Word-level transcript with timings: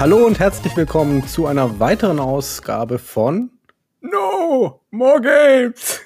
Hallo 0.00 0.24
und 0.24 0.38
herzlich 0.38 0.74
willkommen 0.78 1.26
zu 1.26 1.46
einer 1.46 1.78
weiteren 1.78 2.20
Ausgabe 2.20 2.98
von 2.98 3.50
No 4.00 4.80
More 4.90 5.20
Games. 5.20 6.00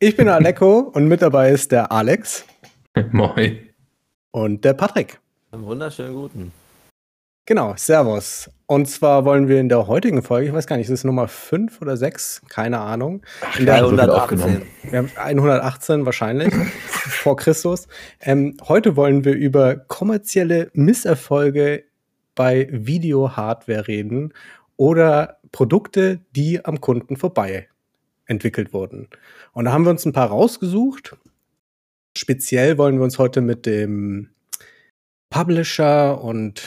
Ich 0.00 0.16
bin 0.16 0.28
Aleko 0.28 0.80
und 0.80 1.06
mit 1.06 1.22
dabei 1.22 1.52
ist 1.52 1.70
der 1.70 1.92
Alex. 1.92 2.44
Moin. 3.12 3.68
Und 4.32 4.64
der 4.64 4.74
Patrick. 4.74 5.20
Einen 5.52 5.64
wunderschönen 5.64 6.12
guten. 6.12 6.52
Genau, 7.46 7.74
Servus. 7.76 8.50
Und 8.66 8.86
zwar 8.88 9.24
wollen 9.24 9.46
wir 9.46 9.60
in 9.60 9.68
der 9.68 9.86
heutigen 9.86 10.24
Folge, 10.24 10.48
ich 10.48 10.52
weiß 10.52 10.66
gar 10.66 10.76
nicht, 10.76 10.88
ist 10.88 10.98
es 10.98 11.04
Nummer 11.04 11.28
5 11.28 11.80
oder 11.82 11.96
6? 11.96 12.42
Keine 12.48 12.80
Ahnung. 12.80 13.22
In 13.60 13.66
der 13.66 13.76
118. 13.76 14.62
Wir 14.90 14.98
haben 14.98 15.10
118 15.16 16.04
wahrscheinlich 16.04 16.52
vor 16.82 17.36
Christus. 17.36 17.86
Ähm, 18.20 18.56
heute 18.66 18.96
wollen 18.96 19.24
wir 19.24 19.34
über 19.34 19.76
kommerzielle 19.76 20.72
Misserfolge 20.72 21.84
bei 22.34 22.68
Video-Hardware 22.70 23.86
reden 23.86 24.32
oder 24.76 25.38
Produkte, 25.52 26.20
die 26.34 26.64
am 26.64 26.80
Kunden 26.80 27.16
vorbei 27.16 27.68
entwickelt 28.26 28.72
wurden. 28.72 29.08
Und 29.52 29.66
da 29.66 29.72
haben 29.72 29.84
wir 29.84 29.90
uns 29.90 30.04
ein 30.04 30.12
paar 30.12 30.28
rausgesucht. 30.28 31.16
Speziell 32.16 32.78
wollen 32.78 32.96
wir 32.96 33.04
uns 33.04 33.18
heute 33.18 33.40
mit 33.40 33.66
dem 33.66 34.30
Publisher 35.30 36.22
und 36.22 36.62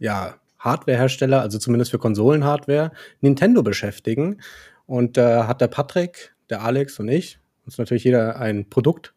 ja, 0.00 0.34
Hardwarehersteller, 0.58 1.40
also 1.40 1.58
zumindest 1.58 1.90
für 1.90 1.98
Konsolenhardware, 1.98 2.92
Nintendo 3.20 3.62
beschäftigen. 3.62 4.40
Und 4.86 5.16
da 5.16 5.44
äh, 5.44 5.46
hat 5.46 5.60
der 5.60 5.68
Patrick, 5.68 6.34
der 6.50 6.62
Alex 6.62 6.98
und 6.98 7.08
ich 7.08 7.38
uns 7.64 7.78
natürlich 7.78 8.04
jeder 8.04 8.38
ein 8.38 8.68
Produkt 8.68 9.14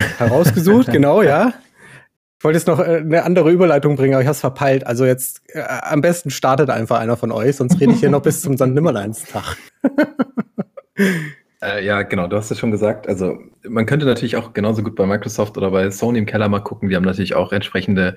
herausgesucht, 0.18 0.90
genau, 0.92 1.22
ja. 1.22 1.54
Ich 2.38 2.44
wollte 2.44 2.58
jetzt 2.58 2.68
noch 2.68 2.78
äh, 2.78 2.98
eine 2.98 3.24
andere 3.24 3.50
Überleitung 3.50 3.96
bringen, 3.96 4.14
aber 4.14 4.22
ich 4.22 4.28
habe 4.28 4.34
es 4.34 4.40
verpeilt. 4.40 4.86
Also 4.86 5.04
jetzt 5.04 5.42
äh, 5.48 5.60
am 5.60 6.00
besten 6.00 6.30
startet 6.30 6.70
einfach 6.70 7.00
einer 7.00 7.16
von 7.16 7.32
euch, 7.32 7.56
sonst 7.56 7.80
rede 7.80 7.92
ich 7.92 8.00
hier 8.00 8.10
noch 8.10 8.22
bis 8.22 8.42
zum 8.42 8.56
St. 8.56 8.68
Nimmerleins-Tag. 8.68 9.56
äh, 11.62 11.84
ja, 11.84 12.02
genau, 12.02 12.28
du 12.28 12.36
hast 12.36 12.52
es 12.52 12.58
schon 12.60 12.70
gesagt. 12.70 13.08
Also 13.08 13.38
man 13.68 13.86
könnte 13.86 14.06
natürlich 14.06 14.36
auch 14.36 14.52
genauso 14.52 14.84
gut 14.84 14.94
bei 14.94 15.04
Microsoft 15.04 15.58
oder 15.58 15.72
bei 15.72 15.90
Sony 15.90 16.20
im 16.20 16.26
Keller 16.26 16.48
mal 16.48 16.60
gucken. 16.60 16.88
Die 16.88 16.94
haben 16.94 17.04
natürlich 17.04 17.34
auch 17.34 17.50
entsprechende 17.50 18.14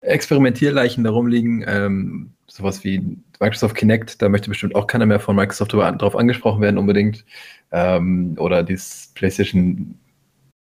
Experimentierleichen 0.00 1.04
da 1.04 1.10
rumliegen. 1.10 1.64
Ähm, 1.68 2.32
sowas 2.48 2.82
wie 2.82 3.18
Microsoft 3.38 3.76
Kinect, 3.76 4.20
da 4.20 4.28
möchte 4.28 4.48
bestimmt 4.48 4.74
auch 4.74 4.88
keiner 4.88 5.06
mehr 5.06 5.20
von 5.20 5.36
Microsoft 5.36 5.72
drauf 5.74 6.16
angesprochen 6.16 6.60
werden 6.60 6.76
unbedingt. 6.76 7.24
Ähm, 7.70 8.34
oder 8.36 8.64
das 8.64 9.12
PlayStation 9.14 9.94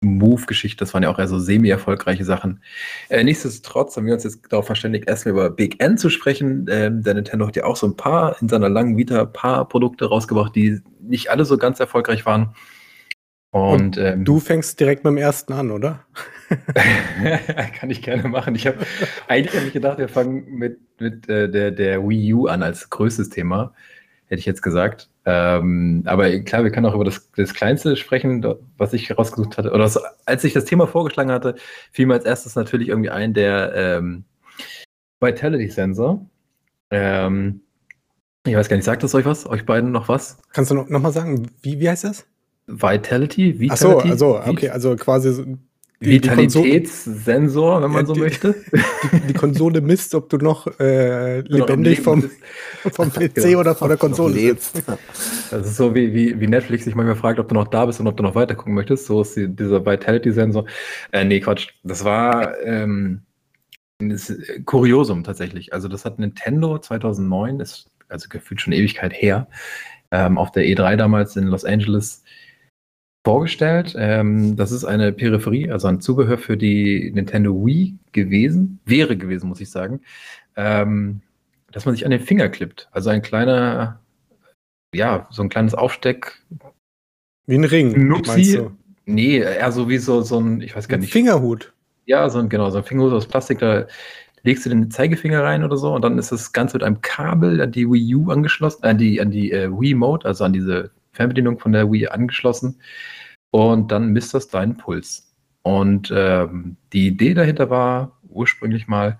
Move-Geschichte, 0.02 0.78
das 0.78 0.94
waren 0.94 1.02
ja 1.02 1.10
auch 1.10 1.18
eher 1.18 1.28
so 1.28 1.38
semi-erfolgreiche 1.38 2.24
Sachen. 2.24 2.62
Äh, 3.10 3.22
nichtsdestotrotz 3.22 3.96
haben 3.96 4.06
wir 4.06 4.14
uns 4.14 4.24
jetzt 4.24 4.40
darauf 4.50 4.66
verständigt, 4.66 5.08
erstmal 5.08 5.32
über 5.32 5.50
Big 5.50 5.82
N 5.82 5.98
zu 5.98 6.08
sprechen. 6.08 6.66
Ähm, 6.70 7.02
der 7.02 7.14
Nintendo 7.14 7.46
hat 7.46 7.56
ja 7.56 7.64
auch 7.64 7.76
so 7.76 7.86
ein 7.86 7.96
paar 7.96 8.40
in 8.40 8.48
seiner 8.48 8.70
langen 8.70 8.96
Vita 8.96 9.20
ein 9.20 9.32
paar 9.32 9.68
Produkte 9.68 10.06
rausgebracht, 10.06 10.56
die 10.56 10.80
nicht 11.00 11.30
alle 11.30 11.44
so 11.44 11.58
ganz 11.58 11.80
erfolgreich 11.80 12.24
waren. 12.24 12.54
Und, 13.52 13.98
Und 13.98 13.98
ähm, 13.98 14.24
du 14.24 14.40
fängst 14.40 14.80
direkt 14.80 15.04
mit 15.04 15.10
dem 15.10 15.18
ersten 15.18 15.52
an, 15.52 15.70
oder? 15.70 16.06
kann 17.78 17.90
ich 17.90 18.00
gerne 18.00 18.28
machen. 18.28 18.54
Ich 18.54 18.66
habe 18.66 18.78
eigentlich 19.28 19.54
hab 19.54 19.66
ich 19.66 19.72
gedacht, 19.72 19.98
wir 19.98 20.08
fangen 20.08 20.46
mit, 20.54 20.78
mit 20.98 21.28
äh, 21.28 21.50
der, 21.50 21.72
der 21.72 22.08
Wii 22.08 22.32
U 22.34 22.46
an 22.46 22.62
als 22.62 22.88
größtes 22.88 23.28
Thema, 23.28 23.74
hätte 24.26 24.40
ich 24.40 24.46
jetzt 24.46 24.62
gesagt. 24.62 25.09
Ähm, 25.26 26.02
aber 26.06 26.38
klar, 26.40 26.64
wir 26.64 26.70
können 26.70 26.86
auch 26.86 26.94
über 26.94 27.04
das, 27.04 27.30
das 27.36 27.52
Kleinste 27.52 27.96
sprechen, 27.96 28.44
was 28.78 28.92
ich 28.92 29.08
herausgesucht 29.08 29.58
hatte. 29.58 29.70
Oder 29.70 29.84
was, 29.84 29.98
als 30.24 30.44
ich 30.44 30.54
das 30.54 30.64
Thema 30.64 30.86
vorgeschlagen 30.86 31.30
hatte, 31.30 31.56
fiel 31.92 32.06
mir 32.06 32.14
als 32.14 32.24
erstes 32.24 32.54
natürlich 32.54 32.88
irgendwie 32.88 33.10
ein 33.10 33.34
der 33.34 33.72
ähm, 33.74 34.24
Vitality 35.20 35.68
Sensor. 35.68 36.24
Ähm, 36.90 37.60
ich 38.46 38.54
weiß 38.54 38.68
gar 38.68 38.76
nicht, 38.76 38.84
sagt 38.84 39.02
das 39.02 39.14
euch 39.14 39.26
was? 39.26 39.46
Euch 39.46 39.66
beiden 39.66 39.92
noch 39.92 40.08
was? 40.08 40.38
Kannst 40.52 40.70
du 40.70 40.74
noch, 40.74 40.88
noch 40.88 41.12
sagen, 41.12 41.50
wie, 41.60 41.78
wie 41.78 41.88
heißt 41.88 42.04
das? 42.04 42.26
Vitality? 42.66 43.60
Vitality? 43.60 43.70
Ach 43.70 43.76
so, 43.76 43.98
also, 43.98 44.40
okay, 44.46 44.70
also 44.70 44.96
quasi 44.96 45.58
Vitalitätssensor, 46.00 47.82
wenn 47.82 47.90
man 47.90 48.06
so 48.06 48.14
die, 48.14 48.20
möchte. 48.20 48.54
Die, 49.12 49.20
die, 49.28 49.34
Konsole 49.34 49.82
misst, 49.82 50.14
ob 50.14 50.30
du 50.30 50.38
noch 50.38 50.66
äh, 50.80 51.40
lebendig 51.40 52.00
vom, 52.00 52.30
vom 52.92 53.10
PC 53.10 53.34
genau. 53.34 53.60
oder 53.60 53.74
vor 53.74 53.88
der 53.88 53.98
Konsole 53.98 54.34
lebst. 54.34 54.82
Das 55.50 55.66
ist 55.66 55.76
so 55.76 55.94
wie, 55.94 56.14
wie, 56.14 56.40
wie 56.40 56.46
Netflix 56.46 56.84
sich 56.84 56.94
manchmal 56.94 57.16
fragt, 57.16 57.38
ob 57.38 57.48
du 57.48 57.54
noch 57.54 57.68
da 57.68 57.84
bist 57.84 58.00
und 58.00 58.06
ob 58.06 58.16
du 58.16 58.22
noch 58.22 58.34
weiter 58.34 58.54
gucken 58.54 58.74
möchtest. 58.74 59.06
So 59.06 59.20
ist 59.20 59.36
die, 59.36 59.48
dieser 59.48 59.84
Vitality-Sensor. 59.84 60.64
Äh, 61.12 61.24
nee, 61.24 61.40
Quatsch. 61.40 61.68
Das 61.82 62.02
war 62.04 62.58
ähm, 62.60 63.22
das 63.98 64.32
Kuriosum 64.64 65.22
tatsächlich. 65.22 65.74
Also 65.74 65.88
das 65.88 66.06
hat 66.06 66.18
Nintendo 66.18 66.78
2009, 66.78 67.60
ist 67.60 67.90
also 68.08 68.28
gefühlt 68.30 68.62
schon 68.62 68.72
Ewigkeit 68.72 69.12
her, 69.12 69.48
ähm, 70.10 70.38
auf 70.38 70.50
der 70.50 70.64
E3 70.64 70.96
damals 70.96 71.36
in 71.36 71.46
Los 71.46 71.64
Angeles 71.64 72.22
vorgestellt. 73.24 73.94
Ähm, 73.98 74.56
das 74.56 74.72
ist 74.72 74.84
eine 74.84 75.12
Peripherie, 75.12 75.70
also 75.70 75.88
ein 75.88 76.00
Zubehör 76.00 76.38
für 76.38 76.56
die 76.56 77.10
Nintendo 77.14 77.54
Wii 77.64 77.96
gewesen, 78.12 78.80
wäre 78.84 79.16
gewesen, 79.16 79.48
muss 79.48 79.60
ich 79.60 79.70
sagen, 79.70 80.00
ähm, 80.56 81.20
dass 81.72 81.86
man 81.86 81.94
sich 81.94 82.04
an 82.04 82.10
den 82.10 82.20
Finger 82.20 82.48
klippt. 82.48 82.88
Also 82.92 83.10
ein 83.10 83.22
kleiner, 83.22 84.00
ja, 84.94 85.28
so 85.30 85.42
ein 85.42 85.48
kleines 85.48 85.74
Aufsteck. 85.74 86.42
Wie 87.46 87.56
ein 87.56 87.64
Ring. 87.64 88.08
Nupsi. 88.08 88.60
Nee, 89.06 89.38
eher 89.38 89.72
so 89.72 89.88
wie 89.88 89.98
so, 89.98 90.22
so 90.22 90.38
ein, 90.38 90.60
ich 90.60 90.74
weiß 90.74 90.88
gar 90.88 90.98
nicht. 90.98 91.12
Fingerhut. 91.12 91.72
Ja, 92.06 92.28
so 92.30 92.38
ein, 92.38 92.48
genau, 92.48 92.70
so 92.70 92.78
ein 92.78 92.84
Fingerhut 92.84 93.12
aus 93.12 93.26
Plastik, 93.26 93.58
da 93.58 93.86
legst 94.42 94.64
du 94.64 94.70
den 94.70 94.90
Zeigefinger 94.90 95.42
rein 95.42 95.64
oder 95.64 95.76
so 95.76 95.94
und 95.94 96.02
dann 96.02 96.16
ist 96.16 96.32
das 96.32 96.52
Ganze 96.52 96.76
mit 96.76 96.84
einem 96.84 97.02
Kabel 97.02 97.60
an 97.60 97.72
die 97.72 97.86
Wii 97.90 98.14
U 98.14 98.30
angeschlossen, 98.30 98.84
an 98.84 98.98
die, 98.98 99.20
an 99.20 99.30
die 99.30 99.52
äh, 99.52 99.70
Wii 99.70 99.94
Mode, 99.94 100.26
also 100.26 100.44
an 100.44 100.52
diese 100.52 100.90
Fernbedienung 101.12 101.58
von 101.58 101.72
der 101.72 101.90
Wii 101.90 102.08
angeschlossen 102.08 102.80
und 103.50 103.90
dann 103.92 104.12
misst 104.12 104.34
das 104.34 104.48
deinen 104.48 104.76
Puls. 104.76 105.34
Und 105.62 106.12
ähm, 106.14 106.76
die 106.92 107.08
Idee 107.08 107.34
dahinter 107.34 107.70
war 107.70 108.18
ursprünglich 108.28 108.86
mal, 108.86 109.18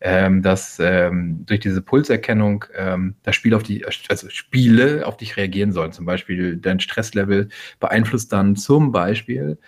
ähm, 0.00 0.42
dass 0.42 0.78
ähm, 0.78 1.44
durch 1.46 1.60
diese 1.60 1.80
Pulserkennung 1.80 2.64
ähm, 2.74 3.14
das 3.22 3.34
Spiel 3.34 3.54
auf 3.54 3.62
die, 3.62 3.84
also 3.84 4.28
Spiele 4.28 5.06
auf 5.06 5.16
dich 5.16 5.36
reagieren 5.36 5.72
sollen. 5.72 5.92
Zum 5.92 6.04
Beispiel 6.04 6.56
dein 6.56 6.80
Stresslevel 6.80 7.48
beeinflusst 7.80 8.32
dann 8.32 8.56
zum 8.56 8.92
Beispiel 8.92 9.58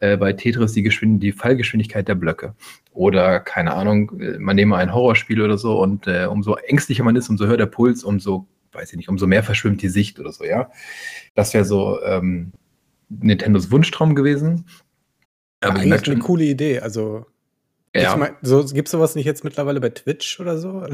äh, 0.00 0.16
bei 0.16 0.32
Tetris 0.32 0.72
die, 0.72 0.82
Geschwind 0.82 1.22
die 1.22 1.32
Fallgeschwindigkeit 1.32 2.08
der 2.08 2.14
Blöcke. 2.14 2.54
Oder, 2.92 3.40
keine 3.40 3.74
Ahnung, 3.74 4.20
äh, 4.20 4.38
man 4.38 4.56
nehme 4.56 4.76
ein 4.76 4.94
Horrorspiel 4.94 5.42
oder 5.42 5.58
so 5.58 5.80
und 5.82 6.06
äh, 6.06 6.26
umso 6.26 6.54
ängstlicher 6.54 7.04
man 7.04 7.16
ist, 7.16 7.28
umso 7.28 7.46
höher 7.46 7.56
der 7.56 7.66
Puls, 7.66 8.04
umso 8.04 8.46
weiß 8.74 8.90
ich 8.90 8.96
nicht, 8.96 9.08
umso 9.08 9.26
mehr 9.26 9.42
verschwimmt 9.42 9.82
die 9.82 9.88
Sicht 9.88 10.18
oder 10.18 10.32
so, 10.32 10.44
ja. 10.44 10.70
Das 11.34 11.54
wäre 11.54 11.64
so 11.64 12.02
ähm, 12.02 12.52
Nintendos 13.08 13.70
Wunschtraum 13.70 14.14
gewesen. 14.14 14.66
Aber 15.60 15.76
ja, 15.76 15.82
eigentlich 15.82 16.10
eine 16.10 16.20
coole 16.20 16.44
Idee. 16.44 16.80
Also 16.80 17.26
ja. 17.94 18.12
Ich 18.12 18.16
mein, 18.16 18.32
so, 18.42 18.64
Gibt 18.64 18.88
es 18.88 18.92
sowas 18.92 19.14
nicht 19.14 19.24
jetzt 19.24 19.44
mittlerweile 19.44 19.80
bei 19.80 19.90
Twitch 19.90 20.40
oder 20.40 20.58
so? 20.58 20.84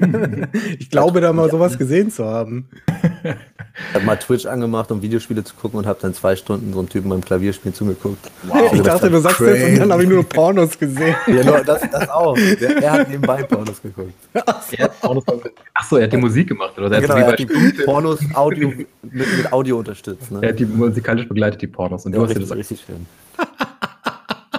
ich 0.78 0.90
glaube, 0.90 1.20
da 1.20 1.32
mal 1.32 1.48
sowas 1.48 1.78
gesehen 1.78 2.10
zu 2.10 2.24
haben. 2.24 2.68
Ich 3.24 3.94
habe 3.94 4.04
mal 4.04 4.16
Twitch 4.16 4.44
angemacht, 4.46 4.90
um 4.90 5.00
Videospiele 5.00 5.44
zu 5.44 5.54
gucken 5.54 5.78
und 5.78 5.86
habe 5.86 5.98
dann 6.02 6.12
zwei 6.12 6.34
Stunden 6.34 6.72
so 6.72 6.80
einem 6.80 6.88
Typen 6.88 7.08
beim 7.08 7.20
Klavierspielen 7.20 7.72
zugeguckt. 7.72 8.30
Wow. 8.42 8.72
Ich 8.72 8.82
dachte, 8.82 9.10
du 9.10 9.20
sagst 9.20 9.38
crazy. 9.38 9.58
jetzt 9.58 9.72
und 9.74 9.78
dann 9.80 9.92
habe 9.92 10.02
ich 10.02 10.08
nur 10.08 10.24
Pornos 10.24 10.76
gesehen. 10.76 11.14
Ja, 11.28 11.44
nur, 11.44 11.60
das, 11.60 11.88
das 11.88 12.08
auch. 12.08 12.36
Der, 12.36 12.82
er 12.82 12.92
hat 12.92 13.08
nebenbei 13.08 13.44
Pornos 13.44 13.80
geguckt. 13.80 14.12
Achso, 15.74 15.96
er 15.96 16.04
hat 16.04 16.12
die 16.12 16.16
Musik 16.16 16.48
gemacht, 16.48 16.76
oder? 16.76 16.90
Er 16.90 17.00
genau, 17.00 17.14
er 17.14 17.26
hat 17.28 17.38
die 17.38 17.46
Pornos 17.84 18.18
Audio, 18.34 18.70
mit, 18.70 18.88
mit 19.02 19.52
Audio 19.52 19.78
unterstützt. 19.78 20.32
Ne? 20.32 20.40
Er 20.42 20.48
hat 20.48 20.58
die 20.58 20.66
musikalisch 20.66 21.28
begleitet, 21.28 21.62
die 21.62 21.68
Pornos. 21.68 22.06
Und 22.06 22.12
ja, 22.12 22.18
du 22.18 22.24
hast 22.24 22.30
richtig, 22.30 22.48
das 22.48 22.58
richtig 22.58 22.84
schön. 22.84 23.06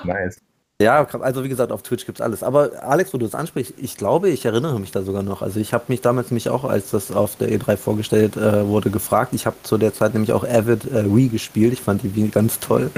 nice. 0.06 0.38
Ja, 0.82 1.08
also 1.22 1.46
wie 1.46 1.50
gesagt, 1.50 1.72
auf 1.72 1.84
Twitch 1.84 2.06
gibt 2.06 2.20
es 2.20 2.22
alles. 2.22 2.44
Aber 2.44 2.84
Alex, 2.84 3.14
wo 3.14 3.18
du 3.18 3.26
es 3.26 3.34
ansprichst, 3.34 3.76
ich 3.78 3.96
glaube, 3.96 4.30
ich 4.30 4.44
erinnere 4.44 4.78
mich 4.78 4.92
da 4.92 5.04
sogar 5.04 5.24
noch. 5.24 5.42
Also 5.42 5.62
ich 5.62 5.74
habe 5.74 5.86
mich 5.88 6.02
damals 6.02 6.32
nämlich 6.32 6.50
auch, 6.50 6.66
als 6.66 6.92
das 6.92 7.14
auf 7.14 7.38
der 7.38 7.50
E3 7.50 7.78
vorgestellt 7.78 8.36
äh, 8.36 8.68
wurde, 8.68 8.90
gefragt. 8.90 9.34
Ich 9.34 9.46
habe 9.46 9.56
zu 9.64 9.78
der 9.78 9.94
Zeit 9.94 10.14
nämlich 10.14 10.34
auch 10.34 10.44
Avid 10.44 10.84
äh, 10.92 11.06
Wii 11.16 11.30
gespielt. 11.30 11.72
Ich 11.72 11.80
fand 11.80 12.04
die 12.04 12.14
Wii 12.14 12.28
ganz 12.28 12.60
toll. 12.60 12.92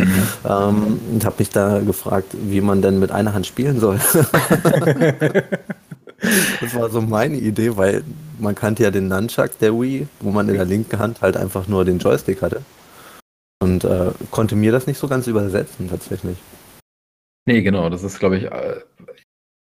ähm, 0.50 1.00
und 1.14 1.24
habe 1.24 1.36
mich 1.38 1.52
da 1.52 1.78
gefragt, 1.80 2.34
wie 2.34 2.62
man 2.62 2.82
denn 2.82 2.98
mit 2.98 3.12
einer 3.12 3.36
Hand 3.36 3.46
spielen 3.46 3.80
soll. 3.80 4.00
das 6.62 6.74
war 6.74 6.90
so 6.90 7.02
meine 7.02 7.38
Idee, 7.38 7.78
weil 7.78 8.04
man 8.40 8.56
kannte 8.56 8.82
ja 8.82 8.90
den 8.90 9.08
Nunchuck 9.08 9.60
der 9.60 9.80
Wii, 9.80 10.08
wo 10.22 10.32
man 10.32 10.50
in 10.50 10.56
der 10.56 10.66
linken 10.66 10.98
Hand 10.98 11.22
halt 11.22 11.38
einfach 11.38 11.68
nur 11.68 11.86
den 11.86 12.00
Joystick 12.00 12.42
hatte. 12.42 12.64
Und 13.60 13.84
äh, 13.84 14.10
konnte 14.32 14.56
mir 14.56 14.72
das 14.72 14.88
nicht 14.88 14.98
so 14.98 15.08
ganz 15.08 15.28
übersetzen 15.28 15.92
tatsächlich. 15.92 16.38
Nee, 17.48 17.62
genau, 17.64 17.90
das 17.90 18.04
ist, 18.04 18.20
glaube 18.20 18.38
ich, 18.38 18.44
äh, 18.46 18.82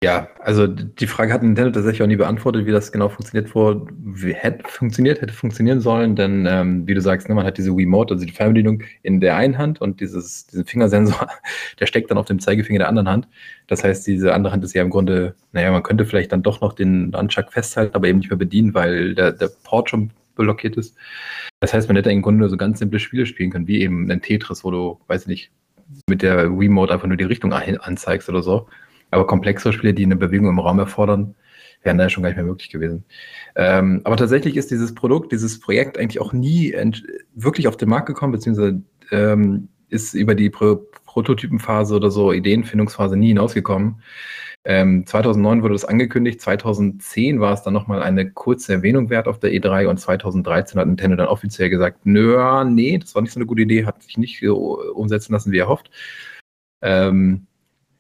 Ja, 0.04 0.30
also 0.40 0.68
die 0.68 1.08
Frage 1.08 1.34
hat 1.34 1.42
Nintendo 1.42 1.72
tatsächlich 1.72 2.04
auch 2.04 2.08
nie 2.08 2.16
beantwortet, 2.16 2.66
wie 2.66 2.72
das 2.72 2.92
genau 2.92 3.10
funktioniert 3.10 3.50
vor, 3.50 3.88
wie 3.92 4.34
hätte 4.34 4.64
funktioniert, 4.68 5.22
hätte 5.22 5.34
funktionieren 5.34 5.82
sollen, 5.82 6.16
denn 6.16 6.46
ähm, 6.48 6.88
wie 6.88 6.94
du 6.94 7.02
sagst, 7.02 7.28
ne, 7.28 7.34
man 7.36 7.46
hat 7.46 7.58
diese 7.58 7.76
Wiimote, 7.76 8.14
also 8.14 8.26
die 8.26 8.32
Fernbedienung 8.32 8.84
in 9.04 9.20
der 9.20 9.36
einen 9.38 9.58
Hand 9.58 9.82
und 9.82 10.02
dieses, 10.02 10.46
diesen 10.48 10.66
Fingersensor, 10.66 11.28
der 11.80 11.88
steckt 11.88 12.12
dann 12.12 12.20
auf 12.20 12.28
dem 12.28 12.40
Zeigefinger 12.40 12.80
der 12.80 12.90
anderen 12.90 13.10
Hand. 13.10 13.28
Das 13.68 13.84
heißt, 13.84 14.06
diese 14.06 14.34
andere 14.34 14.54
Hand 14.54 14.64
ist 14.64 14.74
ja 14.74 14.84
im 14.84 14.92
Grunde, 14.92 15.36
naja, 15.54 15.72
man 15.72 15.84
könnte 15.84 16.06
vielleicht 16.06 16.32
dann 16.32 16.44
doch 16.44 16.62
noch 16.62 16.74
den 16.74 17.10
Nunchuck 17.10 17.52
festhalten, 17.52 17.96
aber 17.96 18.08
eben 18.08 18.20
nicht 18.20 18.30
mehr 18.30 18.38
bedienen, 18.38 18.74
weil 18.76 19.16
der, 19.16 19.32
der 19.32 19.50
Port 19.64 19.90
schon 19.90 20.12
blockiert 20.36 20.78
ist. 20.78 20.96
Das 21.62 21.74
heißt, 21.74 21.88
man 21.90 21.96
hätte 21.98 22.12
im 22.12 22.22
Grunde 22.22 22.50
so 22.50 22.58
ganz 22.58 22.80
simple 22.80 23.00
Spiele 23.00 23.26
spielen 23.26 23.50
können, 23.52 23.68
wie 23.68 23.82
eben 23.82 24.12
ein 24.12 24.22
Tetris, 24.22 24.64
wo 24.64 24.72
du, 24.72 25.00
weiß 25.08 25.24
ich 25.24 25.28
nicht, 25.28 25.52
mit 26.10 26.22
der 26.22 26.58
Wiimote 26.60 26.94
einfach 26.94 27.08
nur 27.08 27.18
die 27.18 27.24
Richtung 27.24 27.54
anzeigst 27.54 28.30
oder 28.30 28.42
so. 28.42 28.68
Aber 29.12 29.28
komplexere 29.28 29.74
Spiele, 29.74 29.94
die 29.94 30.04
eine 30.04 30.16
Bewegung 30.16 30.50
im 30.50 30.60
Raum 30.60 30.80
erfordern, 30.80 31.36
wären 31.84 31.98
da 31.98 32.10
schon 32.10 32.24
gar 32.24 32.30
nicht 32.30 32.38
mehr 32.38 32.46
möglich 32.46 32.70
gewesen. 32.70 33.06
Ähm, 33.56 34.02
aber 34.04 34.18
tatsächlich 34.18 34.58
ist 34.58 34.72
dieses 34.72 34.94
Produkt, 34.94 35.32
dieses 35.32 35.60
Projekt 35.60 35.98
eigentlich 35.98 36.20
auch 36.20 36.34
nie 36.34 36.76
wirklich 37.36 37.68
auf 37.68 37.78
den 37.78 37.90
Markt 37.90 38.08
gekommen, 38.08 38.34
beziehungsweise 38.34 38.82
ähm, 39.12 39.70
ist 39.90 40.14
über 40.14 40.36
die 40.36 40.50
Pro 40.50 40.86
Prototypenphase 41.16 41.96
oder 41.96 42.12
so 42.12 42.34
Ideenfindungsphase 42.34 43.16
nie 43.16 43.30
hinausgekommen. 43.30 44.02
Ähm, 44.66 45.06
2009 45.06 45.64
wurde 45.64 45.76
das 45.76 45.86
angekündigt, 45.86 46.42
2010 46.42 47.40
war 47.40 47.54
es 47.54 47.64
dann 47.64 47.74
nochmal 47.74 48.04
eine 48.04 48.32
kurze 48.32 48.74
Erwähnung 48.74 49.10
wert 49.10 49.30
auf 49.30 49.40
der 49.40 49.52
E3 49.52 49.88
und 49.88 49.98
2013 49.98 50.78
hat 50.78 50.88
Nintendo 50.88 51.16
dann 51.16 51.28
offiziell 51.28 51.70
gesagt, 51.70 52.06
nö, 52.06 52.66
nee, 52.66 52.98
das 52.98 53.16
war 53.16 53.22
nicht 53.22 53.32
so 53.32 53.40
eine 53.40 53.46
gute 53.46 53.62
Idee, 53.62 53.86
hat 53.86 54.04
sich 54.04 54.18
nicht 54.18 54.42
so 54.42 54.82
umsetzen 54.94 55.32
lassen, 55.32 55.54
wie 55.54 55.60
erhofft. 55.60 55.90
Ähm, 56.82 57.48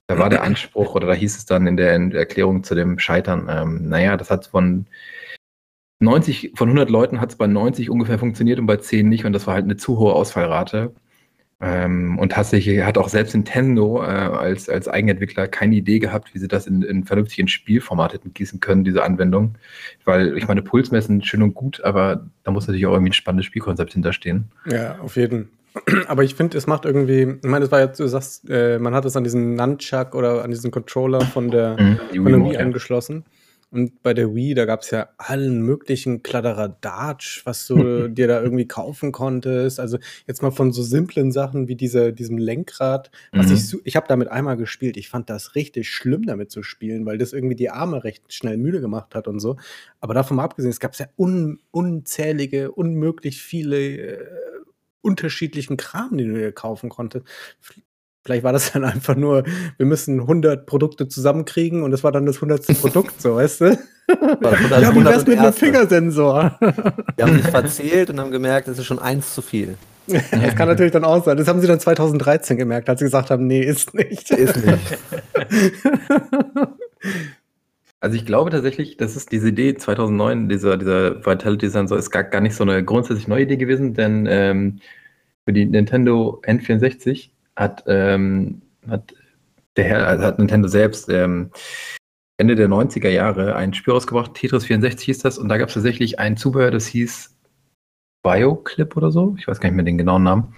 da 0.08 0.20
war 0.20 0.30
der 0.30 0.44
Anspruch 0.44 0.94
oder 0.94 1.08
da 1.08 1.14
hieß 1.14 1.38
es 1.38 1.46
dann 1.46 1.68
in 1.68 1.78
der, 1.78 1.94
Erklärung 1.94 2.66
zu 2.66 2.76
dem 2.76 3.00
Scheitern, 3.00 3.48
ähm, 3.50 3.88
naja, 3.88 4.18
das 4.18 4.30
hat 4.30 4.48
von 4.48 4.88
90, 6.02 6.52
von 6.56 6.68
100 6.68 6.90
Leuten 6.90 7.22
hat 7.22 7.30
es 7.32 7.38
bei 7.38 7.48
90 7.48 7.90
ungefähr 7.90 8.20
funktioniert 8.20 8.60
und 8.60 8.66
bei 8.66 8.78
10 8.78 9.08
nicht 9.08 9.24
und 9.24 9.32
das 9.32 9.48
war 9.48 9.54
halt 9.54 9.64
eine 9.64 9.78
zu 9.78 10.00
hohe 10.00 10.14
Ausfallrate. 10.14 10.94
Ähm, 11.62 12.20
und 12.20 12.34
tatsächlich 12.34 12.84
hat 12.84 12.98
auch 12.98 13.08
selbst 13.08 13.34
Nintendo 13.34 14.04
äh, 14.04 14.08
als, 14.08 14.68
als 14.68 14.88
Eigenentwickler 14.88 15.48
keine 15.48 15.76
Idee 15.76 16.00
gehabt, 16.00 16.34
wie 16.34 16.40
sie 16.40 16.50
das 16.50 16.68
in, 16.68 16.82
in 16.82 17.06
vernünftigen 17.06 17.48
Spielformat 17.48 18.14
hätten 18.14 18.34
gießen 18.34 18.60
können, 18.60 18.84
diese 18.84 19.04
Anwendung. 19.04 19.56
Weil 20.04 20.38
ich 20.38 20.48
meine, 20.48 20.62
Pulsmessen 20.62 21.24
schön 21.24 21.42
und 21.42 21.54
gut, 21.54 21.82
aber 21.84 22.26
da 22.44 22.52
muss 22.52 22.68
natürlich 22.68 22.86
auch 22.88 22.94
irgendwie 22.94 23.12
ein 23.12 23.14
spannendes 23.14 23.46
Spielkonzept 23.46 23.94
hinterstehen. 23.94 24.52
Ja, 24.66 25.00
auf 25.00 25.16
jeden 25.16 25.46
Fall. 25.46 25.50
Aber 26.08 26.24
ich 26.24 26.36
finde, 26.36 26.58
es 26.58 26.68
macht 26.68 26.86
irgendwie, 26.86 27.38
ich 27.44 27.50
meine, 27.50 27.66
es 27.66 27.72
war 27.72 27.82
jetzt, 27.82 28.00
du 28.00 28.08
sagst, 28.08 28.50
äh, 28.50 28.80
man 28.80 28.94
hat 28.94 29.04
es 29.04 29.18
an 29.18 29.24
diesen 29.24 29.56
Nunchuck 29.56 30.16
oder 30.16 30.44
an 30.44 30.50
diesen 30.50 30.72
Controller 30.72 31.20
von 31.22 31.52
der, 31.52 31.76
mhm, 31.78 31.98
von 32.16 32.26
der 32.26 32.46
Wii 32.46 32.58
angeschlossen. 32.58 33.26
Und 33.76 34.02
bei 34.04 34.14
der 34.14 34.34
Wii, 34.34 34.54
da 34.54 34.64
gab 34.64 34.84
es 34.84 34.92
ja 34.92 35.10
allen 35.18 35.62
möglichen 35.62 36.24
Kladderadatsch, 36.24 37.46
was 37.46 37.68
du 37.68 38.08
dir 38.08 38.26
da 38.26 38.42
irgendwie 38.42 38.70
kaufen 38.70 39.12
konntest. 39.12 39.82
Also 39.82 39.98
jetzt 40.28 40.42
mal 40.42 40.52
von 40.52 40.72
so 40.72 40.82
simplen 40.82 41.34
Sachen 41.34 41.68
wie 41.68 41.76
diese, 41.76 42.14
diesem 42.14 42.38
Lenkrad, 42.38 43.12
was 43.34 43.48
mhm. 43.48 43.54
ich, 43.54 43.86
ich 43.86 43.96
habe 43.98 44.08
damit 44.08 44.30
einmal 44.30 44.56
gespielt. 44.56 44.96
Ich 44.96 45.10
fand 45.10 45.30
das 45.30 45.56
richtig 45.56 45.90
schlimm, 45.90 46.26
damit 46.26 46.52
zu 46.52 46.64
spielen, 46.64 47.06
weil 47.06 47.18
das 47.18 47.34
irgendwie 47.34 47.58
die 47.58 47.70
Arme 47.70 48.06
recht 48.06 48.32
schnell 48.32 48.56
müde 48.56 48.80
gemacht 48.80 49.14
hat 49.14 49.28
und 49.28 49.42
so. 49.42 49.58
Aber 50.00 50.14
davon 50.14 50.38
mal 50.38 50.46
abgesehen, 50.46 50.72
es 50.72 50.80
gab 50.80 50.96
ja 50.96 51.08
un, 51.18 51.60
unzählige, 51.72 52.72
unmöglich 52.72 53.42
viele 53.42 53.98
äh, 53.98 54.26
unterschiedlichen 55.02 55.76
Kram, 55.76 56.18
den 56.18 56.34
du 56.34 56.40
dir 56.40 56.54
kaufen 56.54 56.90
konntest. 56.90 57.26
Vielleicht 58.26 58.44
war 58.44 58.52
das 58.52 58.72
dann 58.74 58.84
einfach 58.84 59.16
nur, 59.16 59.44
wir 59.78 59.86
müssen 59.86 60.22
100 60.22 60.66
Produkte 60.66 61.08
zusammenkriegen 61.08 61.84
und 61.84 61.92
das 61.92 62.04
war 62.04 62.12
dann 62.12 62.26
das 62.26 62.38
100. 62.38 62.66
Produkt, 62.82 63.22
so, 63.22 63.36
weißt 63.36 63.62
du? 63.62 63.78
ja, 64.08 64.96
wie 64.96 65.06
wär's 65.06 65.26
mit 65.26 65.40
einem 65.40 65.54
Fingersensor? 65.54 66.58
Wir 67.16 67.26
haben 67.26 67.38
sich 67.38 67.48
verzählt 67.48 68.10
und 68.10 68.20
haben 68.20 68.32
gemerkt, 68.32 68.68
das 68.68 68.78
ist 68.78 68.86
schon 68.86 69.00
eins 69.00 69.34
zu 69.34 69.42
viel. 69.42 69.76
das 70.08 70.56
kann 70.56 70.68
natürlich 70.68 70.92
dann 70.92 71.04
auch 71.04 71.24
sein. 71.24 71.38
Das 71.38 71.48
haben 71.48 71.62
sie 71.62 71.68
dann 71.68 71.80
2013 71.80 72.58
gemerkt, 72.58 72.90
als 72.90 73.00
sie 73.00 73.06
gesagt 73.06 73.32
haben, 73.32 73.48
nee, 73.48 73.62
ist 73.62 73.96
nicht. 73.96 74.30
Ist 74.32 74.66
nicht. 74.66 74.98
Also 78.02 78.18
ich 78.18 78.26
glaube 78.28 78.52
tatsächlich, 78.52 78.98
das 78.98 79.16
ist 79.16 79.32
diese 79.32 79.50
Idee 79.50 79.74
2009, 79.74 80.48
dieser, 80.48 80.78
dieser 80.78 81.26
Vitality 81.26 81.70
Sensor 81.70 81.98
ist 81.98 82.12
gar, 82.12 82.24
gar 82.24 82.40
nicht 82.40 82.54
so 82.54 82.64
eine 82.64 82.84
grundsätzlich 82.84 83.28
neue 83.28 83.44
Idee 83.44 83.58
gewesen, 83.58 83.96
denn 83.96 84.28
ähm, 84.30 84.80
für 85.44 85.54
die 85.54 85.66
Nintendo 85.66 86.40
N64 86.46 87.32
hat, 87.56 87.84
ähm, 87.88 88.62
hat 88.88 89.14
der 89.78 89.86
Herr, 89.86 90.08
also 90.08 90.26
hat 90.26 90.40
Nintendo 90.40 90.68
selbst 90.68 91.10
ähm, 91.10 91.52
Ende 92.38 92.56
der 92.56 92.68
90er 92.68 93.10
Jahre 93.10 93.56
ein 93.56 93.74
Spiel 93.74 93.94
rausgebracht, 93.94 94.34
Tetris 94.34 94.66
64 94.66 95.06
hieß 95.06 95.20
das, 95.20 95.38
und 95.38 95.50
da 95.50 95.58
gab 95.58 95.70
es 95.70 95.74
tatsächlich 95.74 96.20
ein 96.20 96.38
Zubehör, 96.38 96.72
das 96.72 96.86
hieß 96.88 97.36
BioClip 98.24 98.98
oder 98.98 99.12
so, 99.12 99.36
ich 99.38 99.48
weiß 99.48 99.60
gar 99.60 99.70
nicht 99.70 99.76
mehr 99.76 99.86
den 99.86 99.98
genauen 99.98 100.24
Namen. 100.24 100.56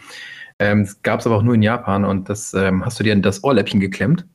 Ähm, 0.59 0.83
das 0.85 1.01
gab 1.03 1.19
es 1.19 1.27
aber 1.27 1.37
auch 1.37 1.43
nur 1.43 1.53
in 1.53 1.61
Japan 1.61 2.03
und 2.03 2.29
das 2.29 2.53
ähm, 2.53 2.83
hast 2.83 2.99
du 2.99 3.03
dir 3.03 3.13
in 3.13 3.21
das 3.21 3.43
Ohrläppchen 3.43 3.79
geklemmt 3.79 4.25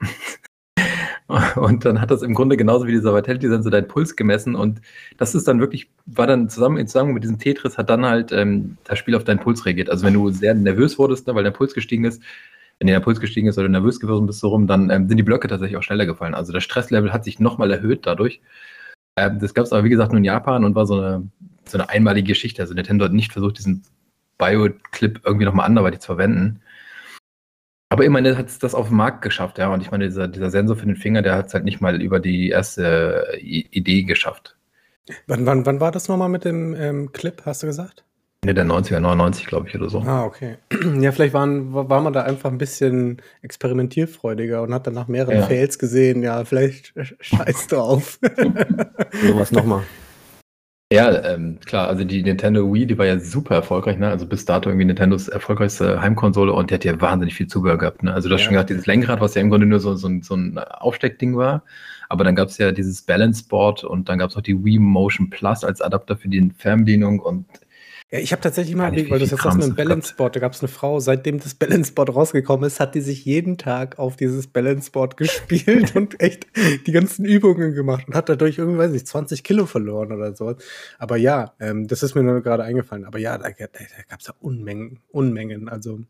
Und 1.57 1.85
dann 1.85 2.01
hat 2.01 2.11
das 2.11 2.23
im 2.23 2.35
Grunde 2.35 2.57
genauso 2.57 2.87
wie 2.87 2.93
dieser 2.93 3.15
Vitality-Sensor 3.15 3.71
deinen 3.71 3.89
Puls 3.89 4.17
gemessen. 4.17 4.55
Und 4.55 4.81
das 5.17 5.35
ist 5.35 5.49
dann 5.49 5.61
wirklich, 5.61 5.91
war 6.07 6.27
dann 6.27 6.49
zusammen 6.49 6.77
in 6.77 6.87
Zusammenhang 6.87 7.15
mit 7.15 7.25
diesem 7.25 7.39
Tetris, 7.39 7.79
hat 7.79 7.91
dann 7.91 8.05
halt 8.05 8.33
ähm, 8.33 8.77
das 8.85 8.99
Spiel 8.99 9.15
auf 9.15 9.25
deinen 9.25 9.41
Puls 9.41 9.65
reagiert. 9.65 9.91
Also 9.91 10.05
wenn 10.05 10.15
du 10.15 10.31
sehr 10.31 10.55
nervös 10.55 10.99
wurdest, 10.99 11.27
ne, 11.27 11.35
weil 11.35 11.45
dein 11.45 11.53
Puls 11.53 11.75
gestiegen 11.75 12.05
ist, 12.05 12.23
wenn 12.83 12.89
der 12.89 12.99
Puls 12.99 13.21
gestiegen 13.21 13.47
ist 13.47 13.59
oder 13.59 13.69
nervös 13.69 14.01
geworden 14.01 14.27
bist 14.27 14.41
so 14.41 14.49
rum, 14.49 14.67
dann 14.67 14.91
ähm, 14.91 15.07
sind 15.07 15.17
die 15.17 15.23
Blöcke 15.23 15.47
tatsächlich 15.47 15.77
auch 15.77 15.85
schneller 15.85 16.05
gefallen. 16.05 16.35
Also 16.35 16.53
das 16.53 16.65
Stresslevel 16.65 17.13
hat 17.13 17.23
sich 17.23 17.39
nochmal 17.39 17.71
erhöht 17.71 18.07
dadurch. 18.07 18.41
Ähm, 19.17 19.39
das 19.39 19.55
gab 19.55 19.65
es 19.65 19.73
aber, 19.73 19.85
wie 19.85 19.89
gesagt, 19.89 20.11
nur 20.11 20.19
in 20.19 20.25
Japan 20.25 20.65
und 20.65 20.75
war 20.75 20.85
so 20.85 20.97
eine, 20.97 21.29
so 21.65 21.79
eine 21.79 21.89
einmalige 21.89 22.27
Geschichte. 22.27 22.61
Also 22.61 22.75
Nintendo 22.75 23.05
hat 23.05 23.13
nicht 23.13 23.33
versucht, 23.33 23.59
diesen 23.59 23.85
Bio-Clip 24.37 25.21
irgendwie 25.25 25.45
nochmal 25.45 25.67
anderweitig 25.67 26.01
zu 26.01 26.07
verwenden. 26.07 26.61
Aber 27.89 28.05
immerhin 28.05 28.37
hat 28.37 28.49
es 28.49 28.59
das 28.59 28.75
auf 28.75 28.89
den 28.89 28.97
Markt 28.97 29.23
geschafft, 29.23 29.59
ja. 29.59 29.73
Und 29.73 29.81
ich 29.81 29.93
meine, 29.93 30.09
dieser, 30.09 30.27
dieser 30.27 30.51
Sensor 30.51 30.75
für 30.75 30.87
den 30.87 30.97
Finger, 30.97 31.23
der 31.23 31.37
hat 31.37 31.47
es 31.47 31.55
halt 31.55 31.65
nicht 31.65 31.81
mal 31.81 32.03
über 32.03 32.19
die 32.19 32.49
erste 32.49 33.39
I 33.39 33.69
Idee 33.71 34.03
geschafft. 34.03 34.57
Wann, 35.29 35.47
wann, 35.47 35.67
wann 35.67 35.79
war 35.79 35.93
das 35.93 36.09
nochmal 36.09 36.31
mit 36.31 36.45
dem 36.45 36.75
ähm, 36.75 37.13
Clip, 37.13 37.43
hast 37.47 37.63
du 37.63 37.69
gesagt? 37.69 38.05
Ende 38.45 38.55
der 38.55 38.65
90er, 38.65 38.99
99, 38.99 39.47
glaube 39.47 39.69
ich, 39.69 39.77
oder 39.77 39.89
so. 39.89 40.01
Ah, 40.01 40.25
okay. 40.25 40.57
Ja, 41.01 41.13
vielleicht 41.13 41.33
waren, 41.33 41.73
war 41.73 42.01
man 42.01 42.13
da 42.13 42.23
einfach 42.23 42.51
ein 42.51 42.59
bisschen 42.59 43.23
experimentierfreudiger 43.43 44.63
und 44.63 44.75
hat 44.75 44.89
dann 44.89 44.95
nach 44.95 45.07
mehreren 45.07 45.37
ja. 45.37 45.43
Fails 45.43 45.79
gesehen, 45.79 46.25
ja, 46.25 46.45
vielleicht 46.45 46.93
scheiß 47.21 47.69
drauf. 47.69 48.19
so 49.23 49.39
was 49.39 49.53
nochmal. 49.53 49.85
Ja, 50.93 51.25
ähm, 51.25 51.61
klar, 51.65 51.87
also 51.87 52.03
die 52.03 52.23
Nintendo 52.23 52.71
Wii, 52.71 52.87
die 52.87 52.99
war 52.99 53.07
ja 53.07 53.19
super 53.19 53.55
erfolgreich, 53.55 53.97
ne? 53.97 54.09
Also 54.09 54.27
bis 54.27 54.45
dato 54.45 54.69
irgendwie 54.69 54.87
Nintendos 54.87 55.29
erfolgreichste 55.29 56.03
Heimkonsole 56.03 56.53
und 56.53 56.71
die 56.71 56.75
hat 56.75 56.85
ja 56.85 57.01
wahnsinnig 57.01 57.35
viel 57.35 57.47
Zubehör 57.47 57.79
gehabt, 57.79 58.03
ne? 58.03 58.13
Also 58.13 58.29
du 58.29 58.35
hast 58.35 58.43
ja. 58.43 58.47
schon 58.47 58.55
gesagt, 58.55 58.71
dieses 58.71 58.87
Lenkrad, 58.87 59.21
was 59.21 59.35
ja 59.35 59.41
im 59.41 59.51
Grunde 59.51 59.67
nur 59.67 59.79
so, 59.79 59.95
so, 59.95 60.11
so 60.21 60.35
ein 60.35 60.59
Aufsteckding 60.59 61.37
war, 61.37 61.63
aber 62.11 62.25
dann 62.25 62.35
gab 62.35 62.49
es 62.49 62.59
ja 62.59 62.73
dieses 62.73 63.03
Balance 63.03 63.45
Board 63.49 63.85
und 63.85 64.09
dann 64.09 64.19
gab 64.19 64.31
es 64.31 64.37
auch 64.37 64.43
die 64.43 64.63
Wii 64.63 64.81
Motion 64.81 65.31
Plus 65.31 65.65
als 65.65 65.81
Adapter 65.81 66.17
für 66.17 66.29
die 66.29 66.51
Fernbedienung 66.59 67.21
und 67.21 67.47
ja, 68.13 68.19
ich 68.19 68.31
habe 68.33 68.43
tatsächlich 68.43 68.77
mal, 68.77 68.93
weil 68.93 69.07
du 69.07 69.17
jetzt 69.25 69.31
sagst 69.31 69.57
mit 69.57 69.67
dem 69.67 69.75
Balance 69.75 70.15
Board, 70.15 70.37
da 70.37 70.41
gab 70.41 70.53
es 70.53 70.61
eine 70.61 70.69
Frau, 70.69 71.01
seitdem 71.01 71.41
das 71.41 71.55
Balance 71.55 71.95
Board 71.95 72.15
rausgekommen 72.15 72.67
ist, 72.67 72.79
hat 72.79 72.95
die 72.95 73.01
sich 73.01 73.25
jeden 73.25 73.57
Tag 73.57 73.99
auf 73.99 74.17
dieses 74.17 74.49
Balance 74.49 74.91
Board 74.91 75.17
gespielt 75.17 75.97
und 75.97 76.21
echt 76.21 76.47
die 76.87 76.93
ganzen 76.93 77.25
Übungen 77.25 77.73
gemacht 77.73 78.07
und 78.07 78.15
hat 78.15 78.29
dadurch 78.29 78.59
irgendwie, 78.59 78.77
weiß 78.77 78.93
ich, 78.93 79.07
20 79.07 79.43
Kilo 79.43 79.65
verloren 79.65 80.13
oder 80.13 80.37
so. 80.37 80.55
Aber 80.99 81.17
ja, 81.17 81.55
ähm, 81.59 81.89
das 81.89 82.03
ist 82.03 82.15
mir 82.15 82.23
nur 82.23 82.43
gerade 82.43 82.65
eingefallen. 82.65 83.07
Aber 83.07 83.19
ja, 83.19 83.39
da, 83.39 83.49
da, 83.49 83.67
da 83.73 84.03
gab 84.07 84.21
es 84.21 84.27
ja 84.27 84.35
Unmengen, 84.41 85.01
Unmengen. 85.11 85.71
Also 85.71 86.01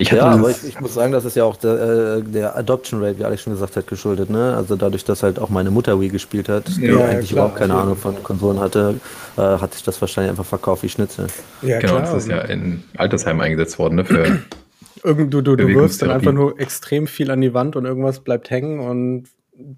ja, 0.00 0.24
aber 0.24 0.50
ich, 0.50 0.64
ich, 0.64 0.80
muss 0.80 0.94
sagen, 0.94 1.12
das 1.12 1.24
ist 1.24 1.36
ja 1.36 1.44
auch 1.44 1.56
der, 1.56 2.18
äh, 2.18 2.22
der, 2.22 2.56
Adoption 2.56 3.02
Rate, 3.02 3.18
wie 3.18 3.24
Alex 3.24 3.42
schon 3.42 3.52
gesagt 3.52 3.76
hat, 3.76 3.86
geschuldet. 3.86 4.30
Ne? 4.30 4.54
Also 4.56 4.76
dadurch, 4.76 5.04
dass 5.04 5.22
halt 5.22 5.38
auch 5.38 5.50
meine 5.50 5.70
Mutter 5.70 6.00
Wii 6.00 6.08
gespielt 6.08 6.48
hat, 6.48 6.68
die 6.68 6.86
ja, 6.86 7.04
eigentlich 7.04 7.30
klar, 7.30 7.46
überhaupt 7.46 7.56
keine 7.56 7.74
Ahnung 7.74 7.96
von 7.96 8.22
Konsolen 8.22 8.60
hatte, 8.60 9.00
äh, 9.36 9.40
hat 9.40 9.74
sich 9.74 9.82
das 9.82 10.00
wahrscheinlich 10.00 10.30
einfach 10.30 10.46
verkauft 10.46 10.82
wie 10.82 10.88
Schnitzel. 10.88 11.26
Ja, 11.62 11.78
genau, 11.78 11.96
klar. 11.96 12.14
das 12.14 12.24
ist 12.24 12.28
ja 12.28 12.40
in 12.42 12.82
Altersheimen 12.96 13.42
eingesetzt 13.42 13.78
worden. 13.78 13.96
Ne, 13.96 14.04
für 14.04 14.38
Irgend, 15.02 15.32
du 15.32 15.40
du, 15.40 15.56
du 15.56 15.66
wirfst 15.68 16.02
dann 16.02 16.10
einfach 16.10 16.32
nur 16.32 16.60
extrem 16.60 17.06
viel 17.06 17.30
an 17.30 17.40
die 17.40 17.54
Wand 17.54 17.74
und 17.76 17.86
irgendwas 17.86 18.20
bleibt 18.20 18.50
hängen 18.50 18.80
und 18.80 19.28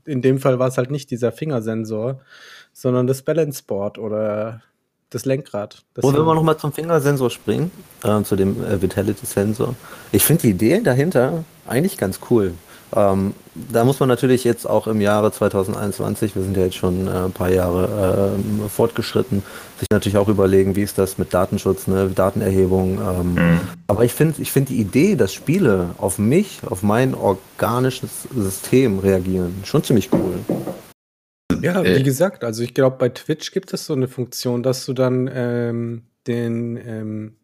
in 0.04 0.22
dem 0.22 0.38
Fall 0.38 0.58
war 0.58 0.68
es 0.68 0.78
halt 0.78 0.90
nicht 0.90 1.10
dieser 1.10 1.32
Fingersensor, 1.32 2.20
sondern 2.72 3.06
das 3.06 3.22
Balance 3.22 3.62
Board 3.66 3.98
oder 3.98 4.62
das 5.14 5.24
Lenkrad. 5.24 5.82
Das 5.94 6.04
Und 6.04 6.14
wenn 6.16 6.24
wir 6.24 6.34
nochmal 6.34 6.56
zum 6.56 6.72
Fingersensor 6.72 7.30
springen, 7.30 7.70
äh, 8.02 8.22
zu 8.22 8.36
dem 8.36 8.64
äh, 8.64 8.80
Vitality-Sensor. 8.80 9.74
Ich 10.10 10.24
finde 10.24 10.42
die 10.42 10.50
Idee 10.50 10.80
dahinter 10.80 11.44
eigentlich 11.66 11.98
ganz 11.98 12.20
cool. 12.30 12.54
Ähm, 12.94 13.34
da 13.54 13.84
muss 13.84 14.00
man 14.00 14.08
natürlich 14.08 14.44
jetzt 14.44 14.68
auch 14.68 14.86
im 14.86 15.00
Jahre 15.00 15.32
2021, 15.32 16.36
wir 16.36 16.42
sind 16.42 16.56
ja 16.56 16.64
jetzt 16.64 16.76
schon 16.76 17.06
äh, 17.06 17.10
ein 17.10 17.32
paar 17.32 17.50
Jahre 17.50 18.34
äh, 18.36 18.68
fortgeschritten, 18.68 19.42
sich 19.78 19.88
natürlich 19.90 20.18
auch 20.18 20.28
überlegen, 20.28 20.76
wie 20.76 20.82
ist 20.82 20.98
das 20.98 21.16
mit 21.16 21.32
Datenschutz, 21.32 21.86
ne, 21.86 22.10
Datenerhebung. 22.14 22.98
Ähm, 23.00 23.34
mhm. 23.34 23.60
Aber 23.86 24.04
ich 24.04 24.12
finde 24.12 24.42
ich 24.42 24.52
find 24.52 24.68
die 24.68 24.78
Idee, 24.78 25.16
dass 25.16 25.32
Spiele 25.32 25.90
auf 25.98 26.18
mich, 26.18 26.60
auf 26.68 26.82
mein 26.82 27.14
organisches 27.14 28.28
System 28.34 28.98
reagieren, 28.98 29.62
schon 29.64 29.82
ziemlich 29.82 30.10
cool. 30.12 30.34
Ja, 31.60 31.84
wie 31.84 31.88
äh. 31.88 32.02
gesagt, 32.02 32.44
also 32.44 32.62
ich 32.62 32.74
glaube, 32.74 32.96
bei 32.98 33.08
Twitch 33.08 33.52
gibt 33.52 33.72
es 33.72 33.86
so 33.86 33.94
eine 33.94 34.08
Funktion, 34.08 34.62
dass 34.62 34.86
du 34.86 34.92
dann 34.92 35.30
ähm, 35.32 36.02
den, 36.26 36.76
ähm, 36.76 37.36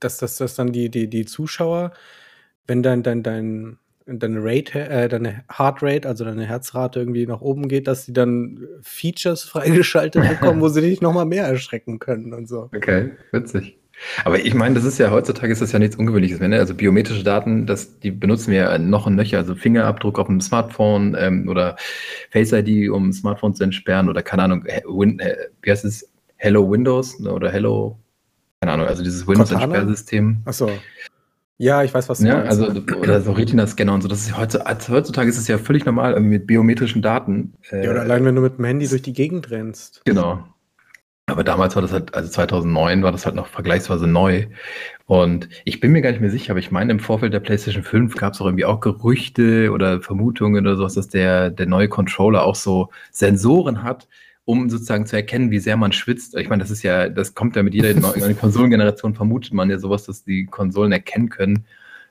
dass, 0.00 0.18
dass, 0.18 0.36
dass 0.36 0.54
dann 0.54 0.72
die, 0.72 0.90
die, 0.90 1.08
die 1.08 1.24
Zuschauer, 1.24 1.92
wenn 2.66 2.82
dein, 2.82 3.02
dein, 3.02 3.22
dein, 3.22 3.78
deine 4.06 4.38
Rate, 4.42 4.88
äh, 4.88 5.08
deine 5.08 5.44
Heartrate, 5.50 6.08
also 6.08 6.24
deine 6.24 6.46
Herzrate 6.46 7.00
irgendwie 7.00 7.26
nach 7.26 7.40
oben 7.40 7.68
geht, 7.68 7.86
dass 7.86 8.06
die 8.06 8.12
dann 8.12 8.66
Features 8.82 9.42
freigeschaltet 9.42 10.28
bekommen, 10.28 10.60
wo 10.60 10.68
sie 10.68 10.80
dich 10.80 11.00
nochmal 11.00 11.26
mehr 11.26 11.46
erschrecken 11.46 11.98
können 11.98 12.32
und 12.32 12.48
so. 12.48 12.70
Okay, 12.74 13.12
witzig. 13.32 13.75
Aber 14.24 14.38
ich 14.38 14.54
meine, 14.54 14.74
das 14.74 14.84
ist 14.84 14.98
ja 14.98 15.10
heutzutage 15.10 15.52
ist 15.52 15.62
das 15.62 15.72
ja 15.72 15.78
nichts 15.78 15.96
Ungewöhnliches 15.96 16.40
mehr. 16.40 16.48
Ne? 16.48 16.58
Also 16.58 16.74
biometrische 16.74 17.24
Daten, 17.24 17.66
das, 17.66 17.98
die 17.98 18.10
benutzen 18.10 18.50
wir 18.52 18.58
ja 18.58 18.78
noch 18.78 19.06
und 19.06 19.16
nöcher. 19.16 19.38
Also 19.38 19.54
Fingerabdruck 19.54 20.18
auf 20.18 20.26
dem 20.26 20.40
Smartphone 20.40 21.16
ähm, 21.18 21.48
oder 21.48 21.76
Face 22.30 22.52
ID, 22.52 22.90
um 22.90 23.12
Smartphone 23.12 23.54
zu 23.54 23.64
entsperren 23.64 24.08
oder 24.08 24.22
keine 24.22 24.44
Ahnung, 24.44 24.64
Win, 24.64 25.20
wie 25.62 25.70
heißt 25.70 25.84
es? 25.84 26.10
Hello 26.36 26.70
Windows 26.70 27.18
ne? 27.18 27.32
oder 27.32 27.50
Hello, 27.50 27.98
keine 28.60 28.72
Ahnung, 28.72 28.86
also 28.86 29.02
dieses 29.02 29.26
Windows-Entsperrsystem. 29.26 30.42
Achso. 30.44 30.70
Ja, 31.58 31.82
ich 31.82 31.94
weiß, 31.94 32.08
was 32.10 32.18
du 32.18 32.26
ja, 32.26 32.36
meinst. 32.36 32.60
Also, 32.60 32.82
oder 32.96 33.22
so 33.22 33.32
Retina-Scanner 33.32 33.94
und 33.94 34.02
so. 34.02 34.08
Das 34.08 34.20
ist 34.20 34.36
heutzutage, 34.36 34.68
also 34.68 34.92
heutzutage 34.92 35.30
ist 35.30 35.38
es 35.38 35.48
ja 35.48 35.56
völlig 35.56 35.86
normal, 35.86 36.12
irgendwie 36.12 36.34
mit 36.34 36.46
biometrischen 36.46 37.00
Daten. 37.00 37.54
Äh, 37.70 37.84
ja, 37.84 37.90
oder 37.92 38.02
allein 38.02 38.24
wenn 38.26 38.34
du 38.34 38.42
mit 38.42 38.58
dem 38.58 38.64
Handy 38.66 38.86
durch 38.86 39.00
die 39.00 39.14
Gegend 39.14 39.50
rennst. 39.50 40.02
Genau. 40.04 40.44
Aber 41.28 41.42
damals 41.42 41.74
war 41.74 41.82
das 41.82 41.92
halt, 41.92 42.14
also 42.14 42.30
2009 42.30 43.02
war 43.02 43.10
das 43.10 43.26
halt 43.26 43.34
noch 43.34 43.48
vergleichsweise 43.48 44.06
neu. 44.06 44.46
Und 45.06 45.48
ich 45.64 45.80
bin 45.80 45.90
mir 45.90 46.00
gar 46.00 46.12
nicht 46.12 46.20
mehr 46.20 46.30
sicher, 46.30 46.52
aber 46.52 46.60
ich 46.60 46.70
meine, 46.70 46.92
im 46.92 47.00
Vorfeld 47.00 47.32
der 47.32 47.40
PlayStation 47.40 47.82
5 47.82 48.14
gab 48.14 48.34
es 48.34 48.40
auch 48.40 48.46
irgendwie 48.46 48.64
auch 48.64 48.80
Gerüchte 48.80 49.72
oder 49.72 50.00
Vermutungen 50.00 50.64
oder 50.64 50.76
sowas, 50.76 50.94
dass 50.94 51.08
der, 51.08 51.50
der 51.50 51.66
neue 51.66 51.88
Controller 51.88 52.44
auch 52.44 52.54
so 52.54 52.90
Sensoren 53.10 53.82
hat, 53.82 54.06
um 54.44 54.70
sozusagen 54.70 55.06
zu 55.06 55.16
erkennen, 55.16 55.50
wie 55.50 55.58
sehr 55.58 55.76
man 55.76 55.90
schwitzt. 55.90 56.36
Ich 56.36 56.48
meine, 56.48 56.62
das 56.62 56.70
ist 56.70 56.84
ja, 56.84 57.08
das 57.08 57.34
kommt 57.34 57.56
ja 57.56 57.64
mit 57.64 57.74
jeder 57.74 57.92
neuen 58.00 58.38
Konsolengeneration, 58.38 59.14
vermutet 59.14 59.52
man 59.52 59.68
ja 59.68 59.78
sowas, 59.78 60.04
dass 60.04 60.22
die 60.22 60.46
Konsolen 60.46 60.92
erkennen 60.92 61.28
können, 61.28 61.66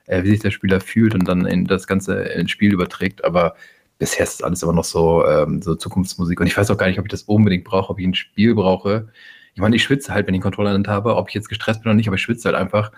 äh, 0.06 0.24
wie 0.24 0.30
sich 0.30 0.40
der 0.40 0.50
Spieler 0.50 0.80
fühlt 0.80 1.14
und 1.14 1.26
dann 1.26 1.46
in 1.46 1.64
das 1.64 1.86
Ganze 1.86 2.22
ins 2.22 2.50
Spiel 2.50 2.74
überträgt. 2.74 3.24
Aber 3.24 3.54
bisher 3.98 4.24
ist 4.24 4.44
alles 4.44 4.62
immer 4.62 4.72
noch 4.72 4.84
so, 4.84 5.24
ähm, 5.26 5.62
so 5.62 5.74
Zukunftsmusik. 5.74 6.40
Und 6.40 6.46
ich 6.46 6.56
weiß 6.56 6.70
auch 6.70 6.78
gar 6.78 6.86
nicht, 6.88 6.98
ob 6.98 7.06
ich 7.06 7.10
das 7.10 7.22
unbedingt 7.22 7.64
brauche, 7.64 7.90
ob 7.90 7.98
ich 7.98 8.06
ein 8.06 8.14
Spiel 8.14 8.54
brauche. 8.54 9.08
Ich 9.54 9.60
meine, 9.60 9.74
ich 9.74 9.82
schwitze 9.82 10.12
halt, 10.12 10.26
wenn 10.26 10.34
ich 10.34 10.38
einen 10.38 10.42
Controller 10.42 10.74
in 10.74 10.82
der 10.82 10.92
Hand 10.92 11.06
habe, 11.06 11.16
ob 11.16 11.28
ich 11.28 11.34
jetzt 11.34 11.48
gestresst 11.48 11.82
bin 11.82 11.90
oder 11.90 11.96
nicht, 11.96 12.08
aber 12.08 12.16
ich 12.16 12.22
schwitze 12.22 12.48
halt 12.48 12.56
einfach. 12.56 12.92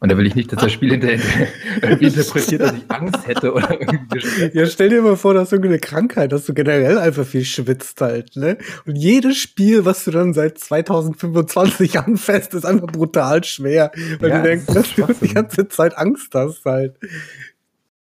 Und 0.00 0.10
da 0.10 0.18
will 0.18 0.26
ich 0.26 0.34
nicht, 0.34 0.52
dass 0.52 0.60
das 0.60 0.72
Spiel 0.72 0.90
hinterher 0.90 1.18
irgendwie 1.82 2.06
interpretiert, 2.06 2.60
dass 2.60 2.74
ich 2.74 2.84
Angst 2.88 3.26
hätte 3.26 3.54
oder 3.54 3.70
irgendwie 3.80 4.18
Ja, 4.52 4.66
stell 4.66 4.90
dir 4.90 5.00
mal 5.00 5.16
vor, 5.16 5.34
dass 5.34 5.50
du 5.50 5.56
eine 5.56 5.78
Krankheit, 5.78 6.32
dass 6.32 6.44
du 6.44 6.52
generell 6.52 6.98
einfach 6.98 7.24
viel 7.24 7.44
schwitzt 7.44 8.00
halt, 8.00 8.36
ne? 8.36 8.58
Und 8.86 8.96
jedes 8.96 9.38
Spiel, 9.38 9.84
was 9.84 10.04
du 10.04 10.10
dann 10.10 10.34
seit 10.34 10.58
2025 10.58 11.98
anfasst, 11.98 12.54
ist 12.54 12.66
einfach 12.66 12.88
brutal 12.88 13.44
schwer, 13.44 13.92
weil 14.20 14.30
ja, 14.30 14.38
du 14.38 14.42
denkst, 14.42 14.66
dass 14.66 14.94
du 14.94 15.06
die 15.22 15.32
ganze 15.32 15.68
Zeit 15.68 15.96
Angst 15.96 16.34
hast 16.34 16.64
halt. 16.66 16.96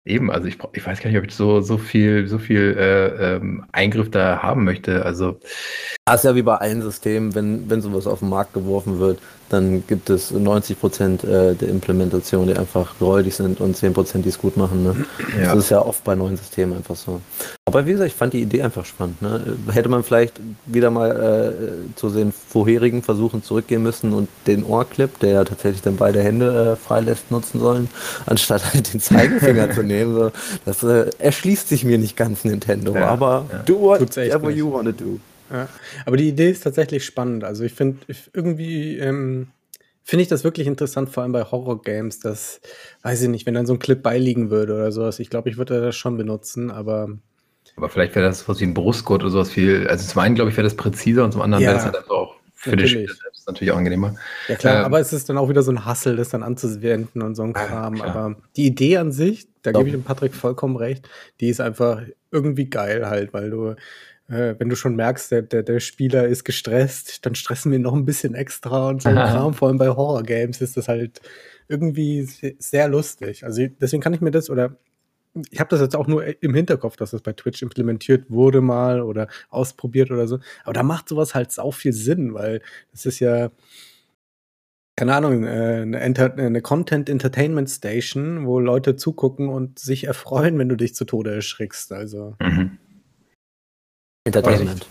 Eben, 0.05 0.31
also 0.31 0.47
ich, 0.47 0.57
ich 0.73 0.85
weiß 0.85 0.99
gar 0.99 1.09
nicht, 1.09 1.19
ob 1.19 1.25
ich 1.25 1.33
so, 1.33 1.61
so 1.61 1.77
viel, 1.77 2.27
so 2.27 2.37
viel 2.37 2.75
äh, 2.77 3.35
ähm, 3.35 3.65
Eingriff 3.71 4.11
da 4.11 4.43
haben 4.43 4.63
möchte. 4.65 5.05
Also. 5.05 5.39
Das 6.05 6.15
ist 6.15 6.23
ja 6.25 6.35
wie 6.35 6.41
bei 6.41 6.57
allen 6.57 6.81
Systemen, 6.81 7.33
wenn, 7.33 7.69
wenn 7.69 7.81
sowas 7.81 8.07
auf 8.07 8.19
den 8.19 8.27
Markt 8.27 8.53
geworfen 8.53 8.99
wird, 8.99 9.19
dann 9.47 9.87
gibt 9.87 10.09
es 10.09 10.31
90 10.31 10.77
Prozent 10.77 11.23
äh, 11.23 11.55
der 11.55 11.69
Implementation, 11.69 12.47
die 12.47 12.57
einfach 12.57 12.99
räudig 12.99 13.33
sind 13.35 13.61
und 13.61 13.77
10 13.77 13.93
Prozent, 13.93 14.25
die 14.25 14.29
es 14.29 14.37
gut 14.37 14.57
machen. 14.57 14.83
Ne? 14.83 15.05
Ja. 15.39 15.55
Das 15.55 15.63
ist 15.63 15.69
ja 15.69 15.79
oft 15.79 16.03
bei 16.03 16.13
neuen 16.13 16.35
Systemen 16.35 16.75
einfach 16.75 16.97
so. 16.97 17.21
Aber 17.65 17.85
wie 17.85 17.93
gesagt, 17.93 18.09
ich 18.09 18.15
fand 18.15 18.33
die 18.33 18.41
Idee 18.41 18.63
einfach 18.63 18.83
spannend. 18.83 19.21
Ne? 19.21 19.55
Hätte 19.71 19.87
man 19.87 20.03
vielleicht 20.03 20.41
wieder 20.65 20.91
mal 20.91 21.55
äh, 21.55 21.95
zu 21.95 22.09
den 22.09 22.33
vorherigen 22.33 23.01
Versuchen 23.01 23.41
zurückgehen 23.41 23.81
müssen 23.81 24.11
und 24.11 24.27
den 24.45 24.65
Ohrclip, 24.65 25.19
der 25.19 25.29
ja 25.29 25.43
tatsächlich 25.45 25.83
dann 25.83 25.95
beide 25.95 26.21
Hände 26.21 26.73
äh, 26.73 26.75
freilässt, 26.75 27.31
nutzen 27.31 27.61
sollen, 27.61 27.89
anstatt 28.25 28.73
halt 28.73 28.93
den 28.93 28.99
Zeigefinger 28.99 29.71
zu 29.71 29.83
nehmen. 29.83 30.15
So. 30.15 30.31
Das 30.65 30.83
äh, 30.83 31.11
erschließt 31.17 31.69
sich 31.69 31.85
mir 31.85 31.97
nicht 31.97 32.17
ganz 32.17 32.43
Nintendo. 32.43 32.93
Ja, 32.93 33.07
aber 33.07 33.45
ja. 33.49 33.59
do 33.59 33.79
whatever 33.79 34.49
you 34.49 34.69
wanna 34.69 34.91
do. 34.91 35.19
Ja. 35.51 35.67
Aber 36.05 36.17
die 36.17 36.29
Idee 36.29 36.51
ist 36.51 36.63
tatsächlich 36.63 37.05
spannend. 37.05 37.43
Also 37.43 37.63
ich 37.63 37.73
finde 37.73 37.99
irgendwie 38.33 38.97
ähm, 38.97 39.47
finde 40.03 40.23
ich 40.23 40.27
das 40.27 40.43
wirklich 40.43 40.67
interessant, 40.67 41.09
vor 41.09 41.23
allem 41.23 41.31
bei 41.31 41.43
Horror-Games, 41.43 42.19
dass, 42.19 42.61
weiß 43.01 43.23
ich 43.23 43.29
nicht, 43.29 43.45
wenn 43.45 43.53
dann 43.53 43.65
so 43.65 43.73
ein 43.73 43.79
Clip 43.79 44.01
beiliegen 44.01 44.49
würde 44.49 44.75
oder 44.75 44.91
sowas. 44.91 45.19
Ich 45.19 45.29
glaube, 45.29 45.49
ich 45.49 45.57
würde 45.57 45.79
das 45.81 45.95
schon 45.95 46.17
benutzen, 46.17 46.69
aber. 46.69 47.09
Aber 47.75 47.89
vielleicht 47.89 48.13
wäre 48.13 48.27
das 48.27 48.47
was 48.47 48.59
wie 48.59 48.65
ein 48.65 48.73
Brustgurt 48.73 49.23
oder 49.23 49.31
sowas 49.31 49.49
viel. 49.49 49.87
Also 49.87 50.07
zum 50.07 50.21
einen, 50.21 50.35
glaube 50.35 50.51
ich, 50.51 50.57
wäre 50.57 50.65
das 50.65 50.75
präziser 50.75 51.23
und 51.23 51.31
zum 51.31 51.41
anderen 51.41 51.63
ja, 51.63 51.69
wäre 51.69 51.79
es 51.79 51.85
halt 51.85 51.95
einfach 51.95 52.11
auch 52.11 52.35
für 52.53 52.71
natürlich. 52.71 52.91
die 52.91 52.99
Spieler 52.99 53.15
selbst 53.15 53.47
natürlich 53.47 53.71
auch 53.71 53.77
angenehmer. 53.77 54.15
Ja 54.47 54.55
klar, 54.55 54.79
ähm, 54.79 54.85
aber 54.85 54.99
es 54.99 55.11
ist 55.11 55.29
dann 55.29 55.37
auch 55.37 55.49
wieder 55.49 55.63
so 55.63 55.71
ein 55.71 55.85
Hassel, 55.85 56.15
das 56.17 56.29
dann 56.29 56.43
anzuwenden 56.43 57.21
und 57.21 57.35
so 57.35 57.43
ein 57.43 57.53
Kram. 57.53 57.95
Ja, 57.95 58.05
aber 58.05 58.35
die 58.55 58.65
Idee 58.65 58.97
an 58.97 59.11
sich, 59.11 59.47
da 59.63 59.71
gebe 59.71 59.87
ich 59.87 59.93
dem 59.93 60.03
Patrick 60.03 60.35
vollkommen 60.35 60.75
recht, 60.75 61.09
die 61.39 61.49
ist 61.49 61.61
einfach 61.61 62.03
irgendwie 62.31 62.69
geil 62.69 63.07
halt, 63.07 63.33
weil 63.33 63.49
du 63.49 63.75
äh, 64.29 64.55
wenn 64.57 64.69
du 64.69 64.75
schon 64.75 64.95
merkst, 64.95 65.31
der, 65.31 65.41
der, 65.41 65.63
der 65.63 65.79
Spieler 65.79 66.27
ist 66.27 66.43
gestresst, 66.43 67.25
dann 67.25 67.35
stressen 67.35 67.71
wir 67.71 67.79
noch 67.79 67.93
ein 67.93 68.05
bisschen 68.05 68.35
extra 68.35 68.89
und 68.89 69.01
so 69.01 69.09
ein 69.09 69.15
Kram. 69.15 69.53
Vor 69.53 69.67
allem 69.67 69.77
bei 69.77 69.89
Horror-Games 69.89 70.61
ist 70.61 70.77
das 70.77 70.87
halt 70.87 71.21
irgendwie 71.67 72.23
sehr 72.59 72.87
lustig. 72.87 73.43
Also 73.43 73.67
deswegen 73.81 74.01
kann 74.01 74.13
ich 74.13 74.21
mir 74.21 74.31
das 74.31 74.49
oder 74.49 74.77
ich 75.49 75.59
habe 75.59 75.69
das 75.69 75.81
jetzt 75.81 75.95
auch 75.95 76.07
nur 76.07 76.23
im 76.43 76.53
Hinterkopf, 76.53 76.95
dass 76.95 77.11
das 77.11 77.21
bei 77.21 77.33
Twitch 77.33 77.61
implementiert 77.63 78.29
wurde 78.29 78.61
mal 78.61 79.01
oder 79.01 79.27
ausprobiert 79.49 80.11
oder 80.11 80.27
so. 80.27 80.39
Aber 80.63 80.73
da 80.73 80.83
macht 80.83 81.09
sowas 81.09 81.33
halt 81.33 81.51
sau 81.51 81.71
viel 81.71 81.93
Sinn, 81.93 82.33
weil 82.33 82.61
das 82.91 83.05
ist 83.05 83.19
ja, 83.19 83.49
keine 84.95 85.15
Ahnung, 85.15 85.43
äh, 85.43 85.81
eine, 85.81 86.33
eine 86.37 86.61
Content 86.61 87.09
Entertainment 87.09 87.69
Station, 87.69 88.45
wo 88.45 88.59
Leute 88.59 88.95
zugucken 88.95 89.49
und 89.49 89.79
sich 89.79 90.03
erfreuen, 90.03 90.59
wenn 90.59 90.69
du 90.69 90.75
dich 90.75 90.93
zu 90.93 91.05
Tode 91.05 91.33
erschrickst. 91.33 91.91
Also. 91.91 92.35
Mhm. 92.39 92.77
Entertainment. 94.25 94.87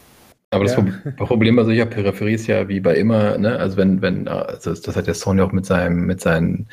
Aber 0.51 0.65
das 0.65 0.77
ja. 0.77 0.85
Problem 1.17 1.57
bei 1.57 1.65
solcher 1.65 1.87
Peripherie 1.87 2.35
ist 2.35 2.47
ja 2.47 2.69
wie 2.69 2.81
bei 2.81 2.97
immer, 2.97 3.39
ne? 3.39 3.59
Also 3.59 3.79
wenn, 3.79 4.03
wenn, 4.03 4.29
also 4.29 4.75
das 4.75 4.97
hat 4.97 5.07
der 5.07 5.15
Sony 5.15 5.41
auch 5.41 5.53
mit 5.53 5.65
seinem, 5.65 6.05
mit 6.05 6.21
seinen, 6.21 6.69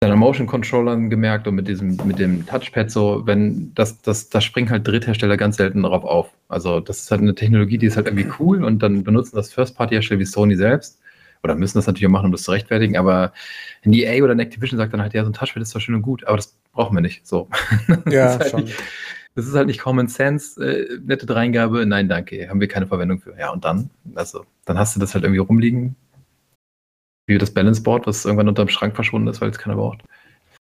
seinen 0.00 0.16
Motion 0.16 0.46
Controllern 0.46 1.10
gemerkt 1.10 1.48
und 1.48 1.56
mit 1.56 1.66
diesem, 1.66 1.98
mit 2.04 2.20
dem 2.20 2.46
Touchpad 2.46 2.88
so, 2.88 3.22
wenn 3.26 3.74
das, 3.74 4.00
das, 4.02 4.28
das 4.28 4.44
springen 4.44 4.70
halt 4.70 4.86
Dritthersteller 4.86 5.36
ganz 5.36 5.56
selten 5.56 5.82
darauf 5.82 6.04
auf. 6.04 6.28
Also 6.48 6.78
das 6.78 7.00
ist 7.00 7.10
halt 7.10 7.20
eine 7.20 7.34
Technologie, 7.34 7.78
die 7.78 7.86
ist 7.86 7.96
halt 7.96 8.06
irgendwie 8.06 8.30
cool 8.38 8.62
und 8.62 8.80
dann 8.80 9.02
benutzen 9.02 9.34
das 9.34 9.52
First-Party-Hersteller 9.52 10.20
wie 10.20 10.24
Sony 10.24 10.54
selbst. 10.54 11.00
Oder 11.42 11.56
müssen 11.56 11.78
das 11.78 11.88
natürlich 11.88 12.06
auch 12.06 12.12
machen, 12.12 12.26
um 12.26 12.32
das 12.32 12.42
zu 12.42 12.52
rechtfertigen, 12.52 12.96
aber 12.96 13.32
ein 13.84 13.92
EA 13.92 14.22
oder 14.22 14.34
ein 14.34 14.40
Activision 14.40 14.78
sagt 14.78 14.92
dann 14.92 15.02
halt, 15.02 15.14
ja, 15.14 15.24
so 15.24 15.30
ein 15.30 15.32
Touchpad 15.32 15.62
ist 15.62 15.70
zwar 15.70 15.80
schön 15.80 15.94
und 15.96 16.02
gut, 16.02 16.24
aber 16.26 16.36
das 16.36 16.54
brauchen 16.72 16.96
wir 16.96 17.00
nicht. 17.00 17.26
So. 17.26 17.48
Ja, 18.10 18.38
halt 18.38 18.50
schon. 18.50 18.64
Nicht, 18.64 18.76
das 19.40 19.48
ist 19.48 19.54
halt 19.54 19.66
nicht 19.66 19.80
Common 19.80 20.08
Sense, 20.08 20.62
äh, 20.62 20.98
nette 21.04 21.26
Dreingabe, 21.26 21.86
nein, 21.86 22.08
danke, 22.08 22.48
haben 22.48 22.60
wir 22.60 22.68
keine 22.68 22.86
Verwendung 22.86 23.20
für. 23.20 23.36
Ja, 23.38 23.50
und 23.50 23.64
dann, 23.64 23.90
also, 24.14 24.44
dann 24.64 24.78
hast 24.78 24.96
du 24.96 25.00
das 25.00 25.14
halt 25.14 25.24
irgendwie 25.24 25.40
rumliegen, 25.40 25.96
wie 27.26 27.38
das 27.38 27.52
Balance 27.52 27.82
Board, 27.82 28.06
was 28.06 28.24
irgendwann 28.24 28.48
unterm 28.48 28.68
Schrank 28.68 28.94
verschwunden 28.94 29.28
ist, 29.28 29.40
weil 29.40 29.50
es 29.50 29.58
keiner 29.58 29.76
braucht 29.76 30.02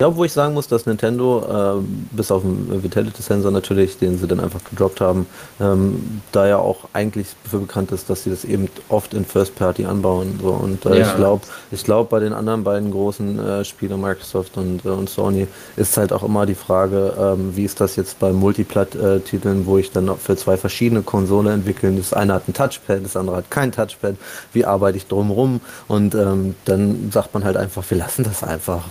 glaube, 0.02 0.16
wo 0.16 0.24
ich 0.24 0.32
sagen 0.32 0.54
muss, 0.54 0.66
dass 0.66 0.84
Nintendo, 0.84 1.78
äh, 1.78 1.82
bis 2.10 2.32
auf 2.32 2.42
den 2.42 2.82
Vitality-Sensor 2.82 3.52
natürlich, 3.52 3.98
den 3.98 4.18
sie 4.18 4.26
dann 4.26 4.40
einfach 4.40 4.58
gedroppt 4.68 5.00
haben, 5.00 5.26
ähm, 5.60 6.20
da 6.32 6.48
ja 6.48 6.56
auch 6.56 6.88
eigentlich 6.92 7.28
dafür 7.44 7.60
bekannt 7.60 7.92
ist, 7.92 8.10
dass 8.10 8.24
sie 8.24 8.30
das 8.30 8.44
eben 8.44 8.68
oft 8.88 9.14
in 9.14 9.24
First 9.24 9.54
Party 9.54 9.84
anbauen. 9.84 10.40
So. 10.42 10.48
Und 10.48 10.84
äh, 10.86 10.98
ja. 10.98 11.06
ich 11.06 11.14
glaube, 11.14 11.42
ich 11.70 11.84
glaube, 11.84 12.10
bei 12.10 12.18
den 12.18 12.32
anderen 12.32 12.64
beiden 12.64 12.90
großen 12.90 13.38
äh, 13.38 13.64
Spielern, 13.64 14.00
Microsoft 14.00 14.56
und, 14.56 14.84
äh, 14.84 14.88
und 14.88 15.08
Sony, 15.08 15.46
ist 15.76 15.96
halt 15.96 16.12
auch 16.12 16.24
immer 16.24 16.46
die 16.46 16.56
Frage, 16.56 17.14
ähm, 17.16 17.54
wie 17.54 17.64
ist 17.64 17.80
das 17.80 17.94
jetzt 17.94 18.18
bei 18.18 18.32
Multiplat-Titeln, 18.32 19.66
wo 19.66 19.78
ich 19.78 19.92
dann 19.92 20.10
für 20.18 20.36
zwei 20.36 20.56
verschiedene 20.56 21.02
Konsolen 21.02 21.46
entwickeln. 21.46 21.96
Das 21.96 22.12
eine 22.12 22.34
hat 22.34 22.48
ein 22.48 22.54
Touchpad, 22.54 23.04
das 23.04 23.14
andere 23.14 23.36
hat 23.36 23.52
kein 23.52 23.70
Touchpad. 23.70 24.16
Wie 24.52 24.64
arbeite 24.64 24.98
ich 24.98 25.06
drumherum? 25.06 25.60
Und 25.86 26.16
ähm, 26.16 26.56
dann 26.64 27.12
sagt 27.12 27.34
man 27.34 27.44
halt 27.44 27.56
einfach, 27.56 27.88
wir 27.88 27.98
lassen 27.98 28.24
das 28.24 28.42
einfach. 28.42 28.82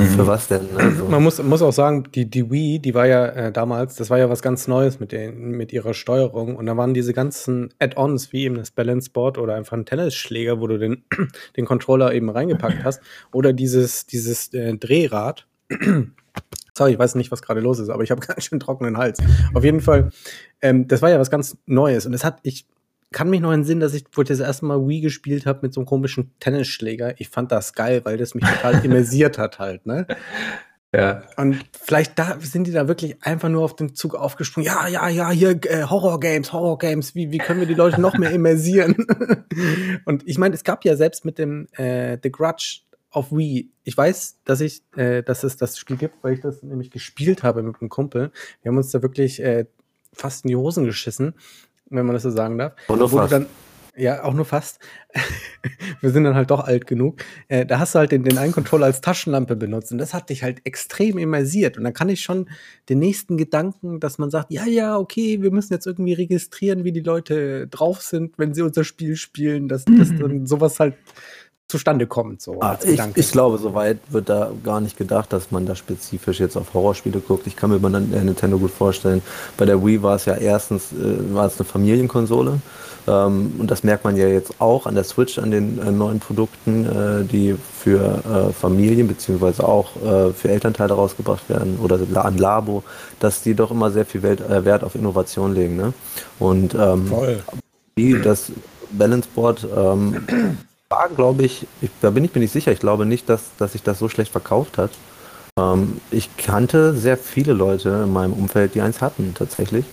Für 0.00 0.22
mhm. 0.22 0.26
was 0.26 0.48
denn? 0.48 0.68
Also. 0.76 1.04
Man 1.06 1.22
muss, 1.22 1.42
muss 1.42 1.62
auch 1.62 1.72
sagen, 1.72 2.04
die, 2.14 2.28
die 2.28 2.50
Wii, 2.50 2.78
die 2.78 2.94
war 2.94 3.06
ja 3.06 3.26
äh, 3.26 3.52
damals, 3.52 3.96
das 3.96 4.10
war 4.10 4.18
ja 4.18 4.30
was 4.30 4.42
ganz 4.42 4.68
Neues 4.68 5.00
mit, 5.00 5.12
den, 5.12 5.52
mit 5.52 5.72
ihrer 5.72 5.94
Steuerung. 5.94 6.56
Und 6.56 6.66
da 6.66 6.76
waren 6.76 6.94
diese 6.94 7.12
ganzen 7.12 7.72
Add-ons, 7.78 8.32
wie 8.32 8.44
eben 8.44 8.56
das 8.56 8.70
Balance 8.70 9.10
Board 9.10 9.38
oder 9.38 9.54
einfach 9.54 9.76
ein 9.76 9.84
Tennisschläger, 9.84 10.60
wo 10.60 10.66
du 10.66 10.78
den, 10.78 11.04
den 11.56 11.64
Controller 11.64 12.12
eben 12.12 12.30
reingepackt 12.30 12.84
hast. 12.84 13.00
Oder 13.32 13.52
dieses, 13.52 14.06
dieses 14.06 14.52
äh, 14.54 14.76
Drehrad. 14.76 15.46
Sorry, 16.74 16.92
ich 16.92 16.98
weiß 16.98 17.16
nicht, 17.16 17.32
was 17.32 17.42
gerade 17.42 17.60
los 17.60 17.78
ist, 17.80 17.88
aber 17.88 18.02
ich 18.02 18.10
habe 18.10 18.20
ganz 18.26 18.44
schön 18.44 18.60
trockenen 18.60 18.98
Hals. 18.98 19.18
Auf 19.54 19.64
jeden 19.64 19.80
Fall, 19.80 20.10
ähm, 20.62 20.86
das 20.88 21.02
war 21.02 21.10
ja 21.10 21.18
was 21.18 21.30
ganz 21.30 21.56
Neues 21.66 22.06
und 22.06 22.14
es 22.14 22.24
hat, 22.24 22.38
ich 22.42 22.66
kann 23.12 23.30
mich 23.30 23.40
noch 23.40 23.52
entsinnen, 23.52 23.80
dass 23.80 23.94
ich, 23.94 24.04
wo 24.12 24.22
ich 24.22 24.28
das 24.28 24.40
erste 24.40 24.66
Mal 24.66 24.86
Wii 24.86 25.00
gespielt 25.00 25.46
habe 25.46 25.60
mit 25.62 25.72
so 25.72 25.80
einem 25.80 25.86
komischen 25.86 26.32
Tennisschläger, 26.40 27.18
ich 27.18 27.28
fand 27.28 27.52
das 27.52 27.72
geil, 27.72 28.02
weil 28.04 28.16
das 28.16 28.34
mich 28.34 28.44
total 28.44 28.74
immersiert 28.84 29.38
hat 29.38 29.58
halt, 29.58 29.86
ne? 29.86 30.06
Ja. 30.94 31.22
Und 31.36 31.66
vielleicht 31.78 32.18
da 32.18 32.38
sind 32.40 32.66
die 32.66 32.72
da 32.72 32.88
wirklich 32.88 33.22
einfach 33.22 33.50
nur 33.50 33.62
auf 33.62 33.76
den 33.76 33.94
Zug 33.94 34.14
aufgesprungen. 34.14 34.66
Ja, 34.66 34.88
ja, 34.88 35.08
ja, 35.08 35.30
hier 35.30 35.50
äh, 35.64 35.84
Horror-Games, 35.84 36.52
Horror-Games. 36.52 37.14
Wie, 37.14 37.30
wie 37.30 37.38
können 37.38 37.60
wir 37.60 37.66
die 37.66 37.74
Leute 37.74 38.00
noch 38.00 38.16
mehr 38.16 38.30
immersieren? 38.30 38.96
und 40.06 40.26
ich 40.26 40.38
meine, 40.38 40.54
es 40.54 40.64
gab 40.64 40.86
ja 40.86 40.96
selbst 40.96 41.26
mit 41.26 41.38
dem 41.38 41.68
äh, 41.72 42.16
The 42.22 42.32
Grudge 42.32 42.80
auf 43.10 43.32
Wii. 43.32 43.70
Ich 43.84 43.96
weiß, 43.96 44.38
dass 44.44 44.62
ich, 44.62 44.82
äh, 44.96 45.22
dass 45.22 45.44
es 45.44 45.58
das 45.58 45.76
Spiel 45.76 45.98
gibt, 45.98 46.22
weil 46.22 46.34
ich 46.34 46.40
das 46.40 46.62
nämlich 46.62 46.90
gespielt 46.90 47.42
habe 47.42 47.62
mit 47.62 47.76
einem 47.80 47.90
Kumpel. 47.90 48.32
Wir 48.62 48.70
haben 48.70 48.78
uns 48.78 48.90
da 48.90 49.02
wirklich 49.02 49.42
äh, 49.42 49.66
fast 50.14 50.44
in 50.44 50.48
die 50.48 50.56
Hosen 50.56 50.84
geschissen, 50.84 51.34
wenn 51.90 52.06
man 52.06 52.14
das 52.14 52.22
so 52.22 52.30
sagen 52.30 52.58
darf. 52.58 52.72
Und 52.88 52.98
nur 52.98 53.10
Wo 53.10 53.16
du 53.16 53.22
fast. 53.22 53.32
dann, 53.32 53.46
ja, 53.96 54.22
auch 54.22 54.32
nur 54.32 54.44
fast. 54.44 54.78
Wir 56.00 56.10
sind 56.10 56.22
dann 56.22 56.36
halt 56.36 56.50
doch 56.50 56.60
alt 56.60 56.86
genug. 56.86 57.16
Äh, 57.48 57.66
da 57.66 57.80
hast 57.80 57.94
du 57.94 57.98
halt 57.98 58.12
den, 58.12 58.22
den 58.22 58.38
einen 58.38 58.52
Controller 58.52 58.86
als 58.86 59.00
Taschenlampe 59.00 59.56
benutzt 59.56 59.90
und 59.90 59.98
das 59.98 60.14
hat 60.14 60.30
dich 60.30 60.44
halt 60.44 60.60
extrem 60.64 61.18
immersiert. 61.18 61.76
Und 61.76 61.84
dann 61.84 61.94
kann 61.94 62.08
ich 62.08 62.20
schon 62.20 62.48
den 62.88 63.00
nächsten 63.00 63.36
Gedanken, 63.36 63.98
dass 63.98 64.18
man 64.18 64.30
sagt, 64.30 64.52
ja, 64.52 64.66
ja, 64.66 64.96
okay, 64.96 65.42
wir 65.42 65.50
müssen 65.50 65.72
jetzt 65.72 65.86
irgendwie 65.86 66.12
registrieren, 66.12 66.84
wie 66.84 66.92
die 66.92 67.00
Leute 67.00 67.66
drauf 67.66 68.00
sind, 68.00 68.38
wenn 68.38 68.54
sie 68.54 68.62
unser 68.62 68.84
Spiel 68.84 69.16
spielen, 69.16 69.66
dass, 69.66 69.84
dass 69.84 70.14
dann 70.16 70.46
sowas 70.46 70.78
halt 70.78 70.94
zustande 71.68 72.06
kommt. 72.06 72.40
So 72.40 72.60
Ah, 72.60 72.70
als 72.70 72.84
ich, 72.86 73.00
ich 73.14 73.30
glaube, 73.30 73.58
soweit 73.58 73.98
wird 74.08 74.30
da 74.30 74.50
gar 74.64 74.80
nicht 74.80 74.96
gedacht, 74.96 75.32
dass 75.34 75.50
man 75.50 75.66
da 75.66 75.76
spezifisch 75.76 76.40
jetzt 76.40 76.56
auf 76.56 76.72
Horrorspiele 76.72 77.20
guckt. 77.20 77.46
Ich 77.46 77.56
kann 77.56 77.70
mir 77.70 77.78
bei 77.78 77.90
der 77.90 78.00
Nintendo 78.00 78.58
gut 78.58 78.70
vorstellen. 78.70 79.20
Bei 79.58 79.66
der 79.66 79.84
Wii 79.84 80.02
war 80.02 80.16
es 80.16 80.24
ja 80.24 80.34
erstens 80.34 80.92
äh, 80.92 81.34
war 81.34 81.46
es 81.46 81.58
eine 81.58 81.66
Familienkonsole. 81.66 82.60
Ähm, 83.06 83.52
und 83.58 83.70
das 83.70 83.84
merkt 83.84 84.04
man 84.04 84.16
ja 84.16 84.28
jetzt 84.28 84.60
auch 84.60 84.86
an 84.86 84.94
der 84.94 85.04
Switch, 85.04 85.38
an 85.38 85.50
den 85.50 85.78
äh, 85.78 85.90
neuen 85.90 86.20
Produkten, 86.20 86.86
äh, 86.86 87.24
die 87.24 87.54
für 87.78 88.22
äh, 88.24 88.52
Familien 88.54 89.06
beziehungsweise 89.06 89.68
auch 89.68 89.90
äh, 89.96 90.32
für 90.32 90.48
Elternteile 90.48 90.94
rausgebracht 90.94 91.50
werden 91.50 91.78
oder 91.82 91.98
an 92.24 92.38
Labo, 92.38 92.82
dass 93.20 93.42
die 93.42 93.54
doch 93.54 93.70
immer 93.70 93.90
sehr 93.90 94.06
viel 94.06 94.22
Welt, 94.22 94.40
äh, 94.40 94.64
Wert 94.64 94.84
auf 94.84 94.94
Innovation 94.94 95.54
legen. 95.54 95.76
Ne? 95.76 95.92
Und 96.38 96.74
ähm, 96.74 97.08
Voll. 97.08 97.42
wie 97.94 98.18
das 98.18 98.52
Balance 98.90 99.28
Board 99.34 99.66
ähm, 99.76 100.26
war, 100.90 101.08
glaube 101.08 101.44
ich, 101.44 101.66
ich, 101.80 101.90
da 102.00 102.10
bin 102.10 102.24
ich 102.24 102.34
mir 102.34 102.40
nicht 102.40 102.52
sicher. 102.52 102.72
Ich 102.72 102.80
glaube 102.80 103.06
nicht, 103.06 103.28
dass, 103.28 103.42
dass 103.58 103.72
sich 103.72 103.82
das 103.82 103.98
so 103.98 104.08
schlecht 104.08 104.32
verkauft 104.32 104.78
hat. 104.78 104.90
Ähm, 105.58 106.00
ich 106.10 106.36
kannte 106.36 106.94
sehr 106.94 107.16
viele 107.16 107.52
Leute 107.52 108.04
in 108.04 108.12
meinem 108.12 108.32
Umfeld, 108.32 108.74
die 108.74 108.80
eins 108.80 109.00
hatten, 109.00 109.34
tatsächlich. 109.34 109.84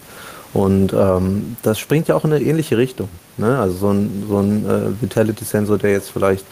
Und 0.54 0.94
ähm, 0.94 1.58
das 1.64 1.80
springt 1.80 2.08
ja 2.08 2.16
auch 2.16 2.24
in 2.24 2.32
eine 2.32 2.44
ähnliche 2.44 2.78
Richtung. 2.78 3.10
Ne? 3.38 3.60
Also 3.60 3.76
so 3.76 3.90
ein, 3.90 4.26
so 4.28 4.38
ein 4.38 4.66
äh, 4.66 5.02
Vitality-Sensor, 5.02 5.78
der 5.78 5.92
jetzt 5.92 6.12
vielleicht 6.12 6.46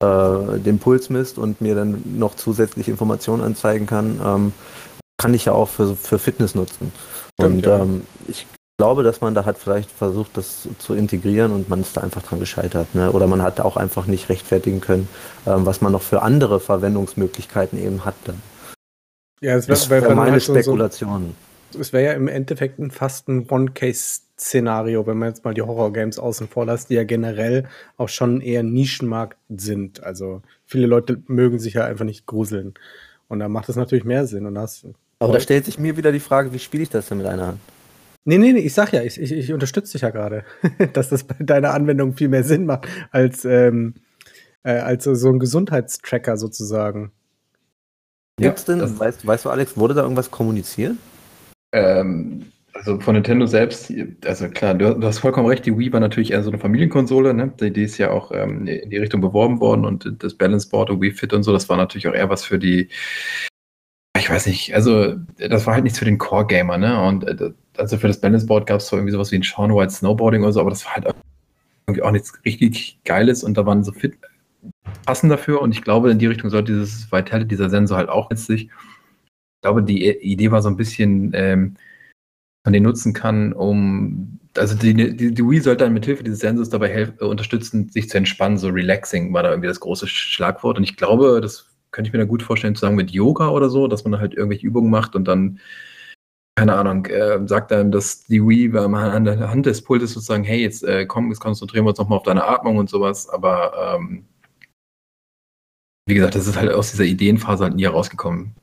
äh, 0.00 0.58
den 0.58 0.80
Puls 0.80 1.08
misst 1.08 1.38
und 1.38 1.60
mir 1.60 1.76
dann 1.76 2.02
noch 2.18 2.34
zusätzliche 2.34 2.90
Informationen 2.90 3.44
anzeigen 3.44 3.86
kann, 3.86 4.20
ähm, 4.24 4.52
kann 5.18 5.34
ich 5.34 5.44
ja 5.44 5.52
auch 5.52 5.68
für, 5.68 5.94
für 5.94 6.18
Fitness 6.18 6.56
nutzen. 6.56 6.90
Stimmt, 7.38 7.54
und 7.54 7.66
ja. 7.66 7.78
ähm, 7.78 8.02
ich 8.26 8.46
glaube, 8.76 9.02
dass 9.02 9.20
man 9.20 9.34
da 9.34 9.44
hat 9.44 9.58
vielleicht 9.58 9.90
versucht, 9.90 10.36
das 10.36 10.68
zu 10.78 10.94
integrieren 10.94 11.52
und 11.52 11.68
man 11.68 11.80
ist 11.80 11.96
da 11.96 12.00
einfach 12.00 12.22
dran 12.22 12.40
gescheitert. 12.40 12.94
Ne? 12.94 13.12
Oder 13.12 13.26
man 13.26 13.42
hat 13.42 13.60
auch 13.60 13.76
einfach 13.76 14.06
nicht 14.06 14.28
rechtfertigen 14.28 14.80
können, 14.80 15.08
ähm, 15.46 15.64
was 15.64 15.80
man 15.80 15.92
noch 15.92 16.02
für 16.02 16.22
andere 16.22 16.60
Verwendungsmöglichkeiten 16.60 17.78
eben 17.82 18.04
hat. 18.04 18.14
Dann. 18.24 18.42
Ja, 19.40 19.56
es 19.56 19.66
Das 19.66 19.90
wäre 19.90 20.02
wär 20.08 20.14
meine 20.14 20.32
halt 20.32 20.42
so, 20.42 20.54
so, 20.54 20.60
Spekulation. 20.60 21.34
es 21.78 21.92
wäre 21.92 22.04
ja 22.04 22.12
im 22.14 22.26
Endeffekt 22.26 22.80
ein 22.80 22.90
fast 22.90 23.28
ein 23.28 23.48
One-Case-Szenario, 23.48 25.06
wenn 25.06 25.18
man 25.18 25.28
jetzt 25.28 25.44
mal 25.44 25.54
die 25.54 25.62
Horror-Games 25.62 26.18
außen 26.18 26.48
vor 26.48 26.66
lässt, 26.66 26.90
die 26.90 26.94
ja 26.94 27.04
generell 27.04 27.68
auch 27.96 28.08
schon 28.08 28.40
eher 28.40 28.64
Nischenmarkt 28.64 29.38
sind. 29.50 30.02
Also 30.02 30.42
viele 30.64 30.88
Leute 30.88 31.22
mögen 31.28 31.60
sich 31.60 31.74
ja 31.74 31.84
einfach 31.84 32.04
nicht 32.04 32.26
gruseln. 32.26 32.74
Und 33.28 33.38
da 33.38 33.48
macht 33.48 33.68
es 33.68 33.76
natürlich 33.76 34.04
mehr 34.04 34.26
Sinn. 34.26 34.46
Und 34.46 34.56
das, 34.56 34.84
Aber 35.20 35.32
da 35.32 35.40
stellt 35.40 35.64
sich 35.64 35.78
mir 35.78 35.96
wieder 35.96 36.10
die 36.10 36.20
Frage, 36.20 36.52
wie 36.52 36.58
spiele 36.58 36.82
ich 36.82 36.90
das 36.90 37.06
denn 37.06 37.18
mit 37.18 37.26
einer 37.28 37.46
Hand? 37.46 37.60
Nee, 38.24 38.38
nee, 38.38 38.52
nee, 38.52 38.60
ich 38.60 38.74
sag 38.74 38.92
ja, 38.92 39.02
ich, 39.02 39.20
ich, 39.20 39.32
ich 39.32 39.52
unterstütze 39.52 39.92
dich 39.92 40.02
ja 40.02 40.10
gerade, 40.10 40.44
dass 40.92 41.08
das 41.08 41.24
bei 41.24 41.36
deiner 41.40 41.74
Anwendung 41.74 42.14
viel 42.16 42.28
mehr 42.28 42.44
Sinn 42.44 42.66
macht 42.66 42.88
als, 43.10 43.44
ähm, 43.44 43.94
äh, 44.62 44.72
als 44.72 45.04
so 45.04 45.28
ein 45.30 45.38
Gesundheitstracker 45.38 46.36
sozusagen. 46.36 47.12
Ja, 48.40 48.48
Gibt's 48.48 48.64
denn, 48.64 48.80
das- 48.80 48.98
weißt, 48.98 49.26
weißt 49.26 49.44
du, 49.44 49.50
Alex, 49.50 49.76
wurde 49.76 49.94
da 49.94 50.02
irgendwas 50.02 50.30
kommuniziert? 50.30 50.96
Ähm, 51.72 52.46
also 52.72 52.98
von 52.98 53.14
Nintendo 53.14 53.46
selbst, 53.46 53.92
also 54.24 54.48
klar, 54.48 54.74
du, 54.74 54.94
du 54.98 55.06
hast 55.06 55.18
vollkommen 55.20 55.46
recht, 55.46 55.64
die 55.64 55.76
Wii 55.78 55.92
war 55.92 56.00
natürlich 56.00 56.32
eher 56.32 56.42
so 56.42 56.50
eine 56.50 56.58
Familienkonsole, 56.58 57.32
ne? 57.32 57.52
Die, 57.60 57.72
die 57.72 57.84
ist 57.84 57.98
ja 57.98 58.10
auch 58.10 58.32
ähm, 58.32 58.66
in 58.66 58.90
die 58.90 58.96
Richtung 58.98 59.20
beworben 59.20 59.60
worden 59.60 59.84
und 59.84 60.16
das 60.22 60.34
Balance 60.34 60.68
Board 60.68 60.90
und 60.90 61.00
Wii 61.00 61.12
Fit 61.12 61.32
und 61.32 61.44
so, 61.44 61.52
das 61.52 61.68
war 61.68 61.76
natürlich 61.76 62.08
auch 62.08 62.14
eher 62.14 62.30
was 62.30 62.44
für 62.44 62.58
die, 62.58 62.88
ich 64.18 64.28
weiß 64.28 64.46
nicht, 64.46 64.74
also 64.74 65.14
das 65.38 65.66
war 65.66 65.74
halt 65.74 65.84
nichts 65.84 65.98
für 66.00 66.04
den 66.04 66.18
Core-Gamer, 66.18 66.78
ne? 66.78 67.00
Und 67.04 67.24
äh, 67.28 67.52
also 67.76 67.96
für 67.98 68.08
das 68.08 68.20
Balance 68.20 68.46
Board 68.46 68.66
gab 68.66 68.80
es 68.80 68.88
so 68.88 68.96
irgendwie 68.96 69.12
sowas 69.12 69.32
wie 69.32 69.36
ein 69.36 69.42
Sean 69.42 69.74
White 69.74 69.92
Snowboarding 69.92 70.42
oder 70.42 70.52
so, 70.52 70.60
aber 70.60 70.70
das 70.70 70.84
war 70.84 70.94
halt 70.94 71.14
irgendwie 71.86 72.02
auch 72.02 72.10
nichts 72.10 72.32
richtig 72.44 72.98
Geiles 73.04 73.44
und 73.44 73.56
da 73.56 73.66
waren 73.66 73.84
so 73.84 73.92
fit 73.92 74.16
passen 75.04 75.28
dafür 75.28 75.60
und 75.60 75.72
ich 75.72 75.82
glaube, 75.82 76.10
in 76.10 76.18
die 76.18 76.26
Richtung 76.26 76.50
sollte 76.50 76.72
dieses 76.72 77.10
Vitality, 77.12 77.48
dieser 77.48 77.70
Sensor 77.70 77.98
halt 77.98 78.08
auch 78.08 78.30
letztlich. 78.30 78.64
Ich 78.64 79.62
glaube, 79.62 79.82
die 79.82 80.08
Idee 80.08 80.50
war 80.50 80.62
so 80.62 80.68
ein 80.68 80.76
bisschen, 80.76 81.32
ähm, 81.34 81.76
man 82.64 82.72
den 82.72 82.82
nutzen 82.82 83.12
kann, 83.12 83.52
um, 83.52 84.38
also 84.56 84.74
die, 84.74 84.94
die, 84.94 85.34
die 85.34 85.44
Wii 85.44 85.60
sollte 85.60 85.84
dann 85.84 85.92
mit 85.92 86.06
Hilfe 86.06 86.24
dieses 86.24 86.40
Sensors 86.40 86.70
dabei 86.70 86.88
helfen, 86.88 87.16
äh, 87.20 87.24
unterstützen, 87.24 87.88
sich 87.90 88.08
zu 88.08 88.16
entspannen, 88.16 88.56
so 88.56 88.68
relaxing 88.68 89.32
war 89.32 89.42
da 89.42 89.50
irgendwie 89.50 89.68
das 89.68 89.80
große 89.80 90.06
Schlagwort 90.06 90.78
und 90.78 90.84
ich 90.84 90.96
glaube, 90.96 91.40
das 91.42 91.68
könnte 91.90 92.08
ich 92.08 92.12
mir 92.12 92.18
da 92.18 92.24
gut 92.24 92.42
vorstellen, 92.42 92.74
zusammen 92.74 92.96
mit 92.96 93.10
Yoga 93.10 93.48
oder 93.50 93.68
so, 93.68 93.86
dass 93.86 94.04
man 94.04 94.18
halt 94.18 94.34
irgendwelche 94.34 94.66
Übungen 94.66 94.90
macht 94.90 95.14
und 95.14 95.26
dann 95.26 95.60
keine 96.56 96.74
Ahnung, 96.74 97.06
äh, 97.06 97.40
sagt 97.46 97.72
einem, 97.72 97.90
dass 97.90 98.24
die 98.24 98.40
Wii 98.40 98.68
man 98.68 98.94
an 98.94 99.24
der 99.24 99.50
Hand 99.50 99.66
des 99.66 99.82
Pultes 99.82 100.12
sozusagen, 100.12 100.44
hey, 100.44 100.60
jetzt 100.60 100.84
äh, 100.84 101.04
komm, 101.06 101.30
jetzt 101.30 101.40
konzentrieren 101.40 101.84
wir 101.84 101.90
uns 101.90 101.98
nochmal 101.98 102.18
auf 102.18 102.24
deine 102.24 102.44
Atmung 102.44 102.76
und 102.76 102.88
sowas, 102.88 103.28
aber 103.28 103.96
ähm, 103.96 104.24
wie 106.06 106.14
gesagt, 106.14 106.34
das 106.34 106.46
ist 106.46 106.56
halt 106.56 106.72
aus 106.72 106.90
dieser 106.90 107.04
Ideenphase 107.04 107.64
halt 107.64 107.74
nie 107.74 107.84
herausgekommen. 107.84 108.54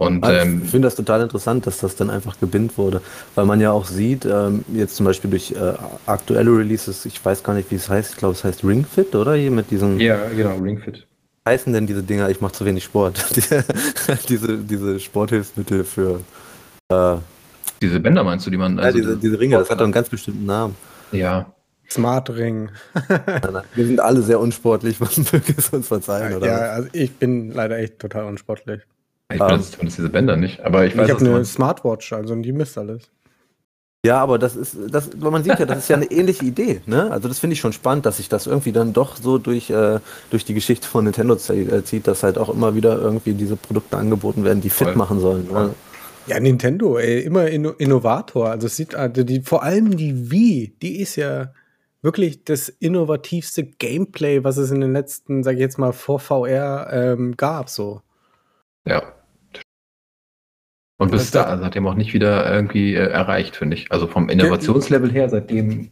Und 0.00 0.22
Also 0.22 0.40
ähm, 0.40 0.62
ich 0.64 0.70
finde 0.70 0.86
das 0.86 0.94
total 0.94 1.22
interessant, 1.22 1.66
dass 1.66 1.78
das 1.78 1.96
dann 1.96 2.08
einfach 2.08 2.38
gebindet 2.38 2.78
wurde, 2.78 3.02
weil 3.34 3.46
man 3.46 3.60
ja 3.60 3.72
auch 3.72 3.84
sieht, 3.84 4.24
ähm, 4.24 4.64
jetzt 4.72 4.94
zum 4.94 5.04
Beispiel 5.06 5.28
durch 5.28 5.50
äh, 5.50 5.74
aktuelle 6.06 6.56
Releases, 6.56 7.04
ich 7.04 7.24
weiß 7.24 7.42
gar 7.42 7.54
nicht, 7.54 7.68
wie 7.72 7.76
es 7.76 7.88
heißt, 7.88 8.12
ich 8.12 8.16
glaube, 8.16 8.34
es 8.34 8.44
heißt 8.44 8.62
Ring 8.62 8.84
Fit, 8.84 9.16
oder? 9.16 9.34
Hier 9.34 9.50
mit 9.50 9.72
diesen, 9.72 9.98
ja, 9.98 10.28
genau, 10.28 10.56
Ringfit. 10.58 11.04
heißen 11.48 11.72
denn 11.72 11.88
diese 11.88 12.04
Dinger, 12.04 12.28
ich 12.30 12.40
mache 12.40 12.52
zu 12.52 12.64
wenig 12.64 12.84
Sport, 12.84 13.24
diese, 14.28 14.58
diese 14.58 15.00
Sporthilfsmittel 15.00 15.82
für, 15.82 16.20
äh, 16.90 17.16
Diese 17.82 18.00
Bänder 18.00 18.24
meinst 18.24 18.46
du, 18.46 18.50
die 18.50 18.56
man. 18.56 18.76
ja, 18.78 18.84
also 18.84 18.98
diese, 18.98 19.16
diese 19.16 19.38
Ringe, 19.38 19.58
das 19.58 19.70
hat 19.70 19.78
doch 19.80 19.84
einen 19.84 19.92
ganz 19.92 20.08
bestimmten 20.08 20.46
Namen. 20.46 20.74
Ja, 21.12 21.46
Smart 21.90 22.28
Ring. 22.30 22.68
Wir 23.74 23.86
sind 23.86 23.98
alle 24.00 24.20
sehr 24.20 24.38
unsportlich, 24.40 25.00
man 25.00 25.08
möge 25.32 25.54
es 25.56 25.70
uns 25.70 25.88
verzeihen, 25.88 26.36
oder? 26.36 26.46
ja, 26.46 26.58
also 26.72 26.88
ich 26.92 27.14
bin 27.16 27.50
leider 27.50 27.78
echt 27.78 27.98
total 27.98 28.24
unsportlich. 28.24 28.82
ich 29.32 29.40
Ähm. 29.40 29.46
benutze 29.46 29.70
zumindest 29.72 29.98
diese 29.98 30.08
Bänder 30.10 30.36
nicht, 30.36 30.60
aber 30.60 30.84
ich 30.84 30.92
Ich, 30.92 30.98
weiß, 30.98 31.08
habe 31.10 31.20
was 31.20 31.28
du 31.28 31.34
eine. 31.34 31.44
Smartwatch, 31.46 32.12
also 32.12 32.34
die 32.36 32.52
misst 32.52 32.76
alles. 32.76 33.04
Ja, 34.04 34.20
aber 34.22 34.38
das 34.38 34.54
ist, 34.54 34.76
das, 34.90 35.10
man 35.16 35.42
sieht 35.42 35.58
ja, 35.58 35.66
das 35.66 35.78
ist 35.78 35.88
ja 35.88 35.96
eine 35.96 36.04
ähnliche 36.10 36.44
Idee, 36.44 36.82
ne? 36.86 37.10
Also 37.10 37.26
das 37.26 37.38
finde 37.40 37.54
ich 37.54 37.60
schon 37.60 37.72
spannend, 37.72 38.06
dass 38.06 38.18
sich 38.18 38.28
das 38.28 38.46
irgendwie 38.46 38.70
dann 38.72 38.92
doch 38.92 39.16
so 39.16 39.38
durch, 39.38 39.70
äh, 39.70 39.98
durch 40.30 40.44
die 40.44 40.54
Geschichte 40.54 40.86
von 40.86 41.04
Nintendo 41.04 41.34
äh, 41.34 41.82
zieht, 41.84 42.06
dass 42.06 42.22
halt 42.22 42.38
auch 42.38 42.48
immer 42.48 42.74
wieder 42.74 42.96
irgendwie 42.98 43.32
diese 43.34 43.56
Produkte 43.56 43.96
angeboten 43.96 44.44
werden, 44.44 44.60
die 44.60 44.70
fit 44.70 44.88
Voll. 44.88 44.96
machen 44.96 45.20
sollen. 45.20 45.48
Ne? 45.50 45.74
Ja, 46.28 46.38
Nintendo, 46.40 46.98
ey, 46.98 47.20
immer 47.22 47.48
Inno 47.48 47.70
Innovator. 47.70 48.50
Also 48.50 48.66
es 48.66 48.76
sieht, 48.76 48.94
also 48.94 49.24
die, 49.24 49.40
vor 49.40 49.62
allem 49.62 49.96
die 49.96 50.30
Wii, 50.30 50.76
die 50.82 51.00
ist 51.00 51.16
ja 51.16 51.52
wirklich 52.02 52.44
das 52.44 52.68
innovativste 52.68 53.64
Gameplay, 53.64 54.44
was 54.44 54.56
es 54.56 54.70
in 54.70 54.80
den 54.80 54.92
letzten, 54.92 55.42
sag 55.42 55.54
ich 55.54 55.60
jetzt 55.60 55.78
mal, 55.78 55.92
vor 55.92 56.20
VR 56.20 56.88
ähm, 56.92 57.36
gab. 57.36 57.68
So. 57.68 58.02
Ja. 58.86 59.14
Und 60.98 61.10
bis 61.12 61.30
Das- 61.30 61.44
da 61.46 61.58
seitdem 61.58 61.86
auch 61.86 61.94
nicht 61.94 62.12
wieder 62.12 62.52
irgendwie 62.52 62.94
äh, 62.94 62.98
erreicht, 63.08 63.56
finde 63.56 63.76
ich. 63.76 63.90
Also 63.92 64.06
vom 64.06 64.28
Innovationslevel 64.28 65.10
her, 65.12 65.28
seitdem. 65.28 65.90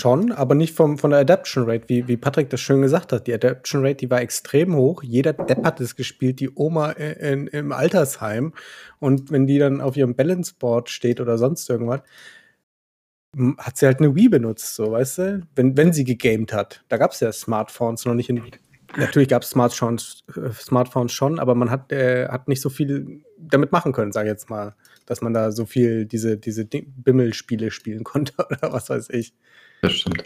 Schon, 0.00 0.32
aber 0.32 0.54
nicht 0.54 0.74
vom, 0.74 0.98
von 0.98 1.10
der 1.10 1.20
Adaption 1.20 1.64
Rate, 1.64 1.88
wie, 1.88 2.06
wie 2.06 2.16
Patrick 2.16 2.50
das 2.50 2.60
schön 2.60 2.82
gesagt 2.82 3.12
hat. 3.12 3.26
Die 3.26 3.34
Adaption 3.34 3.82
Rate, 3.82 3.96
die 3.96 4.10
war 4.10 4.20
extrem 4.20 4.74
hoch. 4.74 5.02
Jeder 5.02 5.32
Depp 5.32 5.64
hat 5.64 5.80
es 5.80 5.96
gespielt, 5.96 6.40
die 6.40 6.50
Oma 6.54 6.92
in, 6.92 7.46
im 7.46 7.72
Altersheim. 7.72 8.52
Und 8.98 9.30
wenn 9.30 9.46
die 9.46 9.58
dann 9.58 9.80
auf 9.80 9.96
ihrem 9.96 10.14
Balance 10.14 10.54
Board 10.58 10.90
steht 10.90 11.20
oder 11.20 11.38
sonst 11.38 11.68
irgendwas, 11.70 12.02
hat 13.58 13.76
sie 13.76 13.86
halt 13.86 14.00
eine 14.00 14.14
Wii 14.14 14.28
benutzt, 14.28 14.74
so, 14.74 14.92
weißt 14.92 15.18
du? 15.18 15.46
Wenn, 15.54 15.76
wenn 15.76 15.92
sie 15.92 16.04
gegamed 16.04 16.52
hat. 16.52 16.84
Da 16.88 16.96
gab 16.96 17.12
es 17.12 17.20
ja 17.20 17.32
Smartphones 17.32 18.04
noch 18.04 18.14
nicht 18.14 18.30
in 18.30 18.42
Natürlich 18.96 19.28
gab 19.28 19.42
es 19.42 19.50
Smartphones, 19.50 20.24
äh, 20.36 20.50
Smartphones 20.52 21.12
schon, 21.12 21.38
aber 21.38 21.54
man 21.54 21.70
hat, 21.70 21.92
äh, 21.92 22.28
hat 22.28 22.48
nicht 22.48 22.62
so 22.62 22.70
viel 22.70 23.20
damit 23.36 23.72
machen 23.72 23.92
können, 23.92 24.12
sage 24.12 24.28
ich 24.28 24.32
jetzt 24.32 24.48
mal. 24.48 24.74
Dass 25.06 25.20
man 25.20 25.34
da 25.34 25.52
so 25.52 25.66
viel 25.66 26.06
diese, 26.06 26.38
diese 26.38 26.64
Bimmelspiele 26.64 27.70
spielen 27.70 28.04
konnte 28.04 28.32
oder 28.38 28.72
was 28.72 28.88
weiß 28.88 29.10
ich. 29.10 29.34
Das 29.86 29.92
stimmt. 29.92 30.24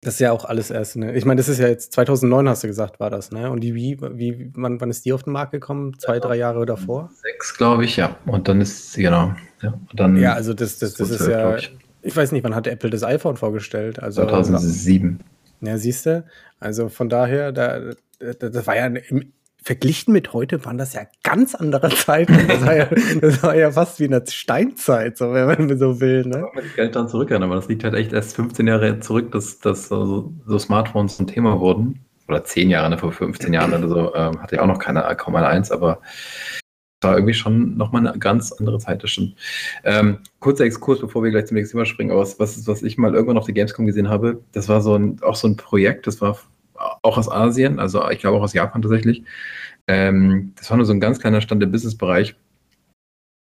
Das 0.00 0.14
ist 0.14 0.20
ja 0.20 0.32
auch 0.32 0.44
alles 0.44 0.70
erst, 0.70 0.96
ne? 0.96 1.14
Ich 1.16 1.24
meine, 1.24 1.38
das 1.38 1.48
ist 1.48 1.58
ja 1.58 1.66
jetzt 1.66 1.92
2009, 1.92 2.48
hast 2.48 2.62
du 2.62 2.68
gesagt, 2.68 3.00
war 3.00 3.10
das, 3.10 3.32
ne? 3.32 3.50
Und 3.50 3.60
die 3.60 3.74
Wii, 3.74 3.98
wie, 4.12 4.50
wann, 4.54 4.80
wann 4.80 4.90
ist 4.90 5.04
die 5.04 5.12
auf 5.12 5.24
den 5.24 5.32
Markt 5.32 5.52
gekommen? 5.52 5.98
Zwei, 5.98 6.20
drei 6.20 6.36
Jahre 6.36 6.64
davor? 6.66 7.10
Sechs, 7.20 7.56
glaube 7.56 7.84
ich, 7.84 7.96
ja. 7.96 8.16
Und 8.24 8.48
dann 8.48 8.60
ist 8.60 8.92
sie, 8.92 9.02
genau. 9.02 9.34
Ja, 9.60 9.74
dann 9.92 10.16
ja 10.16 10.34
also 10.34 10.54
das, 10.54 10.78
das, 10.78 10.94
das 10.94 11.10
ist 11.10 11.26
ja, 11.26 11.56
ich. 11.56 11.76
ich. 12.02 12.16
weiß 12.16 12.30
nicht, 12.30 12.44
wann 12.44 12.54
hat 12.54 12.68
Apple 12.68 12.90
das 12.90 13.02
iPhone 13.02 13.36
vorgestellt? 13.36 14.00
Also, 14.00 14.22
2007. 14.22 15.18
Ja, 15.60 15.76
siehst 15.76 16.06
du? 16.06 16.24
Also 16.60 16.88
von 16.88 17.08
daher, 17.08 17.50
da, 17.50 17.92
das 18.18 18.66
war 18.66 18.76
ja 18.76 18.86
im, 18.86 19.32
verglichen 19.62 20.12
mit 20.12 20.32
heute 20.32 20.64
waren 20.64 20.78
das 20.78 20.94
ja 20.94 21.02
ganz 21.22 21.54
andere 21.54 21.90
Zeiten. 21.90 22.48
Das 22.48 22.64
war 22.64 22.76
ja, 22.76 22.88
das 23.20 23.42
war 23.42 23.54
ja 23.56 23.70
fast 23.70 24.00
wie 24.00 24.04
eine 24.04 24.22
Steinzeit, 24.26 25.18
so, 25.18 25.32
wenn 25.32 25.46
man 25.46 25.78
so 25.78 26.00
will. 26.00 26.24
Ne? 26.24 26.48
Da 26.54 26.60
kann 26.60 26.84
nicht 26.84 26.94
dran 26.94 27.08
zurückerinnern, 27.08 27.50
aber 27.50 27.56
das 27.56 27.68
liegt 27.68 27.84
halt 27.84 27.94
echt 27.94 28.12
erst 28.12 28.36
15 28.36 28.66
Jahre 28.66 29.00
zurück, 29.00 29.32
dass, 29.32 29.58
dass 29.58 29.88
so, 29.88 30.32
so 30.46 30.58
Smartphones 30.58 31.18
ein 31.18 31.26
Thema 31.26 31.60
wurden. 31.60 32.04
Oder 32.28 32.44
10 32.44 32.68
Jahre, 32.68 32.90
ne, 32.90 32.98
vor 32.98 33.10
15 33.10 33.54
Jahren 33.54 33.72
oder 33.72 33.88
so, 33.88 34.14
ähm, 34.14 34.42
hatte 34.42 34.56
ja 34.56 34.62
auch 34.62 34.66
noch 34.66 34.78
keine, 34.78 35.00
kaum 35.16 35.34
eine 35.34 35.46
eins, 35.46 35.70
aber 35.70 36.00
war 37.00 37.14
irgendwie 37.14 37.34
schon 37.34 37.76
nochmal 37.76 38.06
eine 38.06 38.18
ganz 38.18 38.52
andere 38.52 38.78
Zeit, 38.78 39.02
das 39.02 39.10
stimmt. 39.10 39.36
Ähm, 39.84 40.18
kurzer 40.40 40.64
Exkurs, 40.64 41.00
bevor 41.00 41.22
wir 41.22 41.30
gleich 41.30 41.46
zum 41.46 41.56
nächsten 41.56 41.76
Thema 41.76 41.86
springen, 41.86 42.10
aber 42.10 42.20
was, 42.20 42.38
was, 42.38 42.66
was 42.66 42.82
ich 42.82 42.98
mal 42.98 43.14
irgendwann 43.14 43.38
auf 43.38 43.44
der 43.44 43.54
Gamescom 43.54 43.86
gesehen 43.86 44.08
habe, 44.08 44.42
das 44.52 44.68
war 44.68 44.80
so 44.80 44.94
ein, 44.94 45.22
auch 45.22 45.36
so 45.36 45.48
ein 45.48 45.56
Projekt, 45.56 46.06
das 46.06 46.20
war 46.20 46.38
auch 47.02 47.18
aus 47.18 47.30
Asien, 47.30 47.78
also 47.78 48.08
ich 48.10 48.18
glaube 48.18 48.38
auch 48.38 48.42
aus 48.42 48.54
Japan 48.54 48.82
tatsächlich. 48.82 49.24
Ähm, 49.86 50.52
das 50.56 50.70
war 50.70 50.76
nur 50.76 50.86
so 50.86 50.92
ein 50.92 51.00
ganz 51.00 51.18
kleiner 51.20 51.40
Stand 51.40 51.62
im 51.62 51.72
Businessbereich. 51.72 52.36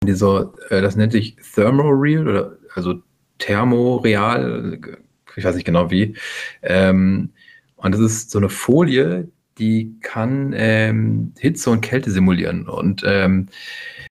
Die 0.05 0.13
so, 0.13 0.53
äh, 0.69 0.81
das 0.81 0.95
nennt 0.95 1.11
sich 1.11 1.35
Thermoreal 1.53 2.27
oder 2.27 2.57
also 2.73 3.01
Thermoreal, 3.39 4.79
ich 5.35 5.43
weiß 5.43 5.55
nicht 5.55 5.65
genau 5.65 5.91
wie. 5.91 6.15
Ähm, 6.61 7.31
und 7.75 7.91
das 7.93 8.01
ist 8.01 8.31
so 8.31 8.39
eine 8.39 8.49
Folie, 8.49 9.29
die 9.57 9.97
kann 10.01 10.53
ähm, 10.55 11.33
Hitze 11.37 11.69
und 11.69 11.81
Kälte 11.81 12.11
simulieren. 12.11 12.67
Und 12.67 13.03
ähm, 13.05 13.47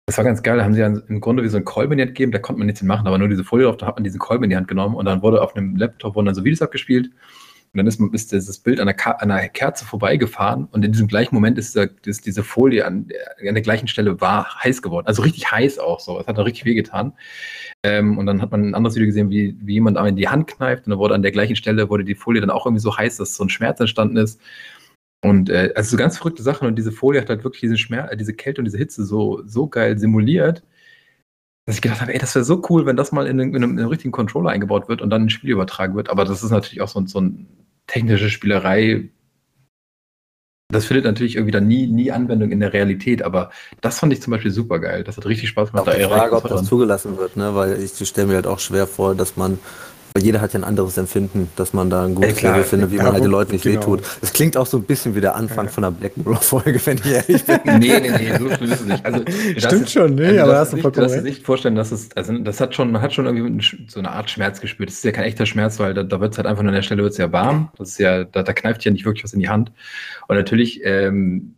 das 0.06 0.17
war 0.17 0.25
ganz 0.25 0.41
geil. 0.43 0.58
Da 0.58 0.63
haben 0.63 0.73
sie 0.73 0.82
im 0.82 1.21
Grunde 1.21 1.43
wie 1.43 1.49
so 1.49 1.58
einen 1.58 1.65
Kolben 1.65 1.93
in 1.93 1.97
die 1.97 2.04
Hand 2.04 2.15
gegeben. 2.15 2.32
Da 2.32 2.39
konnte 2.39 2.60
man 2.60 2.67
nichts 2.67 2.82
machen, 2.82 3.08
aber 3.08 3.17
nur 3.17 3.28
diese 3.28 3.43
Folie 3.43 3.65
drauf. 3.65 3.78
Da 3.78 3.86
hat 3.86 3.95
man 3.95 4.04
diesen 4.04 4.19
Kolben 4.19 4.43
in 4.43 4.49
die 4.49 4.56
Hand 4.56 4.67
genommen 4.67 4.95
und 4.95 5.06
dann 5.06 5.21
wurde 5.21 5.41
auf 5.41 5.56
einem 5.56 5.75
Laptop 5.75 6.15
wurden 6.15 6.28
dann 6.28 6.36
so 6.36 6.43
Videos 6.43 6.62
abgespielt. 6.62 7.12
Und 7.71 7.77
dann 7.77 7.88
ist, 7.88 8.01
ist 8.13 8.32
dieses 8.32 8.58
Bild 8.60 8.79
an 8.79 8.89
einer, 8.89 9.21
an 9.21 9.29
einer, 9.29 9.47
Kerze 9.49 9.86
vorbeigefahren 9.86 10.67
und 10.71 10.84
in 10.84 10.91
diesem 10.91 11.08
gleichen 11.08 11.36
Moment 11.36 11.60
ist, 11.60 11.75
dieser, 11.75 11.89
ist 12.05 12.25
diese 12.25 12.43
Folie 12.43 12.86
an, 12.86 13.10
an, 13.47 13.53
der 13.53 13.62
gleichen 13.62 13.88
Stelle 13.88 14.19
war 14.19 14.63
heiß 14.63 14.82
geworden. 14.82 15.05
Also 15.05 15.21
richtig 15.21 15.51
heiß 15.51 15.77
auch 15.77 15.99
so. 15.99 16.19
Es 16.19 16.25
hat 16.25 16.38
da 16.38 16.41
richtig 16.41 16.65
wehgetan. 16.65 17.13
Ähm, 17.84 18.17
und 18.17 18.25
dann 18.25 18.41
hat 18.41 18.51
man 18.51 18.69
ein 18.69 18.75
anderes 18.75 18.95
Video 18.95 19.08
gesehen, 19.08 19.29
wie, 19.29 19.55
wie 19.62 19.73
jemand 19.73 19.97
in 19.97 20.15
die 20.15 20.27
Hand 20.27 20.47
kneift 20.47 20.88
und 20.88 20.91
dann 20.91 20.99
wurde 20.99 21.13
an 21.13 21.21
der 21.21 21.32
gleichen 21.32 21.55
Stelle 21.55 21.89
wurde 21.89 22.03
die 22.03 22.15
Folie 22.15 22.41
dann 22.41 22.49
auch 22.49 22.65
irgendwie 22.65 22.82
so 22.82 22.97
heiß, 22.97 23.17
dass 23.17 23.36
so 23.36 23.43
ein 23.43 23.49
Schmerz 23.49 23.79
entstanden 23.79 24.17
ist. 24.17 24.41
Und 25.21 25.49
äh, 25.49 25.71
also 25.75 25.91
so 25.91 25.97
ganz 25.97 26.17
verrückte 26.17 26.43
Sachen 26.43 26.67
und 26.67 26.75
diese 26.75 26.91
Folie 26.91 27.21
hat 27.21 27.29
halt 27.29 27.43
wirklich 27.43 27.62
diese 27.62 27.77
Schmerz, 27.77 28.12
diese 28.17 28.34
Kälte 28.34 28.62
und 28.62 28.65
diese 28.65 28.77
Hitze 28.77 29.05
so, 29.05 29.41
so 29.45 29.67
geil 29.67 29.97
simuliert, 29.99 30.63
dass 31.69 31.75
ich 31.75 31.84
gedacht 31.84 32.01
habe, 32.01 32.12
ey, 32.12 32.17
das 32.17 32.34
wäre 32.34 32.43
so 32.43 32.63
cool, 32.67 32.88
wenn 32.88 32.97
das 32.97 33.12
mal 33.12 33.27
in, 33.27 33.39
in, 33.39 33.55
einem, 33.55 33.73
in, 33.73 33.79
einem, 33.79 33.89
richtigen 33.89 34.12
Controller 34.12 34.49
eingebaut 34.49 34.89
wird 34.89 35.03
und 35.03 35.12
dann 35.12 35.25
ein 35.25 35.29
Spiel 35.29 35.51
übertragen 35.51 35.95
wird. 35.95 36.10
Aber 36.10 36.25
das 36.25 36.41
ist 36.41 36.49
natürlich 36.49 36.82
auch 36.82 36.88
so, 36.88 37.05
so 37.05 37.19
eine 37.19 37.45
technische 37.86 38.32
Spielerei. 38.32 39.10
Das 40.69 40.86
findet 40.86 41.05
natürlich 41.05 41.36
irgendwie 41.36 41.51
dann 41.51 41.67
nie, 41.67 41.86
nie 41.86 42.12
Anwendung 42.12 42.49
in 42.49 42.60
der 42.60 42.73
Realität, 42.73 43.21
aber 43.21 43.51
das 43.82 43.99
fand 43.99 44.12
ich 44.13 44.19
zum 44.19 44.32
Beispiel 44.32 44.49
super 44.49 44.79
geil. 44.79 45.03
Das 45.03 45.17
hat 45.17 45.27
richtig 45.27 45.49
Spaß 45.49 45.69
gemacht. 45.69 45.88
Auch 45.88 45.93
die 45.93 46.01
Frage, 46.05 46.36
ob 46.36 46.49
das 46.49 46.65
zugelassen 46.65 47.17
wird, 47.17 47.38
ne? 47.38 47.53
weil 47.53 47.79
ich 47.79 47.91
stelle 47.91 48.25
mir 48.25 48.34
halt 48.34 48.47
auch 48.47 48.60
schwer 48.60 48.88
vor, 48.88 49.13
dass 49.13 49.38
man 49.38 49.60
weil 50.19 50.25
jeder 50.25 50.41
hat 50.41 50.53
ja 50.53 50.60
ein 50.60 50.63
anderes 50.65 50.97
Empfinden, 50.97 51.49
dass 51.55 51.71
man 51.71 51.89
da 51.89 52.05
ein 52.05 52.15
gutes 52.15 52.41
Level 52.41 52.63
findet, 52.63 52.91
wie 52.91 52.97
man 52.97 53.13
halt 53.13 53.23
den 53.23 53.32
Leuten 53.32 53.53
nicht 53.53 53.63
genau. 53.63 53.79
wehtut. 53.79 54.01
Es 54.21 54.34
klingt 54.34 54.58
auch 54.58 54.65
so 54.65 54.77
ein 54.77 54.84
bisschen 54.84 55.15
wie 55.15 55.21
der 55.21 55.36
Anfang 55.36 55.65
ja. 55.65 55.71
von 55.71 55.84
einer 55.86 55.91
Black 55.91 56.17
Mirror-Folge, 56.17 56.82
wenn 56.86 56.97
ich 56.97 57.05
ehrlich 57.05 57.45
bin. 57.45 57.60
nee, 57.79 57.99
nee, 57.99 58.12
nee, 58.12 58.38
so 58.38 58.49
schlimm 58.49 58.71
ist 58.71 58.82
es 58.82 58.86
nicht. 58.86 59.05
Also, 59.05 59.23
Stimmt 59.58 59.84
ist, 59.84 59.91
schon, 59.91 60.15
nee, 60.15 60.25
also, 60.25 60.41
aber 60.41 60.58
hast 60.58 60.73
du 60.73 60.77
vollkommen 60.77 60.84
recht. 60.84 60.95
Du 60.95 61.01
darfst 61.01 61.17
dir 61.17 61.29
nicht 61.29 61.45
vorstellen, 61.45 61.75
dass 61.75 61.91
es, 61.91 62.10
also 62.15 62.38
das 62.38 62.60
hat 62.60 62.75
schon, 62.75 62.91
man 62.91 63.01
hat 63.01 63.13
schon 63.13 63.25
irgendwie 63.25 63.65
so 63.88 63.99
eine 63.99 64.12
Art 64.12 64.29
Schmerz 64.29 64.60
gespürt. 64.60 64.89
Das 64.89 64.95
ist 64.95 65.05
ja 65.05 65.12
kein 65.12 65.23
echter 65.23 65.45
Schmerz, 65.45 65.79
weil 65.79 65.93
da, 65.93 66.03
da 66.03 66.19
wird 66.19 66.34
es 66.34 66.38
halt 66.38 66.47
einfach 66.47 66.63
nur 66.63 66.69
an 66.69 66.75
der 66.75 66.82
Stelle 66.82 67.01
wird's 67.03 67.17
ja 67.17 67.32
warm. 67.32 67.69
Das 67.77 67.89
ist 67.89 67.99
ja, 67.99 68.25
da, 68.25 68.43
da 68.43 68.53
kneift 68.53 68.84
ja 68.84 68.91
nicht 68.91 69.05
wirklich 69.05 69.23
was 69.23 69.34
in 69.34 69.39
die 69.39 69.49
Hand. 69.49 69.71
Und 70.27 70.36
natürlich, 70.36 70.82
ähm, 70.84 71.55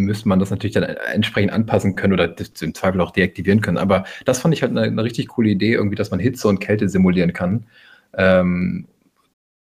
müsste 0.00 0.28
man 0.28 0.38
das 0.38 0.50
natürlich 0.50 0.74
dann 0.74 0.82
entsprechend 0.82 1.52
anpassen 1.52 1.94
können 1.96 2.12
oder 2.12 2.34
im 2.60 2.74
Zweifel 2.74 3.00
auch 3.00 3.12
deaktivieren 3.12 3.60
können. 3.60 3.78
Aber 3.78 4.04
das 4.24 4.40
fand 4.40 4.54
ich 4.54 4.62
halt 4.62 4.72
eine, 4.72 4.82
eine 4.82 5.04
richtig 5.04 5.28
coole 5.28 5.50
Idee, 5.50 5.74
irgendwie, 5.74 5.96
dass 5.96 6.10
man 6.10 6.20
Hitze 6.20 6.48
und 6.48 6.60
Kälte 6.60 6.88
simulieren 6.88 7.32
kann. 7.32 7.66
Ähm, 8.14 8.86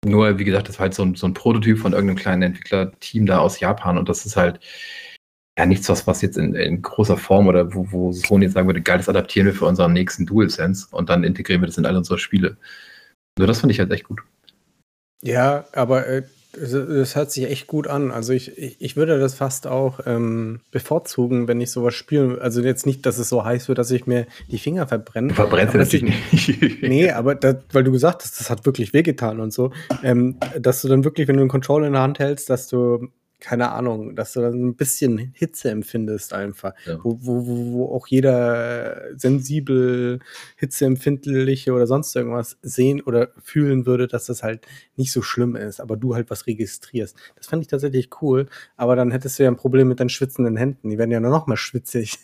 nur, 0.05 0.37
wie 0.39 0.43
gesagt, 0.43 0.69
das 0.69 0.79
war 0.79 0.83
halt 0.85 0.93
so 0.93 1.03
ein, 1.03 1.15
so 1.15 1.27
ein 1.27 1.33
Prototyp 1.33 1.79
von 1.79 1.93
irgendeinem 1.93 2.17
kleinen 2.17 2.41
Entwicklerteam 2.43 3.25
da 3.25 3.39
aus 3.39 3.59
Japan 3.59 3.97
und 3.97 4.09
das 4.09 4.25
ist 4.25 4.35
halt 4.35 4.59
ja 5.57 5.65
nichts, 5.65 5.87
was, 5.87 6.07
was 6.07 6.21
jetzt 6.21 6.37
in, 6.37 6.55
in 6.55 6.81
großer 6.81 7.17
Form 7.17 7.47
oder 7.47 7.73
wo, 7.73 7.91
wo 7.91 8.11
Sony 8.11 8.49
sagen 8.49 8.67
würde, 8.67 8.81
geil, 8.81 8.97
das 8.97 9.09
adaptieren 9.09 9.45
wir 9.47 9.53
für 9.53 9.65
unseren 9.65 9.93
nächsten 9.93 10.25
DualSense 10.25 10.87
und 10.91 11.09
dann 11.09 11.23
integrieren 11.23 11.61
wir 11.61 11.67
das 11.67 11.77
in 11.77 11.85
all 11.85 11.95
unsere 11.95 12.17
Spiele. 12.17 12.57
Nur 13.37 13.47
das 13.47 13.59
fand 13.59 13.71
ich 13.71 13.79
halt 13.79 13.91
echt 13.91 14.05
gut. 14.05 14.21
Ja, 15.23 15.65
aber 15.73 16.07
äh, 16.07 16.23
das 16.53 17.15
hört 17.15 17.31
sich 17.31 17.45
echt 17.45 17.67
gut 17.67 17.87
an. 17.87 18.11
Also 18.11 18.33
ich, 18.33 18.57
ich, 18.57 18.77
ich 18.79 18.95
würde 18.95 19.19
das 19.19 19.33
fast 19.33 19.67
auch 19.67 19.99
ähm, 20.05 20.59
bevorzugen, 20.71 21.47
wenn 21.47 21.59
ich 21.59 21.71
sowas 21.71 21.95
spiele. 21.95 22.39
Also 22.41 22.61
jetzt 22.61 22.85
nicht, 22.85 23.05
dass 23.05 23.17
es 23.17 23.29
so 23.29 23.43
heiß 23.43 23.67
wird, 23.67 23.79
dass 23.79 23.91
ich 23.91 24.05
mir 24.05 24.27
die 24.49 24.59
Finger 24.59 24.87
verbrenne. 24.87 25.29
Du 25.29 25.35
verbrennst 25.35 25.73
natürlich 25.75 26.03
nicht. 26.31 26.81
nee, 26.81 27.09
aber 27.11 27.35
das, 27.35 27.57
weil 27.71 27.83
du 27.83 27.91
gesagt 27.91 28.23
hast, 28.23 28.39
das 28.39 28.49
hat 28.49 28.65
wirklich 28.65 28.93
wehgetan 28.93 29.39
und 29.39 29.51
so. 29.51 29.71
Ähm, 30.03 30.37
dass 30.59 30.81
du 30.81 30.87
dann 30.87 31.03
wirklich, 31.03 31.27
wenn 31.27 31.35
du 31.35 31.41
einen 31.41 31.49
Controller 31.49 31.87
in 31.87 31.93
der 31.93 32.01
Hand 32.01 32.19
hältst, 32.19 32.49
dass 32.49 32.67
du 32.67 33.09
keine 33.43 33.71
Ahnung, 33.71 34.15
dass 34.15 34.31
du 34.31 34.39
dann 34.39 34.69
ein 34.69 34.75
bisschen 34.75 35.17
Hitze 35.17 35.69
empfindest 35.69 36.31
einfach. 36.31 36.71
Ja. 36.85 36.97
Wo, 37.03 37.19
wo, 37.21 37.45
wo 37.45 37.93
auch 37.93 38.07
jeder 38.07 39.01
sensibel, 39.17 40.19
hitzeempfindliche 40.55 41.73
oder 41.73 41.85
sonst 41.85 42.15
irgendwas 42.15 42.57
sehen 42.61 43.01
oder 43.01 43.31
fühlen 43.43 43.85
würde, 43.85 44.07
dass 44.07 44.27
das 44.27 44.43
halt 44.43 44.65
nicht 44.95 45.11
so 45.11 45.21
schlimm 45.21 45.57
ist, 45.57 45.81
aber 45.81 45.97
du 45.97 46.15
halt 46.15 46.29
was 46.29 46.47
registrierst. 46.47 47.17
Das 47.35 47.47
fand 47.47 47.61
ich 47.61 47.67
tatsächlich 47.67 48.09
cool, 48.21 48.47
aber 48.77 48.95
dann 48.95 49.11
hättest 49.11 49.37
du 49.37 49.43
ja 49.43 49.51
ein 49.51 49.57
Problem 49.57 49.89
mit 49.89 49.99
deinen 49.99 50.09
schwitzenden 50.09 50.55
Händen. 50.55 50.89
Die 50.89 50.97
werden 50.97 51.11
ja 51.11 51.19
nur 51.19 51.31
noch 51.31 51.45
mal 51.45 51.57
schwitzig. 51.57 52.19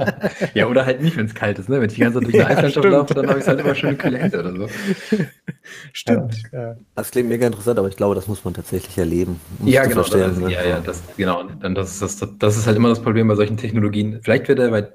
ja, 0.54 0.68
oder 0.68 0.86
halt 0.86 1.02
nicht, 1.02 1.18
wenn 1.18 1.26
es 1.26 1.34
kalt 1.34 1.58
ist. 1.58 1.68
Ne? 1.68 1.82
Wenn 1.82 1.90
ich 1.90 1.96
die 1.96 2.00
ganze 2.00 2.20
Zeit 2.20 2.32
durch 2.32 2.34
eine 2.46 2.56
Eislandschaft 2.56 2.86
laufe, 2.86 3.14
dann 3.14 3.28
habe 3.28 3.40
ich 3.40 3.46
halt 3.46 3.60
immer 3.60 3.74
schön 3.74 3.98
kühle 3.98 4.16
Hände 4.16 4.38
oder 4.38 4.56
so. 4.56 4.68
Stimmt. 5.92 6.42
Ja. 6.52 6.76
Das 6.94 7.10
klingt 7.10 7.28
mega 7.28 7.46
interessant, 7.46 7.78
aber 7.78 7.88
ich 7.88 7.96
glaube, 7.96 8.14
das 8.14 8.28
muss 8.28 8.44
man 8.44 8.54
tatsächlich 8.54 8.96
erleben. 8.98 9.40
Um 9.58 9.68
ja, 9.68 9.84
genau. 9.84 10.02
Das, 10.02 10.36
ne? 10.36 10.52
Ja, 10.52 10.64
ja, 10.64 10.80
das, 10.80 11.02
genau. 11.16 11.44
Dann 11.60 11.74
das, 11.74 11.98
das, 11.98 12.24
das 12.38 12.56
ist 12.56 12.66
halt 12.66 12.76
immer 12.76 12.88
das 12.88 13.02
Problem 13.02 13.28
bei 13.28 13.34
solchen 13.34 13.56
Technologien. 13.56 14.20
Vielleicht 14.22 14.48
wäre 14.48 14.56
der 14.56 14.70
bei 14.70 14.88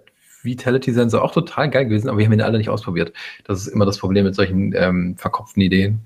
Vitality 0.44 0.94
Sensor 0.94 1.24
auch 1.24 1.34
total 1.34 1.70
geil 1.70 1.86
gewesen, 1.86 2.10
aber 2.10 2.18
wir 2.18 2.26
haben 2.26 2.34
ihn 2.34 2.42
alle 2.42 2.58
nicht 2.58 2.70
ausprobiert. 2.70 3.14
Das 3.44 3.62
ist 3.62 3.68
immer 3.68 3.86
das 3.86 3.98
Problem 3.98 4.26
mit 4.26 4.36
solchen 4.36 4.74
ähm, 4.76 5.16
verkopften 5.18 5.62
Ideen. 5.62 6.02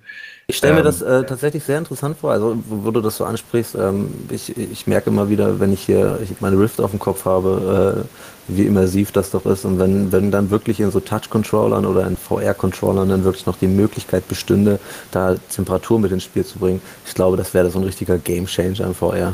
Ich 0.51 0.57
stelle 0.57 0.73
mir 0.73 0.79
ähm, 0.79 0.85
das 0.85 1.01
äh, 1.01 1.23
tatsächlich 1.23 1.63
sehr 1.63 1.77
interessant 1.77 2.17
vor, 2.17 2.33
also 2.33 2.61
wo 2.67 2.91
du 2.91 2.99
das 2.99 3.15
so 3.15 3.23
ansprichst, 3.23 3.75
ähm, 3.75 4.13
ich, 4.29 4.57
ich 4.57 4.85
merke 4.85 5.09
immer 5.09 5.29
wieder, 5.29 5.61
wenn 5.61 5.71
ich 5.71 5.81
hier 5.81 6.19
ich 6.21 6.41
meine 6.41 6.59
Rift 6.59 6.81
auf 6.81 6.91
dem 6.91 6.99
Kopf 6.99 7.23
habe, 7.23 8.05
äh, 8.05 8.53
wie 8.53 8.65
immersiv 8.65 9.13
das 9.13 9.31
doch 9.31 9.45
ist 9.45 9.63
und 9.63 9.79
wenn, 9.79 10.11
wenn 10.11 10.29
dann 10.29 10.49
wirklich 10.49 10.81
in 10.81 10.91
so 10.91 10.99
Touch-Controllern 10.99 11.85
oder 11.85 12.05
in 12.05 12.17
VR-Controllern 12.17 13.07
dann 13.07 13.23
wirklich 13.23 13.45
noch 13.45 13.55
die 13.55 13.67
Möglichkeit 13.67 14.27
bestünde, 14.27 14.81
da 15.11 15.35
Temperatur 15.55 16.01
mit 16.01 16.11
ins 16.11 16.25
Spiel 16.25 16.43
zu 16.43 16.59
bringen, 16.59 16.81
ich 17.05 17.13
glaube, 17.13 17.37
das 17.37 17.53
wäre 17.53 17.69
so 17.69 17.79
ein 17.79 17.85
richtiger 17.85 18.17
Game-Changer 18.17 18.87
im 18.87 18.93
VR. 18.93 19.31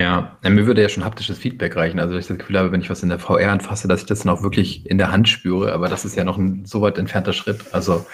Ja, 0.00 0.38
mir 0.42 0.66
würde 0.66 0.80
ja 0.80 0.88
schon 0.88 1.04
haptisches 1.04 1.36
Feedback 1.36 1.76
reichen. 1.76 2.00
Also 2.00 2.16
ich 2.16 2.26
das 2.26 2.38
Gefühl 2.38 2.58
habe, 2.58 2.72
wenn 2.72 2.80
ich 2.80 2.88
was 2.88 3.02
in 3.02 3.10
der 3.10 3.18
VR 3.18 3.52
anfasse, 3.52 3.86
dass 3.86 4.00
ich 4.00 4.06
das 4.06 4.20
dann 4.20 4.34
auch 4.34 4.42
wirklich 4.42 4.86
in 4.86 4.96
der 4.96 5.12
Hand 5.12 5.28
spüre. 5.28 5.74
Aber 5.74 5.88
das 5.88 6.06
ist 6.06 6.16
ja 6.16 6.24
noch 6.24 6.38
ein 6.38 6.64
so 6.64 6.80
weit 6.80 6.96
entfernter 6.96 7.34
Schritt. 7.34 7.60
Also 7.72 8.06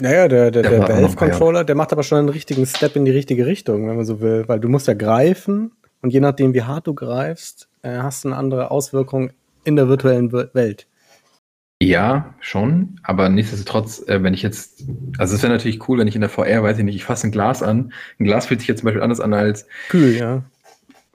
naja, 0.00 0.28
der, 0.28 0.50
der, 0.50 0.62
der, 0.62 0.70
der 0.70 0.88
Valve-Controller, 0.88 1.64
der 1.64 1.74
macht 1.74 1.92
aber 1.92 2.02
schon 2.02 2.18
einen 2.18 2.28
richtigen 2.28 2.66
Step 2.66 2.96
in 2.96 3.04
die 3.04 3.10
richtige 3.10 3.46
Richtung, 3.46 3.88
wenn 3.88 3.96
man 3.96 4.04
so 4.04 4.20
will. 4.20 4.44
Weil 4.46 4.60
du 4.60 4.68
musst 4.68 4.86
ja 4.86 4.94
greifen 4.94 5.72
und 6.02 6.12
je 6.12 6.20
nachdem, 6.20 6.54
wie 6.54 6.62
hart 6.62 6.86
du 6.86 6.94
greifst, 6.94 7.68
äh, 7.82 7.98
hast 7.98 8.24
du 8.24 8.28
eine 8.28 8.36
andere 8.36 8.70
Auswirkung 8.70 9.30
in 9.64 9.76
der 9.76 9.88
virtuellen 9.88 10.32
Welt. 10.32 10.86
Ja, 11.80 12.34
schon, 12.40 12.98
aber 13.04 13.28
nichtsdestotrotz, 13.28 14.02
äh, 14.08 14.22
wenn 14.22 14.34
ich 14.34 14.42
jetzt, 14.42 14.84
also 15.16 15.36
es 15.36 15.42
wäre 15.42 15.52
natürlich 15.52 15.88
cool, 15.88 15.98
wenn 15.98 16.08
ich 16.08 16.16
in 16.16 16.20
der 16.20 16.30
VR, 16.30 16.62
weiß 16.62 16.78
ich 16.78 16.84
nicht, 16.84 16.96
ich 16.96 17.04
fasse 17.04 17.28
ein 17.28 17.30
Glas 17.30 17.62
an. 17.62 17.92
Ein 18.18 18.24
Glas 18.24 18.46
fühlt 18.46 18.60
sich 18.60 18.68
jetzt 18.68 18.80
zum 18.80 18.86
Beispiel 18.86 19.02
anders 19.02 19.20
an 19.20 19.32
als. 19.32 19.66
Kühl, 19.88 20.16
ja. 20.16 20.42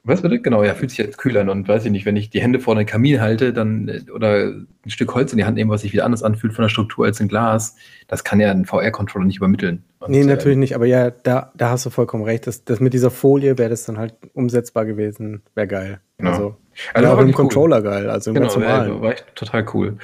Was 0.06 0.22
bitte? 0.22 0.40
Genau, 0.40 0.64
ja, 0.64 0.74
fühlt 0.74 0.92
sich 0.92 1.00
jetzt 1.00 1.18
kühl 1.18 1.38
an 1.38 1.50
und 1.50 1.68
weiß 1.68 1.86
ich 1.86 1.92
nicht, 1.92 2.06
wenn 2.06 2.16
ich 2.16 2.30
die 2.30 2.42
Hände 2.42 2.60
vor 2.60 2.76
den 2.76 2.86
Kamin 2.86 3.20
halte, 3.20 3.52
dann 3.52 3.90
äh, 3.90 4.12
oder 4.12 4.54
ein 4.86 4.90
Stück 4.90 5.14
Holz 5.16 5.32
in 5.32 5.38
die 5.38 5.46
Hand 5.46 5.56
nehme, 5.56 5.72
was 5.72 5.82
sich 5.82 5.94
wieder 5.94 6.06
anders 6.06 6.24
anfühlt 6.24 6.54
von 6.54 6.64
der 6.64 6.70
Struktur 6.70 7.06
als 7.06 7.20
ein 7.22 7.28
Glas, 7.28 7.76
das 8.08 8.24
kann 8.24 8.40
ja 8.40 8.52
ein 8.52 8.66
VR-Controller 8.66 9.26
nicht 9.26 9.38
übermitteln. 9.38 9.84
Und, 10.00 10.12
nee, 10.12 10.24
natürlich 10.24 10.56
ähm, 10.56 10.60
nicht, 10.60 10.76
aber 10.76 10.86
ja, 10.86 11.12
da, 11.12 11.52
da 11.56 11.70
hast 11.70 11.86
du 11.86 11.90
vollkommen 11.90 12.24
recht. 12.24 12.48
Das, 12.48 12.66
das 12.66 12.80
mit 12.82 12.94
dieser 12.94 13.12
Folie 13.12 13.58
wäre 13.58 13.70
das 13.70 13.86
dann 13.86 13.98
halt 13.98 14.16
umsetzbar 14.34 14.86
gewesen. 14.86 15.44
Wäre 15.56 15.68
geil. 15.68 16.00
Genau. 16.18 16.32
Also, 16.32 16.56
also 16.94 17.10
auch 17.10 17.20
im 17.20 17.32
Controller 17.34 17.78
cool. 17.78 17.84
geil, 17.84 18.10
also 18.10 18.32
im 18.32 18.36
genau, 18.36 18.48
ganz 18.48 18.58
normalen. 18.58 19.02
War 19.02 19.12
echt 19.12 19.36
total 19.36 19.66
cool. 19.74 19.98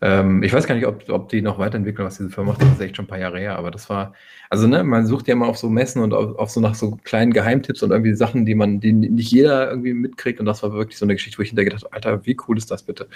Ähm, 0.00 0.42
ich 0.42 0.52
weiß 0.52 0.66
gar 0.66 0.74
nicht, 0.74 0.86
ob, 0.86 1.08
ob 1.08 1.28
die 1.28 1.42
noch 1.42 1.58
weiterentwickeln, 1.58 2.06
was 2.06 2.16
diese 2.18 2.30
Firma 2.30 2.52
macht. 2.52 2.62
Das 2.62 2.70
ist 2.70 2.80
echt 2.80 2.96
schon 2.96 3.04
ein 3.04 3.08
paar 3.08 3.18
Jahre 3.18 3.38
her, 3.38 3.56
aber 3.56 3.70
das 3.70 3.88
war, 3.88 4.12
also 4.50 4.66
ne, 4.66 4.84
man 4.84 5.06
sucht 5.06 5.28
ja 5.28 5.34
immer 5.34 5.46
auf 5.46 5.58
so 5.58 5.68
Messen 5.68 6.02
und 6.02 6.14
auf, 6.14 6.36
auf 6.38 6.50
so 6.50 6.60
nach 6.60 6.74
so 6.74 6.98
kleinen 7.04 7.32
Geheimtipps 7.32 7.82
und 7.82 7.90
irgendwie 7.90 8.14
Sachen, 8.14 8.44
die 8.46 8.54
man, 8.54 8.80
die 8.80 8.92
nicht 8.92 9.30
jeder 9.30 9.70
irgendwie 9.70 9.94
mitkriegt. 9.94 10.40
Und 10.40 10.46
das 10.46 10.62
war 10.62 10.72
wirklich 10.72 10.98
so 10.98 11.04
eine 11.04 11.14
Geschichte, 11.14 11.38
wo 11.38 11.42
ich 11.42 11.48
hinterher 11.48 11.70
gedacht 11.70 11.84
habe, 11.84 11.94
Alter, 11.94 12.26
wie 12.26 12.36
cool 12.48 12.58
ist 12.58 12.70
das 12.70 12.82
bitte? 12.82 13.08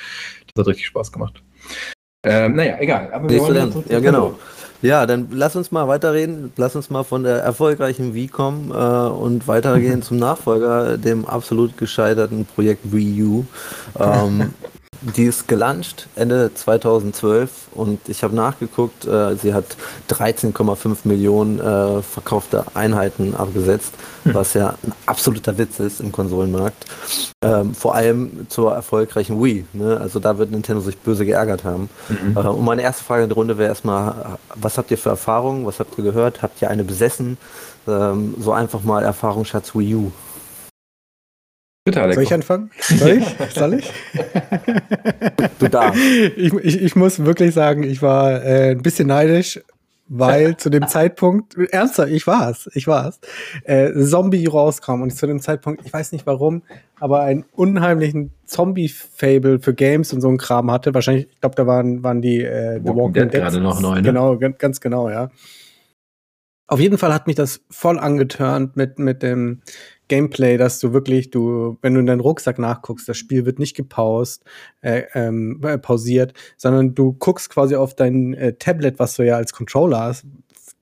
Das 0.54 0.62
hat 0.62 0.68
richtig 0.68 0.86
Spaß 0.86 1.09
gemacht. 1.12 1.42
Ähm, 2.22 2.56
naja, 2.56 2.76
egal. 2.78 3.12
Aber 3.12 3.28
wir 3.28 3.40
wollen 3.40 3.84
ja, 3.88 4.00
genau. 4.00 4.38
Ja, 4.82 5.04
dann 5.04 5.28
lass 5.30 5.56
uns 5.56 5.70
mal 5.72 5.88
weiterreden. 5.88 6.52
Lass 6.56 6.74
uns 6.74 6.88
mal 6.88 7.04
von 7.04 7.22
der 7.22 7.38
erfolgreichen 7.38 8.14
Wii 8.14 8.28
kommen 8.28 8.70
äh, 8.70 8.74
und 8.74 9.46
weitergehen 9.46 10.02
zum 10.02 10.18
Nachfolger, 10.18 10.96
dem 10.96 11.26
absolut 11.26 11.76
gescheiterten 11.76 12.46
Projekt 12.46 12.92
Wii 12.92 13.22
U. 13.22 13.44
Ähm, 13.98 14.54
die 15.02 15.24
ist 15.24 15.48
gelauncht 15.48 16.08
Ende 16.14 16.52
2012 16.54 17.50
und 17.74 18.08
ich 18.08 18.22
habe 18.22 18.34
nachgeguckt, 18.34 19.06
äh, 19.06 19.36
sie 19.36 19.54
hat 19.54 19.76
13,5 20.10 20.98
Millionen 21.04 21.58
äh, 21.58 22.02
verkaufte 22.02 22.64
Einheiten 22.74 23.34
abgesetzt, 23.34 23.94
hm. 24.24 24.34
was 24.34 24.54
ja 24.54 24.74
ein 24.82 24.92
absoluter 25.06 25.56
Witz 25.56 25.80
ist 25.80 26.00
im 26.00 26.12
Konsolenmarkt. 26.12 26.86
Ähm, 27.42 27.74
vor 27.74 27.94
allem 27.94 28.46
zur 28.50 28.74
erfolgreichen 28.74 29.42
Wii. 29.42 29.64
Ne? 29.72 29.98
Also 29.98 30.20
da 30.20 30.36
wird 30.36 30.50
Nintendo 30.50 30.82
sich 30.82 30.98
böse 30.98 31.24
geärgert 31.24 31.64
haben. 31.64 31.88
Mhm. 32.08 32.36
Äh, 32.36 32.40
und 32.40 32.64
meine 32.64 32.82
erste 32.82 33.02
Frage 33.02 33.22
in 33.22 33.28
der 33.30 33.36
Runde 33.36 33.56
wäre 33.56 33.70
erstmal, 33.70 34.38
was 34.54 34.76
habt 34.76 34.90
ihr 34.90 34.98
für 34.98 35.08
Erfahrungen? 35.08 35.64
Was 35.64 35.80
habt 35.80 35.96
ihr 35.96 36.04
gehört? 36.04 36.42
Habt 36.42 36.60
ihr 36.60 36.68
eine 36.68 36.84
besessen? 36.84 37.38
Ähm, 37.88 38.34
so 38.38 38.52
einfach 38.52 38.82
mal 38.82 39.02
Erfahrungsschatz 39.02 39.74
Wii 39.74 39.94
U. 39.94 40.12
Bitte, 41.84 42.02
Alex. 42.02 42.14
Soll 42.16 42.24
ich 42.24 42.34
anfangen? 42.34 42.70
Soll 42.80 43.10
ich? 43.10 43.54
Soll 43.54 43.74
ich? 43.74 43.92
Du 45.58 45.68
darfst. 45.68 46.00
Ich, 46.36 46.52
ich, 46.52 46.82
ich 46.82 46.96
muss 46.96 47.24
wirklich 47.24 47.54
sagen, 47.54 47.82
ich 47.82 48.02
war 48.02 48.44
äh, 48.44 48.72
ein 48.72 48.82
bisschen 48.82 49.08
neidisch, 49.08 49.60
weil 50.08 50.56
zu 50.56 50.68
dem 50.70 50.88
Zeitpunkt, 50.88 51.56
ernsthaft, 51.56 52.10
ich 52.10 52.26
war's, 52.26 52.68
ich 52.74 52.86
war's, 52.86 53.20
äh, 53.64 53.92
Zombie 53.94 54.44
rauskam 54.44 55.02
und 55.02 55.10
zu 55.10 55.26
dem 55.26 55.40
Zeitpunkt, 55.40 55.86
ich 55.86 55.92
weiß 55.92 56.12
nicht 56.12 56.26
warum, 56.26 56.62
aber 56.98 57.22
einen 57.22 57.44
unheimlichen 57.52 58.32
Zombie-Fable 58.44 59.60
für 59.60 59.72
Games 59.72 60.12
und 60.12 60.20
so 60.20 60.28
ein 60.28 60.36
Kram 60.36 60.70
hatte. 60.70 60.92
Wahrscheinlich, 60.92 61.28
ich 61.30 61.40
glaube, 61.40 61.54
da 61.54 61.66
waren, 61.66 62.02
waren 62.02 62.20
die 62.20 62.42
äh, 62.42 62.80
The 62.80 62.88
Walking, 62.88 62.96
Walking 62.96 63.12
Dead, 63.14 63.32
Dead 63.34 63.40
gerade 63.40 63.60
noch 63.60 63.80
neu, 63.80 63.94
ne? 63.94 64.02
Genau, 64.02 64.36
ganz 64.36 64.80
genau, 64.80 65.08
ja. 65.08 65.30
Auf 66.66 66.78
jeden 66.78 66.98
Fall 66.98 67.14
hat 67.14 67.26
mich 67.26 67.36
das 67.36 67.62
voll 67.70 67.98
angeturnt 67.98 68.76
mit, 68.76 68.98
mit 68.98 69.22
dem 69.22 69.62
Gameplay, 70.10 70.58
dass 70.58 70.80
du 70.80 70.92
wirklich, 70.92 71.30
du, 71.30 71.78
wenn 71.80 71.94
du 71.94 72.00
in 72.00 72.06
deinen 72.06 72.20
Rucksack 72.20 72.58
nachguckst, 72.58 73.08
das 73.08 73.16
Spiel 73.16 73.46
wird 73.46 73.58
nicht 73.58 73.76
gepaust, 73.76 74.44
äh, 74.82 75.04
ähm, 75.14 75.60
äh, 75.64 75.78
pausiert, 75.78 76.34
sondern 76.58 76.94
du 76.94 77.14
guckst 77.14 77.48
quasi 77.48 77.76
auf 77.76 77.94
dein 77.94 78.34
äh, 78.34 78.54
Tablet, 78.54 78.98
was 78.98 79.14
du 79.14 79.24
ja 79.24 79.36
als 79.36 79.52
Controller 79.52 80.00
hast. 80.00 80.26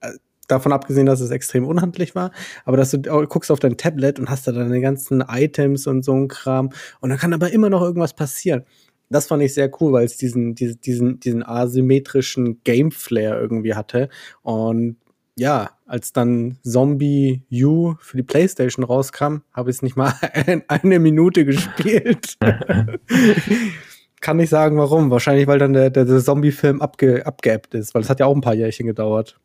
Äh, 0.01 0.11
davon 0.49 0.73
abgesehen, 0.73 1.07
dass 1.07 1.21
es 1.21 1.31
extrem 1.31 1.65
unhandlich 1.65 2.15
war, 2.15 2.33
aber 2.65 2.77
dass 2.77 2.91
du 2.91 3.01
guckst 3.01 3.51
auf 3.51 3.61
dein 3.61 3.79
Tablet 3.79 4.19
und 4.19 4.29
hast 4.29 4.47
da 4.47 4.53
deine 4.53 4.81
ganzen 4.81 5.25
Items 5.27 5.87
und 5.87 6.05
so 6.05 6.13
ein 6.13 6.29
Kram 6.29 6.71
und 7.01 7.11
dann 7.11 7.19
kann 7.19 7.33
aber 7.33 7.53
immer 7.53 7.71
noch 7.71 7.81
irgendwas 7.81 8.13
passieren. 8.13 8.65
Das 9.09 9.27
fand 9.27 9.43
ich 9.43 9.55
sehr 9.55 9.71
cool, 9.81 9.93
weil 9.93 10.07
es 10.07 10.17
diesen, 10.17 10.55
diesen, 10.55 10.81
diesen, 10.81 11.21
diesen 11.21 11.43
asymmetrischen 11.47 12.63
Game-Flair 12.65 13.39
irgendwie 13.39 13.75
hatte. 13.75 14.09
Und 14.43 14.97
ja, 15.37 15.71
als 15.87 16.13
dann 16.13 16.59
Zombie 16.63 17.43
U 17.53 17.95
für 18.01 18.17
die 18.17 18.23
PlayStation 18.23 18.85
rauskam, 18.85 19.39
habe 19.53 19.71
ich 19.71 19.77
es 19.77 19.83
nicht 19.83 19.97
mal 19.97 20.15
eine 20.69 20.99
Minute 20.99 21.45
gespielt. 21.45 22.37
Kann 24.21 24.37
nicht 24.37 24.51
sagen, 24.51 24.79
warum. 24.79 25.11
Wahrscheinlich, 25.11 25.47
weil 25.49 25.59
dann 25.59 25.73
der, 25.73 25.91
der, 25.91 26.05
der 26.05 26.21
Zombie-Film 26.21 26.81
abge, 26.81 27.27
abgeappt 27.27 27.75
ist, 27.75 27.95
weil 27.95 28.03
es 28.03 28.11
hat 28.11 28.21
ja 28.21 28.27
auch 28.27 28.35
ein 28.35 28.41
paar 28.41 28.55
Jährchen 28.55 28.87
gedauert. 28.87 29.41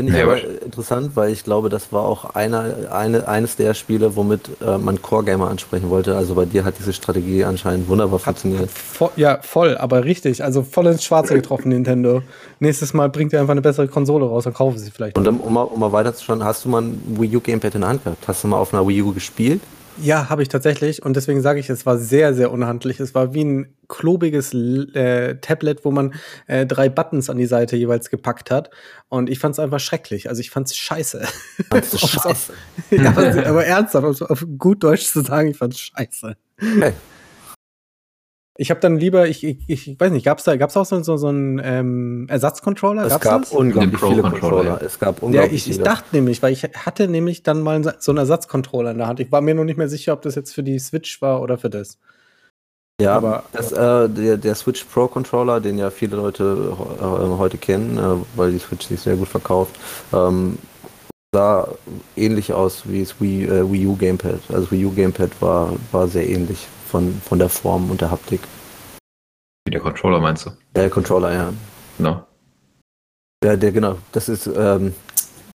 Finde 0.00 0.12
ich 0.12 0.18
ja, 0.18 0.24
aber 0.24 0.42
interessant, 0.42 1.12
weil 1.14 1.30
ich 1.32 1.44
glaube, 1.44 1.68
das 1.68 1.92
war 1.92 2.02
auch 2.02 2.34
einer, 2.34 2.90
eine, 2.90 3.28
eines 3.28 3.54
der 3.54 3.74
Spiele, 3.74 4.16
womit 4.16 4.50
äh, 4.60 4.76
man 4.76 5.00
Core-Gamer 5.00 5.48
ansprechen 5.48 5.88
wollte. 5.88 6.16
Also 6.16 6.34
bei 6.34 6.46
dir 6.46 6.64
hat 6.64 6.74
diese 6.80 6.92
Strategie 6.92 7.44
anscheinend 7.44 7.86
wunderbar 7.86 8.18
hat, 8.18 8.40
funktioniert. 8.40 8.70
Vo 8.72 9.12
ja, 9.14 9.38
voll, 9.42 9.78
aber 9.78 10.04
richtig. 10.04 10.42
Also 10.42 10.64
voll 10.64 10.88
ins 10.88 11.04
Schwarze 11.04 11.34
getroffen, 11.34 11.68
Nintendo. 11.68 12.22
Nächstes 12.58 12.92
Mal 12.92 13.08
bringt 13.08 13.32
ihr 13.32 13.38
einfach 13.38 13.52
eine 13.52 13.62
bessere 13.62 13.86
Konsole 13.86 14.24
raus, 14.24 14.42
dann 14.42 14.54
kaufen 14.54 14.78
sie 14.78 14.90
vielleicht. 14.90 15.16
Und 15.16 15.28
um, 15.28 15.40
um, 15.40 15.54
mal, 15.54 15.62
um 15.62 15.78
mal 15.78 15.92
weiterzuschauen, 15.92 16.42
hast 16.42 16.64
du 16.64 16.70
mal 16.70 16.82
ein 16.82 17.00
Wii 17.16 17.36
U 17.36 17.40
Gamepad 17.40 17.76
in 17.76 17.82
der 17.82 17.90
Hand 17.90 18.02
gehabt? 18.02 18.26
Hast 18.26 18.42
du 18.42 18.48
mal 18.48 18.58
auf 18.58 18.74
einer 18.74 18.84
Wii 18.88 19.00
U 19.00 19.14
gespielt? 19.14 19.60
Ja, 20.00 20.28
habe 20.28 20.42
ich 20.42 20.48
tatsächlich. 20.48 21.02
Und 21.02 21.14
deswegen 21.14 21.40
sage 21.40 21.60
ich, 21.60 21.70
es 21.70 21.86
war 21.86 21.98
sehr, 21.98 22.34
sehr 22.34 22.50
unhandlich. 22.50 22.98
Es 23.00 23.14
war 23.14 23.32
wie 23.34 23.44
ein 23.44 23.76
klobiges 23.88 24.52
äh, 24.52 25.36
Tablet, 25.36 25.84
wo 25.84 25.90
man 25.90 26.14
äh, 26.46 26.66
drei 26.66 26.88
Buttons 26.88 27.30
an 27.30 27.36
die 27.36 27.46
Seite 27.46 27.76
jeweils 27.76 28.10
gepackt 28.10 28.50
hat. 28.50 28.70
Und 29.08 29.30
ich 29.30 29.38
fand 29.38 29.54
es 29.54 29.58
einfach 29.58 29.80
schrecklich. 29.80 30.28
Also 30.28 30.40
ich 30.40 30.50
fand 30.50 30.68
es 30.68 30.76
scheiße. 30.76 31.26
scheiße. 31.72 32.52
ja, 32.90 33.10
aber 33.46 33.66
ernsthaft, 33.66 34.04
auf, 34.04 34.30
auf 34.30 34.44
gut 34.58 34.82
Deutsch 34.82 35.06
zu 35.06 35.20
sagen, 35.22 35.48
ich 35.48 35.56
fand 35.56 35.74
es 35.74 35.80
scheiße. 35.80 36.36
Ich 38.56 38.70
habe 38.70 38.78
dann 38.78 38.98
lieber, 38.98 39.26
ich, 39.26 39.42
ich, 39.42 39.58
ich 39.68 39.98
weiß 39.98 40.12
nicht, 40.12 40.24
gab 40.24 40.38
es 40.38 40.44
da 40.44 40.56
gab's 40.56 40.76
auch 40.76 40.86
so, 40.86 41.02
so, 41.02 41.16
so 41.16 41.26
einen 41.26 41.60
ähm, 41.62 42.26
Ersatzcontroller? 42.28 43.04
Es 43.04 43.18
gab 43.18 43.42
das? 43.42 43.50
unglaublich 43.50 44.00
viele 44.00 44.22
Controller. 44.22 44.80
Es 44.80 45.00
gab 45.00 45.22
unglaublich 45.22 45.50
ja, 45.50 45.56
ich, 45.56 45.64
viele. 45.64 45.76
ich 45.76 45.82
dachte 45.82 46.06
nämlich, 46.12 46.40
weil 46.40 46.52
ich 46.52 46.62
hatte 46.62 47.08
nämlich 47.08 47.42
dann 47.42 47.60
mal 47.62 47.82
so 47.98 48.12
einen 48.12 48.18
Ersatzcontroller 48.18 48.92
in 48.92 48.98
der 48.98 49.08
Hand. 49.08 49.18
Ich 49.18 49.32
war 49.32 49.40
mir 49.40 49.56
noch 49.56 49.64
nicht 49.64 49.76
mehr 49.76 49.88
sicher, 49.88 50.12
ob 50.12 50.22
das 50.22 50.36
jetzt 50.36 50.54
für 50.54 50.62
die 50.62 50.78
Switch 50.78 51.20
war 51.20 51.42
oder 51.42 51.58
für 51.58 51.68
das. 51.68 51.98
Ja, 53.02 53.16
aber 53.16 53.42
das, 53.50 53.72
äh, 53.72 54.08
der, 54.08 54.36
der 54.36 54.54
Switch 54.54 54.84
Pro 54.84 55.08
Controller, 55.08 55.60
den 55.60 55.76
ja 55.76 55.90
viele 55.90 56.14
Leute 56.14 56.76
äh, 57.00 57.04
heute 57.04 57.58
kennen, 57.58 57.98
äh, 57.98 58.38
weil 58.38 58.52
die 58.52 58.60
Switch 58.60 58.86
sich 58.86 59.00
sehr 59.00 59.16
gut 59.16 59.26
verkauft, 59.26 59.74
ähm, 60.12 60.58
sah 61.34 61.66
ähnlich 62.14 62.52
aus 62.52 62.84
wie 62.84 63.00
das 63.00 63.20
Wii, 63.20 63.46
äh, 63.46 63.72
Wii 63.72 63.86
U 63.88 63.96
Gamepad. 63.96 64.38
Also 64.48 64.70
Wii 64.70 64.84
U 64.84 64.92
Gamepad 64.92 65.30
war, 65.40 65.72
war 65.90 66.06
sehr 66.06 66.28
ähnlich 66.28 66.68
von, 66.94 67.20
von 67.22 67.40
der 67.40 67.48
Form 67.48 67.90
und 67.90 68.00
der 68.00 68.12
Haptik. 68.12 68.38
Wie 69.66 69.72
der 69.72 69.80
Controller 69.80 70.20
meinst 70.20 70.46
du? 70.46 70.50
Der 70.76 70.88
Controller, 70.88 71.32
ja. 71.32 71.52
Genau. 71.98 72.24
Der, 73.42 73.56
der 73.56 73.72
genau, 73.72 73.98
das 74.12 74.28
ist 74.28 74.46
ähm, 74.46 74.94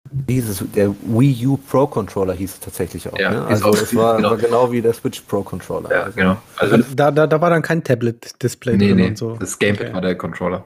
dieses, 0.10 0.64
der 0.74 0.90
Wii 0.90 1.46
U 1.46 1.58
Pro 1.58 1.86
Controller 1.86 2.34
hieß 2.34 2.54
es 2.54 2.60
tatsächlich 2.60 3.08
auch. 3.08 3.20
Ja, 3.20 3.30
ne? 3.30 3.46
Also 3.46 3.72
es 3.72 3.96
war 3.96 4.18
genau. 4.18 4.32
war 4.32 4.38
genau. 4.38 4.72
wie 4.72 4.82
der 4.82 4.94
Switch 4.94 5.22
Pro 5.22 5.44
Controller. 5.44 5.92
Ja, 5.92 6.04
also. 6.06 6.16
genau. 6.16 6.38
Also 6.56 6.78
da, 6.96 7.12
da, 7.12 7.28
da 7.28 7.40
war 7.40 7.52
dann 7.52 7.62
kein 7.62 7.84
Tablet-Display 7.84 8.78
nee, 8.78 8.88
drin 8.88 8.96
nee, 8.96 9.08
und 9.10 9.18
so. 9.20 9.36
Das 9.36 9.60
Gamepad 9.60 9.86
okay. 9.86 9.94
war 9.94 10.02
der 10.02 10.16
Controller. 10.16 10.66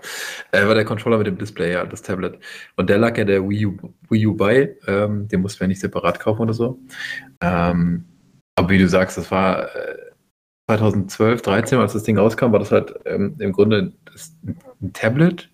Äh, 0.53 0.65
war 0.65 0.75
der 0.75 0.85
Controller 0.85 1.17
mit 1.17 1.27
dem 1.27 1.37
Display, 1.37 1.73
ja, 1.73 1.85
das 1.85 2.01
Tablet. 2.01 2.39
Und 2.77 2.89
der 2.89 2.97
lag 2.97 3.17
ja 3.17 3.25
der 3.25 3.43
Wii 3.47 3.65
U, 3.65 3.77
Wii 4.09 4.27
U 4.27 4.37
bei. 4.37 4.77
Ähm, 4.87 5.27
den 5.27 5.41
mussten 5.41 5.59
wir 5.59 5.67
nicht 5.67 5.81
separat 5.81 6.21
kaufen 6.21 6.43
oder 6.43 6.53
so. 6.53 6.79
Ähm, 7.41 8.05
aber 8.55 8.69
wie 8.69 8.79
du 8.79 8.87
sagst, 8.87 9.17
das 9.17 9.29
war. 9.31 9.63
Äh, 9.75 10.10
2012, 10.77 11.41
13, 11.41 11.79
als 11.79 11.93
das 11.93 12.03
Ding 12.03 12.17
rauskam, 12.17 12.51
war 12.51 12.59
das 12.59 12.71
halt 12.71 12.93
ähm, 13.05 13.35
im 13.39 13.51
Grunde 13.51 13.93
ein 14.81 14.93
Tablet. 14.93 15.49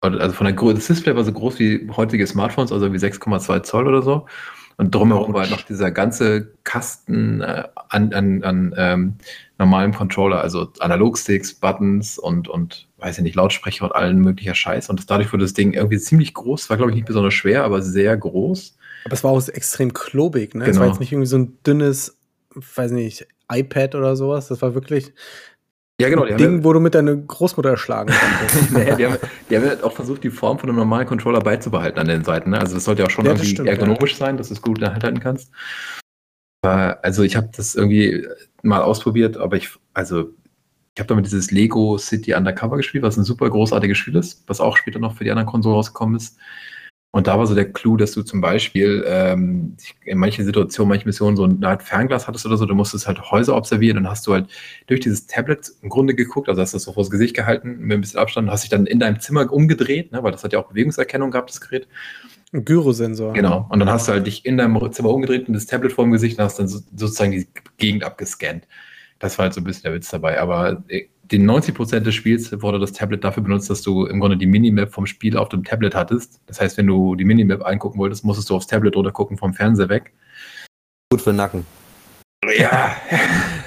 Also 0.00 0.34
von 0.34 0.46
der 0.46 0.54
Größe, 0.54 0.74
das 0.74 0.86
Display 0.88 1.14
war 1.14 1.22
so 1.22 1.32
groß 1.32 1.60
wie 1.60 1.88
heutige 1.96 2.26
Smartphones, 2.26 2.72
also 2.72 2.92
wie 2.92 2.96
6,2 2.96 3.62
Zoll 3.62 3.86
oder 3.86 4.02
so. 4.02 4.26
Und 4.76 4.94
drumherum 4.94 5.32
war 5.32 5.42
halt 5.42 5.50
noch 5.52 5.62
dieser 5.62 5.90
ganze 5.90 6.54
Kasten 6.64 7.40
äh, 7.40 7.64
an, 7.88 8.12
an, 8.12 8.42
an 8.42 8.74
ähm, 8.76 9.14
normalem 9.58 9.94
Controller, 9.94 10.40
also 10.40 10.72
Analogsticks, 10.80 11.54
Buttons 11.54 12.18
und, 12.18 12.48
und 12.48 12.88
weiß 12.98 13.18
ich 13.18 13.22
nicht, 13.22 13.36
Lautsprecher 13.36 13.84
und 13.84 13.94
allen 13.94 14.18
möglicher 14.18 14.54
Scheiß. 14.54 14.90
Und 14.90 14.98
das, 14.98 15.06
dadurch 15.06 15.32
wurde 15.32 15.44
das 15.44 15.52
Ding 15.52 15.72
irgendwie 15.72 15.98
ziemlich 15.98 16.34
groß. 16.34 16.68
War, 16.68 16.78
glaube 16.78 16.90
ich, 16.90 16.96
nicht 16.96 17.06
besonders 17.06 17.34
schwer, 17.34 17.64
aber 17.64 17.80
sehr 17.80 18.16
groß. 18.16 18.76
Aber 19.04 19.14
es 19.14 19.22
war 19.22 19.30
auch 19.30 19.48
extrem 19.48 19.92
klobig, 19.92 20.54
ne? 20.54 20.64
Genau. 20.64 20.70
Es 20.70 20.76
war 20.76 20.84
genau. 20.84 20.94
jetzt 20.94 21.00
nicht 21.00 21.12
irgendwie 21.12 21.28
so 21.28 21.38
ein 21.38 21.58
dünnes, 21.64 22.18
weiß 22.54 22.90
nicht, 22.92 23.26
iPad 23.50 23.94
oder 23.94 24.16
sowas. 24.16 24.48
Das 24.48 24.62
war 24.62 24.74
wirklich 24.74 25.12
ja, 26.00 26.08
genau, 26.08 26.24
ein 26.24 26.36
Ding, 26.36 26.58
ja, 26.58 26.64
wo 26.64 26.72
du 26.72 26.80
mit 26.80 26.94
deiner 26.94 27.14
Großmutter 27.14 27.70
erschlagen 27.70 28.12
kannst. 28.12 28.72
naja, 28.72 28.96
die 28.96 29.06
haben, 29.06 29.16
die 29.48 29.56
haben 29.56 29.64
ja 29.64 29.84
auch 29.84 29.92
versucht, 29.92 30.24
die 30.24 30.30
Form 30.30 30.58
von 30.58 30.68
einem 30.68 30.78
normalen 30.78 31.06
Controller 31.06 31.40
beizubehalten 31.40 32.00
an 32.00 32.08
den 32.08 32.24
Seiten. 32.24 32.50
Ne? 32.50 32.58
Also 32.58 32.74
das 32.74 32.84
sollte 32.84 33.02
ja 33.02 33.06
auch 33.06 33.10
schon 33.10 33.24
ja, 33.24 33.32
irgendwie 33.32 33.50
stimmt, 33.50 33.68
ergonomisch 33.68 34.16
sein, 34.16 34.36
dass 34.36 34.48
du 34.48 34.54
es 34.54 34.62
gut 34.62 34.78
in 34.78 34.84
der 34.84 34.94
Hand 34.94 35.04
halten 35.04 35.20
kannst. 35.20 35.52
Also 36.64 37.24
ich 37.24 37.36
habe 37.36 37.50
das 37.56 37.74
irgendwie 37.74 38.26
mal 38.62 38.82
ausprobiert, 38.82 39.36
aber 39.36 39.56
ich, 39.56 39.70
also 39.94 40.30
ich 40.94 41.00
habe 41.00 41.08
damit 41.08 41.26
dieses 41.26 41.50
Lego 41.50 41.98
City 41.98 42.34
Undercover 42.34 42.76
gespielt, 42.76 43.02
was 43.02 43.16
ein 43.16 43.24
super 43.24 43.48
großartiges 43.48 43.98
Spiel 43.98 44.16
ist, 44.16 44.44
was 44.46 44.60
auch 44.60 44.76
später 44.76 44.98
noch 44.98 45.16
für 45.16 45.24
die 45.24 45.30
anderen 45.30 45.48
Konsolen 45.48 45.76
rausgekommen 45.76 46.16
ist. 46.16 46.36
Und 47.14 47.26
da 47.26 47.38
war 47.38 47.46
so 47.46 47.54
der 47.54 47.70
Clou, 47.70 47.98
dass 47.98 48.12
du 48.12 48.22
zum 48.22 48.40
Beispiel 48.40 49.04
ähm, 49.06 49.76
in 50.06 50.16
manchen 50.16 50.46
Situationen, 50.46 50.88
manchen 50.88 51.06
Missionen 51.06 51.36
so 51.36 51.44
eine 51.44 51.68
Art 51.68 51.82
Fernglas 51.82 52.26
hattest 52.26 52.46
oder 52.46 52.56
so, 52.56 52.64
du 52.64 52.74
musstest 52.74 53.06
halt 53.06 53.30
Häuser 53.30 53.54
observieren 53.54 53.98
und 53.98 54.08
hast 54.08 54.26
du 54.26 54.32
halt 54.32 54.48
durch 54.86 55.00
dieses 55.00 55.26
Tablet 55.26 55.70
im 55.82 55.90
Grunde 55.90 56.14
geguckt, 56.14 56.48
also 56.48 56.62
hast 56.62 56.72
du 56.72 56.76
das 56.76 56.84
so 56.84 56.92
vors 56.94 57.10
Gesicht 57.10 57.36
gehalten 57.36 57.76
mit 57.80 57.98
ein 57.98 58.00
bisschen 58.00 58.18
Abstand, 58.18 58.50
hast 58.50 58.62
dich 58.62 58.70
dann 58.70 58.86
in 58.86 58.98
deinem 58.98 59.20
Zimmer 59.20 59.52
umgedreht, 59.52 60.10
ne, 60.10 60.22
weil 60.22 60.32
das 60.32 60.42
hat 60.42 60.54
ja 60.54 60.58
auch 60.58 60.68
Bewegungserkennung 60.68 61.30
gehabt, 61.30 61.50
das 61.50 61.60
Gerät. 61.60 61.86
Ein 62.54 62.64
Gyrosensor. 62.64 63.34
Genau. 63.34 63.66
Und 63.68 63.80
dann 63.80 63.90
hast 63.90 64.08
du 64.08 64.12
halt 64.12 64.26
dich 64.26 64.46
in 64.46 64.56
deinem 64.56 64.92
Zimmer 64.92 65.10
umgedreht 65.10 65.48
und 65.48 65.54
das 65.54 65.66
Tablet 65.66 65.92
vor 65.92 66.04
dem 66.04 66.12
Gesicht 66.12 66.38
und 66.38 66.44
hast 66.44 66.58
dann 66.58 66.68
so, 66.68 66.80
sozusagen 66.96 67.32
die 67.32 67.46
Gegend 67.76 68.04
abgescannt. 68.04 68.66
Das 69.18 69.38
war 69.38 69.44
halt 69.44 69.54
so 69.54 69.60
ein 69.60 69.64
bisschen 69.64 69.84
der 69.84 69.94
Witz 69.94 70.10
dabei. 70.10 70.40
Aber 70.40 70.82
äh, 70.88 71.04
den 71.32 71.50
90% 71.50 72.00
des 72.00 72.14
Spiels 72.14 72.52
wurde 72.62 72.78
das 72.78 72.92
Tablet 72.92 73.24
dafür 73.24 73.42
benutzt, 73.42 73.70
dass 73.70 73.82
du 73.82 74.04
im 74.04 74.20
Grunde 74.20 74.36
die 74.36 74.46
Minimap 74.46 74.92
vom 74.92 75.06
Spiel 75.06 75.36
auf 75.36 75.48
dem 75.48 75.64
Tablet 75.64 75.94
hattest. 75.94 76.40
Das 76.46 76.60
heißt, 76.60 76.76
wenn 76.76 76.86
du 76.86 77.14
die 77.14 77.24
Minimap 77.24 77.66
angucken 77.66 77.98
wolltest, 77.98 78.24
musstest 78.24 78.50
du 78.50 78.54
aufs 78.54 78.66
Tablet 78.66 78.96
oder 78.96 79.10
gucken 79.10 79.38
vom 79.38 79.54
Fernseher 79.54 79.88
weg. 79.88 80.12
Gut 81.10 81.22
für 81.22 81.30
den 81.30 81.36
Nacken. 81.36 81.66
Ja. 82.58 82.96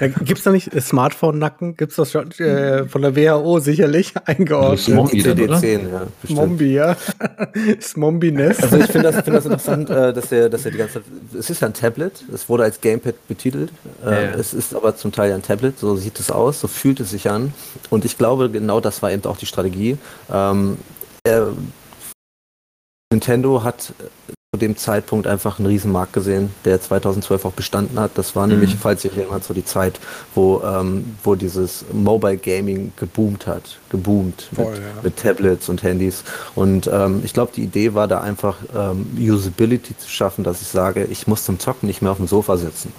Gibt 0.00 0.38
es 0.38 0.44
da 0.44 0.52
nicht 0.52 0.70
Smartphone-Nacken? 0.78 1.78
Gibt 1.78 1.92
es 1.92 1.96
das 1.96 2.12
schon 2.12 2.30
äh, 2.32 2.84
von 2.84 3.00
der 3.00 3.16
WHO 3.16 3.58
sicherlich 3.58 4.12
eingeordnet? 4.26 4.98
Oder? 4.98 5.10
CD10, 5.10 5.90
ja. 5.90 6.06
Smombi, 6.26 6.74
ja. 6.74 6.96
Smombi-Nest. 7.80 8.62
Also 8.62 8.76
ich 8.76 8.86
finde 8.86 9.10
das, 9.10 9.24
find 9.24 9.36
das 9.36 9.46
interessant, 9.46 9.88
äh, 9.88 10.12
dass 10.12 10.30
er 10.30 10.50
dass 10.50 10.66
er 10.66 10.72
die 10.72 10.78
ganze 10.78 10.94
Zeit, 10.94 11.04
es 11.38 11.48
ist 11.48 11.62
ja 11.62 11.68
ein 11.68 11.74
Tablet, 11.74 12.22
es 12.32 12.50
wurde 12.50 12.64
als 12.64 12.80
Gamepad 12.82 13.14
betitelt, 13.28 13.70
äh, 14.04 14.10
Ja, 14.10 14.20
es 14.32 14.52
ist 14.52 14.74
aber 14.74 14.94
zum 14.94 15.10
Teil 15.10 15.32
ein 15.32 15.42
Tablet, 15.42 15.78
so 15.78 15.96
sieht 15.96 16.20
es 16.20 16.30
aus, 16.30 16.60
so 16.60 16.68
fühlt 16.68 17.00
es 17.00 17.10
sich 17.10 17.30
an 17.30 17.54
und 17.88 18.04
ich 18.04 18.18
glaube 18.18 18.50
genau 18.50 18.80
das 18.80 19.00
war 19.02 19.10
eben 19.10 19.24
auch 19.24 19.38
die 19.38 19.46
Strategie. 19.46 19.96
Ähm, 20.30 20.76
er, 21.24 21.48
Nintendo 23.12 23.62
hat 23.62 23.92
äh, 24.00 24.04
zu 24.52 24.58
dem 24.58 24.76
Zeitpunkt 24.76 25.26
einfach 25.26 25.58
einen 25.58 25.66
Riesenmarkt 25.66 26.12
gesehen, 26.12 26.50
der 26.64 26.80
2012 26.80 27.44
auch 27.44 27.52
bestanden 27.52 28.00
hat. 28.00 28.12
Das 28.14 28.34
war 28.34 28.46
nämlich, 28.46 28.74
Mhm. 28.74 28.78
falls 28.78 29.04
ihr 29.04 29.12
erinnert, 29.16 29.44
so 29.44 29.54
die 29.54 29.64
Zeit, 29.64 30.00
wo, 30.34 30.62
ähm, 30.64 31.16
wo 31.22 31.34
dieses 31.34 31.84
Mobile 31.92 32.36
Gaming 32.38 32.92
geboomt 32.96 33.46
hat, 33.46 33.78
geboomt 33.90 34.48
Voll, 34.54 34.72
mit, 34.72 34.78
ja. 34.80 34.84
mit 35.02 35.16
Tablets 35.18 35.68
und 35.68 35.82
Handys. 35.82 36.24
Und 36.54 36.88
ähm, 36.92 37.20
ich 37.24 37.32
glaube, 37.32 37.52
die 37.54 37.62
Idee 37.62 37.94
war 37.94 38.08
da 38.08 38.20
einfach 38.22 38.56
ähm, 38.74 39.06
Usability 39.18 39.96
zu 39.98 40.08
schaffen, 40.08 40.42
dass 40.42 40.62
ich 40.62 40.68
sage, 40.68 41.04
ich 41.04 41.26
muss 41.26 41.44
zum 41.44 41.58
Zocken 41.58 41.86
nicht 41.86 42.02
mehr 42.02 42.10
auf 42.12 42.18
dem 42.18 42.26
Sofa 42.28 42.56
sitzen. 42.56 42.92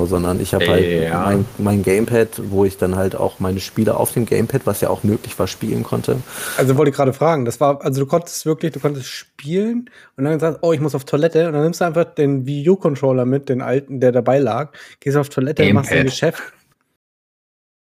So, 0.00 0.06
sondern 0.06 0.40
ich 0.40 0.54
habe 0.54 0.66
halt 0.66 1.02
Ja. 1.02 1.20
mein, 1.24 1.44
mein 1.58 1.82
Gamepad, 1.82 2.28
wo 2.50 2.64
ich 2.64 2.78
dann 2.78 2.96
halt 2.96 3.14
auch 3.14 3.38
meine 3.38 3.60
Spiele 3.60 3.96
auf 3.96 4.12
dem 4.12 4.24
Gamepad, 4.24 4.62
was 4.64 4.80
ja 4.80 4.88
auch 4.88 5.02
möglich 5.04 5.38
war, 5.38 5.46
spielen 5.46 5.82
konnte. 5.82 6.16
Also 6.56 6.76
wollte 6.76 6.90
ich 6.90 6.96
gerade 6.96 7.12
fragen, 7.12 7.44
das 7.44 7.60
war, 7.60 7.84
also 7.84 8.00
du 8.00 8.06
konntest 8.06 8.46
wirklich, 8.46 8.72
du 8.72 8.80
konntest 8.80 9.06
spielen 9.06 9.90
und 10.16 10.24
dann 10.24 10.40
sagst, 10.40 10.60
oh, 10.62 10.72
ich 10.72 10.80
muss 10.80 10.94
auf 10.94 11.04
Toilette 11.04 11.46
und 11.46 11.52
dann 11.52 11.62
nimmst 11.64 11.80
du 11.80 11.84
einfach 11.84 12.04
den 12.04 12.46
Wii 12.46 12.70
U-Controller 12.70 13.26
mit, 13.26 13.48
den 13.48 13.60
alten, 13.60 14.00
der 14.00 14.12
dabei 14.12 14.38
lag, 14.38 14.72
gehst 15.00 15.16
auf 15.16 15.28
Toilette, 15.28 15.62
Gamepad. 15.62 15.74
machst 15.84 15.92
dein 15.92 16.04
Geschäft. 16.06 16.42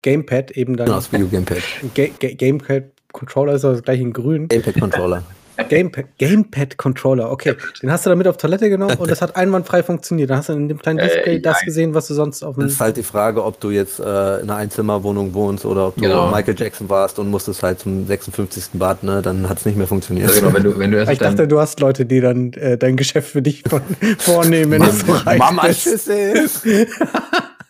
Gamepad 0.03 0.51
eben 0.51 0.77
dann. 0.77 0.85
Genau, 0.85 0.97
das 0.97 1.11
Video 1.11 1.27
Gamepad. 1.27 1.57
Ga 1.95 2.05
Ga 2.19 2.33
Gamepad 2.33 2.83
Controller 3.11 3.53
ist 3.53 3.63
das 3.63 3.81
gleich 3.81 3.99
in 3.99 4.13
grün. 4.13 4.47
Gamepad 4.47 4.79
Controller. 4.79 5.23
Gamepad, 5.69 6.05
Gamepad 6.17 6.77
Controller, 6.77 7.31
okay. 7.31 7.55
Den 7.81 7.91
hast 7.91 8.05
du 8.05 8.09
dann 8.09 8.17
mit 8.17 8.27
auf 8.27 8.37
Toilette 8.37 8.69
genommen 8.69 8.97
und 8.97 9.09
das 9.09 9.21
hat 9.21 9.35
einwandfrei 9.35 9.83
funktioniert. 9.83 10.29
Dann 10.29 10.37
hast 10.37 10.49
du 10.49 10.53
in 10.53 10.67
dem 10.67 10.77
kleinen 10.79 10.99
Äh, 10.99 11.07
Display 11.07 11.41
das 11.41 11.57
nein. 11.57 11.65
gesehen, 11.65 11.93
was 11.93 12.07
du 12.07 12.13
sonst 12.13 12.43
auf 12.43 12.55
dem. 12.55 12.63
Das 12.63 12.73
ist 12.73 12.79
halt 12.81 12.97
die 12.97 13.03
Frage, 13.03 13.43
ob 13.43 13.59
du 13.59 13.69
jetzt 13.71 13.99
äh, 13.99 14.03
in 14.03 14.49
einer 14.49 14.55
Einzimmerwohnung 14.57 15.33
wohnst 15.33 15.65
oder 15.65 15.87
ob 15.87 15.95
du 15.95 16.01
Genau. 16.01 16.29
Michael 16.29 16.55
Jackson 16.57 16.89
warst 16.89 17.19
und 17.19 17.29
musstest 17.29 17.63
halt 17.63 17.79
zum 17.79 18.05
56. 18.05 18.65
Bad, 18.73 19.03
ne? 19.03 19.21
Dann 19.21 19.47
hat 19.49 19.59
es 19.59 19.65
nicht 19.65 19.77
mehr 19.77 19.87
funktioniert. 19.87 20.27
Also 20.29 20.41
genau, 20.41 20.53
wenn 20.53 20.63
du, 20.63 20.77
wenn 20.79 20.91
du 20.91 20.97
erst 20.99 21.11
ich 21.11 21.19
dachte, 21.19 21.47
du 21.47 21.59
hast 21.59 21.79
Leute, 21.79 22.05
die 22.05 22.21
dann 22.21 22.51
äh, 22.53 22.77
dein 22.77 22.97
Geschäft 22.97 23.29
für 23.31 23.41
dich 23.41 23.63
von, 23.67 23.81
vornehmen, 24.19 24.83
Mama 25.37 25.67
bist. 25.67 25.81
Schüssel! 25.83 26.49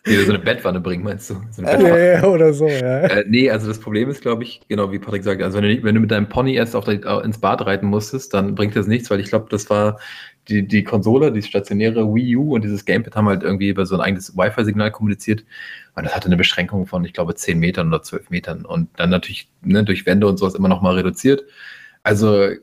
dir 0.05 0.25
so 0.25 0.33
eine 0.33 0.39
Bettwanne 0.39 0.79
bringen, 0.79 1.03
meinst 1.03 1.29
du? 1.29 1.35
So 1.51 1.63
ja, 1.63 2.23
oder 2.23 2.53
so, 2.53 2.67
ja. 2.67 3.01
Äh, 3.01 3.25
nee, 3.27 3.49
also 3.49 3.67
das 3.67 3.79
Problem 3.79 4.09
ist, 4.09 4.21
glaube 4.21 4.43
ich, 4.43 4.61
genau 4.67 4.91
wie 4.91 4.99
Patrick 4.99 5.23
sagt, 5.23 5.41
also 5.41 5.57
wenn 5.57 5.63
du, 5.63 5.83
wenn 5.83 5.95
du 5.95 6.01
mit 6.01 6.11
deinem 6.11 6.29
Pony 6.29 6.55
erst 6.55 6.75
auf 6.75 6.85
der, 6.85 7.03
äh, 7.03 7.25
ins 7.25 7.39
Bad 7.39 7.65
reiten 7.65 7.87
musstest, 7.87 8.33
dann 8.33 8.55
bringt 8.55 8.75
das 8.75 8.87
nichts, 8.87 9.09
weil 9.09 9.19
ich 9.19 9.27
glaube, 9.27 9.47
das 9.49 9.69
war 9.69 9.99
die, 10.47 10.67
die 10.67 10.83
Konsole, 10.83 11.31
die 11.31 11.41
stationäre 11.41 12.13
Wii 12.13 12.35
U 12.35 12.55
und 12.55 12.63
dieses 12.63 12.85
Gamepad 12.85 13.15
haben 13.15 13.27
halt 13.27 13.43
irgendwie 13.43 13.69
über 13.69 13.85
so 13.85 13.95
ein 13.95 14.01
eigenes 14.01 14.37
Wi-Fi-Signal 14.37 14.91
kommuniziert 14.91 15.43
und 15.95 16.05
das 16.05 16.15
hatte 16.15 16.27
eine 16.27 16.37
Beschränkung 16.37 16.85
von, 16.85 17.03
ich 17.03 17.13
glaube, 17.13 17.33
10 17.33 17.57
Metern 17.57 17.87
oder 17.87 18.03
12 18.03 18.29
Metern 18.29 18.65
und 18.65 18.89
dann 18.97 19.09
natürlich 19.09 19.49
ne, 19.63 19.83
durch 19.83 20.05
Wände 20.05 20.27
und 20.27 20.37
sowas 20.37 20.55
immer 20.55 20.67
noch 20.67 20.81
mal 20.81 20.95
reduziert. 20.95 21.43
Also 22.03 22.43
äh, 22.43 22.59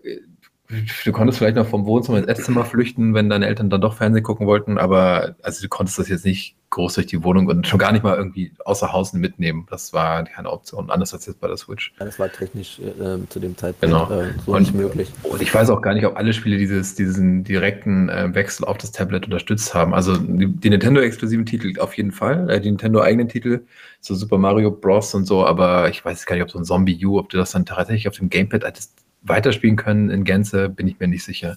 du 1.05 1.12
konntest 1.12 1.38
vielleicht 1.38 1.57
noch 1.57 1.66
vom 1.66 1.87
Wohnzimmer 1.87 2.18
ins 2.18 2.28
Esszimmer 2.28 2.64
flüchten, 2.64 3.14
wenn 3.14 3.28
deine 3.28 3.46
Eltern 3.46 3.68
dann 3.68 3.81
doch 3.81 3.94
Fernsehen 3.94 4.22
gucken 4.22 4.46
wollten, 4.46 4.78
aber 4.78 5.35
also 5.42 5.61
du 5.62 5.68
konntest 5.68 5.98
das 5.98 6.09
jetzt 6.09 6.24
nicht 6.24 6.57
groß 6.72 6.94
durch 6.94 7.06
die 7.06 7.22
Wohnung 7.22 7.46
und 7.46 7.66
schon 7.66 7.78
gar 7.78 7.92
nicht 7.92 8.02
mal 8.02 8.16
irgendwie 8.16 8.50
außer 8.64 8.92
Haus 8.92 9.12
mitnehmen. 9.12 9.66
Das 9.70 9.92
war 9.92 10.24
keine 10.24 10.50
Option, 10.50 10.90
anders 10.90 11.12
als 11.14 11.26
jetzt 11.26 11.38
bei 11.40 11.46
der 11.46 11.56
Switch. 11.56 11.92
Das 11.98 12.18
war 12.18 12.32
technisch 12.32 12.80
äh, 12.80 13.18
zu 13.28 13.38
dem 13.40 13.56
Zeitpunkt 13.56 13.80
Genau. 13.94 14.11
äh, 14.11 14.32
so 14.44 14.52
Und- 14.52 14.62
nicht 14.62 14.74
möglich. 14.74 15.11
Und 15.22 15.40
ich 15.40 15.54
weiß 15.54 15.70
auch 15.70 15.80
gar 15.82 15.94
nicht, 15.94 16.06
ob 16.06 16.16
alle 16.16 16.32
Spiele 16.32 16.56
dieses, 16.56 16.94
diesen 16.94 17.44
direkten 17.44 18.08
äh, 18.08 18.35
Wechsel 18.35 18.64
auf 18.64 18.78
das 18.78 18.90
Tablet 18.90 19.26
unterstützt 19.26 19.74
haben. 19.74 19.94
Also 19.94 20.16
die, 20.16 20.46
die 20.48 20.70
Nintendo-exklusiven 20.70 21.46
Titel 21.46 21.78
auf 21.78 21.96
jeden 21.96 22.11
Fall, 22.12 22.48
äh, 22.50 22.61
die 22.61 22.70
Nintendo-eigenen 22.70 23.28
Titel, 23.28 23.61
so 24.00 24.14
Super 24.14 24.38
Mario 24.38 24.70
Bros. 24.70 25.14
und 25.14 25.26
so, 25.26 25.46
aber 25.46 25.88
ich 25.90 26.04
weiß 26.04 26.26
gar 26.26 26.35
nicht, 26.37 26.42
ob 26.42 26.50
so 26.50 26.58
ein 26.58 26.64
Zombie 26.64 27.04
U, 27.06 27.18
ob 27.18 27.28
du 27.28 27.37
das 27.37 27.52
dann 27.52 27.64
tatsächlich 27.66 28.08
auf 28.08 28.16
dem 28.16 28.30
Gamepad 28.30 28.64
hättest 28.64 28.92
weiterspielen 29.22 29.76
können 29.76 30.11
in 30.11 30.24
Gänze, 30.24 30.68
bin 30.68 30.88
ich 30.88 30.98
mir 30.98 31.06
nicht 31.06 31.22
sicher. 31.24 31.56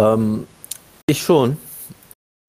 Ähm, 0.00 0.46
ich 1.06 1.22
schon. 1.22 1.56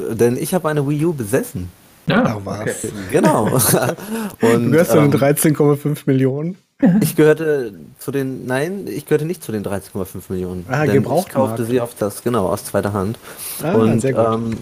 Denn 0.02 0.38
ich 0.38 0.54
habe 0.54 0.70
eine 0.70 0.88
Wii 0.88 1.06
U 1.06 1.14
besessen. 1.14 1.70
Ja, 2.10 2.24
Ach, 2.26 2.38
was. 2.44 2.88
Genau. 3.12 3.48
Du 4.40 4.48
Und 4.48 4.72
gehörst 4.72 4.92
zu 4.92 4.98
den 4.98 5.12
ähm, 5.14 5.20
13,5 5.20 6.00
Millionen. 6.06 6.58
ich 7.02 7.16
gehörte 7.16 7.74
zu 8.00 8.12
den, 8.12 8.46
nein, 8.46 8.88
ich 8.88 9.06
gehörte 9.06 9.26
nicht 9.26 9.44
zu 9.44 9.52
den 9.52 9.64
13,5 9.64 10.06
Millionen. 10.30 10.66
Ah, 10.70 10.82
denn 10.82 10.88
ich 10.88 10.94
Gebrauchtmarkt. 10.94 11.34
kaufte 11.58 11.66
sie 11.66 11.82
auf 11.82 11.94
das, 11.96 12.24
genau, 12.24 12.48
aus 12.48 12.66
zweiter 12.66 12.94
Hand. 12.94 13.18
Ah, 13.62 13.74
und 13.74 14.00
sehr 14.00 14.14
gut. 14.14 14.26
Ähm, 14.34 14.58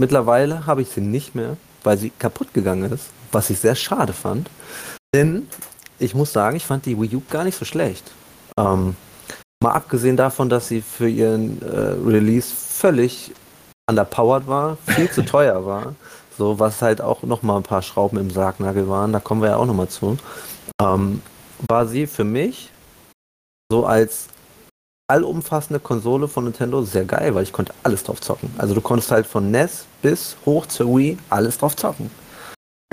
mittlerweile 0.00 0.66
habe 0.66 0.82
ich 0.82 0.88
sie 0.88 1.00
nicht 1.00 1.34
mehr, 1.34 1.56
weil 1.84 1.96
sie 1.98 2.10
kaputt 2.18 2.52
gegangen 2.52 2.90
ist, 2.92 3.06
was 3.32 3.50
ich 3.50 3.58
sehr 3.58 3.74
schade 3.76 4.12
fand. 4.12 4.50
Denn 5.14 5.46
ich 5.98 6.14
muss 6.14 6.32
sagen, 6.32 6.56
ich 6.56 6.64
fand 6.66 6.86
die 6.86 7.00
Wii 7.00 7.16
U 7.16 7.22
gar 7.30 7.44
nicht 7.44 7.56
so 7.58 7.64
schlecht. 7.64 8.10
Ähm, 8.58 8.96
mal 9.62 9.72
abgesehen 9.72 10.16
davon, 10.16 10.48
dass 10.48 10.68
sie 10.68 10.82
für 10.82 11.08
ihren 11.08 11.62
äh, 11.62 11.94
Release 12.04 12.48
völlig 12.52 13.32
underpowered 13.88 14.46
war, 14.48 14.76
viel 14.86 15.10
zu 15.10 15.22
teuer 15.24 15.64
war. 15.64 15.94
So, 16.36 16.58
was 16.58 16.82
halt 16.82 17.00
auch 17.00 17.22
noch 17.22 17.42
mal 17.42 17.56
ein 17.56 17.62
paar 17.62 17.82
Schrauben 17.82 18.18
im 18.18 18.30
Sargnagel 18.30 18.88
waren, 18.88 19.12
da 19.12 19.20
kommen 19.20 19.40
wir 19.40 19.50
ja 19.50 19.56
auch 19.56 19.66
noch 19.66 19.74
mal 19.74 19.88
zu. 19.88 20.16
Ähm, 20.82 21.22
war 21.68 21.86
sie 21.86 22.06
für 22.06 22.24
mich 22.24 22.70
so 23.70 23.86
als 23.86 24.28
allumfassende 25.08 25.80
Konsole 25.80 26.28
von 26.28 26.44
Nintendo 26.44 26.82
sehr 26.82 27.04
geil, 27.04 27.34
weil 27.34 27.42
ich 27.42 27.52
konnte 27.52 27.74
alles 27.82 28.02
drauf 28.04 28.20
zocken. 28.20 28.50
Also 28.58 28.74
du 28.74 28.80
konntest 28.80 29.10
halt 29.10 29.26
von 29.26 29.50
NES 29.50 29.86
bis 30.02 30.36
hoch 30.44 30.66
zur 30.66 30.96
Wii 30.96 31.18
alles 31.30 31.58
drauf 31.58 31.76
zocken. 31.76 32.10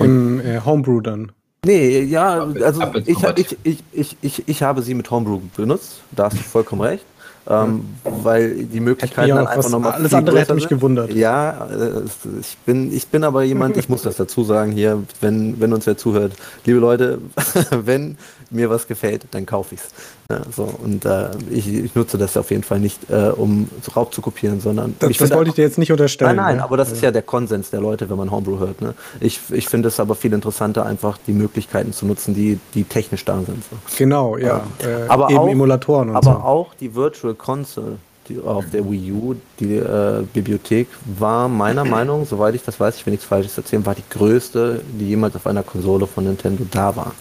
Im 0.00 0.40
äh, 0.40 0.60
Homebrew 0.64 1.00
dann. 1.00 1.32
Nee, 1.64 2.00
ja, 2.02 2.42
also 2.42 2.82
ich, 2.94 3.22
ich, 3.36 3.56
ich, 3.62 3.84
ich, 3.92 4.16
ich, 4.20 4.48
ich 4.48 4.62
habe 4.62 4.82
sie 4.82 4.94
mit 4.94 5.10
Homebrew 5.10 5.40
benutzt, 5.56 6.00
da 6.10 6.24
hast 6.24 6.36
du 6.36 6.42
vollkommen 6.42 6.82
recht. 6.82 7.04
Ähm, 7.48 7.84
weil 8.04 8.64
die 8.66 8.78
Möglichkeiten 8.78 9.34
dann 9.34 9.46
einfach 9.48 9.68
nochmal 9.68 9.92
alles 9.92 10.14
andere 10.14 10.38
hätte 10.38 10.54
mich 10.54 10.64
sind. 10.64 10.78
gewundert. 10.78 11.12
Ja, 11.12 11.66
äh, 11.70 12.02
ich 12.40 12.56
bin, 12.58 12.92
ich 12.92 13.08
bin 13.08 13.24
aber 13.24 13.42
jemand, 13.42 13.76
ich 13.76 13.88
muss 13.88 14.02
das 14.02 14.16
dazu 14.16 14.44
sagen 14.44 14.70
hier, 14.70 15.02
wenn, 15.20 15.60
wenn 15.60 15.72
uns 15.72 15.86
wer 15.86 15.96
zuhört. 15.96 16.34
Liebe 16.64 16.78
Leute, 16.78 17.18
wenn 17.70 18.16
mir 18.52 18.70
was 18.70 18.86
gefällt, 18.86 19.26
dann 19.30 19.46
kaufe 19.46 19.74
ich 19.74 19.80
es. 19.80 19.88
Ja, 20.30 20.42
so, 20.54 20.62
und 20.82 21.04
äh, 21.04 21.30
ich, 21.50 21.66
ich 21.72 21.94
nutze 21.94 22.18
das 22.18 22.36
auf 22.36 22.50
jeden 22.50 22.62
Fall 22.62 22.78
nicht, 22.78 23.10
äh, 23.10 23.30
um 23.30 23.68
Raub 23.94 24.14
zu 24.14 24.20
kopieren, 24.22 24.60
sondern 24.60 24.94
Das, 24.98 25.10
ich 25.10 25.18
das 25.18 25.30
wollte 25.32 25.50
ich 25.50 25.54
dir 25.56 25.62
jetzt 25.62 25.78
nicht 25.78 25.92
unterstellen. 25.92 26.36
Nein, 26.36 26.44
nein, 26.46 26.56
ne? 26.58 26.64
aber 26.64 26.76
das 26.76 26.92
ist 26.92 27.02
ja 27.02 27.10
der 27.10 27.22
Konsens 27.22 27.70
der 27.70 27.80
Leute, 27.80 28.08
wenn 28.08 28.16
man 28.16 28.30
Homebrew 28.30 28.58
hört. 28.58 28.80
Ne? 28.80 28.94
Ich, 29.20 29.40
ich 29.50 29.68
finde 29.68 29.88
es 29.88 30.00
aber 30.00 30.14
viel 30.14 30.32
interessanter, 30.32 30.86
einfach 30.86 31.18
die 31.26 31.32
Möglichkeiten 31.32 31.92
zu 31.92 32.06
nutzen, 32.06 32.34
die, 32.34 32.58
die 32.74 32.84
technisch 32.84 33.24
da 33.24 33.36
sind. 33.42 33.62
So. 33.64 33.76
Genau, 33.96 34.36
ja. 34.36 34.62
Äh, 34.78 35.08
Aber 35.08 35.30
eben 35.30 35.38
auch- 35.38 35.48
Emulatoren 35.48 36.10
und 36.10 36.16
Aber 36.16 36.32
so. 36.32 36.38
auch 36.38 36.74
die 36.74 36.94
Virtual 36.94 37.34
Console 37.34 37.96
die, 38.28 38.40
auf 38.40 38.64
der 38.70 38.88
Wii 38.88 39.12
U, 39.12 39.34
die 39.58 39.76
äh, 39.76 40.24
Bibliothek, 40.32 40.88
war 41.18 41.48
meiner 41.48 41.84
Meinung, 41.84 42.24
soweit 42.28 42.54
ich 42.54 42.62
das 42.62 42.78
weiß, 42.78 42.96
ich 42.96 43.06
will 43.06 43.12
nichts 43.12 43.26
Falsches 43.26 43.56
erzählen, 43.56 43.84
war 43.84 43.94
die 43.94 44.04
größte, 44.08 44.80
die 44.98 45.08
jemals 45.08 45.36
auf 45.36 45.46
einer 45.46 45.62
Konsole 45.62 46.06
von 46.06 46.24
Nintendo 46.24 46.64
da 46.70 46.94
war. 46.94 47.12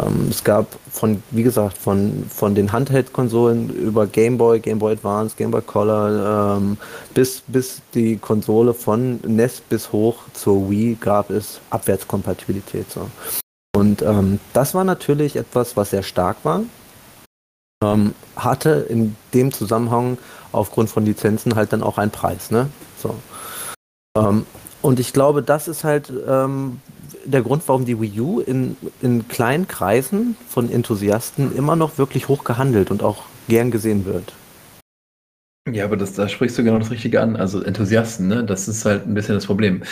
Ähm, 0.00 0.28
es 0.30 0.42
gab 0.42 0.66
von, 0.90 1.22
wie 1.30 1.42
gesagt, 1.42 1.76
von, 1.76 2.24
von 2.28 2.54
den 2.54 2.72
Handheld-Konsolen 2.72 3.68
über 3.68 4.06
Game 4.06 4.38
Boy, 4.38 4.58
Game 4.58 4.78
Boy 4.78 4.94
Advance, 4.94 5.36
Game 5.36 5.50
Boy 5.50 5.60
Color, 5.60 6.56
ähm, 6.56 6.78
bis, 7.12 7.42
bis 7.46 7.82
die 7.92 8.16
Konsole 8.16 8.72
von 8.72 9.20
NES 9.26 9.60
bis 9.60 9.92
hoch 9.92 10.20
zur 10.32 10.70
Wii 10.70 10.96
gab 10.98 11.28
es 11.30 11.60
Abwärtskompatibilität. 11.68 12.90
So. 12.90 13.10
Und 13.76 14.00
ähm, 14.00 14.40
das 14.54 14.74
war 14.74 14.84
natürlich 14.84 15.36
etwas, 15.36 15.76
was 15.76 15.90
sehr 15.90 16.02
stark 16.02 16.38
war. 16.42 16.62
Ähm, 17.84 18.14
hatte 18.36 18.86
in 18.88 19.14
dem 19.34 19.52
Zusammenhang 19.52 20.16
aufgrund 20.52 20.88
von 20.88 21.04
Lizenzen 21.04 21.54
halt 21.54 21.72
dann 21.72 21.82
auch 21.82 21.98
einen 21.98 22.10
Preis. 22.10 22.50
Ne? 22.50 22.68
So. 22.96 23.14
Ähm, 24.16 24.46
und 24.80 25.00
ich 25.00 25.12
glaube, 25.12 25.42
das 25.42 25.68
ist 25.68 25.84
halt 25.84 26.12
ähm, 26.26 26.80
der 27.24 27.42
Grund, 27.42 27.62
warum 27.66 27.84
die 27.84 28.00
Wii 28.00 28.20
U 28.20 28.40
in, 28.40 28.76
in 29.00 29.28
kleinen 29.28 29.68
Kreisen 29.68 30.36
von 30.48 30.70
Enthusiasten 30.70 31.54
immer 31.56 31.76
noch 31.76 31.98
wirklich 31.98 32.28
hoch 32.28 32.44
gehandelt 32.44 32.90
und 32.90 33.02
auch 33.02 33.24
gern 33.48 33.70
gesehen 33.70 34.04
wird. 34.04 34.32
Ja, 35.70 35.84
aber 35.84 35.96
das, 35.96 36.14
da 36.14 36.28
sprichst 36.28 36.58
du 36.58 36.64
genau 36.64 36.78
das 36.78 36.90
Richtige 36.90 37.20
an. 37.20 37.36
Also 37.36 37.62
Enthusiasten, 37.62 38.26
ne? 38.26 38.42
Das 38.44 38.66
ist 38.66 38.84
halt 38.84 39.06
ein 39.06 39.14
bisschen 39.14 39.36
das 39.36 39.46
Problem. 39.46 39.82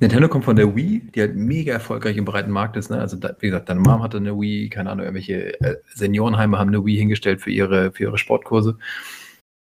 Nintendo 0.00 0.26
kommt 0.26 0.46
von 0.46 0.56
der 0.56 0.74
Wii, 0.74 1.10
die 1.14 1.20
halt 1.20 1.36
mega 1.36 1.74
erfolgreich 1.74 2.16
im 2.16 2.24
breiten 2.24 2.50
Markt 2.50 2.76
ist. 2.78 2.90
Ne? 2.90 2.98
Also 2.98 3.18
da, 3.18 3.36
wie 3.40 3.48
gesagt, 3.48 3.68
deine 3.68 3.80
Mom 3.80 4.02
hatte 4.02 4.16
eine 4.16 4.34
Wii, 4.40 4.70
keine 4.70 4.88
Ahnung, 4.88 5.04
irgendwelche 5.04 5.60
äh, 5.60 5.76
Seniorenheime 5.94 6.58
haben 6.58 6.68
eine 6.68 6.82
Wii 6.82 6.96
hingestellt 6.96 7.42
für 7.42 7.50
ihre, 7.50 7.92
für 7.92 8.04
ihre 8.04 8.16
Sportkurse. 8.16 8.78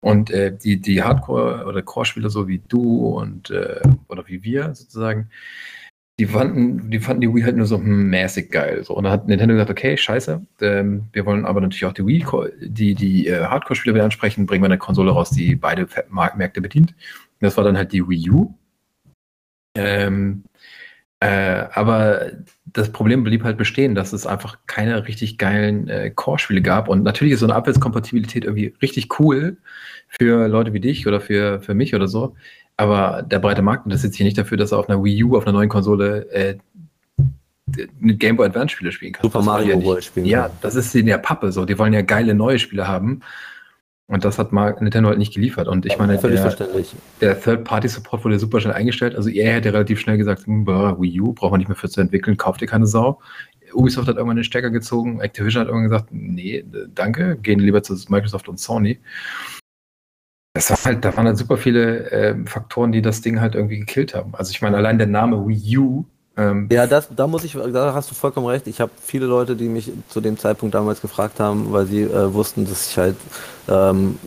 Und 0.01 0.29
äh, 0.29 0.55
die, 0.55 0.79
die 0.79 1.01
Hardcore- 1.01 1.65
oder 1.65 1.81
Core-Spieler, 1.81 2.29
so 2.29 2.47
wie 2.47 2.61
du 2.67 3.07
und 3.07 3.49
äh, 3.49 3.81
oder 4.07 4.27
wie 4.27 4.43
wir 4.43 4.75
sozusagen, 4.75 5.31
die 6.17 6.27
fanden, 6.27 6.89
die 6.89 6.99
fanden 6.99 7.21
die 7.21 7.33
Wii 7.33 7.43
halt 7.43 7.57
nur 7.57 7.65
so 7.65 7.77
hm, 7.77 8.09
mäßig 8.09 8.49
geil. 8.49 8.83
So. 8.83 8.95
Und 8.95 9.03
dann 9.03 9.11
hat 9.11 9.27
Nintendo 9.27 9.53
gesagt, 9.53 9.69
okay, 9.69 9.97
scheiße, 9.97 10.41
ähm, 10.61 11.07
wir 11.11 11.25
wollen 11.25 11.45
aber 11.45 11.59
natürlich 11.59 11.85
auch 11.85 11.93
die 11.93 12.05
Wii, 12.05 12.25
die, 12.61 12.95
die 12.95 13.27
äh, 13.27 13.43
Hardcore-Spieler 13.43 13.95
wieder 13.95 14.05
ansprechen, 14.05 14.45
bringen 14.45 14.63
wir 14.63 14.67
eine 14.67 14.77
Konsole 14.77 15.11
raus, 15.11 15.31
die 15.31 15.55
beide 15.55 15.87
Märkte 16.09 16.61
bedient. 16.61 16.91
Und 16.91 17.41
das 17.41 17.57
war 17.57 17.65
dann 17.65 17.77
halt 17.77 17.91
die 17.91 18.07
Wii 18.07 18.29
U. 18.29 18.53
Ähm, 19.77 20.43
äh, 21.19 21.65
aber 21.73 22.31
das 22.65 22.91
Problem 22.91 23.23
blieb 23.23 23.43
halt 23.43 23.57
bestehen, 23.57 23.93
dass 23.95 24.13
es 24.13 24.25
einfach 24.25 24.59
keine 24.67 25.07
richtig 25.07 25.37
geilen 25.37 25.89
äh, 25.89 26.11
Core-Spiele 26.11 26.61
gab. 26.61 26.87
Und 26.87 27.03
natürlich 27.03 27.33
ist 27.33 27.41
so 27.41 27.45
eine 27.45 27.55
Abwärtskompatibilität 27.55 28.45
irgendwie 28.45 28.73
richtig 28.81 29.19
cool 29.19 29.57
für 30.07 30.47
Leute 30.47 30.71
wie 30.71 30.79
dich 30.79 31.07
oder 31.07 31.19
für, 31.19 31.61
für 31.61 31.73
mich 31.73 31.93
oder 31.93 32.07
so. 32.07 32.35
Aber 32.77 33.21
der 33.21 33.39
breite 33.39 33.61
Markt 33.61 33.85
interessiert 33.85 34.13
sich 34.13 34.23
nicht 34.23 34.37
dafür, 34.37 34.57
dass 34.57 34.71
er 34.71 34.79
auf 34.79 34.89
einer 34.89 35.03
Wii 35.03 35.23
U, 35.23 35.37
auf 35.37 35.45
einer 35.45 35.53
neuen 35.53 35.69
Konsole, 35.69 36.29
äh, 36.31 36.57
Game 37.67 38.37
Boy 38.37 38.47
Advance 38.47 38.75
Spiele 38.75 38.91
spielen 38.91 39.13
kann. 39.13 39.23
Super 39.23 39.39
Das 39.39 39.45
Mario 39.45 39.79
ja 39.79 39.83
World 39.83 39.97
nicht. 39.97 40.05
spielen 40.07 40.25
Ja, 40.25 40.51
das 40.61 40.75
ist 40.75 40.93
in 40.93 41.07
der 41.07 41.17
Pappe 41.17 41.51
so. 41.51 41.65
Die 41.65 41.77
wollen 41.79 41.93
ja 41.93 42.01
geile 42.01 42.35
neue 42.35 42.59
Spiele 42.59 42.87
haben. 42.87 43.21
Und 44.07 44.23
das 44.23 44.37
hat 44.37 44.51
mal 44.51 44.75
Nintendo 44.79 45.09
halt 45.09 45.17
nicht 45.17 45.33
geliefert. 45.33 45.67
Und 45.67 45.87
ich 45.87 45.97
meine, 45.97 46.19
Völlig 46.19 46.39
der, 46.39 46.67
der 47.21 47.41
Third-Party-Support 47.41 48.23
wurde 48.23 48.37
super 48.37 48.61
schnell 48.61 48.75
eingestellt. 48.75 49.15
Also 49.15 49.29
EA 49.29 49.53
hätte 49.53 49.73
relativ 49.73 49.99
schnell 49.99 50.17
gesagt, 50.17 50.45
hm, 50.45 50.67
Wii 50.67 51.21
U 51.21 51.33
braucht 51.33 51.51
man 51.51 51.57
nicht 51.57 51.69
mehr 51.69 51.75
für 51.75 51.89
zu 51.89 52.01
entwickeln, 52.01 52.37
kauft 52.37 52.61
ihr 52.61 52.67
keine 52.67 52.85
Sau. 52.85 53.19
Ubisoft 53.73 54.07
hat 54.07 54.17
irgendwann 54.17 54.37
den 54.37 54.43
Stecker 54.43 54.69
gezogen, 54.69 55.21
Activision 55.21 55.61
hat 55.61 55.67
irgendwann 55.67 55.89
gesagt, 55.89 56.09
nee, 56.11 56.63
danke, 56.93 57.35
gehen 57.37 57.59
lieber 57.59 57.81
zu 57.81 57.95
Microsoft 58.09 58.47
und 58.47 58.59
Sony. 58.59 58.99
Das 60.55 60.71
war 60.71 60.77
halt, 60.85 61.05
da 61.05 61.15
waren 61.17 61.27
halt 61.27 61.37
super 61.37 61.57
viele 61.57 62.09
ähm, 62.11 62.47
Faktoren, 62.47 62.91
die 62.91 63.01
das 63.03 63.21
Ding 63.21 63.41
halt 63.41 63.55
irgendwie 63.55 63.79
gekillt 63.79 64.15
haben. 64.15 64.33
Also 64.35 64.51
ich 64.51 64.61
meine, 64.61 64.77
allein 64.77 64.97
der 64.97 65.07
Name 65.07 65.47
Wii 65.47 65.77
U, 65.77 66.05
ähm, 66.37 66.71
Ja, 66.71 66.87
das, 66.87 67.09
da 67.15 67.27
muss 67.27 67.43
ich, 67.43 67.53
da 67.53 67.93
hast 67.93 68.11
du 68.11 68.15
vollkommen 68.15 68.47
recht. 68.47 68.67
Ich 68.67 68.81
habe 68.81 68.91
viele 69.01 69.25
Leute, 69.27 69.55
die 69.55 69.69
mich 69.69 69.91
zu 70.09 70.21
dem 70.21 70.37
Zeitpunkt 70.37 70.75
damals 70.75 71.01
gefragt 71.01 71.39
haben, 71.39 71.71
weil 71.73 71.85
sie 71.85 72.03
äh, 72.03 72.33
wussten, 72.33 72.65
dass 72.65 72.89
ich 72.89 72.97
halt 72.97 73.17
ähm, 73.67 74.17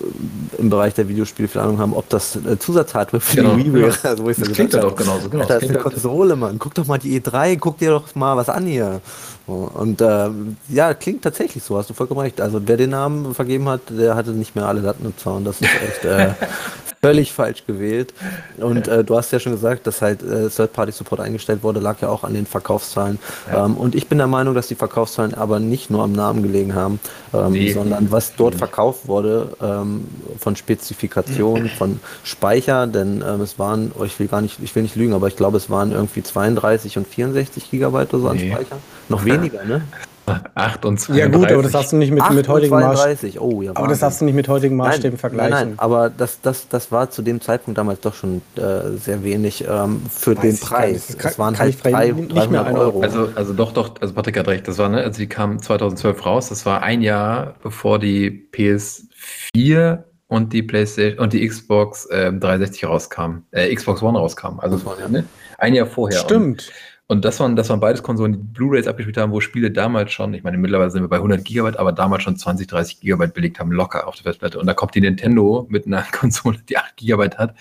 im 0.58 0.70
Bereich 0.70 0.94
der 0.94 1.06
Ahnung 1.08 1.78
haben, 1.78 1.94
ob 1.94 2.08
das 2.08 2.38
Zusatzhardware 2.58 3.20
für 3.20 3.36
Genau, 3.36 3.54
die 3.54 3.66
Wii 3.66 3.72
wäre. 3.74 3.90
ja. 3.90 4.10
Also, 4.10 4.24
wo 4.24 4.30
ich 4.30 4.36
das 4.36 4.52
klingt 4.52 4.72
ja 4.72 4.80
doch 4.80 4.96
genauso. 4.96 5.28
Genau. 5.28 5.42
Alter, 5.42 5.54
Das 5.54 5.62
ist 5.64 5.70
eine 5.70 5.78
Konsole, 5.78 6.36
Mann. 6.36 6.58
Guck 6.58 6.74
doch 6.74 6.86
mal 6.86 6.98
die 6.98 7.20
E3, 7.20 7.58
guck 7.58 7.78
dir 7.78 7.90
doch 7.90 8.14
mal 8.14 8.36
was 8.36 8.48
an 8.48 8.66
hier. 8.66 9.00
Und 9.46 10.00
äh, 10.02 10.28
ja, 10.68 10.92
klingt 10.94 11.22
tatsächlich 11.22 11.62
so, 11.62 11.78
hast 11.78 11.88
du 11.88 11.94
vollkommen 11.94 12.20
recht. 12.20 12.40
Also 12.40 12.60
wer 12.66 12.76
den 12.76 12.90
Namen 12.90 13.34
vergeben 13.34 13.68
hat, 13.68 13.80
der 13.88 14.14
hatte 14.14 14.32
nicht 14.32 14.54
mehr 14.54 14.66
alle 14.66 14.80
Latten 14.80 15.06
im 15.06 15.16
Zaun. 15.16 15.44
Das 15.44 15.60
ist 15.60 15.70
echt 15.82 16.04
äh, 16.04 16.34
völlig 17.00 17.32
falsch 17.32 17.64
gewählt. 17.66 18.12
Und 18.58 18.88
äh, 18.88 19.04
du 19.04 19.16
hast 19.16 19.32
ja 19.32 19.40
schon 19.40 19.52
gesagt, 19.52 19.86
dass 19.86 20.02
halt 20.02 20.22
äh, 20.22 20.48
Third-Party-Support 20.50 21.20
eingestellt 21.22 21.62
wurde, 21.62 21.80
lag 21.80 22.00
ja 22.02 22.08
auch 22.10 22.24
an 22.24 22.34
den 22.34 22.44
Verkaufszahlen. 22.44 23.18
Ja. 23.50 23.64
Ähm, 23.64 23.76
und 23.78 23.94
ich 23.94 24.08
bin 24.08 24.18
der 24.18 24.26
Meinung, 24.26 24.54
dass 24.54 24.66
die 24.66 24.74
Verkaufszahlen 24.74 25.32
aber 25.32 25.60
nicht 25.60 25.90
nur 25.90 26.02
am 26.02 26.12
Namen 26.12 26.42
gelegen 26.42 26.74
haben, 26.74 27.00
ähm, 27.34 27.72
sondern 27.72 28.10
was 28.10 28.34
dort 28.36 28.54
verkauft 28.54 29.08
wurde 29.08 29.56
ähm, 29.62 30.06
von 30.38 30.56
Spezifikationen, 30.56 31.68
von 31.78 32.00
Speicher, 32.24 32.86
denn 32.86 33.22
ähm, 33.26 33.40
es 33.40 33.58
waren, 33.58 33.92
oh, 33.98 34.04
ich 34.04 34.18
will 34.18 34.28
gar 34.28 34.40
nicht, 34.40 34.58
ich 34.62 34.74
will 34.74 34.82
nicht 34.82 34.96
lügen, 34.96 35.12
aber 35.14 35.28
ich 35.28 35.36
glaube, 35.36 35.56
es 35.56 35.70
waren 35.70 35.92
irgendwie 35.92 36.22
32 36.22 36.98
und 36.98 37.06
64 37.06 37.70
Gigabyte 37.70 38.14
oder 38.14 38.22
so 38.22 38.28
an 38.28 38.36
Nee. 38.36 38.50
Speicher. 38.52 38.76
Noch 39.08 39.24
weniger, 39.24 39.64
ne? 39.64 39.82
8 40.54 40.84
und 40.84 40.98
32. 41.00 41.16
Ja 41.18 41.26
gut, 41.38 41.50
aber 41.52 41.62
das 41.62 41.72
darfst 41.72 41.92
du 41.92 41.96
nicht 41.96 42.10
mit, 42.12 42.22
8 42.22 42.32
mit 42.34 42.48
heutigen 42.48 42.70
Maßstäben. 42.74 43.18
32, 43.18 43.40
oh 43.40 43.62
ja. 43.62 43.72
Aber 43.74 43.88
das 43.88 43.98
darfst 44.00 44.20
du 44.20 44.24
nicht 44.24 44.34
mit 44.34 44.48
heutigen 44.48 44.76
Maßstäben 44.76 45.10
Nein, 45.12 45.18
vergleichen. 45.18 45.50
Nein, 45.50 45.68
nein, 45.70 45.78
aber 45.78 46.10
das, 46.10 46.40
das, 46.40 46.68
das 46.68 46.90
war 46.92 47.10
zu 47.10 47.22
dem 47.22 47.40
Zeitpunkt 47.40 47.78
damals 47.78 48.00
doch 48.00 48.14
schon 48.14 48.42
äh, 48.56 48.96
sehr 48.98 49.22
wenig 49.24 49.64
ähm, 49.68 50.02
für 50.10 50.36
Weiß 50.36 50.42
den. 50.42 50.58
Preis. 50.58 51.06
Das 51.08 51.18
kann- 51.18 51.30
Es 51.32 51.38
waren 51.38 51.58
halt 51.58 51.70
ich 51.70 51.76
frei- 51.76 51.90
drei- 51.92 52.12
nicht 52.12 52.32
mehr 52.32 52.44
300 52.62 52.66
einordnen. 52.66 52.82
Euro. 52.82 53.00
Also, 53.02 53.28
also 53.34 53.52
doch, 53.54 53.72
doch, 53.72 53.94
also 54.00 54.14
Patrick 54.14 54.38
hat 54.38 54.48
recht. 54.48 54.66
Das 54.68 54.78
war, 54.78 54.88
ne, 54.88 54.98
also 55.02 55.18
die 55.18 55.26
kam 55.28 55.60
2012 55.60 56.26
raus. 56.26 56.48
Das 56.48 56.64
war 56.66 56.82
ein 56.82 57.02
Jahr 57.02 57.54
bevor 57.62 57.98
die 57.98 58.48
PS4 58.52 60.04
und 60.28 60.52
die 60.52 60.62
PlayStation 60.62 61.18
und 61.20 61.32
die 61.32 61.46
Xbox 61.46 62.06
ähm, 62.12 62.40
360 62.40 62.84
rauskam, 62.86 63.42
äh, 63.50 63.74
Xbox 63.74 64.02
One 64.02 64.18
rauskam. 64.18 64.58
Also 64.60 64.76
es 64.76 64.84
war 64.84 64.96
ne, 65.08 65.24
ein 65.58 65.74
Jahr 65.74 65.86
vorher. 65.86 66.18
Stimmt. 66.18 66.68
Und, 66.68 66.72
und 67.10 67.24
das 67.24 67.40
waren, 67.40 67.56
das 67.56 67.68
waren 67.70 67.80
beides 67.80 68.02
Konsolen, 68.02 68.32
die 68.32 68.38
Blu-rays 68.38 68.86
abgespielt 68.86 69.16
haben, 69.16 69.32
wo 69.32 69.40
Spiele 69.40 69.70
damals 69.70 70.12
schon, 70.12 70.34
ich 70.34 70.42
meine, 70.44 70.58
mittlerweile 70.58 70.90
sind 70.90 71.02
wir 71.02 71.08
bei 71.08 71.16
100 71.16 71.44
Gigabyte, 71.44 71.78
aber 71.78 71.92
damals 71.92 72.22
schon 72.22 72.36
20, 72.36 72.66
30 72.66 73.00
Gigabyte 73.00 73.32
belegt 73.34 73.58
haben, 73.58 73.72
locker 73.72 74.06
auf 74.06 74.14
der 74.14 74.24
Festplatte. 74.24 74.58
Und 74.58 74.66
da 74.66 74.74
kommt 74.74 74.94
die 74.94 75.00
Nintendo 75.00 75.66
mit 75.70 75.86
einer 75.86 76.02
Konsole, 76.12 76.58
die 76.68 76.76
8 76.76 76.96
Gigabyte 76.96 77.38
hat, 77.38 77.54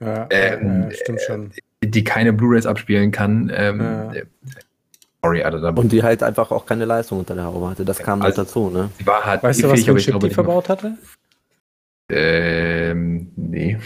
Ja, 0.00 0.26
Ähm, 0.30 0.82
ja, 0.90 0.90
stimmt 0.92 1.20
schon. 1.22 1.52
die 1.82 2.04
keine 2.04 2.32
Blu-rays 2.32 2.66
abspielen 2.66 3.10
kann. 3.12 3.50
Ähm, 3.54 3.80
Ja. 3.80 4.12
äh, 4.12 4.24
Sorry, 5.22 5.42
Alter, 5.42 5.60
da 5.60 5.68
Und 5.68 5.92
die 5.92 6.02
halt 6.02 6.22
einfach 6.22 6.50
auch 6.50 6.64
keine 6.64 6.86
Leistung 6.86 7.18
unter 7.18 7.34
der 7.34 7.44
Haube 7.44 7.68
hatte. 7.68 7.84
Das 7.84 7.98
kam 7.98 8.22
halt 8.22 8.38
Also- 8.38 8.42
dazu, 8.44 8.70
ne? 8.70 8.90
die 8.98 9.06
war 9.06 9.22
halt 9.24 9.42
Weißt 9.42 9.62
du, 9.62 9.68
was 9.68 9.84
für 9.84 9.90
ein 9.90 9.96
ich 9.98 10.04
Chip 10.06 10.18
die 10.18 10.30
verbaut 10.30 10.68
hatte? 10.70 10.96
Ähm, 12.10 13.30
nee. 13.36 13.78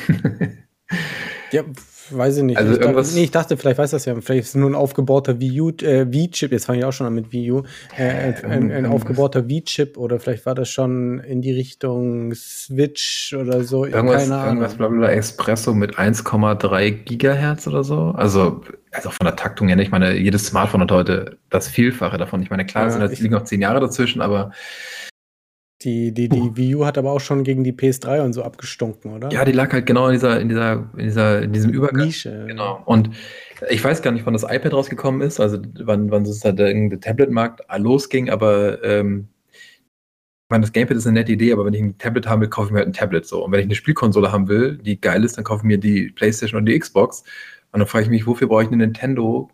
Ja, 1.51 1.63
weiß 2.11 2.39
ich 2.39 2.43
nicht. 2.43 2.57
Also 2.57 2.73
ich, 2.73 2.79
dachte, 2.79 2.89
irgendwas- 2.91 3.15
nee, 3.15 3.25
ich 3.25 3.31
dachte, 3.31 3.57
vielleicht 3.57 3.79
weiß 3.79 3.91
das 3.93 4.05
ja. 4.05 4.15
Vielleicht 4.21 4.43
ist 4.45 4.49
es 4.51 4.55
nur 4.55 4.71
ein 4.71 4.75
aufgebauter 4.75 5.41
Wii 5.41 5.61
U, 5.61 5.71
äh, 5.71 6.07
Wii-Chip. 6.13 6.53
Jetzt 6.53 6.67
fange 6.67 6.79
ich 6.81 6.85
auch 6.85 6.93
schon 6.93 7.07
an 7.07 7.15
mit 7.15 7.33
Wii 7.33 7.53
U. 7.53 7.63
Äh, 7.97 8.03
ein, 8.03 8.35
ein, 8.35 8.53
ein 8.53 8.71
irgendwas- 8.71 8.93
aufgebauter 8.93 9.49
Wii-Chip 9.49 9.97
oder 9.97 10.19
vielleicht 10.21 10.47
war 10.47 10.55
das 10.55 10.69
schon 10.69 11.21
in 11.21 11.43
die 11.43 11.53
Richtung 11.53 12.35
Switch 12.35 13.35
oder 13.39 13.63
so. 13.65 13.85
Irgendwas, 13.85 14.23
Keine 14.25 14.35
Ahnung. 14.37 14.47
irgendwas 14.57 14.75
blablabla 14.75 15.11
Espresso 15.13 15.75
mit 15.75 15.99
1,3 15.99 16.91
Gigahertz 17.05 17.67
oder 17.67 17.85
so. 17.85 18.13
Also, 18.17 18.63
also 18.93 19.11
von 19.11 19.25
der 19.25 19.37
Taktung 19.37 19.69
her, 19.69 19.77
nicht. 19.77 19.87
ich 19.87 19.93
meine, 19.93 20.17
jedes 20.17 20.47
Smartphone 20.47 20.83
hat 20.83 20.93
heute 20.93 21.39
das 21.51 21.69
Vielfache 21.69 22.17
davon. 22.19 22.43
Ich 22.43 22.51
meine, 22.51 22.65
klar, 22.67 22.85
Ja, 22.85 22.89
es 22.89 22.95
sind 23.11 23.21
liegen 23.21 23.35
noch 23.35 23.45
zehn 23.45 23.61
Jahre 23.61 23.81
dazwischen, 23.81 24.21
aber 24.21 24.53
Die, 25.83 26.13
die, 26.13 26.29
die 26.29 26.57
Wii 26.57 26.77
U 26.77 26.85
hat 26.87 26.97
aber 26.97 27.13
auch 27.13 27.21
schon 27.21 27.45
gegen 27.45 27.65
die 27.65 27.73
PS3 27.73 28.23
und 28.23 28.33
so 28.33 28.43
abgestunken, 28.43 29.13
oder? 29.13 29.31
ja, 29.31 29.45
die 29.45 29.53
lag 29.53 29.73
halt 29.73 29.87
genau 29.87 30.07
in 30.07 30.13
dieser, 30.13 30.41
in 30.41 30.49
dieser, 30.49 30.89
in 30.97 31.05
dieser, 31.05 31.43
in 31.43 31.53
diesem 31.53 31.71
Übergang. 31.73 32.07
Nische. 32.07 32.45
Genau. 32.47 32.81
Und 32.87 33.11
ich 33.69 33.83
weiß 33.83 34.01
gar 34.01 34.13
nicht, 34.13 34.25
wann 34.25 34.33
das 34.33 34.45
iPad 34.45 34.73
rausgekommen 34.73 35.21
ist, 35.21 35.41
also 35.41 35.59
wann, 35.81 36.11
wann 36.11 36.25
sozusagen 36.25 36.57
der, 36.57 36.73
der 36.73 37.01
Tablet-Markt 37.01 37.63
losging, 37.77 38.31
aber 38.31 38.83
ähm, 38.85 39.29
ich 40.45 40.51
meine, 40.51 40.63
das 40.63 40.73
Gamepad 40.73 40.97
ist 40.97 41.07
eine 41.07 41.21
nette 41.21 41.33
Idee, 41.33 41.53
aber 41.53 41.65
wenn 41.65 41.75
ich 41.75 41.83
ein 41.83 41.99
Tablet 41.99 42.29
haben 42.29 42.41
will, 42.41 42.49
kaufe 42.49 42.69
ich 42.69 42.73
mir 42.73 42.79
halt 42.79 42.89
ein 42.89 42.93
Tablet 42.93 43.27
so. 43.27 43.45
Und 43.45 43.53
wenn 43.53 43.61
ich 43.61 43.67
eine 43.67 43.75
Spielkonsole 43.75 44.31
haben 44.31 44.47
will, 44.47 44.79
die 44.79 45.01
geil 45.01 45.25
ist, 45.25 45.37
dann 45.37 45.45
kaufe 45.45 45.61
ich 45.61 45.65
mir 45.65 45.79
die 45.79 46.11
PlayStation 46.11 46.59
und 46.59 46.67
die 46.67 46.79
Xbox. 46.79 47.25
Und 47.73 47.81
dann 47.81 47.89
frage 47.89 48.05
ich 48.05 48.11
mich, 48.11 48.27
wofür 48.27 48.49
brauche 48.49 48.63
ich 48.63 48.69
eine 48.69 48.77
Nintendo 48.77 49.51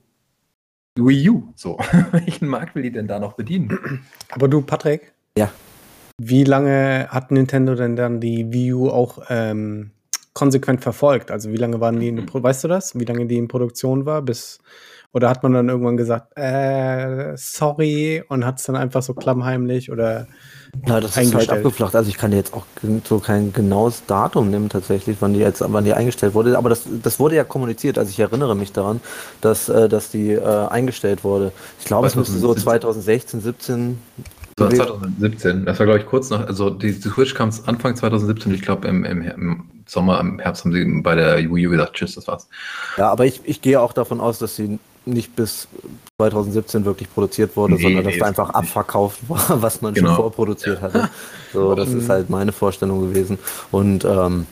Wii 0.96 1.30
U? 1.30 1.52
So, 1.54 1.78
welchen 2.12 2.48
Markt 2.48 2.74
will 2.74 2.82
die 2.82 2.92
denn 2.92 3.06
da 3.06 3.18
noch 3.18 3.34
bedienen? 3.34 4.02
Aber 4.30 4.48
du, 4.48 4.60
Patrick? 4.62 5.12
Ja. 5.38 5.50
Wie 6.22 6.44
lange 6.44 7.06
hat 7.08 7.30
Nintendo 7.30 7.74
denn 7.74 7.96
dann 7.96 8.20
die 8.20 8.52
Wii 8.52 8.74
U 8.74 8.90
auch 8.90 9.22
ähm, 9.30 9.90
konsequent 10.34 10.82
verfolgt? 10.82 11.30
Also 11.30 11.50
wie 11.50 11.56
lange 11.56 11.80
waren 11.80 11.98
die 11.98 12.08
in 12.08 12.26
Pro 12.26 12.42
weißt 12.42 12.64
du 12.64 12.68
das? 12.68 12.94
Wie 12.94 13.06
lange 13.06 13.24
die 13.24 13.38
in 13.38 13.48
Produktion 13.48 14.04
war? 14.04 14.20
Bis 14.20 14.58
oder 15.12 15.30
hat 15.30 15.42
man 15.42 15.54
dann 15.54 15.70
irgendwann 15.70 15.96
gesagt, 15.96 16.36
äh, 16.36 17.32
sorry 17.36 18.22
und 18.28 18.44
hat 18.44 18.58
es 18.58 18.66
dann 18.66 18.76
einfach 18.76 19.02
so 19.02 19.14
klammheimlich 19.14 19.90
oder 19.90 20.26
Ja, 20.86 21.00
das 21.00 21.16
ist 21.16 21.34
halt 21.34 21.50
abgeflacht. 21.50 21.96
Also 21.96 22.10
ich 22.10 22.18
kann 22.18 22.32
dir 22.32 22.36
jetzt 22.36 22.52
auch 22.52 22.66
so 23.04 23.18
kein 23.18 23.54
genaues 23.54 24.02
Datum 24.06 24.50
nehmen 24.50 24.68
tatsächlich, 24.68 25.16
wann 25.20 25.32
die 25.32 25.40
jetzt, 25.40 25.64
wann 25.66 25.84
die 25.84 25.94
eingestellt 25.94 26.34
wurde. 26.34 26.58
Aber 26.58 26.68
das, 26.68 26.82
das 27.02 27.18
wurde 27.18 27.34
ja 27.34 27.44
kommuniziert. 27.44 27.96
Also 27.96 28.10
ich 28.10 28.20
erinnere 28.20 28.54
mich 28.54 28.72
daran, 28.72 29.00
dass, 29.40 29.70
äh, 29.70 29.88
dass 29.88 30.10
die 30.10 30.32
äh, 30.32 30.66
eingestellt 30.68 31.24
wurde. 31.24 31.52
Ich 31.78 31.86
glaube, 31.86 32.06
es 32.06 32.14
müsste 32.14 32.36
so 32.38 32.54
2016, 32.54 33.40
17. 33.40 33.98
Das 34.68 34.78
war 34.78 34.86
gewesen- 34.86 35.00
2017. 35.18 35.64
Das 35.64 35.78
war, 35.78 35.86
glaube 35.86 35.98
ich, 36.00 36.06
kurz 36.06 36.30
nach, 36.30 36.46
also 36.46 36.70
die, 36.70 36.92
die 36.92 37.08
Switch 37.08 37.34
kam 37.34 37.50
Anfang 37.66 37.96
2017. 37.96 38.54
Ich 38.54 38.62
glaube, 38.62 38.86
im, 38.88 39.04
im, 39.04 39.22
im 39.22 39.64
Sommer, 39.86 40.20
im 40.20 40.38
Herbst 40.38 40.64
haben 40.64 40.72
sie 40.72 40.84
bei 41.02 41.14
der 41.14 41.38
Wii 41.38 41.66
U 41.66 41.70
gesagt, 41.70 41.94
tschüss, 41.94 42.14
das 42.14 42.26
war's. 42.28 42.48
Ja, 42.96 43.10
aber 43.10 43.26
ich, 43.26 43.40
ich 43.44 43.60
gehe 43.60 43.80
auch 43.80 43.92
davon 43.92 44.20
aus, 44.20 44.38
dass 44.38 44.56
sie 44.56 44.78
nicht 45.06 45.34
bis 45.34 45.66
2017 46.18 46.84
wirklich 46.84 47.12
produziert 47.12 47.56
wurde, 47.56 47.74
Nee, 47.74 47.82
sondern 47.82 48.04
dass 48.04 48.12
nee, 48.14 48.20
da 48.20 48.26
einfach 48.26 48.50
abverkauft 48.50 49.18
war, 49.28 49.40
was 49.62 49.80
man 49.80 49.94
schon 49.96 50.04
Genau. 50.04 50.16
vorproduziert 50.16 50.80
hatte. 50.82 51.08
So, 51.52 51.74
das 51.74 51.88
ist 51.88 52.08
halt 52.08 52.28
meine 52.30 52.52
Vorstellung 52.52 53.00
gewesen. 53.00 53.38
Und 53.70 54.04
ähm, 54.04 54.46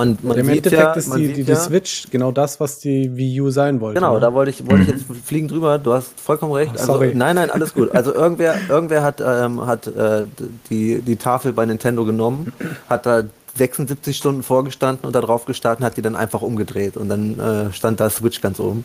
man, 0.00 0.18
man 0.22 0.38
Im 0.38 0.48
Endeffekt 0.48 0.72
ja, 0.72 0.92
ist 0.92 1.14
die, 1.14 1.32
die, 1.32 1.44
die 1.44 1.54
Switch 1.54 2.06
genau 2.10 2.32
das, 2.32 2.58
was 2.58 2.78
die 2.78 3.16
Wii 3.16 3.40
U 3.42 3.50
sein 3.50 3.80
wollte. 3.80 4.00
Genau, 4.00 4.14
ne? 4.14 4.20
da 4.20 4.32
wollte 4.32 4.50
ich, 4.50 4.66
wollte 4.66 4.82
ich 4.82 4.88
jetzt 4.88 5.04
fliegen 5.24 5.48
drüber. 5.48 5.78
Du 5.78 5.92
hast 5.92 6.18
vollkommen 6.18 6.52
recht. 6.52 6.72
Also, 6.72 6.86
Sorry. 6.86 7.12
nein, 7.14 7.36
nein, 7.36 7.50
alles 7.50 7.74
gut. 7.74 7.94
Also 7.94 8.14
irgendwer, 8.14 8.54
irgendwer 8.68 9.02
hat, 9.02 9.22
ähm, 9.24 9.66
hat 9.66 9.86
äh, 9.86 10.24
die, 10.70 11.02
die 11.02 11.16
Tafel 11.16 11.52
bei 11.52 11.66
Nintendo 11.66 12.04
genommen, 12.04 12.52
hat 12.88 13.04
da 13.04 13.24
76 13.56 14.16
Stunden 14.16 14.42
vorgestanden 14.42 15.04
und 15.04 15.14
da 15.14 15.20
drauf 15.20 15.44
gestartet 15.44 15.80
und 15.80 15.86
hat 15.86 15.96
die 15.96 16.02
dann 16.02 16.16
einfach 16.16 16.40
umgedreht 16.40 16.96
und 16.96 17.08
dann 17.08 17.38
äh, 17.38 17.72
stand 17.72 18.00
da 18.00 18.08
Switch 18.08 18.40
ganz 18.40 18.58
oben 18.58 18.84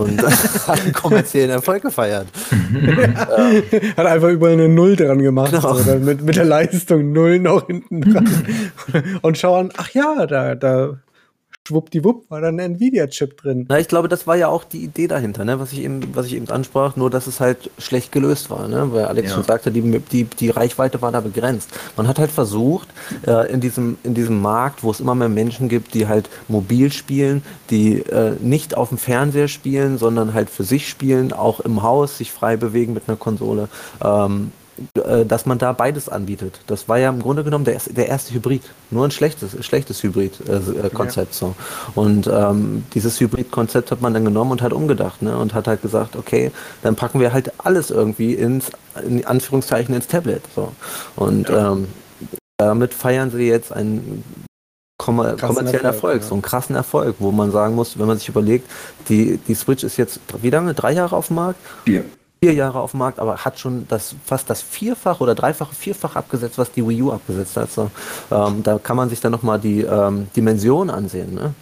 und 0.00 0.22
hat 0.66 0.80
einen 0.80 0.92
kommerziellen 0.92 1.50
Erfolg 1.50 1.82
gefeiert. 1.82 2.26
Hat 3.96 4.06
einfach 4.06 4.28
überall 4.28 4.54
eine 4.54 4.68
Null 4.68 4.96
dran 4.96 5.18
gemacht. 5.18 5.52
Genau. 5.52 5.74
Oder 5.74 5.96
mit, 5.96 6.22
mit 6.22 6.36
der 6.36 6.44
Leistung 6.44 7.12
Null 7.12 7.38
noch 7.38 7.66
hinten 7.66 8.00
dran. 8.00 8.28
Und 9.22 9.38
schauen, 9.38 9.70
ach 9.76 9.90
ja, 9.90 10.26
da, 10.26 10.54
da 10.54 10.98
schwuppdiwupp 11.70 12.30
war 12.30 12.40
dann 12.40 12.58
ein 12.60 12.74
Nvidia-Chip 12.74 13.36
drin. 13.40 13.66
Na, 13.68 13.78
ich 13.78 13.88
glaube, 13.88 14.08
das 14.08 14.26
war 14.26 14.36
ja 14.36 14.48
auch 14.48 14.64
die 14.64 14.82
Idee 14.84 15.06
dahinter, 15.06 15.44
ne? 15.44 15.58
was, 15.60 15.72
ich 15.72 15.82
eben, 15.82 16.14
was 16.14 16.26
ich 16.26 16.34
eben 16.34 16.48
ansprach, 16.50 16.96
nur 16.96 17.10
dass 17.10 17.26
es 17.26 17.40
halt 17.40 17.70
schlecht 17.78 18.12
gelöst 18.12 18.50
war, 18.50 18.68
ne? 18.68 18.92
weil 18.92 19.04
Alex 19.06 19.30
Ja. 19.30 19.34
schon 19.36 19.44
sagte, 19.44 19.70
die, 19.70 19.98
die, 20.12 20.24
die 20.24 20.50
Reichweite 20.50 21.00
war 21.00 21.12
da 21.12 21.20
begrenzt. 21.20 21.70
Man 21.96 22.08
hat 22.08 22.18
halt 22.18 22.30
versucht, 22.30 22.88
äh, 23.26 23.50
in, 23.52 23.60
diesem, 23.60 23.98
in 24.02 24.14
diesem 24.14 24.40
Markt, 24.42 24.82
wo 24.82 24.90
es 24.90 25.00
immer 25.00 25.14
mehr 25.14 25.28
Menschen 25.28 25.68
gibt, 25.68 25.94
die 25.94 26.08
halt 26.08 26.28
mobil 26.48 26.92
spielen, 26.92 27.42
die 27.70 28.00
äh, 28.00 28.32
nicht 28.40 28.76
auf 28.76 28.88
dem 28.88 28.98
Fernseher 28.98 29.48
spielen, 29.48 29.98
sondern 29.98 30.34
halt 30.34 30.50
für 30.50 30.64
sich 30.64 30.88
spielen, 30.88 31.32
auch 31.32 31.60
im 31.60 31.82
Haus 31.82 32.18
sich 32.18 32.32
frei 32.32 32.56
bewegen 32.56 32.92
mit 32.94 33.04
einer 33.08 33.16
Konsole, 33.16 33.68
ähm, 34.04 34.52
äh, 34.58 34.59
dass 35.24 35.46
man 35.46 35.58
da 35.58 35.72
beides 35.72 36.08
anbietet. 36.08 36.60
Das 36.66 36.88
war 36.88 36.98
ja 36.98 37.10
im 37.10 37.20
Grunde 37.20 37.44
genommen 37.44 37.64
der, 37.64 37.74
erste- 37.74 37.92
der 37.92 38.08
erste 38.08 38.34
Hybrid. 38.34 38.62
Nur 38.90 39.04
ein 39.04 39.10
schlechtes, 39.10 39.64
schlechtes 39.64 40.02
Hybrid-Konzept. 40.02 40.84
Äh, 40.84 40.90
Konzept 40.90 41.34
so. 41.34 41.54
Und 41.94 42.26
ähm, 42.26 42.84
dieses 42.94 43.20
Hybrid-Konzept 43.20 43.90
hat 43.90 44.00
man 44.00 44.14
dann 44.14 44.24
genommen 44.24 44.52
und 44.52 44.62
hat 44.62 44.72
umgedacht 44.72 45.22
ne? 45.22 45.36
und 45.36 45.54
hat 45.54 45.66
halt 45.68 45.82
gesagt, 45.82 46.16
okay, 46.16 46.50
dann 46.82 46.96
packen 46.96 47.20
wir 47.20 47.32
halt 47.32 47.52
alles 47.58 47.90
irgendwie 47.90 48.34
ins, 48.34 48.70
in 49.06 49.24
Anführungszeichen, 49.26 49.94
ins 49.94 50.06
Tablet. 50.06 50.42
So. 50.54 50.72
Und 51.16 51.50
ähm, 51.50 51.88
damit 52.58 52.94
feiern 52.94 53.30
sie 53.30 53.48
jetzt 53.48 53.72
einen 53.72 54.24
kommer 54.98 55.32
Krassen 55.34 55.56
kommerziellen 55.56 55.86
Erfolg, 55.86 56.14
Erfolg, 56.16 56.22
ja. 56.22 56.28
so 56.28 56.34
einen 56.34 56.42
krassen 56.42 56.76
Erfolg, 56.76 57.16
wo 57.20 57.32
man 57.32 57.50
sagen 57.50 57.74
muss, 57.74 57.98
wenn 57.98 58.06
man 58.06 58.18
sich 58.18 58.28
überlegt, 58.28 58.70
die, 59.08 59.38
die 59.38 59.54
Switch 59.54 59.82
ist 59.82 59.96
jetzt 59.96 60.20
wie 60.42 60.50
lange? 60.50 60.74
Drei 60.74 60.92
Jahre 60.92 61.16
auf 61.16 61.28
dem 61.28 61.36
Markt? 61.36 61.58
Vier. 61.84 62.04
Vier 62.42 62.54
Jahre 62.54 62.80
auf 62.80 62.92
dem 62.92 63.00
Markt, 63.00 63.18
aber 63.18 63.36
hat 63.36 63.58
schon 63.58 63.86
das 63.88 64.14
fast 64.24 64.48
das 64.48 64.62
Vierfach 64.62 65.20
oder 65.20 65.34
Dreifache, 65.34 65.74
Vierfach 65.74 66.16
abgesetzt, 66.16 66.56
was 66.56 66.72
die 66.72 66.86
Wii 66.86 67.02
U 67.02 67.12
abgesetzt 67.12 67.54
hat. 67.58 67.70
So, 67.70 67.90
ähm, 68.30 68.62
da 68.62 68.78
kann 68.78 68.96
man 68.96 69.10
sich 69.10 69.20
dann 69.20 69.32
nochmal 69.32 69.58
die 69.60 69.82
ähm, 69.82 70.26
Dimension 70.34 70.88
ansehen. 70.88 71.34
Ne? 71.34 71.52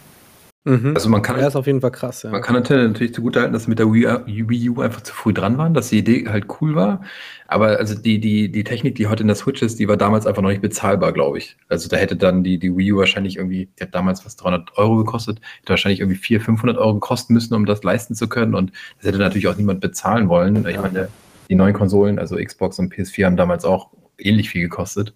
Mhm. 0.65 0.91
Also 0.93 1.07
man 1.09 1.21
kann, 1.21 1.37
er 1.39 1.47
ist 1.47 1.55
auf 1.55 1.67
jeden 1.67 1.79
Fall 1.79 1.91
krass, 1.91 2.23
ja. 2.23 2.31
man 2.31 2.41
kann 2.41 2.53
natürlich 2.53 3.13
zugutehalten, 3.13 3.53
dass 3.53 3.63
sie 3.63 3.69
mit 3.69 3.79
der 3.79 3.91
Wii, 3.93 4.69
U 4.69 4.81
einfach 4.81 5.01
zu 5.01 5.13
früh 5.13 5.33
dran 5.33 5.57
waren, 5.57 5.73
dass 5.73 5.89
die 5.89 5.99
Idee 5.99 6.25
halt 6.27 6.47
cool 6.59 6.75
war. 6.75 7.01
Aber 7.47 7.77
also 7.79 7.95
die, 7.95 8.19
die, 8.19 8.51
die 8.51 8.63
Technik, 8.65 8.95
die 8.95 9.07
heute 9.07 9.21
in 9.23 9.27
der 9.27 9.37
Switch 9.37 9.61
ist, 9.61 9.79
die 9.79 9.87
war 9.87 9.95
damals 9.95 10.27
einfach 10.27 10.41
noch 10.41 10.49
nicht 10.49 10.61
bezahlbar, 10.61 11.13
glaube 11.13 11.37
ich. 11.37 11.55
Also 11.69 11.87
da 11.87 11.95
hätte 11.95 12.17
dann 12.17 12.43
die, 12.43 12.59
die 12.59 12.75
Wii 12.75 12.91
U 12.91 12.97
wahrscheinlich 12.97 13.37
irgendwie, 13.37 13.69
die 13.79 13.83
hat 13.83 13.95
damals 13.95 14.21
fast 14.21 14.43
300 14.43 14.77
Euro 14.77 14.97
gekostet, 14.97 15.39
hätte 15.61 15.69
wahrscheinlich 15.69 16.01
irgendwie 16.01 16.17
400, 16.17 16.45
500 16.45 16.77
Euro 16.77 16.99
kosten 16.99 17.33
müssen, 17.33 17.53
um 17.53 17.65
das 17.65 17.81
leisten 17.83 18.13
zu 18.13 18.27
können. 18.27 18.53
Und 18.53 18.73
das 18.97 19.07
hätte 19.07 19.17
natürlich 19.17 19.47
auch 19.47 19.55
niemand 19.55 19.79
bezahlen 19.79 20.27
wollen. 20.27 20.67
Ich 20.67 20.75
Ja. 20.75 20.81
meine, 20.81 21.07
die 21.49 21.55
neuen 21.55 21.73
Konsolen, 21.73 22.19
also 22.19 22.35
Xbox 22.35 22.77
und 22.79 22.93
PS4, 22.93 23.25
haben 23.25 23.37
damals 23.37 23.63
auch 23.63 23.91
ähnlich 24.17 24.49
viel 24.49 24.61
gekostet. 24.61 25.13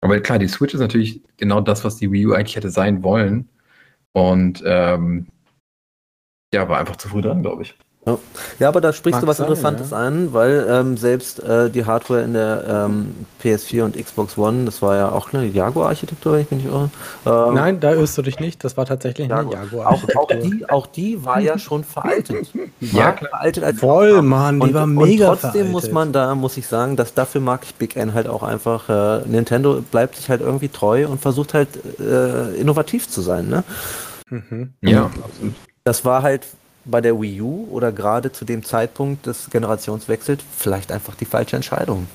Aber 0.00 0.18
klar, 0.20 0.38
die 0.40 0.48
Switch 0.48 0.74
ist 0.74 0.80
natürlich 0.80 1.22
genau 1.36 1.60
das, 1.60 1.84
was 1.84 1.96
die 1.96 2.10
Wii 2.10 2.26
U 2.26 2.32
eigentlich 2.32 2.56
hätte 2.56 2.70
sein 2.70 3.02
wollen. 3.04 3.48
Und 4.12 4.62
ähm, 4.66 5.28
ja, 6.52 6.68
war 6.68 6.78
einfach 6.78 6.96
zu 6.96 7.08
früh 7.08 7.20
dran, 7.20 7.42
glaube 7.42 7.62
ich. 7.62 7.78
Ja, 8.58 8.68
aber 8.68 8.80
da 8.80 8.92
sprichst 8.92 9.16
Mag 9.16 9.22
du 9.22 9.26
was 9.26 9.36
sein, 9.38 9.46
Interessantes 9.46 9.92
an, 9.92 10.32
weil 10.32 10.66
ähm, 10.68 10.96
selbst 10.96 11.42
äh, 11.42 11.68
die 11.70 11.84
Hardware 11.84 12.22
in 12.22 12.32
der 12.32 12.64
ähm, 12.86 13.26
PS4 13.42 13.82
und 13.84 14.02
Xbox 14.02 14.38
One, 14.38 14.64
das 14.64 14.80
war 14.82 14.96
ja 14.96 15.10
auch 15.10 15.32
eine 15.32 15.44
Jaguar-Architektur, 15.46 16.32
wenn 16.32 16.40
ich 16.42 16.50
mich 16.50 16.64
nicht 16.64 16.72
irre. 16.72 16.90
Ähm, 17.26 17.54
Nein, 17.54 17.80
da 17.80 17.92
irrst 17.92 18.16
du 18.16 18.22
dich 18.22 18.40
nicht. 18.40 18.64
Das 18.64 18.76
war 18.76 18.86
tatsächlich 18.86 19.30
eine 19.30 19.42
Jaguar. 19.42 19.64
Jaguar. 19.64 19.88
Auch, 19.88 20.02
auch, 20.16 20.28
die, 20.28 20.64
auch 20.68 20.86
die 20.86 21.24
war 21.24 21.40
ja 21.40 21.58
schon 21.58 21.84
veraltet. 21.84 22.50
Die 22.80 22.96
Ja, 22.96 23.12
klar. 23.12 23.30
veraltet 23.30 23.64
als 23.64 23.80
Voll, 23.80 24.22
Mann, 24.22 24.60
die 24.60 24.68
und, 24.68 24.74
war 24.74 24.84
und 24.84 24.94
mega 24.94 25.26
trotzdem 25.26 25.50
veraltet. 25.50 25.72
muss 25.72 25.90
man 25.90 26.12
da, 26.12 26.34
muss 26.34 26.56
ich 26.56 26.66
sagen, 26.66 26.96
dass 26.96 27.12
dafür 27.14 27.40
mag 27.40 27.62
ich 27.64 27.74
Big 27.74 27.96
N 27.96 28.14
halt 28.14 28.28
auch 28.28 28.42
einfach. 28.42 28.88
Äh, 28.88 29.26
Nintendo 29.26 29.82
bleibt 29.90 30.16
sich 30.16 30.30
halt 30.30 30.40
irgendwie 30.40 30.68
treu 30.68 31.06
und 31.08 31.20
versucht 31.20 31.54
halt 31.54 31.68
äh, 32.00 32.54
innovativ 32.54 33.08
zu 33.08 33.20
sein. 33.20 33.48
Ne? 33.48 33.64
Mhm. 34.30 34.72
Ja, 34.82 35.06
absolut. 35.06 35.54
Das 35.84 36.04
war 36.04 36.22
halt 36.22 36.46
bei 36.84 37.00
der 37.00 37.20
Wii 37.20 37.40
U 37.40 37.68
oder 37.70 37.92
gerade 37.92 38.32
zu 38.32 38.44
dem 38.44 38.64
Zeitpunkt 38.64 39.26
des 39.26 39.50
Generationswechsels 39.50 40.42
vielleicht 40.56 40.92
einfach 40.92 41.14
die 41.14 41.24
falsche 41.24 41.56
Entscheidung. 41.56 42.06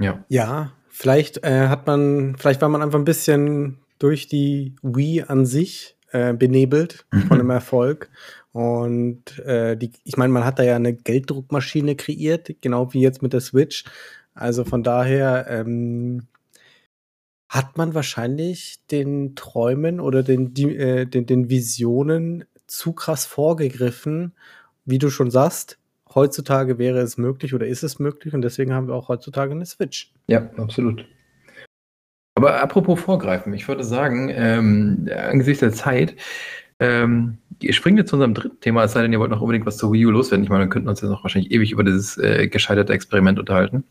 Ja. 0.00 0.24
Ja, 0.28 0.72
vielleicht 0.88 1.44
äh, 1.44 1.68
hat 1.68 1.86
man, 1.86 2.36
vielleicht 2.38 2.62
war 2.62 2.68
man 2.68 2.82
einfach 2.82 2.98
ein 2.98 3.04
bisschen 3.04 3.78
durch 3.98 4.28
die 4.28 4.74
Wii 4.82 5.24
an 5.28 5.46
sich 5.46 5.96
äh, 6.10 6.32
benebelt 6.32 7.06
von 7.28 7.38
dem 7.38 7.50
Erfolg. 7.50 8.10
Und 8.52 9.38
äh, 9.40 9.76
die, 9.76 9.92
ich 10.04 10.16
meine, 10.16 10.32
man 10.32 10.44
hat 10.44 10.58
da 10.58 10.64
ja 10.64 10.76
eine 10.76 10.94
Gelddruckmaschine 10.94 11.94
kreiert, 11.94 12.50
genau 12.60 12.92
wie 12.92 13.00
jetzt 13.00 13.22
mit 13.22 13.32
der 13.32 13.40
Switch. 13.40 13.84
Also 14.34 14.64
von 14.64 14.82
daher 14.82 15.46
ähm, 15.48 16.26
hat 17.48 17.76
man 17.76 17.94
wahrscheinlich 17.94 18.78
den 18.90 19.34
Träumen 19.34 20.00
oder 20.00 20.22
den, 20.22 20.54
die, 20.54 20.76
äh, 20.76 21.06
den, 21.06 21.26
den 21.26 21.50
Visionen 21.50 22.44
zu 22.70 22.92
krass 22.92 23.26
vorgegriffen, 23.26 24.32
wie 24.84 24.98
du 24.98 25.10
schon 25.10 25.30
sagst. 25.30 25.78
Heutzutage 26.14 26.78
wäre 26.78 27.00
es 27.00 27.18
möglich 27.18 27.54
oder 27.54 27.66
ist 27.66 27.82
es 27.82 27.98
möglich 27.98 28.34
und 28.34 28.42
deswegen 28.42 28.72
haben 28.72 28.88
wir 28.88 28.94
auch 28.94 29.08
heutzutage 29.08 29.52
eine 29.52 29.66
Switch. 29.66 30.12
Ja, 30.26 30.50
absolut. 30.56 31.04
Aber 32.34 32.60
apropos 32.60 33.00
Vorgreifen, 33.00 33.52
ich 33.52 33.68
würde 33.68 33.84
sagen, 33.84 34.30
ähm, 34.32 35.08
angesichts 35.28 35.60
der 35.60 35.72
Zeit, 35.72 36.16
ähm, 36.78 37.38
springt 37.70 37.98
jetzt 37.98 38.08
zu 38.10 38.16
unserem 38.16 38.34
dritten 38.34 38.60
Thema, 38.60 38.84
es 38.84 38.92
sei 38.92 39.02
denn, 39.02 39.12
ihr 39.12 39.20
wollt 39.20 39.30
noch 39.30 39.42
unbedingt 39.42 39.66
was 39.66 39.76
zur 39.76 39.92
Wii 39.92 40.06
U 40.06 40.10
loswerden. 40.10 40.44
Ich 40.44 40.50
meine, 40.50 40.64
wir 40.64 40.70
könnten 40.70 40.88
uns 40.88 41.00
jetzt 41.00 41.10
noch 41.10 41.22
wahrscheinlich 41.22 41.52
ewig 41.52 41.72
über 41.72 41.84
dieses 41.84 42.16
äh, 42.16 42.48
gescheiterte 42.48 42.92
Experiment 42.92 43.38
unterhalten. 43.38 43.84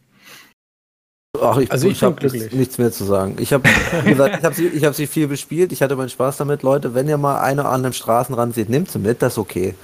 Ach, 1.39 1.57
ich, 1.57 1.71
Also 1.71 1.88
ich 1.88 1.93
ich 1.97 2.03
habe 2.03 2.25
nichts 2.55 2.77
mehr 2.80 2.91
zu 2.91 3.03
sagen. 3.03 3.36
Ich 3.39 3.53
habe, 3.53 3.69
gesagt, 4.05 4.38
ich 4.39 4.43
habe 4.43 4.55
sie, 4.55 4.67
ich 4.67 4.84
hab 4.86 4.95
sie 4.95 5.05
viel 5.07 5.27
bespielt. 5.27 5.71
Ich 5.71 5.82
hatte 5.82 5.95
meinen 5.95 6.09
Spaß 6.09 6.38
damit, 6.38 6.63
Leute. 6.63 6.95
Wenn 6.95 7.07
ihr 7.07 7.17
mal 7.17 7.39
eine 7.39 7.65
an 7.65 7.84
einem 7.86 7.93
Straßenrand 7.93 8.55
seht, 8.55 8.69
nehmt 8.69 8.89
sie 8.89 8.99
mit, 8.99 9.21
das 9.21 9.34
ist 9.34 9.38
okay. 9.38 9.75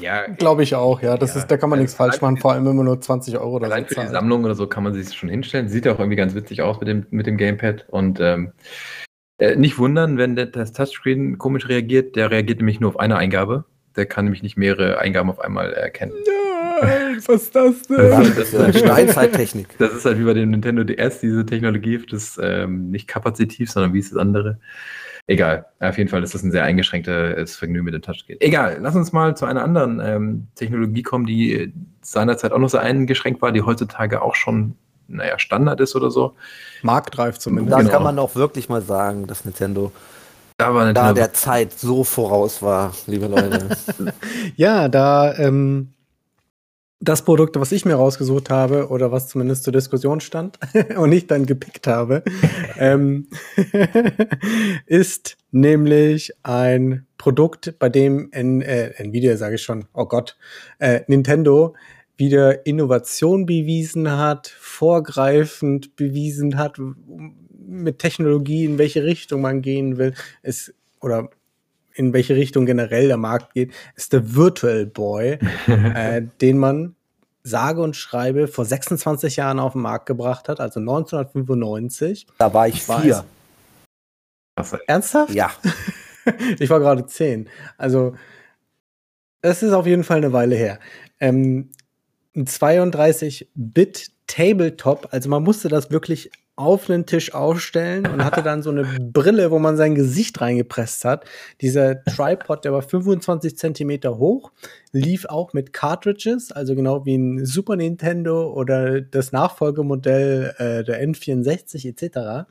Ja, 0.00 0.26
Glaube 0.26 0.62
ich 0.64 0.74
auch, 0.74 1.00
ja. 1.00 1.16
Das 1.16 1.34
Ja. 1.34 1.40
ist, 1.40 1.50
da 1.50 1.56
kann 1.56 1.70
man 1.70 1.78
nichts 1.78 1.94
falsch 1.94 2.20
machen, 2.20 2.34
Allein- 2.34 2.40
vor 2.42 2.52
allem 2.52 2.66
wenn 2.66 2.76
man 2.76 2.84
nur 2.86 3.00
20 3.00 3.38
Euro 3.38 3.56
oder 3.56 3.66
Allein 3.66 3.86
so 3.88 3.94
für 3.94 4.00
die. 4.06 4.08
Sammlung 4.08 4.44
oder 4.44 4.54
so 4.54 4.66
kann 4.66 4.82
man 4.84 4.92
sich 4.92 5.12
schon 5.16 5.28
hinstellen. 5.28 5.68
Sieht 5.68 5.86
ja 5.86 5.92
auch 5.94 5.98
irgendwie 5.98 6.16
ganz 6.16 6.34
witzig 6.34 6.62
aus 6.62 6.78
mit 6.80 6.88
dem, 6.88 7.06
mit 7.10 7.26
dem 7.26 7.36
Gamepad. 7.36 7.86
Und 7.88 8.18
ähm, 8.20 8.52
äh, 9.38 9.54
nicht 9.56 9.78
wundern, 9.78 10.18
wenn 10.18 10.34
der, 10.36 10.46
das 10.46 10.72
Touchscreen 10.72 11.38
komisch 11.38 11.68
reagiert. 11.68 12.16
Der 12.16 12.30
reagiert 12.30 12.58
nämlich 12.58 12.80
nur 12.80 12.90
auf 12.90 12.98
eine 12.98 13.16
Eingabe. 13.16 13.64
Der 13.96 14.06
kann 14.06 14.24
nämlich 14.26 14.42
nicht 14.42 14.56
mehrere 14.56 14.98
Eingaben 14.98 15.30
auf 15.30 15.40
einmal 15.40 15.72
erkennen. 15.72 16.12
Nein, 16.82 17.22
was 17.26 17.42
ist 17.42 17.54
das 17.56 17.82
denn? 17.82 18.10
Das 18.10 18.38
ist 18.38 18.52
ja 18.52 18.72
Steinzeittechnik. 18.72 19.68
Das 19.78 19.92
ist 19.92 20.04
halt 20.04 20.18
wie 20.18 20.24
bei 20.24 20.34
dem 20.34 20.50
Nintendo 20.50 20.84
DS, 20.84 21.20
diese 21.20 21.44
Technologie, 21.46 21.98
das 22.10 22.22
ist 22.30 22.40
ähm, 22.42 22.90
nicht 22.90 23.08
kapazitiv, 23.08 23.70
sondern 23.70 23.92
wie 23.94 23.98
ist 24.00 24.12
das 24.12 24.18
andere? 24.18 24.58
Egal, 25.26 25.66
auf 25.80 25.98
jeden 25.98 26.08
Fall 26.08 26.22
ist 26.22 26.32
das 26.34 26.42
ein 26.42 26.50
sehr 26.50 26.64
eingeschränktes 26.64 27.56
Vergnügen 27.56 27.84
mit 27.84 27.92
dem 27.92 28.00
Touchscreen. 28.00 28.38
Egal, 28.40 28.78
lass 28.80 28.94
uns 28.94 29.12
mal 29.12 29.36
zu 29.36 29.44
einer 29.44 29.62
anderen 29.62 30.00
ähm, 30.02 30.46
Technologie 30.54 31.02
kommen, 31.02 31.26
die 31.26 31.52
äh, 31.52 31.72
seinerzeit 32.00 32.52
auch 32.52 32.58
noch 32.58 32.70
sehr 32.70 32.80
eingeschränkt 32.80 33.42
war, 33.42 33.52
die 33.52 33.60
heutzutage 33.62 34.22
auch 34.22 34.34
schon, 34.34 34.74
naja, 35.06 35.38
Standard 35.38 35.80
ist 35.80 35.94
oder 35.94 36.10
so. 36.10 36.34
Marktreif 36.82 37.38
zumindest. 37.38 37.74
Da 37.74 37.78
Genau. 37.80 37.90
kann 37.92 38.02
man 38.04 38.18
auch 38.18 38.36
wirklich 38.36 38.70
mal 38.70 38.80
sagen, 38.80 39.26
dass 39.26 39.44
Nintendo 39.44 39.92
Da 40.56 40.72
war 40.72 40.80
da 40.80 40.86
Nintendo 40.86 41.12
der 41.14 41.34
Zeit 41.34 41.72
so 41.74 42.04
voraus 42.04 42.62
war, 42.62 42.94
liebe 43.06 43.26
Leute. 43.26 43.68
Ja, 44.56 44.88
da 44.88 45.34
ähm, 45.36 45.88
das 47.00 47.24
Produkt, 47.24 47.58
was 47.60 47.72
ich 47.72 47.84
mir 47.84 47.94
rausgesucht 47.94 48.50
habe 48.50 48.88
oder 48.88 49.12
was 49.12 49.28
zumindest 49.28 49.64
zur 49.64 49.72
Diskussion 49.72 50.20
stand 50.20 50.58
und 50.96 51.12
ich 51.12 51.26
dann 51.26 51.46
gepickt 51.46 51.86
habe, 51.86 52.22
ähm, 52.78 53.28
ist 54.86 55.36
nämlich 55.50 56.32
ein 56.42 57.06
Produkt, 57.16 57.78
bei 57.78 57.88
dem 57.88 58.30
N 58.32 58.60
äh, 58.62 58.92
Nvidia, 58.96 59.36
sage 59.36 59.56
ich 59.56 59.62
schon, 59.62 59.86
oh 59.92 60.06
Gott, 60.06 60.36
äh, 60.78 61.00
Nintendo 61.06 61.74
wieder 62.16 62.66
Innovation 62.66 63.46
bewiesen 63.46 64.10
hat, 64.10 64.48
vorgreifend 64.48 65.94
bewiesen 65.94 66.58
hat, 66.58 66.80
mit 67.68 68.00
Technologie, 68.00 68.64
in 68.64 68.78
welche 68.78 69.04
Richtung 69.04 69.42
man 69.42 69.62
gehen 69.62 69.98
will. 69.98 70.14
Es, 70.42 70.74
oder 71.00 71.30
in 71.98 72.12
welche 72.12 72.36
Richtung 72.36 72.64
generell 72.64 73.08
der 73.08 73.16
Markt 73.16 73.54
geht, 73.54 73.72
ist 73.96 74.12
der 74.12 74.34
Virtual 74.34 74.86
Boy, 74.86 75.38
äh, 75.66 76.22
den 76.40 76.58
man 76.58 76.94
sage 77.42 77.80
und 77.80 77.96
schreibe 77.96 78.46
vor 78.46 78.64
26 78.64 79.36
Jahren 79.36 79.58
auf 79.58 79.72
den 79.72 79.82
Markt 79.82 80.06
gebracht 80.06 80.48
hat, 80.48 80.60
also 80.60 80.80
1995. 80.80 82.26
Da 82.38 82.52
war 82.54 82.68
ich 82.68 82.82
vier. 82.82 83.24
Ernsthaft? 84.86 85.34
Ja. 85.34 85.50
ich 86.58 86.68
war 86.68 86.80
gerade 86.80 87.06
zehn. 87.06 87.48
Also, 87.76 88.14
es 89.40 89.62
ist 89.62 89.72
auf 89.72 89.86
jeden 89.86 90.04
Fall 90.04 90.18
eine 90.18 90.32
Weile 90.32 90.56
her. 90.56 90.78
Ähm, 91.20 91.70
ein 92.34 92.46
32-Bit 92.46 94.12
Tabletop, 94.26 95.08
also 95.10 95.28
man 95.30 95.42
musste 95.42 95.68
das 95.68 95.90
wirklich 95.90 96.30
auf 96.58 96.90
einen 96.90 97.06
Tisch 97.06 97.34
aufstellen 97.34 98.04
und 98.06 98.24
hatte 98.24 98.42
dann 98.42 98.62
so 98.62 98.70
eine 98.70 98.84
Brille, 99.00 99.52
wo 99.52 99.60
man 99.60 99.76
sein 99.76 99.94
Gesicht 99.94 100.40
reingepresst 100.40 101.04
hat. 101.04 101.24
Dieser 101.60 102.02
Tripod, 102.02 102.64
der 102.64 102.72
war 102.72 102.82
25 102.82 103.56
Zentimeter 103.56 104.18
hoch, 104.18 104.50
lief 104.90 105.24
auch 105.26 105.52
mit 105.52 105.72
Cartridges, 105.72 106.50
also 106.50 106.74
genau 106.74 107.06
wie 107.06 107.16
ein 107.16 107.46
Super 107.46 107.76
Nintendo 107.76 108.52
oder 108.52 109.00
das 109.00 109.30
Nachfolgemodell 109.30 110.54
äh, 110.58 110.82
der 110.82 111.00
N64 111.06 111.86
etc. 111.86 112.50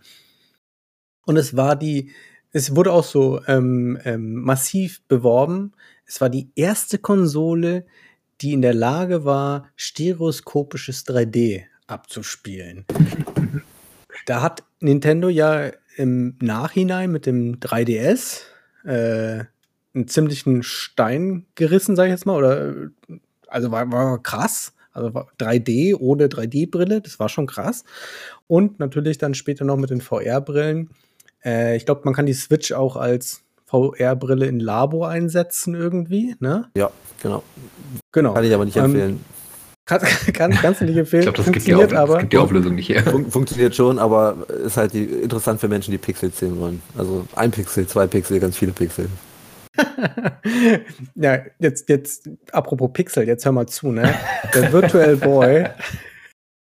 Und 1.26 1.36
es 1.36 1.58
war 1.58 1.76
die, 1.76 2.12
es 2.54 2.78
wurde 2.78 2.94
auch 2.94 3.04
so 3.04 3.42
ähm, 3.46 4.00
ähm, 4.06 4.36
massiv 4.36 5.02
beworben. 5.10 5.74
Es 6.06 6.22
war 6.22 6.30
die 6.30 6.50
erste 6.56 6.98
Konsole, 6.98 7.86
die 8.40 8.54
in 8.54 8.62
der 8.62 8.74
Lage 8.74 9.26
war, 9.26 9.68
stereoskopisches 9.76 11.06
3D 11.06 11.64
abzuspielen. 11.88 12.86
Da 14.28 14.42
hat 14.42 14.64
Nintendo 14.82 15.30
ja 15.30 15.72
im 15.96 16.36
Nachhinein 16.42 17.12
mit 17.12 17.26
dem 17.26 17.60
3DS 17.60 18.42
äh, 18.84 19.46
einen 19.96 20.08
ziemlichen 20.08 20.64
Stein 20.64 21.46
gerissen, 21.56 21.96
sag 21.96 22.06
ich 22.06 22.12
jetzt 22.12 22.26
mal, 22.26 22.36
oder 22.36 22.90
also 23.48 23.72
war, 23.72 23.90
war 23.92 24.22
krass. 24.22 24.74
Also 24.92 25.10
3D 25.40 25.96
ohne 25.96 26.28
3D-Brille, 26.28 27.02
das 27.02 27.20
war 27.20 27.30
schon 27.30 27.48
krass. 27.48 27.84
Und 28.48 28.80
natürlich 28.80 29.18
dann 29.18 29.34
später 29.34 29.64
noch 29.64 29.78
mit 29.78 29.92
den 29.92 30.02
VR-Brillen. 30.02 30.90
Äh, 31.46 31.78
ich 31.78 31.86
glaube, 31.86 32.02
man 32.04 32.14
kann 32.14 32.26
die 32.26 32.34
Switch 32.34 32.74
auch 32.74 32.98
als 32.98 33.44
VR-Brille 33.66 34.46
in 34.48 34.60
Labor 34.60 35.08
einsetzen 35.08 35.74
irgendwie, 35.74 36.36
ne? 36.40 36.70
Ja, 36.76 36.92
genau. 37.22 37.44
Genau. 38.12 38.34
Kann 38.34 38.44
ich 38.44 38.54
aber 38.54 38.66
nicht 38.66 38.76
Ähm, 38.76 38.86
empfehlen. 38.86 39.26
Kann, 39.88 40.02
kann, 40.34 40.52
kannst 40.52 40.82
du 40.82 40.86
nicht 40.86 40.98
empfehlen. 40.98 41.22
Ich 41.22 41.34
glaube, 41.34 41.38
das 41.38 41.52
gibt 41.52 41.66
die, 41.66 41.72
das 41.72 41.94
aber. 41.94 42.20
gibt 42.20 42.34
die 42.34 42.38
Auflösung 42.38 42.76
nicht 42.76 42.90
her. 42.90 43.04
Fun 43.04 43.32
funktioniert 43.32 43.74
schon, 43.74 44.00
aber 44.00 44.36
ist 44.66 44.76
halt 44.76 44.94
die, 44.94 45.06
interessant 45.06 45.62
für 45.62 45.70
Menschen, 45.70 45.92
die 45.92 45.98
Pixel 45.98 46.30
zählen 46.32 46.60
wollen. 46.60 46.82
Also 46.98 47.26
ein 47.38 47.52
Pixel, 47.52 47.88
zwei 47.88 48.06
Pixel, 48.06 48.42
ganz 48.42 48.58
viele 48.58 48.74
Pixel. 48.74 49.08
ja, 51.16 51.40
jetzt, 51.60 51.88
jetzt, 51.88 52.30
apropos 52.52 52.92
Pixel, 52.92 53.26
jetzt 53.28 53.46
hör 53.46 53.54
mal 53.54 53.68
zu, 53.68 53.94
ne? 53.94 54.14
Der 54.54 54.74
Virtual 54.74 55.16
Boy, 55.16 55.68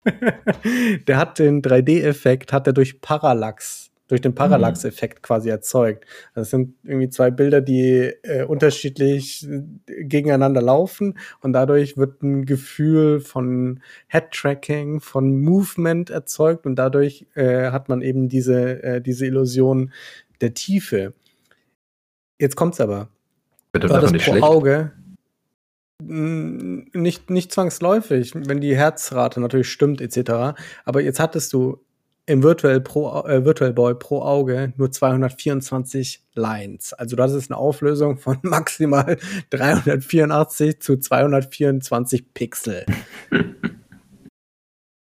der 1.08 1.18
hat 1.18 1.38
den 1.38 1.62
3D-Effekt, 1.62 2.52
hat 2.52 2.66
er 2.66 2.74
durch 2.74 3.02
Parallax, 3.02 3.91
durch 4.12 4.20
den 4.22 4.36
Parallax-Effekt 4.36 5.24
quasi 5.24 5.50
erzeugt. 5.50 6.06
Das 6.36 6.50
sind 6.50 6.76
irgendwie 6.84 7.10
zwei 7.10 7.32
Bilder, 7.32 7.62
die 7.62 8.12
äh, 8.24 8.44
unterschiedlich 8.44 9.48
äh, 9.48 10.04
gegeneinander 10.04 10.62
laufen 10.62 11.18
und 11.40 11.54
dadurch 11.54 11.96
wird 11.96 12.22
ein 12.22 12.46
Gefühl 12.46 13.22
von 13.22 13.80
Head-Tracking, 14.08 15.00
von 15.00 15.42
Movement 15.42 16.10
erzeugt 16.10 16.66
und 16.66 16.76
dadurch 16.76 17.26
äh, 17.36 17.72
hat 17.72 17.88
man 17.88 18.02
eben 18.02 18.28
diese, 18.28 18.84
äh, 18.84 19.02
diese 19.02 19.26
Illusion 19.26 19.94
der 20.42 20.54
Tiefe. 20.54 21.14
Jetzt 22.38 22.58
kommt's 22.58 22.82
aber. 22.82 23.08
Das 23.72 23.90
War 23.90 24.02
das 24.02 24.12
nicht 24.12 24.26
pro 24.26 24.32
schlecht? 24.32 24.44
Auge? 24.44 24.92
Nicht, 26.04 27.30
nicht 27.30 27.54
zwangsläufig, 27.54 28.34
wenn 28.36 28.60
die 28.60 28.76
Herzrate 28.76 29.40
natürlich 29.40 29.70
stimmt, 29.70 30.02
etc. 30.02 30.60
Aber 30.84 31.02
jetzt 31.02 31.22
hattest 31.22 31.54
du 31.54 31.80
im 32.32 32.44
Virtual, 32.44 32.80
pro, 32.80 33.24
äh, 33.26 33.44
Virtual 33.44 33.74
Boy 33.74 33.94
pro 33.96 34.22
Auge 34.22 34.74
nur 34.78 34.92
224 34.92 36.24
Lines. 36.34 36.94
Also 36.94 37.16
du 37.16 37.24
hattest 37.24 37.52
eine 37.52 37.58
Auflösung 37.58 38.18
von 38.18 38.38
maximal 38.44 39.18
384 39.50 40.82
zu 40.82 40.98
224 40.98 42.34
Pixel. 42.34 42.86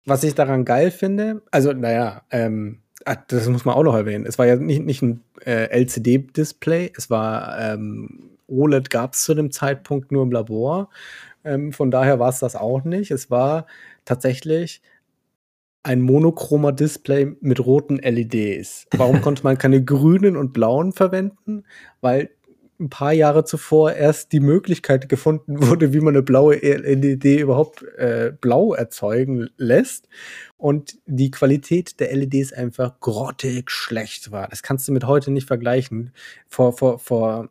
Was 0.06 0.24
ich 0.24 0.36
daran 0.36 0.66
geil 0.66 0.92
finde, 0.92 1.42
also 1.50 1.74
naja, 1.74 2.22
ähm, 2.30 2.82
ah, 3.06 3.16
das 3.28 3.50
muss 3.50 3.66
man 3.66 3.74
auch 3.74 3.82
noch 3.82 3.96
erwähnen. 3.96 4.28
Es 4.28 4.38
war 4.38 4.46
ja 4.46 4.56
nicht, 4.56 4.84
nicht 4.84 5.02
ein 5.02 5.24
äh, 5.44 5.66
LCD-Display, 5.72 6.94
es 6.96 7.10
war 7.10 7.58
ähm, 7.60 8.30
OLED 8.48 8.92
gab 8.92 9.14
es 9.14 9.24
zu 9.24 9.34
dem 9.34 9.52
Zeitpunkt 9.52 10.12
nur 10.12 10.22
im 10.22 10.32
Labor. 10.32 10.90
Ähm, 11.44 11.74
von 11.74 11.90
daher 11.90 12.20
war 12.20 12.30
es 12.30 12.38
das 12.38 12.56
auch 12.56 12.84
nicht. 12.84 13.10
Es 13.10 13.32
war 13.32 13.66
tatsächlich 14.06 14.84
ein 15.86 16.02
monochromer 16.02 16.72
Display 16.72 17.36
mit 17.42 17.64
roten 17.64 17.98
LEDs. 17.98 18.88
Warum 18.98 19.22
konnte 19.22 19.44
man 19.44 19.60
keine 19.60 19.84
grünen 19.84 20.36
und 20.36 20.52
blauen 20.52 20.94
verwenden? 20.94 21.64
Weil 22.02 22.32
ein 22.80 22.90
paar 22.90 23.14
Jahre 23.14 23.46
zuvor 23.46 23.94
erst 23.94 24.32
die 24.32 24.40
Möglichkeit 24.40 25.08
gefunden 25.08 25.62
wurde, 25.68 25.94
wie 25.94 26.00
man 26.00 26.16
eine 26.16 26.24
blaue 26.24 26.56
LED 26.56 27.26
überhaupt 27.42 27.84
äh, 27.98 28.34
blau 28.42 28.74
erzeugen 28.74 29.50
lässt. 29.58 30.10
Und 30.58 30.98
die 31.06 31.30
Qualität 31.30 32.00
der 32.00 32.14
LEDs 32.16 32.52
einfach 32.52 33.00
grottig 33.00 33.70
schlecht 33.70 34.32
war. 34.32 34.48
Das 34.48 34.64
kannst 34.64 34.88
du 34.88 34.92
mit 34.92 35.06
heute 35.06 35.30
nicht 35.30 35.48
vergleichen. 35.48 36.12
Vor, 36.48 36.74
vor, 36.74 36.98
vor 36.98 37.50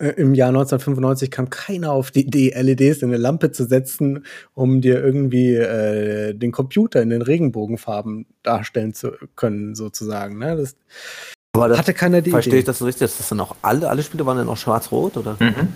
im 0.00 0.34
Jahr 0.34 0.48
1995 0.48 1.30
kam 1.30 1.50
keiner 1.50 1.92
auf 1.92 2.10
die 2.10 2.26
Idee, 2.26 2.52
LEDs 2.58 3.02
in 3.02 3.10
eine 3.10 3.18
Lampe 3.18 3.52
zu 3.52 3.66
setzen, 3.66 4.24
um 4.54 4.80
dir 4.80 5.02
irgendwie 5.02 5.54
äh, 5.54 6.34
den 6.34 6.52
Computer 6.52 7.02
in 7.02 7.10
den 7.10 7.22
Regenbogenfarben 7.22 8.26
darstellen 8.42 8.94
zu 8.94 9.12
können, 9.36 9.74
sozusagen. 9.74 10.38
Ne? 10.38 10.56
Das 10.56 10.76
Aber 11.52 11.68
das 11.68 11.78
hatte 11.78 11.94
keiner 11.94 12.22
die 12.22 12.30
verstehe 12.30 12.52
Idee. 12.52 12.58
ich 12.60 12.64
das 12.64 12.78
so 12.78 12.86
richtig. 12.86 13.14
Das 13.14 13.28
sind 13.28 13.40
auch 13.40 13.56
alle, 13.62 13.88
alle 13.88 14.02
Spiele 14.02 14.24
waren 14.24 14.38
dann 14.38 14.48
auch 14.48 14.56
schwarz-rot, 14.56 15.16
oder? 15.16 15.36
Mhm. 15.38 15.68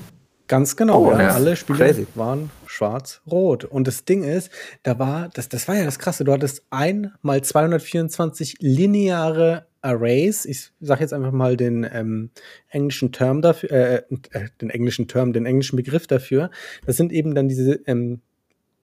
Ganz 0.46 0.76
genau, 0.76 1.06
Oh, 1.06 1.10
ja. 1.12 1.30
Alle 1.30 1.56
Spiele 1.56 1.78
Crazy. 1.78 2.06
waren 2.14 2.50
schwarz-rot. 2.66 3.64
Und 3.64 3.86
das 3.88 4.04
Ding 4.04 4.24
ist, 4.24 4.50
da 4.82 4.98
war, 4.98 5.30
das, 5.32 5.48
das 5.48 5.66
war 5.68 5.76
ja 5.76 5.84
das 5.84 5.98
Krasse, 5.98 6.24
du 6.24 6.32
hattest 6.32 6.64
ein 6.70 7.12
mal 7.22 7.42
224 7.42 8.56
lineare 8.60 9.66
Arrays. 9.80 10.44
Ich 10.44 10.70
sage 10.80 11.00
jetzt 11.00 11.12
einfach 11.12 11.32
mal 11.32 11.56
den 11.56 11.86
ähm, 11.90 12.30
englischen 12.68 13.12
Term 13.12 13.40
dafür, 13.42 13.70
äh, 13.70 14.02
äh, 14.32 14.48
den 14.60 14.70
englischen 14.70 15.08
Term, 15.08 15.32
den 15.32 15.46
englischen 15.46 15.76
Begriff 15.76 16.06
dafür. 16.06 16.50
Das 16.86 16.96
sind 16.96 17.12
eben 17.12 17.34
dann 17.34 17.48
diese 17.48 17.80
ähm, 17.86 18.20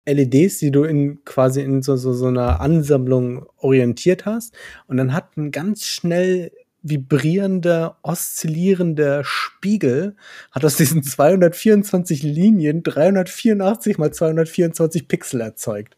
LEDs, 0.07 0.59
die 0.59 0.71
du 0.71 0.85
in 0.85 1.25
quasi 1.25 1.63
in 1.63 1.83
so, 1.83 1.97
so, 1.97 2.13
so 2.13 2.27
einer 2.27 2.61
Ansammlung 2.61 3.47
orientiert 3.57 4.25
hast. 4.27 4.55
Und 4.87 4.97
dann 4.99 5.13
hat 5.13 5.37
ein 5.37 5.51
ganz 5.51 5.85
schnell 5.85 6.53
vibrierender, 6.89 7.99
oszillierender 8.03 9.25
Spiegel 9.25 10.17
hat 10.53 10.65
aus 10.65 10.77
diesen 10.77 11.03
224 11.03 12.23
Linien 12.23 12.83
384 12.83 13.99
mal 13.99 14.13
224 14.13 15.09
Pixel 15.09 15.41
erzeugt. 15.41 15.97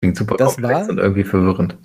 Klingt 0.00 0.16
super 0.16 0.36
Das 0.36 0.54
komplex 0.54 0.80
war- 0.80 0.88
und 0.88 0.98
irgendwie 0.98 1.24
verwirrend. 1.24 1.78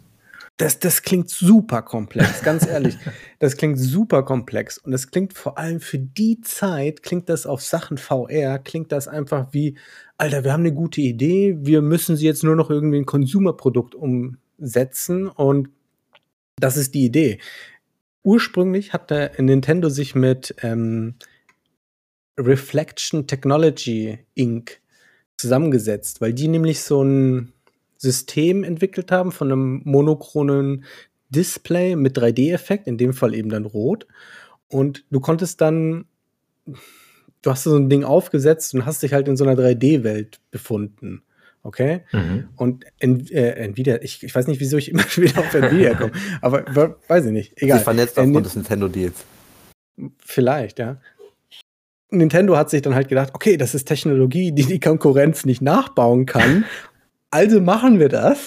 Das, 0.58 0.80
das 0.80 1.04
klingt 1.04 1.30
super 1.30 1.84
komplex, 1.84 2.42
ganz 2.42 2.66
ehrlich. 2.66 2.98
Das 3.40 3.56
klingt 3.56 3.78
super 3.78 4.24
komplex. 4.24 4.80
Und 4.80 4.94
es 4.94 5.12
klingt 5.12 5.34
vor 5.34 5.60
allem 5.60 5.80
für 5.80 6.00
die 6.00 6.42
Zeit, 6.42 7.04
klingt 7.04 7.30
das 7.30 7.46
auf 7.46 7.62
Sachen 7.62 8.00
VR, 8.00 8.58
klingt 8.58 8.92
das 8.92 9.08
einfach 9.08 9.50
wie, 9.52 9.78
Alter, 10.18 10.44
wir 10.44 10.54
haben 10.54 10.62
eine 10.62 10.74
gute 10.74 11.02
Idee, 11.02 11.56
wir 11.60 11.84
müssen 11.84 12.16
sie 12.16 12.26
jetzt 12.26 12.44
nur 12.44 12.56
noch 12.56 12.72
irgendwie 12.72 12.98
in 12.98 13.04
ein 13.04 13.06
Konsumerprodukt 13.06 13.94
umsetzen 13.94 15.28
und 15.28 15.70
das 16.60 16.78
ist 16.78 16.96
die 16.96 17.06
Idee. 17.06 17.38
Ursprünglich 18.28 18.92
hat 18.92 19.10
der 19.10 19.32
Nintendo 19.42 19.88
sich 19.88 20.14
mit 20.14 20.54
ähm, 20.62 21.14
Reflection 22.38 23.26
Technology 23.26 24.20
Inc. 24.36 24.82
zusammengesetzt, 25.38 26.20
weil 26.20 26.34
die 26.34 26.50
nämlich 26.50 26.82
so 26.82 27.02
ein 27.02 27.54
System 27.96 28.66
entwickelt 28.66 29.14
haben 29.14 29.32
von 29.32 29.50
einem 29.50 29.82
monochronen 29.86 30.84
Display 31.30 31.96
mit 31.96 32.18
3D-Effekt, 32.18 32.86
in 32.86 32.98
dem 32.98 33.14
Fall 33.14 33.34
eben 33.34 33.48
dann 33.48 33.64
rot. 33.64 34.06
Und 34.68 35.06
du 35.10 35.22
konntest 35.22 35.62
dann, 35.62 36.04
du 36.66 37.50
hast 37.50 37.64
so 37.64 37.78
ein 37.78 37.90
Ding 37.90 38.04
aufgesetzt 38.04 38.74
und 38.74 38.86
hast 38.86 39.04
dich 39.04 39.14
halt 39.14 39.30
in 39.30 39.38
so 39.38 39.46
einer 39.46 39.58
3D-Welt 39.58 40.42
befunden. 40.52 41.24
Okay? 41.68 42.00
Mhm. 42.14 42.48
Und 42.56 42.86
in, 43.00 43.28
äh, 43.28 43.52
Nvidia, 43.66 44.00
ich, 44.02 44.24
ich 44.24 44.34
weiß 44.34 44.48
nicht, 44.48 44.62
wieso 44.62 44.78
ich 44.78 44.90
immer 44.90 45.04
wieder 45.18 45.40
auf 45.42 45.54
Nvidia 45.54 45.96
komme, 45.96 46.14
aber 46.40 46.64
we- 46.74 46.96
weiß 47.10 47.26
ich 47.26 47.32
nicht. 47.34 47.62
Egal. 47.62 47.80
Sich 47.80 47.84
vernetzt 47.84 48.18
Äh, 48.18 48.22
aufgrund 48.22 48.46
des 48.46 48.56
Nintendo-Deals. 48.56 49.26
Vielleicht, 50.20 50.80
ja. 50.80 51.02
Nintendo 52.10 52.56
hat 52.56 52.70
sich 52.70 52.82
dann 52.82 52.96
halt 52.96 53.10
gedacht, 53.10 53.32
okay, 53.34 53.58
das 53.58 53.76
ist 53.76 53.86
Technologie, 53.86 54.54
die 54.54 54.64
die 54.66 54.80
Konkurrenz 54.80 55.46
nicht 55.46 55.62
nachbauen 55.62 56.26
kann. 56.26 56.66
Also 57.30 57.60
machen 57.60 58.00
wir 58.00 58.08
das. 58.08 58.40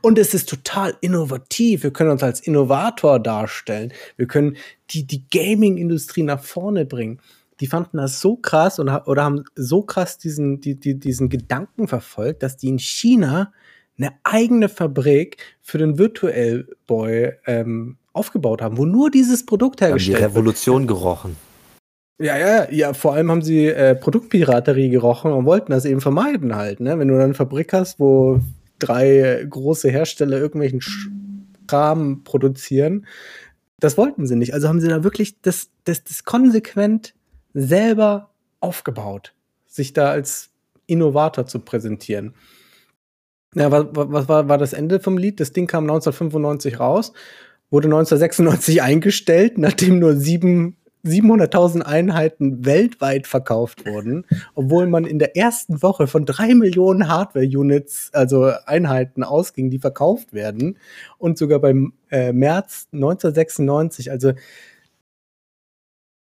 Und 0.00 0.16
es 0.16 0.32
ist 0.32 0.48
total 0.48 0.94
innovativ. 1.00 1.82
Wir 1.82 1.92
können 1.92 2.10
uns 2.10 2.22
als 2.22 2.38
Innovator 2.38 3.18
darstellen. 3.18 3.92
Wir 4.16 4.28
können 4.28 4.56
die, 4.90 5.04
die 5.08 5.24
Gaming-Industrie 5.28 6.22
nach 6.22 6.40
vorne 6.40 6.86
bringen. 6.86 7.18
Die 7.60 7.66
fanden 7.66 7.98
das 7.98 8.20
so 8.20 8.36
krass 8.36 8.78
und, 8.78 8.88
oder 8.88 9.24
haben 9.24 9.44
so 9.54 9.82
krass 9.82 10.18
diesen, 10.18 10.60
die, 10.60 10.74
die, 10.74 10.98
diesen 10.98 11.28
Gedanken 11.28 11.88
verfolgt, 11.88 12.42
dass 12.42 12.56
die 12.56 12.68
in 12.68 12.78
China 12.78 13.52
eine 13.98 14.12
eigene 14.24 14.68
Fabrik 14.68 15.36
für 15.60 15.78
den 15.78 15.98
Virtual 15.98 16.66
Boy 16.86 17.32
ähm, 17.46 17.98
aufgebaut 18.12 18.62
haben, 18.62 18.78
wo 18.78 18.86
nur 18.86 19.10
dieses 19.10 19.44
Produkt 19.44 19.80
Haben 19.80 19.88
die 19.88 19.90
hergestellt 19.90 20.20
wird. 20.20 20.30
Revolution 20.30 20.86
gerochen. 20.86 21.36
Ja, 22.18 22.36
ja, 22.36 22.70
ja, 22.70 22.92
vor 22.92 23.14
allem 23.14 23.30
haben 23.30 23.42
sie 23.42 23.66
äh, 23.66 23.94
Produktpiraterie 23.94 24.90
gerochen 24.90 25.32
und 25.32 25.46
wollten 25.46 25.72
das 25.72 25.86
eben 25.86 26.02
vermeiden 26.02 26.54
halt, 26.54 26.80
ne? 26.80 26.98
Wenn 26.98 27.08
du 27.08 27.14
dann 27.14 27.24
eine 27.24 27.34
Fabrik 27.34 27.72
hast, 27.72 27.98
wo 27.98 28.40
drei 28.78 29.46
große 29.48 29.90
Hersteller 29.90 30.38
irgendwelchen 30.38 30.80
Kram 31.66 32.24
produzieren. 32.24 33.06
Das 33.78 33.96
wollten 33.96 34.26
sie 34.26 34.36
nicht. 34.36 34.52
Also 34.54 34.68
haben 34.68 34.80
sie 34.80 34.88
da 34.88 35.04
wirklich 35.04 35.40
das, 35.40 35.70
das, 35.84 36.04
das 36.04 36.24
konsequent 36.24 37.14
selber 37.54 38.30
aufgebaut, 38.60 39.34
sich 39.66 39.92
da 39.92 40.10
als 40.10 40.50
Innovator 40.86 41.46
zu 41.46 41.60
präsentieren. 41.60 42.34
Ja, 43.54 43.70
was, 43.70 43.86
was 43.92 44.28
war, 44.28 44.48
war 44.48 44.58
das 44.58 44.72
Ende 44.72 45.00
vom 45.00 45.18
Lied? 45.18 45.40
Das 45.40 45.52
Ding 45.52 45.66
kam 45.66 45.84
1995 45.84 46.78
raus, 46.78 47.12
wurde 47.70 47.88
1996 47.88 48.82
eingestellt, 48.82 49.58
nachdem 49.58 49.98
nur 49.98 50.16
sieben 50.16 50.76
700.000 51.04 51.80
Einheiten 51.80 52.64
weltweit 52.66 53.26
verkauft 53.26 53.86
wurden, 53.86 54.26
obwohl 54.54 54.86
man 54.86 55.06
in 55.06 55.18
der 55.18 55.34
ersten 55.36 55.82
Woche 55.82 56.06
von 56.06 56.26
drei 56.26 56.54
Millionen 56.54 57.08
Hardware-Units, 57.08 58.10
also 58.12 58.52
Einheiten 58.66 59.24
ausging, 59.24 59.70
die 59.70 59.78
verkauft 59.78 60.34
werden. 60.34 60.78
Und 61.16 61.38
sogar 61.38 61.58
beim 61.58 61.94
äh, 62.10 62.32
März 62.32 62.88
1996, 62.92 64.10
also 64.10 64.32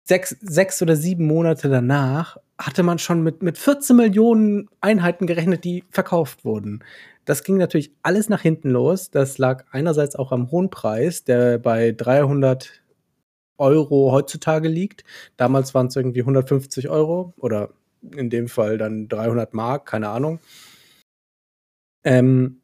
sechs, 0.10 0.36
sechs 0.42 0.82
oder 0.82 0.96
sieben 0.96 1.26
Monate 1.28 1.70
danach, 1.70 2.38
hatte 2.58 2.82
man 2.82 2.98
schon 2.98 3.22
mit, 3.22 3.44
mit 3.44 3.60
14 3.60 3.96
Millionen 3.96 4.68
Einheiten 4.82 5.28
gerechnet, 5.28 5.64
die 5.64 5.84
verkauft 5.92 6.44
wurden. 6.44 6.84
Das 7.26 7.44
ging 7.44 7.58
natürlich 7.58 7.92
alles 8.02 8.28
nach 8.28 8.42
hinten 8.42 8.72
los. 8.72 9.12
Das 9.12 9.38
lag 9.38 9.66
einerseits 9.72 10.16
auch 10.16 10.32
am 10.32 10.50
hohen 10.50 10.72
Preis, 10.72 11.24
der 11.24 11.60
bei 11.60 11.92
300 11.92 12.82
Euro 13.60 14.12
heutzutage 14.12 14.68
liegt. 14.68 15.04
Damals 15.38 15.76
waren 15.76 15.88
es 15.88 15.96
irgendwie 15.96 16.22
150 16.22 16.90
Euro 16.90 17.34
oder 17.38 17.70
in 18.02 18.32
dem 18.32 18.48
Fall 18.48 18.80
dann 18.80 19.10
300 19.10 19.54
Mark, 19.54 19.86
keine 19.86 20.10
Ahnung. 20.10 20.40
Ähm, 22.04 22.62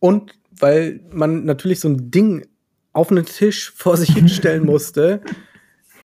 und 0.00 0.38
weil 0.50 1.00
man 1.10 1.46
natürlich 1.46 1.80
so 1.80 1.88
ein 1.88 2.10
Ding 2.10 2.46
auf 2.92 3.10
einen 3.10 3.24
Tisch 3.24 3.72
vor 3.74 3.96
sich 3.96 4.10
hinstellen 4.10 4.66
musste, 4.66 5.22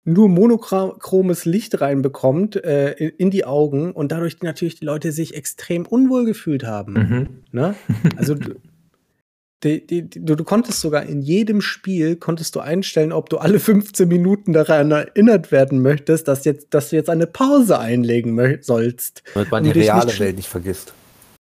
nur 0.06 0.28
monochromes 0.28 1.44
Licht 1.44 1.80
reinbekommt 1.80 2.56
äh, 2.64 2.92
in, 2.92 3.30
die 3.30 3.44
Augen 3.44 3.90
und 3.90 4.12
dadurch 4.12 4.40
natürlich 4.40 4.76
die 4.76 4.84
Leute 4.84 5.10
sich 5.10 5.34
extrem 5.34 5.84
unwohl 5.84 6.24
gefühlt 6.24 6.64
haben. 6.64 6.92
Mhm. 6.92 7.28
Ne? 7.50 7.74
Also 8.16 8.36
die, 9.64 9.84
die, 9.84 10.08
die, 10.08 10.24
du, 10.24 10.36
du, 10.36 10.44
konntest 10.44 10.80
sogar 10.80 11.02
in 11.04 11.22
jedem 11.22 11.60
Spiel 11.60 12.14
konntest 12.14 12.54
du 12.54 12.60
einstellen, 12.60 13.10
ob 13.10 13.30
du 13.30 13.38
alle 13.38 13.58
15 13.58 14.06
Minuten 14.06 14.52
daran 14.52 14.92
erinnert 14.92 15.50
werden 15.50 15.82
möchtest, 15.82 16.28
dass 16.28 16.44
jetzt, 16.44 16.68
dass 16.70 16.90
du 16.90 16.96
jetzt 16.96 17.10
eine 17.10 17.26
Pause 17.26 17.80
einlegen 17.80 18.58
sollst. 18.60 19.24
Damit 19.34 19.50
man 19.50 19.64
die 19.64 19.70
reale 19.70 20.06
nicht 20.06 20.20
Welt 20.20 20.36
nicht 20.36 20.48
vergisst. 20.48 20.94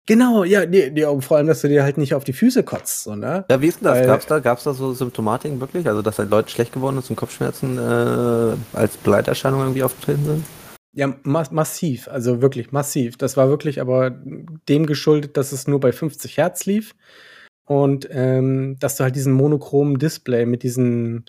Genau, 0.06 0.42
ja, 0.42 0.66
die, 0.66 0.92
die, 0.92 1.06
vor 1.20 1.36
allem, 1.36 1.46
dass 1.46 1.60
du 1.60 1.68
dir 1.68 1.84
halt 1.84 1.96
nicht 1.96 2.14
auf 2.14 2.24
die 2.24 2.32
Füße 2.32 2.64
kotzt, 2.64 3.04
so, 3.04 3.14
ne? 3.14 3.44
Ja, 3.48 3.60
wie 3.60 3.68
ist 3.68 3.80
denn 3.80 3.84
das? 3.84 3.98
Weil, 3.98 4.06
gab's 4.06 4.26
da, 4.26 4.40
gab's 4.40 4.64
da 4.64 4.74
so 4.74 4.92
Symptomatiken 4.92 5.60
wirklich? 5.60 5.86
Also, 5.86 6.02
dass 6.02 6.18
halt 6.18 6.30
Leute 6.30 6.50
schlecht 6.50 6.72
geworden 6.72 6.96
sind 6.96 7.10
und 7.10 7.16
Kopfschmerzen 7.16 7.78
äh, 7.78 8.76
als 8.76 8.96
Begleiterscheinung 8.96 9.60
irgendwie 9.60 9.84
aufgetreten 9.84 10.24
sind? 10.24 10.44
Ja, 10.94 11.14
ma 11.22 11.44
massiv, 11.50 12.08
also 12.08 12.42
wirklich 12.42 12.72
massiv. 12.72 13.16
Das 13.16 13.36
war 13.36 13.48
wirklich 13.48 13.80
aber 13.80 14.10
dem 14.68 14.86
geschuldet, 14.86 15.36
dass 15.36 15.52
es 15.52 15.68
nur 15.68 15.80
bei 15.80 15.92
50 15.92 16.36
Hertz 16.36 16.66
lief 16.66 16.94
und 17.64 18.08
ähm, 18.10 18.76
dass 18.80 18.96
du 18.96 19.04
halt 19.04 19.16
diesen 19.16 19.32
monochromen 19.32 19.98
Display 19.98 20.46
mit 20.46 20.64
diesen 20.64 21.24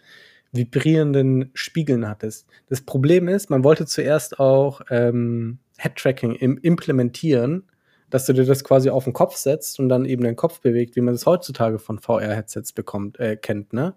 vibrierenden 0.51 1.51
Spiegeln 1.53 2.07
hattest. 2.07 2.47
Das 2.69 2.81
Problem 2.81 3.27
ist, 3.27 3.49
man 3.49 3.63
wollte 3.63 3.85
zuerst 3.85 4.39
auch 4.39 4.81
ähm, 4.89 5.59
Head-Tracking 5.77 6.35
im 6.35 6.57
implementieren, 6.57 7.63
dass 8.13 8.27
du 8.27 8.33
dir 8.33 8.45
das 8.45 8.63
quasi 8.63 8.91
auf 8.91 9.05
den 9.05 9.13
Kopf 9.13 9.37
setzt 9.37 9.79
und 9.79 9.89
dann 9.89 10.05
eben 10.05 10.23
den 10.23 10.35
Kopf 10.35 10.59
bewegt, 10.59 10.95
wie 10.95 11.01
man 11.01 11.15
das 11.15 11.25
heutzutage 11.25 11.79
von 11.79 11.97
VR-Headsets 11.97 12.71
bekommt, 12.71 13.19
äh, 13.19 13.35
kennt, 13.37 13.73
ne? 13.73 13.95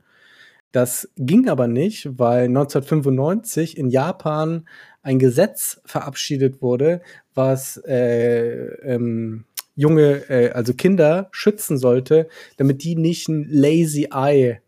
Das 0.73 1.11
ging 1.17 1.51
aber 1.51 1.69
nicht, 1.69 2.19
weil 2.19 2.45
1995 2.47 3.77
in 3.77 3.91
Japan 3.91 4.67
ein 5.03 5.19
Gesetz 5.19 5.83
verabschiedet 5.85 6.63
wurde, 6.63 7.03
was 7.35 7.77
äh, 7.87 8.69
ähm, 8.83 9.45
junge, 9.75 10.31
äh, 10.31 10.51
also 10.51 10.73
Kinder 10.73 11.29
schützen 11.31 11.77
sollte, 11.77 12.27
damit 12.57 12.85
die 12.85 12.97
nicht 12.97 13.29
ein 13.29 13.47
Lazy 13.51 14.09
Eye 14.11 14.61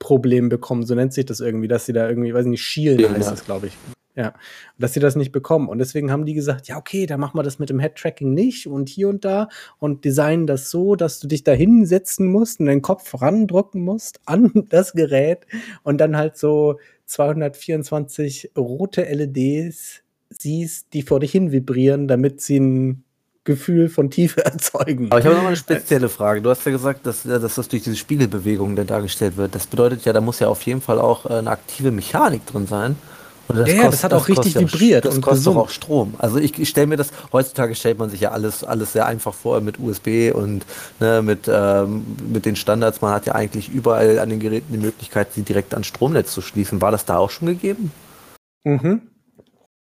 Problem 0.00 0.48
bekommen, 0.48 0.84
so 0.84 0.96
nennt 0.96 1.12
sich 1.12 1.26
das 1.26 1.38
irgendwie, 1.38 1.68
dass 1.68 1.86
sie 1.86 1.92
da 1.92 2.08
irgendwie, 2.08 2.34
weiß 2.34 2.46
nicht, 2.46 2.62
schielen 2.62 2.98
ja, 2.98 3.10
heißt 3.10 3.30
das, 3.30 3.44
glaube 3.44 3.68
ich. 3.68 3.95
Ja, 4.16 4.32
dass 4.78 4.94
sie 4.94 5.00
das 5.00 5.14
nicht 5.14 5.30
bekommen. 5.30 5.68
Und 5.68 5.78
deswegen 5.78 6.10
haben 6.10 6.24
die 6.24 6.32
gesagt, 6.32 6.68
ja, 6.68 6.78
okay, 6.78 7.04
dann 7.04 7.20
machen 7.20 7.38
wir 7.38 7.42
das 7.42 7.58
mit 7.58 7.68
dem 7.68 7.78
Head-Tracking 7.78 8.32
nicht 8.32 8.66
und 8.66 8.88
hier 8.88 9.10
und 9.10 9.26
da 9.26 9.48
und 9.78 10.06
designen 10.06 10.46
das 10.46 10.70
so, 10.70 10.96
dass 10.96 11.20
du 11.20 11.28
dich 11.28 11.44
da 11.44 11.52
hinsetzen 11.52 12.26
musst 12.26 12.58
und 12.58 12.66
den 12.66 12.80
Kopf 12.80 13.20
randrücken 13.20 13.84
musst 13.84 14.20
an 14.24 14.50
das 14.70 14.94
Gerät 14.94 15.46
und 15.82 15.98
dann 15.98 16.16
halt 16.16 16.38
so 16.38 16.78
224 17.04 18.52
rote 18.56 19.02
LEDs 19.02 20.02
siehst, 20.30 20.94
die 20.94 21.02
vor 21.02 21.20
dich 21.20 21.32
hin 21.32 21.52
vibrieren, 21.52 22.08
damit 22.08 22.40
sie 22.40 22.58
ein 22.58 23.04
Gefühl 23.44 23.88
von 23.88 24.10
Tiefe 24.10 24.44
erzeugen. 24.44 25.10
Aber 25.10 25.20
ich 25.20 25.26
habe 25.26 25.36
noch 25.36 25.46
eine 25.46 25.56
spezielle 25.56 26.08
Frage. 26.08 26.40
Du 26.40 26.48
hast 26.48 26.64
ja 26.64 26.72
gesagt, 26.72 27.06
dass, 27.06 27.22
dass 27.22 27.54
das 27.54 27.68
durch 27.68 27.82
diese 27.82 27.96
Spiegelbewegung 27.96 28.76
dann 28.76 28.86
dargestellt 28.86 29.36
wird. 29.36 29.54
Das 29.54 29.66
bedeutet 29.66 30.04
ja, 30.06 30.12
da 30.12 30.22
muss 30.22 30.40
ja 30.40 30.48
auf 30.48 30.62
jeden 30.62 30.80
Fall 30.80 30.98
auch 30.98 31.26
äh, 31.26 31.34
eine 31.34 31.50
aktive 31.50 31.90
Mechanik 31.90 32.44
drin 32.46 32.66
sein. 32.66 32.96
Und 33.48 33.58
das 33.58 33.68
ja, 33.68 33.74
kostet, 33.74 33.92
das 33.92 34.04
hat 34.04 34.12
auch 34.14 34.28
richtig 34.28 34.58
vibriert. 34.58 35.04
Das 35.04 35.14
und 35.14 35.20
kostet 35.20 35.46
doch 35.46 35.56
auch 35.56 35.70
Strom. 35.70 36.14
Also 36.18 36.38
ich, 36.38 36.58
ich 36.58 36.68
stelle 36.68 36.86
mir 36.86 36.96
das, 36.96 37.10
heutzutage 37.32 37.74
stellt 37.74 37.98
man 37.98 38.10
sich 38.10 38.20
ja 38.20 38.32
alles, 38.32 38.64
alles 38.64 38.92
sehr 38.92 39.06
einfach 39.06 39.34
vor 39.34 39.60
mit 39.60 39.78
USB 39.78 40.32
und 40.34 40.64
ne, 41.00 41.22
mit, 41.22 41.48
ähm, 41.48 42.04
mit 42.32 42.44
den 42.44 42.56
Standards. 42.56 43.00
Man 43.00 43.12
hat 43.12 43.26
ja 43.26 43.34
eigentlich 43.34 43.68
überall 43.68 44.18
an 44.18 44.30
den 44.30 44.40
Geräten 44.40 44.72
die 44.72 44.78
Möglichkeit, 44.78 45.32
sie 45.32 45.42
direkt 45.42 45.74
ans 45.74 45.86
Stromnetz 45.86 46.32
zu 46.32 46.42
schließen. 46.42 46.80
War 46.80 46.90
das 46.90 47.04
da 47.04 47.18
auch 47.18 47.30
schon 47.30 47.46
gegeben? 47.46 47.92
Mhm. 48.64 49.02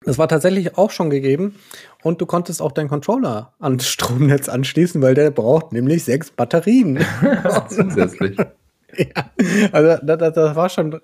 Das 0.06 0.18
war 0.18 0.30
tatsächlich 0.30 0.78
auch 0.78 0.92
schon 0.92 1.10
gegeben. 1.10 1.56
Und 2.02 2.22
du 2.22 2.26
konntest 2.26 2.62
auch 2.62 2.72
deinen 2.72 2.88
Controller 2.88 3.54
ans 3.60 3.88
Stromnetz 3.88 4.48
anschließen, 4.48 5.02
weil 5.02 5.16
der 5.16 5.32
braucht 5.32 5.74
nämlich 5.74 6.06
sechs 6.06 6.32
Batterien. 6.32 7.00
Zusätzlich. 7.70 8.38
ja, 8.98 9.30
also 9.74 10.06
das, 10.06 10.34
das, 10.34 10.56
war 10.56 10.70
schon 10.70 11.02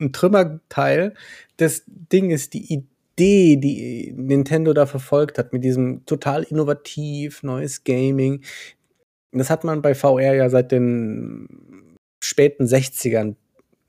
ein 0.00 0.12
Trümmerteil. 0.12 1.14
Das 1.56 1.84
Ding 1.86 2.30
ist 2.30 2.54
die 2.54 2.72
Idee, 2.72 3.56
die 3.56 4.14
Nintendo 4.16 4.72
da 4.72 4.86
verfolgt 4.86 5.38
hat, 5.38 5.52
mit 5.52 5.64
diesem 5.64 6.04
total 6.06 6.42
innovativ, 6.44 7.42
neues 7.42 7.84
Gaming. 7.84 8.42
Das 9.32 9.50
hat 9.50 9.64
man 9.64 9.82
bei 9.82 9.94
VR 9.94 10.34
ja 10.34 10.48
seit 10.50 10.72
den 10.72 11.98
späten 12.20 12.64
60ern. 12.64 13.36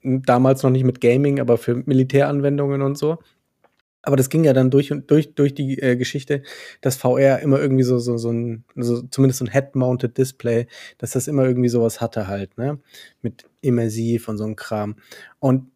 Damals 0.03 0.63
noch 0.63 0.71
nicht 0.71 0.83
mit 0.83 0.99
Gaming, 1.01 1.39
aber 1.39 1.57
für 1.57 1.75
Militäranwendungen 1.75 2.81
und 2.81 2.97
so. 2.97 3.19
Aber 4.03 4.17
das 4.17 4.29
ging 4.29 4.43
ja 4.43 4.53
dann 4.53 4.71
durch 4.71 4.91
und 4.91 5.09
durch, 5.11 5.35
durch 5.35 5.53
die 5.53 5.79
äh, 5.79 5.95
Geschichte, 5.95 6.41
dass 6.81 6.97
VR 6.97 7.39
immer 7.39 7.59
irgendwie 7.59 7.83
so, 7.83 7.99
so, 7.99 8.17
so 8.17 8.31
ein, 8.31 8.63
also 8.75 9.03
zumindest 9.03 9.39
so 9.39 9.45
ein 9.45 9.51
Head-Mounted 9.51 10.17
Display, 10.17 10.67
dass 10.97 11.11
das 11.11 11.27
immer 11.27 11.45
irgendwie 11.45 11.69
sowas 11.69 12.01
hatte 12.01 12.27
halt, 12.27 12.57
ne? 12.57 12.79
Mit 13.21 13.45
immersiv 13.61 14.27
und 14.27 14.37
so 14.37 14.45
ein 14.45 14.55
Kram. 14.55 14.95
Und 15.39 15.70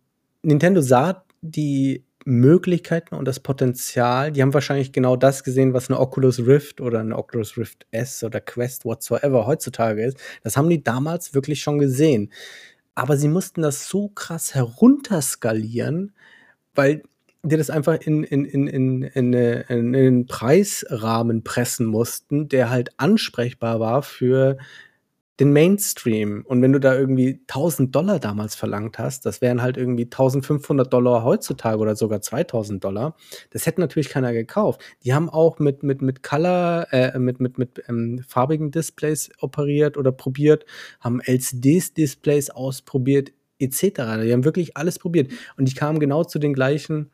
Nintendo 0.45 0.81
sah 0.81 1.25
die 1.41 2.05
Möglichkeiten 2.25 3.15
und 3.15 3.25
das 3.25 3.39
Potenzial, 3.39 4.31
die 4.31 4.41
haben 4.41 4.53
wahrscheinlich 4.53 4.91
genau 4.91 5.15
das 5.15 5.43
gesehen, 5.43 5.73
was 5.73 5.89
eine 5.89 5.99
Oculus 5.99 6.39
Rift 6.39 6.81
oder 6.81 6.99
eine 6.99 7.15
Oculus 7.15 7.57
Rift 7.57 7.85
S 7.91 8.23
oder 8.23 8.41
Quest 8.41 8.83
whatsoever 8.85 9.45
heutzutage 9.45 10.03
ist. 10.03 10.17
Das 10.43 10.57
haben 10.57 10.69
die 10.69 10.83
damals 10.83 11.33
wirklich 11.35 11.61
schon 11.61 11.77
gesehen. 11.77 12.31
Aber 12.95 13.17
sie 13.17 13.27
mussten 13.27 13.61
das 13.61 13.87
so 13.87 14.09
krass 14.09 14.55
herunterskalieren, 14.55 16.13
weil 16.73 17.03
die 17.43 17.57
das 17.57 17.69
einfach 17.69 17.99
in, 18.01 18.23
in, 18.23 18.45
in, 18.45 18.67
in, 18.67 19.03
in, 19.03 19.33
in, 19.33 19.63
in 19.67 19.95
einen 19.95 20.25
Preisrahmen 20.25 21.43
pressen 21.43 21.85
mussten, 21.85 22.49
der 22.49 22.71
halt 22.71 22.89
ansprechbar 22.97 23.79
war 23.79 24.01
für 24.01 24.57
den 25.39 25.51
Mainstream. 25.51 26.43
Und 26.47 26.61
wenn 26.61 26.71
du 26.71 26.79
da 26.79 26.97
irgendwie 26.97 27.41
1000 27.47 27.93
Dollar 27.93 28.19
damals 28.19 28.55
verlangt 28.55 28.97
hast, 28.99 29.25
das 29.25 29.41
wären 29.41 29.61
halt 29.61 29.77
irgendwie 29.77 30.05
1500 30.05 30.91
Dollar 30.91 31.23
heutzutage 31.23 31.79
oder 31.79 31.95
sogar 31.95 32.21
2000 32.21 32.83
Dollar. 32.83 33.15
Das 33.49 33.65
hätte 33.65 33.81
natürlich 33.81 34.09
keiner 34.09 34.33
gekauft. 34.33 34.81
Die 35.03 35.13
haben 35.13 35.29
auch 35.29 35.59
mit, 35.59 35.83
mit, 35.83 36.01
mit 36.01 36.23
Color, 36.23 36.87
äh, 36.91 37.19
mit, 37.19 37.39
mit, 37.39 37.57
mit 37.57 37.83
ähm, 37.89 38.23
farbigen 38.25 38.71
Displays 38.71 39.29
operiert 39.39 39.97
oder 39.97 40.11
probiert, 40.11 40.65
haben 41.01 41.19
LCD-Displays 41.19 42.49
ausprobiert, 42.51 43.33
etc. 43.59 43.81
Die 44.23 44.31
haben 44.31 44.45
wirklich 44.45 44.77
alles 44.77 44.99
probiert. 44.99 45.31
Und 45.57 45.67
die 45.69 45.73
kamen 45.73 45.99
genau 45.99 46.23
zu 46.23 46.39
den 46.39 46.53
gleichen 46.53 47.11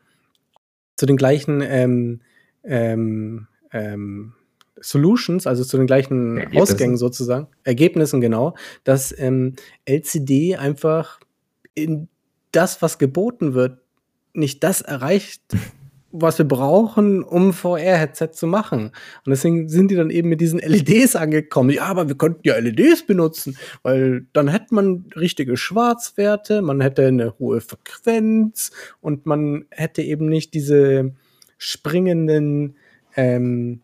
zu 0.96 1.06
den 1.06 1.16
gleichen 1.16 1.62
ähm, 1.62 2.20
ähm, 2.62 3.48
ähm, 3.72 4.34
Solutions, 4.82 5.46
also 5.46 5.64
zu 5.64 5.76
den 5.76 5.86
gleichen 5.86 6.36
Ergebnissen. 6.36 6.62
Ausgängen 6.62 6.96
sozusagen, 6.96 7.46
Ergebnissen 7.64 8.20
genau, 8.20 8.54
dass 8.84 9.16
ähm, 9.16 9.54
LCD 9.86 10.56
einfach 10.56 11.20
in 11.74 12.08
das, 12.50 12.82
was 12.82 12.98
geboten 12.98 13.54
wird, 13.54 13.78
nicht 14.34 14.62
das 14.64 14.82
erreicht, 14.82 15.42
was 16.14 16.36
wir 16.36 16.44
brauchen, 16.44 17.22
um 17.22 17.54
VR-Headset 17.54 18.32
zu 18.32 18.46
machen. 18.46 18.88
Und 19.24 19.30
deswegen 19.30 19.70
sind 19.70 19.90
die 19.90 19.94
dann 19.94 20.10
eben 20.10 20.28
mit 20.28 20.42
diesen 20.42 20.58
LEDs 20.58 21.16
angekommen. 21.16 21.70
Ja, 21.70 21.84
aber 21.84 22.08
wir 22.08 22.18
könnten 22.18 22.42
ja 22.44 22.58
LEDs 22.58 23.06
benutzen, 23.06 23.56
weil 23.82 24.26
dann 24.34 24.48
hätte 24.48 24.74
man 24.74 25.06
richtige 25.16 25.56
Schwarzwerte, 25.56 26.60
man 26.60 26.82
hätte 26.82 27.06
eine 27.06 27.38
hohe 27.38 27.62
Frequenz 27.62 28.72
und 29.00 29.24
man 29.24 29.64
hätte 29.70 30.02
eben 30.02 30.28
nicht 30.28 30.52
diese 30.52 31.14
springenden 31.56 32.76
ähm, 33.16 33.80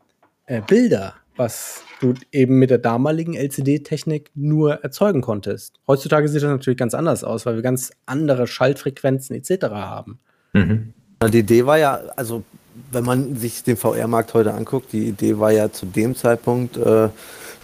äh, 0.49 0.63
Bilder, 0.67 1.15
was 1.37 1.83
du 2.01 2.15
eben 2.33 2.59
mit 2.59 2.71
der 2.71 2.79
damaligen 2.79 3.35
LCD-Technik 3.35 4.31
nur 4.35 4.83
erzeugen 4.83 5.21
konntest. 5.21 5.79
Heutzutage 5.87 6.29
sieht 6.29 6.43
das 6.43 6.51
natürlich 6.51 6.79
ganz 6.79 6.95
anders 6.95 7.23
aus, 7.23 7.47
weil 7.47 7.57
wir 7.57 7.63
ganz 7.63 7.93
andere 8.07 8.47
Schaltfrequenzen 8.47 9.37
etc. 9.37 9.67
haben. 9.67 10.19
Mhm. 10.53 10.93
Die 11.33 11.39
Idee 11.41 11.67
war 11.67 11.79
ja, 11.79 12.01
also 12.17 12.45
wenn 12.93 13.05
man 13.05 13.37
sich 13.37 13.63
den 13.63 13.77
VR-Markt 13.77 14.35
heute 14.35 14.55
anguckt, 14.55 14.93
die 14.93 15.09
Idee 15.09 15.39
war 15.39 15.51
ja 15.51 15.71
zu 15.71 15.87
dem 15.87 16.15
Zeitpunkt, 16.15 16.77
äh, 16.77 17.09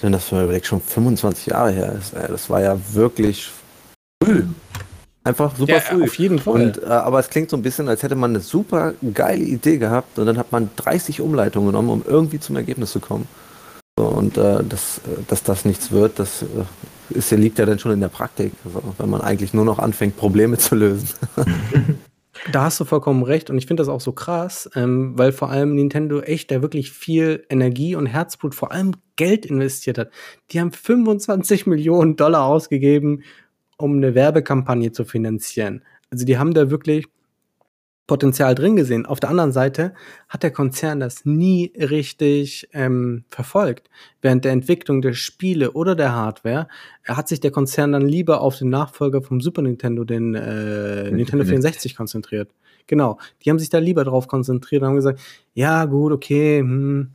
wenn 0.01 0.13
das 0.13 0.25
vielleicht 0.25 0.67
schon 0.67 0.81
25 0.81 1.47
Jahre 1.47 1.71
her 1.71 1.93
ist, 1.99 2.13
äh, 2.13 2.29
das 2.29 2.51
war 2.51 2.61
ja 2.61 2.79
wirklich 2.93 3.51
früh. 4.23 4.45
Einfach 5.25 5.57
super 5.57 5.73
ja, 5.73 5.81
früh. 5.81 6.05
Auf 6.05 6.19
jeden 6.19 6.39
Fall. 6.39 6.55
Und, 6.55 6.83
äh, 6.83 6.87
aber 6.87 7.19
es 7.19 7.31
klingt 7.31 7.49
so 7.49 7.57
ein 7.57 7.63
bisschen, 7.63 7.89
als 7.89 8.03
hätte 8.03 8.15
man 8.15 8.33
eine 8.33 8.41
super 8.41 8.93
geile 9.15 9.43
Idee 9.43 9.79
gehabt 9.79 10.19
und 10.19 10.27
dann 10.27 10.37
hat 10.37 10.53
man 10.53 10.69
30 10.77 11.23
Umleitungen 11.23 11.69
genommen, 11.69 11.89
um 11.89 12.05
irgendwie 12.07 12.39
zum 12.39 12.57
Ergebnis 12.57 12.93
zu 12.93 13.01
kommen. 13.01 13.27
So, 13.99 14.07
und 14.07 14.37
äh, 14.37 14.63
das, 14.69 14.99
äh, 14.99 15.23
dass 15.29 15.43
das 15.43 15.65
nichts 15.65 15.91
wird, 15.93 16.19
das 16.19 16.43
äh, 16.43 17.17
ist, 17.17 17.31
liegt 17.31 17.59
ja 17.59 17.65
dann 17.65 17.79
schon 17.79 17.93
in 17.93 18.01
der 18.01 18.09
Praktik, 18.09 18.53
also, 18.65 18.83
wenn 18.99 19.09
man 19.09 19.23
eigentlich 19.23 19.55
nur 19.55 19.65
noch 19.65 19.79
anfängt, 19.79 20.17
Probleme 20.17 20.59
zu 20.59 20.75
lösen. 20.75 21.09
Da 22.53 22.65
hast 22.65 22.79
du 22.81 22.85
vollkommen 22.85 23.23
recht 23.23 23.49
und 23.49 23.59
ich 23.59 23.67
finde 23.67 23.81
das 23.81 23.89
auch 23.89 24.01
so 24.01 24.13
krass, 24.13 24.69
ähm, 24.75 25.17
weil 25.17 25.33
vor 25.33 25.51
allem 25.51 25.75
Nintendo 25.75 26.21
echt 26.21 26.51
da 26.51 26.63
wirklich 26.63 26.91
viel 26.91 27.45
Energie 27.49 27.95
und 27.95 28.07
Herzblut, 28.07 28.55
vor 28.55 28.73
allem 28.73 28.93
Geld 29.17 29.47
investiert 29.47 29.99
hat. 29.99 30.11
Die 30.51 30.61
haben 30.61 30.73
25 30.73 31.67
Millionen 31.67 32.17
Dollar 32.17 32.45
ausgegeben, 32.45 33.23
um 33.77 33.97
eine 33.97 34.15
Werbekampagne 34.15 34.93
zu 34.93 35.05
finanzieren. 35.05 35.83
Also 36.11 36.25
die 36.25 36.39
haben 36.39 36.55
da 36.55 36.71
wirklich 36.71 37.07
Potenzial 38.07 38.55
drin 38.55 38.77
gesehen. 38.77 39.07
Auf 39.07 39.19
der 39.19 39.31
anderen 39.31 39.53
Seite 39.53 39.95
hat 40.29 40.43
der 40.43 40.51
Konzern 40.51 41.01
das 41.01 41.25
nie 41.25 41.73
richtig 41.77 42.69
ähm, 42.75 43.25
verfolgt. 43.31 43.89
Während 44.21 44.45
der 44.45 44.53
Entwicklung 44.53 45.01
der 45.01 45.15
Spiele 45.15 45.73
oder 45.73 45.95
der 45.95 46.15
Hardware 46.15 46.69
hat 47.05 47.29
sich 47.29 47.41
der 47.41 47.51
Konzern 47.51 47.93
dann 47.93 48.07
lieber 48.07 48.43
auf 48.43 48.59
den 48.59 48.69
Nachfolger 48.69 49.23
vom 49.23 49.41
Super 49.41 49.63
Nintendo, 49.63 50.05
den 50.05 50.35
äh, 50.35 51.11
Nintendo 51.11 51.47
64, 51.47 51.97
konzentriert. 51.97 52.51
Genau, 52.87 53.19
die 53.43 53.49
haben 53.49 53.59
sich 53.59 53.71
da 53.71 53.79
lieber 53.79 54.05
drauf 54.05 54.29
konzentriert 54.29 54.83
und 54.83 54.89
haben 54.89 54.97
gesagt, 54.97 55.21
ja 55.55 55.87
gut, 55.87 56.13
okay, 56.13 56.59
hm, 56.59 57.14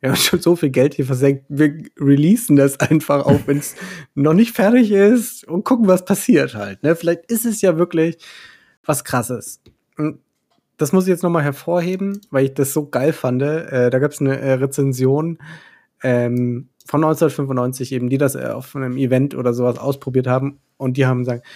wir 0.00 0.10
haben 0.10 0.16
schon 0.16 0.40
so 0.40 0.56
viel 0.56 0.70
Geld 0.70 0.94
hier 0.94 1.04
versenkt, 1.04 1.44
wir 1.48 1.82
releasen 1.98 2.56
das 2.56 2.80
einfach, 2.80 3.26
auch 3.26 3.40
wenn 3.46 3.58
es 3.58 3.76
noch 4.14 4.32
nicht 4.32 4.54
fertig 4.54 4.90
ist 4.90 5.46
und 5.46 5.64
gucken, 5.64 5.86
was 5.86 6.04
passiert 6.04 6.54
halt. 6.54 6.82
Ne? 6.82 6.96
Vielleicht 6.96 7.30
ist 7.30 7.44
es 7.44 7.60
ja 7.60 7.78
wirklich 7.78 8.18
was 8.84 9.04
Krasses. 9.04 9.60
Hm, 9.96 10.18
das 10.78 10.92
muss 10.92 11.04
ich 11.04 11.10
jetzt 11.10 11.22
nochmal 11.22 11.42
hervorheben, 11.42 12.20
weil 12.30 12.46
ich 12.46 12.54
das 12.54 12.72
so 12.72 12.88
geil 12.88 13.12
fand. 13.12 13.42
Äh, 13.42 13.90
da 13.90 13.98
gab 13.98 14.12
es 14.12 14.20
eine 14.20 14.40
äh, 14.40 14.52
Rezension 14.54 15.38
ähm, 16.02 16.70
von 16.86 17.04
1995 17.04 17.92
eben, 17.92 18.08
die 18.08 18.16
das 18.16 18.34
äh, 18.34 18.46
auf 18.46 18.74
einem 18.74 18.96
Event 18.96 19.34
oder 19.34 19.52
sowas 19.52 19.78
ausprobiert 19.78 20.26
haben 20.26 20.60
und 20.78 20.96
die 20.96 21.04
haben 21.04 21.20
gesagt, 21.20 21.46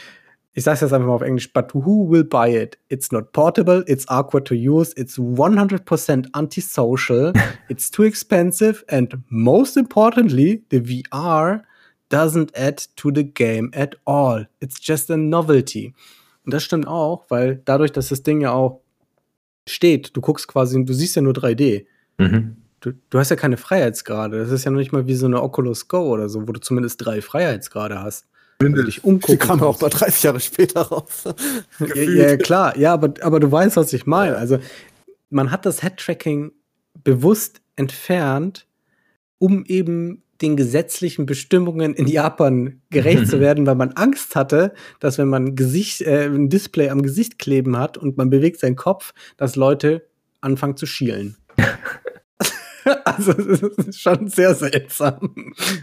ich 0.55 0.63
sag's 0.63 0.81
jetzt 0.81 0.93
einfach 0.93 1.09
mal 1.09 1.15
auf 1.15 1.23
Englisch, 1.23 1.53
but 1.53 1.75
who 1.75 2.09
will 2.09 2.25
buy 2.25 2.49
it? 2.49 2.79
It's 2.89 3.11
not 3.11 3.33
portable, 3.33 3.85
it's 3.87 4.09
awkward 4.09 4.47
to 4.47 4.55
use, 4.55 4.93
it's 4.97 5.19
100% 5.19 6.29
antisocial, 6.33 7.33
it's 7.69 7.91
too 7.91 8.05
expensive 8.05 8.85
and 8.89 9.19
most 9.29 9.77
importantly, 9.77 10.63
the 10.71 10.81
VR 10.81 11.63
doesn't 12.09 12.57
add 12.57 12.87
to 12.97 13.11
the 13.13 13.25
game 13.25 13.71
at 13.75 13.97
all. 14.05 14.47
It's 14.61 14.79
just 14.81 15.11
a 15.11 15.17
novelty. 15.17 15.93
Und 16.45 16.55
das 16.55 16.63
stimmt 16.63 16.87
auch, 16.87 17.25
weil 17.29 17.61
dadurch, 17.65 17.91
dass 17.91 18.11
das 18.11 18.23
Ding 18.23 18.41
ja 18.41 18.53
auch 18.53 18.81
steht, 19.67 20.17
du 20.17 20.21
guckst 20.21 20.47
quasi, 20.47 20.85
du 20.85 20.93
siehst 20.93 21.17
ja 21.17 21.23
nur 21.23 21.33
3D. 21.33 21.87
Mhm. 22.19 22.57
Du, 22.81 22.93
du 23.11 23.19
hast 23.19 23.31
ja 23.31 23.37
keine 23.37 23.57
Freiheitsgrade. 23.57 24.39
Das 24.39 24.51
ist 24.51 24.65
ja 24.65 24.71
noch 24.71 24.79
nicht 24.79 24.93
mal 24.93 25.07
wie 25.07 25.15
so 25.15 25.27
eine 25.27 25.43
Oculus 25.43 25.89
Go 25.89 26.13
oder 26.13 26.29
so, 26.29 26.47
wo 26.47 26.53
du 26.53 26.61
zumindest 26.61 27.05
drei 27.05 27.23
Freiheitsgrade 27.23 28.01
hast. 28.01 28.27
Also 28.61 28.83
dich 28.83 29.05
umgucken. 29.05 29.39
Die 29.39 29.39
kam 29.47 29.63
auch 29.63 29.81
mal 29.81 29.91
30 29.91 30.23
Jahre 30.23 30.41
später 30.41 30.83
raus. 30.83 31.25
ja, 31.95 32.03
ja, 32.03 32.37
klar, 32.37 32.77
ja, 32.77 32.93
aber, 32.93 33.15
aber 33.21 33.41
du 33.41 33.51
weißt, 33.51 33.77
was 33.77 33.93
ich 33.93 34.07
meine. 34.07 34.37
Also, 34.37 34.59
man 35.31 35.51
hat 35.51 35.67
das 35.67 35.83
Head-Tracking 35.83 36.53
bewusst 37.03 37.61
entfernt, 37.77 38.67
um 39.39 39.65
eben 39.67 40.23
den 40.43 40.57
gesetzlichen 40.57 41.27
Bestimmungen 41.27 41.95
in 41.95 42.07
Japan 42.07 42.81
gerecht 42.91 43.29
zu 43.29 43.41
werden, 43.41 43.67
weil 43.67 43.77
man 43.77 43.93
Angst 43.93 44.37
hatte, 44.37 44.75
dass 45.01 45.19
wenn 45.19 45.29
man 45.29 45.55
Gesicht, 45.55 46.03
äh, 46.03 46.27
ein 46.27 46.49
Display 46.49 46.91
am 46.91 47.03
Gesicht 47.03 47.39
kleben 47.39 47.79
hat 47.79 47.97
und 47.97 48.17
man 48.17 48.31
bewegt 48.31 48.61
seinen 48.61 48.77
Kopf, 48.77 49.13
dass 49.37 49.57
Leute 49.57 50.07
anfangen 50.41 50.77
zu 50.77 50.87
schielen. 50.87 51.37
also 53.17 53.33
es 53.51 53.63
ist 53.63 54.01
schon 54.01 54.29
sehr 54.29 54.55
seltsam. 54.55 55.35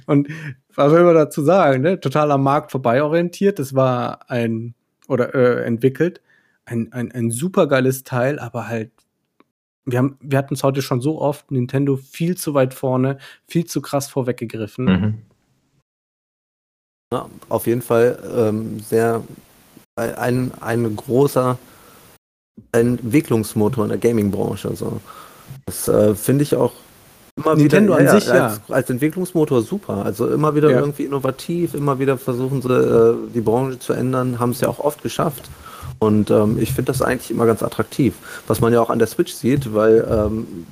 Und 0.06 0.30
was 0.76 0.92
will 0.92 1.04
man 1.04 1.16
dazu 1.16 1.44
sagen? 1.44 1.82
Ne? 1.82 2.00
Total 2.00 2.32
am 2.32 2.44
Markt 2.44 2.72
vorbeiorientiert. 2.72 3.60
Das 3.60 3.74
war 3.76 4.30
ein 4.30 4.74
oder 5.08 5.34
äh, 5.36 5.66
entwickelt 5.66 6.22
ein, 6.66 6.92
ein, 6.94 7.12
ein 7.12 7.32
super 7.32 7.68
geiles 7.68 8.04
Teil, 8.04 8.40
aber 8.40 8.68
halt 8.68 8.92
wir, 9.86 9.98
haben, 9.98 10.18
wir 10.22 10.38
hatten 10.38 10.54
es 10.54 10.64
heute 10.64 10.82
schon 10.82 11.02
so 11.02 11.20
oft, 11.20 11.52
Nintendo 11.52 11.98
viel 11.98 12.38
zu 12.38 12.54
weit 12.54 12.74
vorne, 12.74 13.18
viel 13.48 13.66
zu 13.66 13.82
krass 13.82 14.08
vorweggegriffen. 14.10 14.86
Mhm. 14.86 15.18
Ja, 17.14 17.30
auf 17.50 17.68
jeden 17.68 17.82
Fall 17.82 18.20
ähm, 18.34 18.80
sehr 18.80 19.24
ein, 19.96 20.52
ein 20.62 20.96
großer 20.96 21.58
Entwicklungsmotor 22.72 23.84
in 23.84 23.90
der 23.90 23.98
Gaming-Branche. 23.98 24.70
Also, 24.70 25.02
das 25.66 25.88
äh, 25.88 26.16
finde 26.16 26.44
ich 26.44 26.56
auch 26.56 26.74
immer 27.46 27.56
Nintendo 27.56 27.94
wieder, 27.94 28.00
an 28.00 28.06
ja, 28.06 28.20
sich, 28.20 28.28
ja. 28.30 28.48
Als, 28.48 28.62
als, 28.70 28.90
Entwicklungsmotor 28.90 29.62
super. 29.62 30.06
Also 30.06 30.28
immer 30.28 30.56
wieder 30.56 30.70
ja. 30.72 30.80
irgendwie 30.80 31.04
innovativ, 31.04 31.74
immer 31.74 32.00
wieder 32.00 32.18
versuchen 32.18 32.62
sie, 32.62 32.74
äh, 32.74 33.16
die 33.34 33.42
Branche 33.42 33.80
zu 33.80 33.94
ändern, 33.94 34.40
haben 34.40 34.52
es 34.52 34.62
ja 34.62 34.70
auch 34.70 34.80
oft 34.80 35.04
geschafft. 35.04 35.50
Und 36.04 36.32
ähm, 36.32 36.58
ich 36.60 36.74
finde 36.74 36.92
das 36.92 37.04
eigentlich 37.04 37.30
immer 37.30 37.46
ganz 37.46 37.62
attraktiv. 37.62 38.16
Was 38.48 38.60
man 38.60 38.74
ja 38.74 38.82
auch 38.82 38.90
an 38.90 38.98
der 38.98 39.08
Switch 39.08 39.34
sieht, 39.34 39.72
weil 39.76 40.04
ähm, 40.10 40.66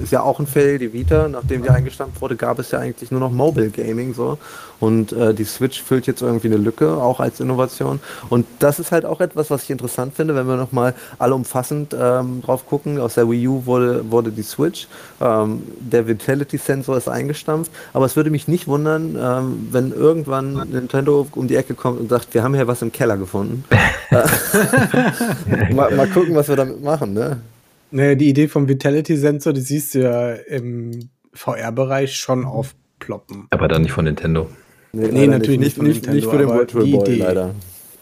ist 0.00 0.12
ja 0.12 0.22
auch 0.22 0.38
ein 0.38 0.46
Fail, 0.46 0.78
die 0.78 0.92
Vita, 0.92 1.26
nachdem 1.26 1.64
die 1.64 1.70
eingestampft 1.70 2.20
wurde, 2.20 2.36
gab 2.36 2.60
es 2.60 2.70
ja 2.70 2.78
eigentlich 2.78 3.10
nur 3.10 3.18
noch 3.18 3.32
Mobile 3.32 3.70
Gaming 3.70 4.14
so. 4.14 4.38
Und 4.78 5.12
äh, 5.12 5.34
die 5.34 5.44
Switch 5.44 5.82
füllt 5.82 6.06
jetzt 6.06 6.22
irgendwie 6.22 6.46
eine 6.46 6.56
Lücke, 6.56 6.96
auch 6.96 7.18
als 7.18 7.40
Innovation. 7.40 7.98
Und 8.30 8.46
das 8.60 8.78
ist 8.78 8.92
halt 8.92 9.04
auch 9.04 9.20
etwas, 9.20 9.50
was 9.50 9.64
ich 9.64 9.70
interessant 9.70 10.14
finde, 10.14 10.36
wenn 10.36 10.46
wir 10.46 10.56
nochmal 10.56 10.94
allumfassend 11.18 11.94
ähm, 12.00 12.40
drauf 12.40 12.64
gucken. 12.64 13.00
Aus 13.00 13.14
der 13.14 13.28
Wii 13.28 13.48
U 13.48 13.66
wurde, 13.66 14.08
wurde 14.08 14.30
die 14.30 14.42
Switch. 14.42 14.86
Ähm, 15.20 15.64
der 15.80 16.06
Vitality-Sensor 16.06 16.96
ist 16.96 17.08
eingestampft. 17.08 17.72
Aber 17.92 18.06
es 18.06 18.14
würde 18.14 18.30
mich 18.30 18.46
nicht 18.46 18.68
wundern, 18.68 19.18
ähm, 19.20 19.68
wenn 19.72 19.92
irgendwann 19.92 20.54
Nintendo 20.70 21.26
um 21.32 21.48
die 21.48 21.56
Ecke 21.56 21.74
kommt 21.74 22.00
und 22.00 22.08
sagt, 22.08 22.32
wir 22.34 22.44
haben 22.44 22.54
hier 22.54 22.68
was 22.68 22.82
im 22.82 22.92
Keller 22.92 23.16
gefunden. 23.16 23.64
mal, 25.74 25.94
mal, 25.94 26.06
gucken, 26.08 26.34
was 26.34 26.48
wir 26.48 26.56
damit 26.56 26.82
machen, 26.82 27.12
ne? 27.12 27.40
Naja, 27.90 28.14
die 28.14 28.28
Idee 28.28 28.48
vom 28.48 28.68
Vitality-Sensor, 28.68 29.52
die 29.52 29.60
siehst 29.60 29.94
du 29.94 30.02
ja 30.02 30.32
im 30.32 31.10
VR-Bereich 31.32 32.16
schon 32.16 32.44
aufploppen. 32.44 33.46
Aber 33.50 33.68
dann 33.68 33.82
nicht 33.82 33.92
von 33.92 34.04
Nintendo. 34.04 34.48
Nee, 34.92 35.08
nee 35.08 35.26
natürlich 35.26 35.60
nicht, 35.60 35.82
nicht, 35.82 36.08
nicht, 36.08 36.28
für 36.28 36.38
den 36.38 36.48
Virtual 36.48 36.84
Boy, 36.84 37.02
Idee. 37.02 37.16
leider. 37.16 37.54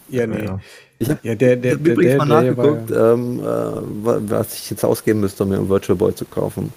Ja, 0.09 0.27
nee. 0.27 0.45
Ja. 0.45 0.59
Ich 0.99 1.09
habe 1.09 1.19
ja, 1.23 1.35
der, 1.35 1.55
der, 1.55 1.73
hab 1.75 1.83
der, 1.83 1.93
übrigens 1.93 2.11
der, 2.11 2.25
mal 2.25 2.25
nachgeguckt, 2.25 2.89
ja 2.89 3.13
ähm, 3.13 3.39
äh, 3.39 4.29
was 4.29 4.53
ich 4.55 4.69
jetzt 4.69 4.83
ausgeben 4.83 5.21
müsste, 5.21 5.43
um 5.43 5.49
mir 5.49 5.57
einen 5.57 5.69
Virtual 5.69 5.97
Boy 5.97 6.13
zu 6.13 6.25
kaufen. 6.25 6.73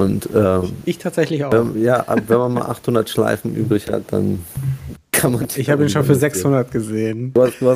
Und, 0.00 0.28
ähm, 0.34 0.72
ich 0.84 0.98
tatsächlich 0.98 1.44
auch. 1.44 1.52
Ähm, 1.52 1.82
ja, 1.82 2.06
wenn 2.28 2.38
man 2.38 2.54
mal 2.54 2.66
800 2.66 3.10
Schleifen 3.10 3.54
übrig 3.54 3.90
hat, 3.90 4.04
dann 4.12 4.44
kann 5.18 5.32
man. 5.32 5.46
Ich 5.56 5.70
habe 5.70 5.82
ihn 5.82 5.88
schon 5.88 6.04
für 6.04 6.14
600 6.14 6.70
gesehen. 6.70 7.32
Du 7.32 7.42
hast, 7.42 7.60
du 7.60 7.70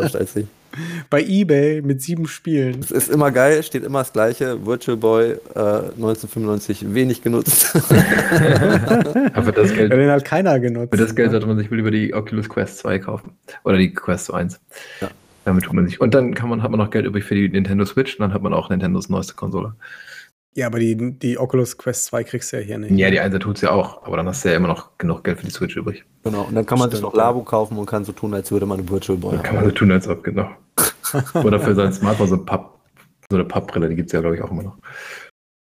hast 0.00 0.16
als 0.16 0.36
ich. 0.36 0.46
Bei 1.10 1.22
eBay 1.22 1.82
mit 1.82 2.02
sieben 2.02 2.26
Spielen. 2.26 2.80
Es 2.80 2.90
ist 2.90 3.10
immer 3.10 3.30
geil, 3.30 3.62
steht 3.62 3.84
immer 3.84 4.00
das 4.00 4.12
gleiche. 4.12 4.64
Virtual 4.66 4.96
Boy 4.96 5.32
äh, 5.54 5.58
1995 5.58 6.94
wenig 6.94 7.22
genutzt. 7.22 7.74
Aber 9.34 9.52
das 9.52 9.72
Geld. 9.72 9.92
Den 9.92 10.10
hat 10.10 10.24
keiner 10.24 10.60
genutzt. 10.60 10.90
Für 10.92 11.00
das 11.00 11.14
Geld 11.14 11.30
sollte 11.30 11.46
man 11.46 11.58
sich 11.58 11.70
wohl 11.70 11.78
über 11.78 11.90
die 11.90 12.14
Oculus 12.14 12.48
Quest 12.48 12.78
2 12.78 12.98
kaufen. 12.98 13.32
Oder 13.64 13.78
die 13.78 13.92
Quest 13.92 14.32
1. 14.32 14.60
Ja. 15.00 15.08
Damit 15.44 15.64
tut 15.64 15.72
man 15.72 15.86
sich. 15.86 16.00
Und 16.00 16.14
dann 16.14 16.34
kann 16.34 16.48
man, 16.48 16.62
hat 16.62 16.70
man 16.70 16.78
noch 16.78 16.90
Geld 16.90 17.06
übrig 17.06 17.24
für 17.24 17.34
die 17.34 17.48
Nintendo 17.48 17.84
Switch 17.84 18.18
und 18.18 18.22
dann 18.22 18.34
hat 18.34 18.42
man 18.42 18.52
auch 18.52 18.68
Nintendos 18.68 19.08
neueste 19.08 19.34
Konsole. 19.34 19.74
Ja, 20.54 20.66
aber 20.66 20.80
die, 20.80 20.96
die 21.18 21.38
Oculus 21.38 21.78
Quest 21.78 22.06
2 22.06 22.24
kriegst 22.24 22.52
du 22.52 22.56
ja 22.56 22.62
hier 22.62 22.78
nicht. 22.78 22.90
Ja, 22.98 23.10
die 23.10 23.20
1 23.20 23.38
tut 23.38 23.56
es 23.56 23.62
ja 23.62 23.70
auch, 23.70 24.04
aber 24.04 24.16
dann 24.16 24.26
hast 24.26 24.44
du 24.44 24.48
ja 24.48 24.56
immer 24.56 24.68
noch 24.68 24.98
genug 24.98 25.24
Geld 25.24 25.38
für 25.38 25.46
die 25.46 25.52
Switch 25.52 25.76
übrig. 25.76 26.04
Genau, 26.30 26.42
und 26.44 26.54
dann 26.54 26.66
kann 26.66 26.78
man 26.78 26.88
Stimmt, 26.90 27.02
sich 27.02 27.02
noch 27.02 27.14
Labo 27.14 27.42
kaufen 27.42 27.78
und 27.78 27.86
kann 27.86 28.04
so 28.04 28.12
tun, 28.12 28.34
als 28.34 28.50
würde 28.50 28.66
man 28.66 28.80
ein 28.80 28.88
Virtual 28.88 29.18
Boy 29.18 29.36
haben. 29.36 29.42
Kann 29.42 29.56
man 29.56 29.64
so 29.64 29.70
tun, 29.70 29.90
als 29.92 30.06
ob, 30.08 30.22
genau. 30.24 30.48
Oder 31.34 31.58
für 31.60 31.74
sein 31.74 31.92
Smartphone 31.92 32.28
so 32.28 32.34
ein 32.36 32.44
Papp 32.44 32.78
So 33.30 33.36
eine 33.36 33.44
Pappbrille, 33.44 33.88
die 33.88 33.96
gibt 33.96 34.08
es 34.08 34.12
ja, 34.12 34.20
glaube 34.20 34.36
ich, 34.36 34.42
auch 34.42 34.50
immer 34.50 34.62
noch. 34.62 34.76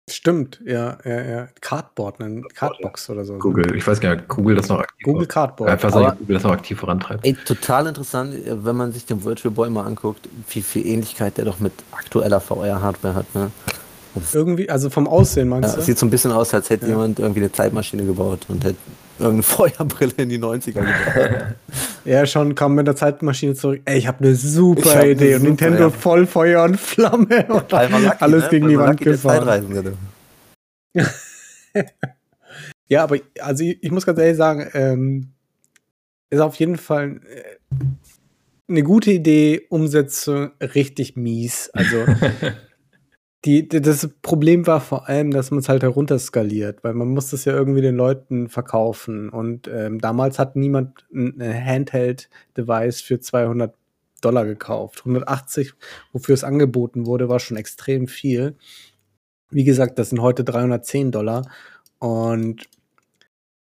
Stimmt, 0.08 0.60
ja, 0.64 0.98
ja, 1.04 1.22
ja. 1.22 1.48
Cardboard, 1.60 2.20
eine 2.20 2.42
Cardbox 2.54 3.10
oder 3.10 3.24
so. 3.24 3.38
Google, 3.38 3.74
ich 3.74 3.84
weiß 3.84 3.98
gar 3.98 4.14
nicht, 4.14 4.28
Google 4.28 4.54
das 4.54 4.68
noch 4.68 4.78
aktiv 4.78 5.04
Google 5.04 5.26
Cardboard. 5.26 5.68
Einfach 5.68 5.90
sagen, 5.90 6.16
Google 6.20 6.34
das 6.34 6.44
noch 6.44 6.52
aktiv 6.52 6.78
vorantreibt. 6.78 7.26
Ey, 7.26 7.34
total 7.44 7.88
interessant, 7.88 8.34
wenn 8.46 8.76
man 8.76 8.92
sich 8.92 9.04
den 9.04 9.24
Virtual 9.24 9.52
Boy 9.52 9.68
mal 9.68 9.84
anguckt, 9.84 10.28
wie 10.50 10.62
viel 10.62 10.86
Ähnlichkeit 10.86 11.36
der 11.38 11.44
doch 11.44 11.58
mit 11.58 11.72
aktueller 11.90 12.40
VR-Hardware 12.40 13.14
hat. 13.16 13.34
Ne? 13.34 13.50
Irgendwie, 14.32 14.70
also 14.70 14.90
vom 14.90 15.08
Aussehen 15.08 15.48
meinst 15.48 15.70
Ja, 15.70 15.76
du? 15.76 15.82
sieht 15.82 15.98
so 15.98 16.06
ein 16.06 16.10
bisschen 16.10 16.30
aus, 16.30 16.54
als 16.54 16.70
hätte 16.70 16.86
Ja. 16.86 16.92
jemand 16.92 17.18
irgendwie 17.18 17.40
eine 17.40 17.50
Zeitmaschine 17.50 18.04
gebaut 18.04 18.46
und 18.48 18.64
hätte 18.64 18.76
irgendeine 19.18 19.42
Feuerbrille 19.42 20.12
in 20.16 20.28
die 20.28 20.38
90er 20.38 20.72
gebaut. 20.72 21.54
Ja, 22.04 22.26
schon 22.26 22.54
kam 22.54 22.74
mit 22.74 22.86
der 22.86 22.96
Zeitmaschine 22.96 23.54
zurück. 23.54 23.80
Ey, 23.84 23.98
ich 23.98 24.06
habe 24.06 24.24
eine 24.24 24.34
super 24.34 24.90
hab 24.90 25.02
eine 25.02 25.12
Idee. 25.12 25.34
und 25.34 25.40
super, 25.40 25.48
Nintendo 25.48 25.82
ja. 25.84 25.90
voll 25.90 26.26
Feuer 26.26 26.64
und 26.64 26.78
Flamme 26.78 27.46
und 27.48 27.68
Palmer 27.68 27.98
Lucky, 27.98 28.16
alles 28.20 28.44
ne? 28.44 28.48
gegen 28.50 28.68
die 28.68 28.78
Wand 28.78 29.00
gefahren. 29.00 29.96
Ja, 32.88 33.02
aber 33.02 33.18
also 33.40 33.64
ich, 33.64 33.82
ich 33.82 33.90
muss 33.90 34.06
ganz 34.06 34.18
ehrlich 34.18 34.36
sagen, 34.36 34.68
ähm, 34.74 35.32
ist 36.30 36.40
auf 36.40 36.54
jeden 36.56 36.76
Fall 36.76 37.20
äh, 37.28 37.56
eine 38.68 38.82
gute 38.82 39.12
Idee, 39.12 39.66
Umsetzung 39.68 40.52
richtig 40.60 41.16
mies. 41.16 41.70
Also 41.72 42.04
die, 43.46 43.68
das 43.68 44.08
Problem 44.22 44.66
war 44.66 44.80
vor 44.80 45.08
allem, 45.08 45.30
dass 45.30 45.52
man 45.52 45.60
es 45.60 45.68
halt 45.68 45.82
herunterskaliert, 45.82 46.82
weil 46.82 46.94
man 46.94 47.08
muss 47.08 47.30
das 47.30 47.44
ja 47.44 47.52
irgendwie 47.52 47.80
den 47.80 47.94
Leuten 47.94 48.48
verkaufen. 48.48 49.28
Und 49.30 49.68
ähm, 49.68 50.00
damals 50.00 50.38
hat 50.40 50.56
niemand 50.56 51.06
ein 51.14 51.40
ein 51.40 51.64
Handheld-Device 51.64 53.00
für 53.02 53.20
200 53.20 53.72
Dollar 54.20 54.44
gekauft. 54.44 55.00
180, 55.00 55.74
wofür 56.12 56.34
es 56.34 56.42
angeboten 56.42 57.06
wurde, 57.06 57.28
war 57.28 57.38
schon 57.38 57.56
extrem 57.56 58.08
viel. 58.08 58.56
Wie 59.50 59.64
gesagt, 59.64 59.98
das 59.98 60.10
sind 60.10 60.20
heute 60.20 60.42
310 60.42 61.12
Dollar. 61.12 61.48
Und 62.00 62.68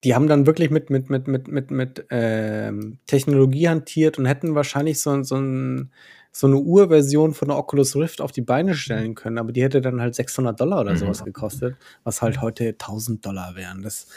die 0.05 0.15
haben 0.15 0.27
dann 0.27 0.45
wirklich 0.45 0.69
mit, 0.69 0.89
mit, 0.89 1.09
mit, 1.09 1.27
mit, 1.27 1.47
mit, 1.49 1.71
mit 1.71 2.05
ähm, 2.11 2.99
Technologie 3.07 3.67
hantiert 3.67 4.17
und 4.19 4.25
hätten 4.25 4.55
wahrscheinlich 4.55 5.01
so, 5.01 5.21
so, 5.23 5.35
ein, 5.35 5.91
so 6.37 6.47
eine 6.47 6.57
Urversion 6.57 7.33
von 7.33 7.47
der 7.47 7.57
Oculus 7.57 7.95
Rift 7.95 8.19
auf 8.19 8.33
die 8.33 8.41
Beine 8.41 8.75
stellen 8.75 9.15
können, 9.15 9.37
aber 9.37 9.53
die 9.53 9.63
hätte 9.63 9.79
dann 9.79 10.01
halt 10.01 10.15
600 10.15 10.59
Dollar 10.59 10.81
oder 10.81 10.91
Mhm. 10.91 10.97
sowas 10.97 11.23
gekostet, 11.23 11.77
was 12.03 12.21
halt 12.21 12.41
heute 12.41 12.77
1000 12.77 13.25
Dollar 13.25 13.55
wären. 13.55 13.83
Das 13.83 14.07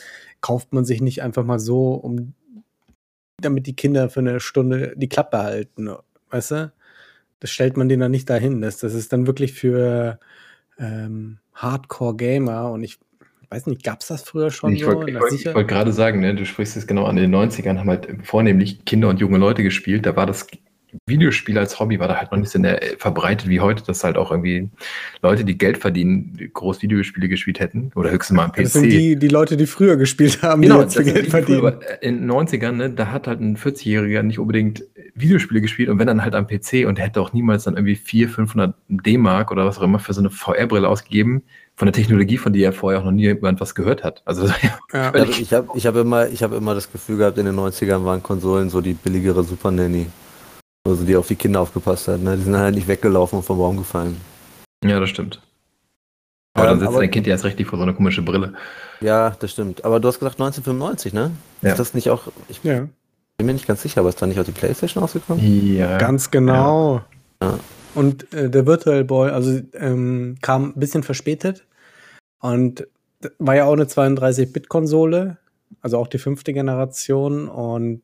kauft 0.41 0.73
man 0.73 0.85
sich 0.85 1.01
nicht 1.01 1.23
einfach 1.23 1.45
mal 1.45 1.61
so, 1.61 1.93
um 1.93 2.35
damit 3.41 3.69
die 3.69 3.77
Kinder 3.77 4.11
für 4.11 4.19
eine 4.19 4.41
Stunde 4.41 4.95
die 4.97 5.09
Klappe 5.09 5.39
halten, 5.39 5.91
weißt 6.31 6.51
du? 6.51 6.73
Das 7.39 7.51
stellt 7.51 7.77
man 7.77 7.89
denen 7.89 8.01
dann 8.01 8.11
nicht 8.11 8.29
dahin. 8.29 8.63
Das, 8.63 8.79
das 8.79 8.95
ist 8.95 9.13
dann 9.13 9.29
wirklich 9.29 9.53
für 9.53 10.19
ähm, 10.77 11.39
Hardcore-Gamer 11.55 12.73
und 12.73 12.83
ich 12.83 12.99
weiß 13.49 13.67
nicht, 13.67 13.85
gab 13.85 14.01
es 14.01 14.09
das 14.09 14.23
früher 14.25 14.51
schon 14.51 14.75
Ich 14.75 14.85
wollte 14.85 15.15
wollt, 15.21 15.55
wollt 15.55 15.69
gerade 15.69 15.93
sagen, 15.93 16.19
ne, 16.19 16.35
du 16.35 16.45
sprichst 16.45 16.77
es 16.77 16.89
genau 16.89 17.05
an, 17.05 17.17
in 17.17 17.31
den 17.31 17.35
90ern 17.41 17.79
haben 17.79 17.89
halt 17.89 18.09
vornehmlich 18.25 18.85
Kinder 18.87 19.09
und 19.09 19.21
junge 19.21 19.39
Leute 19.39 19.63
gespielt. 19.63 20.05
Da 20.05 20.17
war 20.17 20.27
das 20.27 20.49
Videospiel 21.07 21.59
als 21.59 21.79
Hobby 21.79 21.99
war 21.99 22.09
da 22.09 22.17
halt 22.17 22.33
noch 22.33 22.39
nicht 22.39 22.51
so 22.51 22.61
verbreitet 22.99 23.49
wie 23.49 23.61
heute, 23.61 23.83
dass 23.85 24.05
halt 24.05 24.17
auch 24.17 24.31
irgendwie 24.31 24.69
Leute, 25.23 25.45
die 25.45 25.59
Geld 25.59 25.79
verdienen, 25.79 26.51
groß 26.53 26.83
Videospiele 26.83 27.29
gespielt 27.29 27.61
hätten 27.61 27.91
oder 27.95 28.11
höchstens 28.11 28.37
mal 28.37 28.45
am 28.45 28.53
PC. 28.53 28.63
Das 28.63 28.73
sind 28.75 28.91
die, 28.91 29.17
die 29.17 29.29
Leute, 29.29 29.57
die 29.57 29.67
früher 29.67 29.97
gespielt 29.97 30.43
haben, 30.43 30.63
Genau, 30.63 30.77
die 30.77 30.83
jetzt 30.83 30.97
Geld 30.97 31.27
früher, 31.27 31.31
verdienen. 31.31 31.59
aber 31.59 32.03
in 32.03 32.21
den 32.21 32.31
90ern, 32.31 32.73
ne, 32.73 32.91
da 32.91 33.11
hat 33.11 33.27
halt 33.27 33.41
ein 33.41 33.57
40-Jähriger 33.57 34.23
nicht 34.23 34.39
unbedingt 34.39 34.85
Videospiele 35.15 35.61
gespielt 35.61 35.89
und 35.89 35.99
wenn 35.99 36.07
dann 36.07 36.23
halt 36.23 36.35
am 36.35 36.47
PC 36.47 36.87
und 36.87 36.99
der 36.99 37.07
hätte 37.07 37.21
auch 37.21 37.33
niemals 37.33 37.65
dann 37.65 37.75
irgendwie 37.75 37.97
400, 37.97 38.35
500 38.35 38.75
D-Mark 38.89 39.51
oder 39.51 39.67
was 39.67 39.79
auch 39.79 39.83
immer 39.83 39.99
für 39.99 40.13
so 40.13 40.21
eine 40.21 40.31
VR-Brille 40.31 40.89
ausgegeben, 40.89 41.43
von 41.75 41.87
der 41.87 41.93
Technologie, 41.93 42.39
von 42.39 42.53
der 42.53 42.65
er 42.65 42.73
vorher 42.73 43.01
auch 43.01 43.05
noch 43.05 43.13
nie 43.13 43.23
jemand 43.23 43.61
was 43.61 43.75
gehört 43.77 44.03
hat. 44.03 44.23
Also 44.25 44.47
ja 44.47 44.79
Ja. 44.93 45.15
Ich 45.15 45.53
habe 45.53 45.69
ich 45.77 45.87
hab 45.87 45.95
immer, 45.97 46.29
ich 46.29 46.43
hab 46.43 46.53
immer 46.53 46.75
das 46.75 46.91
Gefühl 46.91 47.19
gehabt, 47.19 47.39
in 47.39 47.47
den 47.47 47.55
90ern 47.55 48.05
waren 48.05 48.23
Konsolen 48.23 48.69
so 48.69 48.81
die 48.81 48.95
billigere 48.95 49.45
Super 49.45 49.71
Nanny. 49.71 50.07
Also 50.89 51.05
die 51.05 51.17
auf 51.17 51.29
die 51.29 51.37
Kinder 51.37 51.61
aufgepasst 51.61 52.09
hat. 52.09 52.21
Ne? 52.21 52.37
Die 52.37 52.43
sind 52.43 52.57
halt 52.57 52.75
nicht 52.75 52.89
weggelaufen 52.89 53.39
und 53.39 53.45
vom 53.45 53.59
Baum 53.59 53.77
gefallen. 53.77 54.17
Ja, 54.85 54.99
das 55.01 55.11
stimmt. 55.11 55.41
Aber 56.55 56.65
Ähm, 56.65 56.71
dann 56.71 56.79
sitzt 56.81 56.89
aber- 56.89 57.01
dein 57.01 57.11
Kind 57.11 57.27
ja 57.27 57.33
erst 57.33 57.45
richtig 57.45 57.67
vor 57.67 57.79
so 57.79 57.83
einer 57.85 57.93
komische 57.95 58.23
Brille. 58.23 58.55
Ja, 59.01 59.31
das 59.31 59.53
stimmt. 59.53 59.85
Aber 59.85 60.01
du 60.01 60.09
hast 60.09 60.19
gesagt 60.19 60.39
1995, 60.41 61.13
ne? 61.13 61.31
Ja. 61.63 61.71
Ist 61.71 61.79
das 61.79 61.95
nicht 61.95 62.11
auch, 62.11 62.29
ich 62.49 62.63
ja, 62.65 62.89
bin 63.37 63.47
mir 63.47 63.53
nicht 63.53 63.67
ganz 63.69 63.83
sicher, 63.83 64.01
aber 64.01 64.09
ist 64.09 64.21
da 64.21 64.27
nicht 64.27 64.41
auch 64.41 64.45
die 64.45 64.51
Playstation 64.53 65.03
ausgekommen? 65.05 65.75
Ja. 65.77 65.99
ganz 65.99 66.31
genau. 66.31 67.03
Ja. 67.43 67.59
Und 67.95 68.33
äh, 68.33 68.51
der 68.51 68.67
Virtual 68.67 69.05
Boy, 69.05 69.31
also 69.31 69.61
ähm, 69.75 70.37
kam 70.43 70.71
ein 70.75 70.81
bisschen 70.81 71.03
verspätet 71.05 71.65
und 72.41 72.87
war 73.39 73.55
ja 73.57 73.65
auch 73.65 73.73
eine 73.73 73.85
32-Bit-Konsole, 73.85 75.39
also 75.81 75.99
auch 75.99 76.07
die 76.09 76.19
fünfte 76.19 76.53
Generation 76.53 77.49
und 77.49 78.03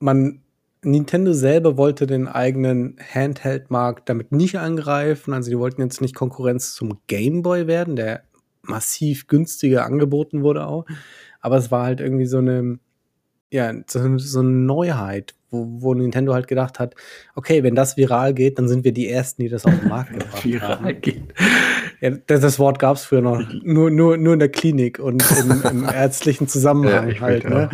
man 0.00 0.41
Nintendo 0.84 1.32
selber 1.32 1.76
wollte 1.76 2.06
den 2.06 2.26
eigenen 2.26 2.96
Handheld-Markt 3.14 4.08
damit 4.08 4.32
nicht 4.32 4.58
angreifen. 4.58 5.32
Also 5.32 5.50
die 5.50 5.58
wollten 5.58 5.80
jetzt 5.80 6.00
nicht 6.00 6.14
Konkurrenz 6.14 6.74
zum 6.74 6.98
Game 7.06 7.42
Boy 7.42 7.66
werden, 7.66 7.96
der 7.96 8.24
massiv 8.62 9.26
günstiger 9.28 9.86
angeboten 9.86 10.42
wurde 10.42 10.66
auch. 10.66 10.84
Aber 11.40 11.56
es 11.56 11.70
war 11.70 11.84
halt 11.84 12.00
irgendwie 12.00 12.26
so 12.26 12.38
eine, 12.38 12.78
ja, 13.52 13.72
so, 13.86 14.18
so 14.18 14.40
eine 14.40 14.48
Neuheit, 14.48 15.34
wo, 15.50 15.66
wo 15.82 15.94
Nintendo 15.94 16.34
halt 16.34 16.48
gedacht 16.48 16.80
hat, 16.80 16.94
okay, 17.34 17.62
wenn 17.62 17.74
das 17.74 17.96
viral 17.96 18.34
geht, 18.34 18.58
dann 18.58 18.68
sind 18.68 18.84
wir 18.84 18.92
die 18.92 19.08
Ersten, 19.08 19.42
die 19.42 19.48
das 19.48 19.64
auf 19.64 19.78
den 19.78 19.88
Markt 19.88 20.12
gebracht 20.18 20.44
Viral 20.44 20.80
haben. 20.80 21.00
geht. 21.00 21.34
Ja, 22.02 22.10
das, 22.10 22.40
das 22.40 22.58
Wort 22.58 22.80
gab 22.80 22.96
es 22.96 23.04
früher 23.04 23.20
noch 23.20 23.40
nur, 23.62 23.88
nur, 23.88 24.16
nur 24.16 24.32
in 24.32 24.40
der 24.40 24.48
Klinik 24.48 24.98
und 24.98 25.24
im, 25.38 25.62
im 25.70 25.84
ärztlichen 25.94 26.48
Zusammenhang 26.48 27.06
Ja, 27.06 27.12
ich 27.12 27.20
halt. 27.20 27.48
Ne? 27.48 27.70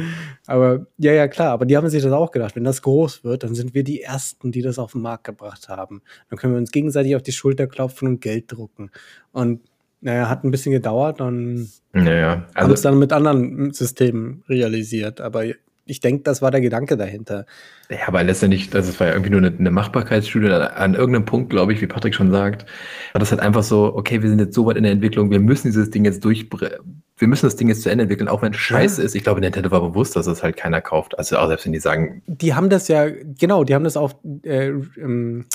Aber 0.46 0.86
ja, 0.98 1.12
ja, 1.12 1.28
klar. 1.28 1.52
Aber 1.52 1.64
die 1.64 1.78
haben 1.78 1.88
sich 1.88 2.02
das 2.02 2.12
auch 2.12 2.30
gedacht. 2.30 2.54
Wenn 2.54 2.64
das 2.64 2.82
groß 2.82 3.24
wird, 3.24 3.42
dann 3.42 3.54
sind 3.54 3.72
wir 3.72 3.84
die 3.84 4.02
Ersten, 4.02 4.52
die 4.52 4.60
das 4.60 4.78
auf 4.78 4.92
den 4.92 5.00
Markt 5.00 5.24
gebracht 5.24 5.70
haben. 5.70 6.02
Dann 6.28 6.38
können 6.38 6.52
wir 6.52 6.58
uns 6.58 6.72
gegenseitig 6.72 7.16
auf 7.16 7.22
die 7.22 7.32
Schulter 7.32 7.66
klopfen 7.66 8.06
und 8.06 8.20
Geld 8.20 8.52
drucken. 8.52 8.90
Und 9.32 9.62
naja, 10.02 10.28
hat 10.28 10.44
ein 10.44 10.50
bisschen 10.50 10.72
gedauert 10.72 11.22
und 11.22 11.70
Naja, 11.92 12.46
haben 12.54 12.70
es 12.70 12.84
also, 12.84 12.90
dann 12.90 12.98
mit 12.98 13.14
anderen 13.14 13.72
Systemen 13.72 14.44
realisiert. 14.46 15.22
Aber 15.22 15.44
ich 15.88 16.00
denke, 16.00 16.22
das 16.22 16.42
war 16.42 16.50
der 16.50 16.60
Gedanke 16.60 16.96
dahinter. 16.96 17.46
ja, 17.90 18.06
aber 18.06 18.22
letztendlich, 18.22 18.70
das 18.70 19.00
war 19.00 19.08
ja 19.08 19.12
irgendwie 19.14 19.30
nur 19.30 19.40
eine, 19.40 19.56
eine 19.56 19.70
Machbarkeitsstudie. 19.70 20.48
An, 20.48 20.94
irgendeinem 20.94 21.24
Punkt, 21.24 21.50
glaube 21.50 21.72
ich, 21.72 21.80
wie 21.80 21.86
Patrick 21.86 22.14
schon 22.14 22.30
sagt, 22.30 22.66
war 23.12 23.18
das 23.18 23.30
halt 23.30 23.40
einfach 23.40 23.62
so, 23.62 23.94
okay, 23.94 24.22
wir 24.22 24.28
sind 24.28 24.38
jetzt 24.38 24.54
so 24.54 24.66
weit 24.66 24.76
in 24.76 24.84
der 24.84 24.92
Entwicklung, 24.92 25.30
wir 25.30 25.40
müssen 25.40 25.68
dieses 25.68 25.90
Ding 25.90 26.04
jetzt 26.04 26.24
durchbre 26.24 26.80
wir 27.18 27.28
müssen 27.28 27.46
das 27.46 27.56
Ding 27.56 27.68
jetzt 27.68 27.82
zu 27.82 27.90
Ende 27.90 28.02
entwickeln, 28.02 28.28
auch 28.28 28.42
wenn 28.42 28.52
es 28.52 28.58
scheiße 28.58 29.02
ist. 29.02 29.14
Ich 29.14 29.24
glaube, 29.24 29.40
Nintendo 29.40 29.70
war 29.70 29.80
bewusst, 29.80 30.14
dass 30.14 30.26
es 30.26 30.42
halt 30.42 30.56
keiner 30.56 30.80
kauft. 30.80 31.18
Also 31.18 31.36
auch 31.36 31.48
selbst 31.48 31.66
wenn 31.66 31.72
die 31.72 31.80
sagen, 31.80 32.22
Die 32.26 32.54
haben 32.54 32.70
das 32.70 32.88
ja, 32.88 33.08
genau, 33.08 33.64
die 33.64 33.74
haben 33.74 33.84
das 33.84 33.96
auf, 33.96 34.16
äh, 34.44 34.68
ähm, 34.68 35.46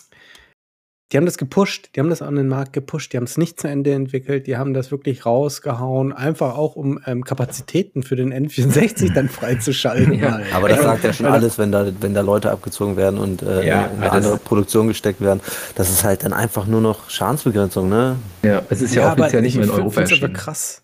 die 1.13 1.17
haben 1.17 1.25
das 1.25 1.37
gepusht, 1.37 1.91
die 1.95 1.99
haben 1.99 2.09
das 2.09 2.21
an 2.23 2.35
den 2.35 2.47
Markt 2.47 2.73
gepusht, 2.73 3.13
die 3.13 3.17
haben 3.17 3.25
es 3.25 3.37
nicht 3.37 3.61
zu 3.61 3.67
Ende 3.67 3.93
entwickelt, 3.93 4.47
die 4.47 4.57
haben 4.57 4.73
das 4.73 4.89
wirklich 4.91 5.25
rausgehauen, 5.25 6.11
einfach 6.11 6.55
auch 6.57 6.75
um 6.75 6.99
ähm, 7.05 7.23
Kapazitäten 7.23 8.01
für 8.03 8.15
den 8.15 8.33
N64 8.33 9.13
dann 9.13 9.29
freizuschalten. 9.29 10.13
Ja, 10.13 10.31
halt. 10.33 10.53
Aber 10.53 10.67
das 10.69 10.79
Ja. 10.79 10.83
sagt 10.83 11.03
ja 11.03 11.13
schon 11.13 11.27
alles, 11.27 11.57
wenn 11.59 11.71
da, 11.71 11.85
wenn 12.01 12.13
da 12.15 12.21
Leute 12.21 12.49
abgezogen 12.51 12.97
werden 12.97 13.19
und 13.19 13.43
äh, 13.43 13.65
Ja, 13.65 13.85
in 13.85 13.91
eine 13.97 14.01
das- 14.01 14.11
andere 14.11 14.37
Produktion 14.37 14.87
gesteckt 14.87 15.21
werden. 15.21 15.39
Das 15.75 15.89
ist 15.91 16.03
halt 16.03 16.23
dann 16.23 16.33
einfach 16.33 16.65
nur 16.65 16.81
noch 16.81 17.09
Schadensbegrenzung, 17.09 17.87
ne? 17.89 18.15
ja, 18.43 18.63
es 18.69 18.81
ist 18.81 18.95
ja, 18.95 19.09
aber 19.11 19.21
offiziell 19.23 19.43
nicht 19.43 19.55
mehr 19.55 19.65
in 19.65 19.71
Europa 19.71 19.91
find's 19.91 20.11
aber 20.13 20.21
erschienen. 20.23 20.33
krass, 20.33 20.81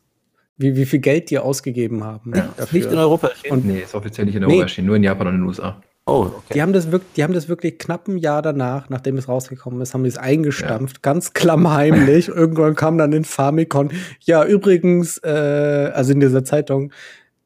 wie, 0.58 0.76
wie 0.76 0.86
viel 0.86 1.00
Geld 1.00 1.32
die 1.32 1.40
ausgegeben 1.40 2.04
haben. 2.04 2.34
Ja, 2.36 2.50
dafür. 2.56 2.78
Nicht 2.80 2.92
in 2.92 2.98
Europa 3.00 3.28
erschienen. 3.30 3.54
Und- 3.54 3.66
Nee, 3.66 3.80
ist 3.80 3.96
offiziell 3.96 4.26
nicht 4.26 4.36
in 4.36 4.42
Nee. 4.44 4.48
Europa 4.48 4.62
erschienen, 4.64 4.88
nur 4.88 4.96
in 4.96 5.04
Japan 5.04 5.28
und 5.28 5.34
in 5.34 5.40
den 5.42 5.48
USA. 5.48 5.82
Oh, 6.10 6.32
okay. 6.38 6.54
Die 6.56 6.62
haben, 6.62 6.74
das 6.74 6.92
wirklich, 6.92 7.14
die 7.16 7.24
haben 7.24 7.34
das 7.34 7.48
wirklich 7.48 7.78
knapp 7.78 8.08
ein 8.08 8.18
Jahr 8.18 8.42
danach, 8.42 8.90
nachdem 8.90 9.18
es 9.18 9.28
rausgekommen 9.28 9.80
ist, 9.82 9.94
haben 9.94 10.04
die 10.04 10.10
es 10.10 10.18
eingestampft, 10.18 11.04
ganz 11.04 11.34
klammheimlich. 11.34 12.28
Irgendwann 12.30 12.76
kam 12.76 12.98
dann 12.98 13.14
in 13.14 13.26
Famicom, 13.26 13.90
ja, 14.22 14.44
übrigens, 14.44 15.20
äh, 15.20 15.92
also 15.94 16.12
in 16.14 16.20
dieser 16.20 16.44
Zeitung, 16.44 16.92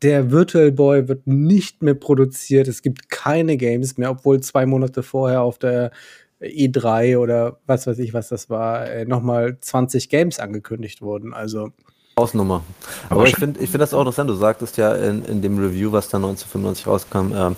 der 0.01 0.31
Virtual 0.31 0.71
Boy 0.71 1.07
wird 1.07 1.27
nicht 1.27 1.81
mehr 1.81 1.93
produziert. 1.93 2.67
Es 2.67 2.81
gibt 2.81 3.09
keine 3.09 3.57
Games 3.57 3.97
mehr, 3.97 4.11
obwohl 4.11 4.39
zwei 4.41 4.65
Monate 4.65 5.03
vorher 5.03 5.41
auf 5.41 5.57
der 5.57 5.91
E3 6.41 7.17
oder 7.17 7.59
was 7.65 7.85
weiß 7.85 7.99
ich, 7.99 8.13
was 8.13 8.29
das 8.29 8.49
war, 8.49 8.89
äh, 8.89 9.05
nochmal 9.05 9.57
20 9.59 10.09
Games 10.09 10.39
angekündigt 10.39 11.01
wurden. 11.01 11.33
Also, 11.33 11.71
Hausnummer. 12.17 12.63
Aber 13.09 13.21
Aber 13.21 13.27
ich 13.27 13.35
finde 13.35 13.59
ich 13.59 13.69
find 13.69 13.81
das 13.81 13.93
auch 13.93 14.01
interessant. 14.01 14.29
Du 14.29 14.35
sagtest 14.35 14.77
ja 14.77 14.93
in, 14.93 15.25
in 15.25 15.41
dem 15.41 15.57
Review, 15.57 15.91
was 15.91 16.09
da 16.09 16.17
1995 16.17 16.85
rauskam, 16.85 17.33
ähm, 17.33 17.55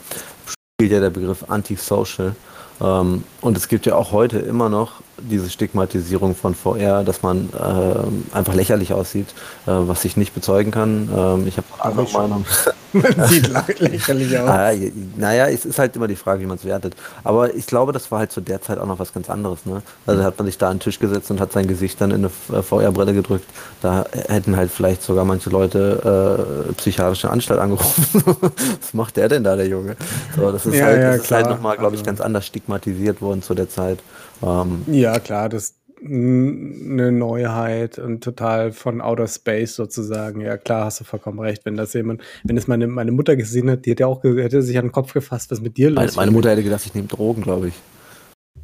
spielt 0.77 0.91
ja 0.91 0.99
der 0.99 1.09
Begriff 1.09 1.45
Antisocial. 1.47 2.35
Ähm, 2.81 3.23
und 3.39 3.55
es 3.55 3.69
gibt 3.69 3.85
ja 3.85 3.95
auch 3.95 4.11
heute 4.11 4.39
immer 4.39 4.67
noch 4.67 5.01
diese 5.29 5.49
Stigmatisierung 5.49 6.35
von 6.35 6.55
VR, 6.55 7.03
dass 7.03 7.21
man 7.21 7.49
äh, 7.53 8.35
einfach 8.35 8.53
lächerlich 8.53 8.93
aussieht, 8.93 9.27
äh, 9.65 9.71
was 9.71 10.05
ich 10.05 10.17
nicht 10.17 10.33
bezeugen 10.33 10.71
kann. 10.71 11.09
Ähm, 11.15 11.47
ich 11.47 11.57
habe 11.57 11.67
andere 11.79 12.07
Meinung. 12.13 12.45
Man 12.93 13.27
sieht 13.27 13.49
lächerlich 13.79 14.37
aus. 14.39 14.49
Ah, 14.49 14.71
naja, 15.17 15.47
es 15.47 15.65
ist 15.65 15.79
halt 15.79 15.95
immer 15.95 16.07
die 16.07 16.15
Frage, 16.15 16.41
wie 16.41 16.45
man 16.45 16.57
es 16.57 16.63
wertet. 16.65 16.95
Aber 17.23 17.53
ich 17.53 17.65
glaube, 17.67 17.91
das 17.91 18.09
war 18.11 18.19
halt 18.19 18.31
zu 18.31 18.39
der 18.41 18.61
Zeit 18.61 18.77
auch 18.77 18.85
noch 18.85 18.99
was 18.99 19.13
ganz 19.13 19.29
anderes. 19.29 19.65
Ne? 19.65 19.81
Also 20.05 20.23
hat 20.23 20.37
man 20.37 20.45
sich 20.45 20.57
da 20.57 20.69
an 20.69 20.77
den 20.77 20.81
Tisch 20.81 20.99
gesetzt 20.99 21.29
und 21.31 21.39
hat 21.41 21.51
sein 21.51 21.67
Gesicht 21.67 21.99
dann 21.99 22.11
in 22.11 22.25
eine 22.49 22.63
VR-Brille 22.63 23.13
gedrückt. 23.13 23.45
Da 23.81 24.05
hätten 24.27 24.55
halt 24.55 24.71
vielleicht 24.71 25.01
sogar 25.03 25.25
manche 25.25 25.49
Leute 25.49 26.67
äh, 26.69 26.73
psychiatrische 26.73 27.29
Anstalt 27.29 27.59
angerufen. 27.59 28.23
was 28.81 28.93
macht 28.93 29.17
der 29.17 29.27
denn 29.27 29.43
da, 29.43 29.55
der 29.55 29.67
Junge? 29.67 29.97
So, 30.37 30.51
das 30.51 30.65
ist 30.65 30.75
Ja, 30.75 30.85
halt, 30.85 31.01
ja, 31.01 31.11
ist 31.15 31.31
halt 31.31 31.49
nochmal, 31.49 31.77
glaube 31.77 31.95
ich, 31.95 31.99
Also- 32.01 32.05
ganz 32.05 32.21
anders 32.21 32.45
stigmatisiert 32.45 33.21
worden 33.21 33.41
zu 33.41 33.53
der 33.55 33.69
Zeit. 33.69 33.99
Ähm, 34.43 34.83
Ja, 34.87 35.19
klar, 35.19 35.49
das 35.49 35.63
ist 35.63 35.75
eine 36.03 37.11
Neuheit 37.11 37.97
und 37.97 38.23
total 38.23 38.71
von 38.71 39.01
Outer 39.01 39.27
Space 39.27 39.75
sozusagen. 39.75 40.41
Ja, 40.41 40.57
klar, 40.57 40.85
hast 40.85 40.99
du 40.99 41.03
vollkommen 41.03 41.39
recht. 41.39 41.65
Wenn 41.65 41.75
das 41.77 41.93
jemand, 41.93 42.21
wenn 42.43 42.57
es 42.57 42.67
meine, 42.67 42.87
meine 42.87 43.11
Mutter 43.11 43.35
gesehen 43.35 43.69
hat, 43.71 43.85
die 43.85 43.91
hätte 43.91 44.05
auch, 44.05 44.23
hätte 44.23 44.61
sich 44.61 44.77
an 44.77 44.85
den 44.85 44.91
Kopf 44.91 45.13
gefasst, 45.13 45.51
was 45.51 45.61
mit 45.61 45.77
dir 45.77 45.89
los 45.89 45.95
meine, 45.95 46.07
ist. 46.09 46.15
meine 46.15 46.31
Mutter 46.31 46.51
hätte 46.51 46.63
gedacht, 46.63 46.85
ich 46.85 46.93
nehme 46.93 47.07
Drogen, 47.07 47.41
glaube 47.41 47.69
ich. 47.69 47.73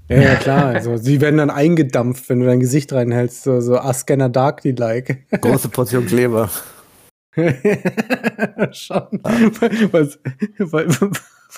Ja, 0.10 0.22
ja, 0.22 0.36
klar. 0.36 0.66
Also, 0.66 0.98
sie 0.98 1.22
werden 1.22 1.38
dann 1.38 1.50
eingedampft, 1.50 2.28
wenn 2.30 2.42
du 2.42 2.46
dein 2.46 2.60
Gesicht 2.60 2.92
reinhältst, 2.92 3.44
so, 3.44 3.62
so 3.62 3.78
Ascanner 3.78 4.30
Darkly-like. 4.30 5.26
Große 5.42 5.70
Portion 5.70 6.06
Kleber. 6.06 6.50
Schon. 8.72 9.08
Weil, 9.24 10.12
weil, 10.60 10.88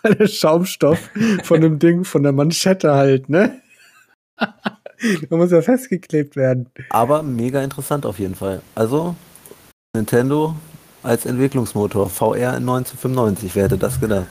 weil 0.04 0.16
der 0.16 0.28
Schaumstoff 0.28 1.10
von 1.44 1.62
dem 1.62 1.80
Ding, 1.80 2.04
von 2.04 2.22
der 2.22 2.32
Manschette 2.32 2.94
halt, 2.94 3.28
ne? 3.28 3.60
Da 5.30 5.36
muss 5.36 5.52
ja 5.52 5.62
festgeklebt 5.62 6.36
werden. 6.38 6.70
Aber 6.90 7.24
mega 7.24 7.62
interessant 7.62 8.06
auf 8.06 8.20
jeden 8.20 8.36
Fall. 8.36 8.62
Also, 8.74 9.16
Nintendo 9.94 10.56
als 11.02 11.26
Entwicklungsmotor. 11.26 12.10
VR 12.10 12.56
in 12.58 12.64
1995, 12.70 13.54
wer 13.56 13.64
hätte 13.66 13.78
das 13.78 14.00
gedacht? 14.00 14.28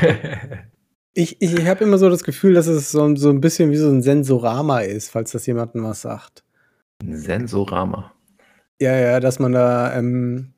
Ich, 1.14 1.40
ich, 1.42 1.52
ich 1.54 1.66
habe 1.66 1.82
immer 1.82 1.98
so 1.98 2.08
das 2.10 2.22
Gefühl, 2.22 2.54
dass 2.54 2.68
es 2.68 2.92
so, 2.92 3.16
so 3.16 3.30
ein 3.30 3.40
bisschen 3.40 3.72
wie 3.72 3.76
so 3.76 3.88
ein 3.88 4.02
Sensorama 4.02 4.80
ist, 4.82 5.10
falls 5.10 5.32
das 5.32 5.46
jemandem 5.46 5.82
was 5.82 6.02
sagt. 6.02 6.44
Sensorama. 7.02 8.12
Ja, 8.80 8.94
ja, 8.96 9.18
dass 9.18 9.40
man 9.40 9.52
da, 9.52 9.96
ähm, 9.96 10.52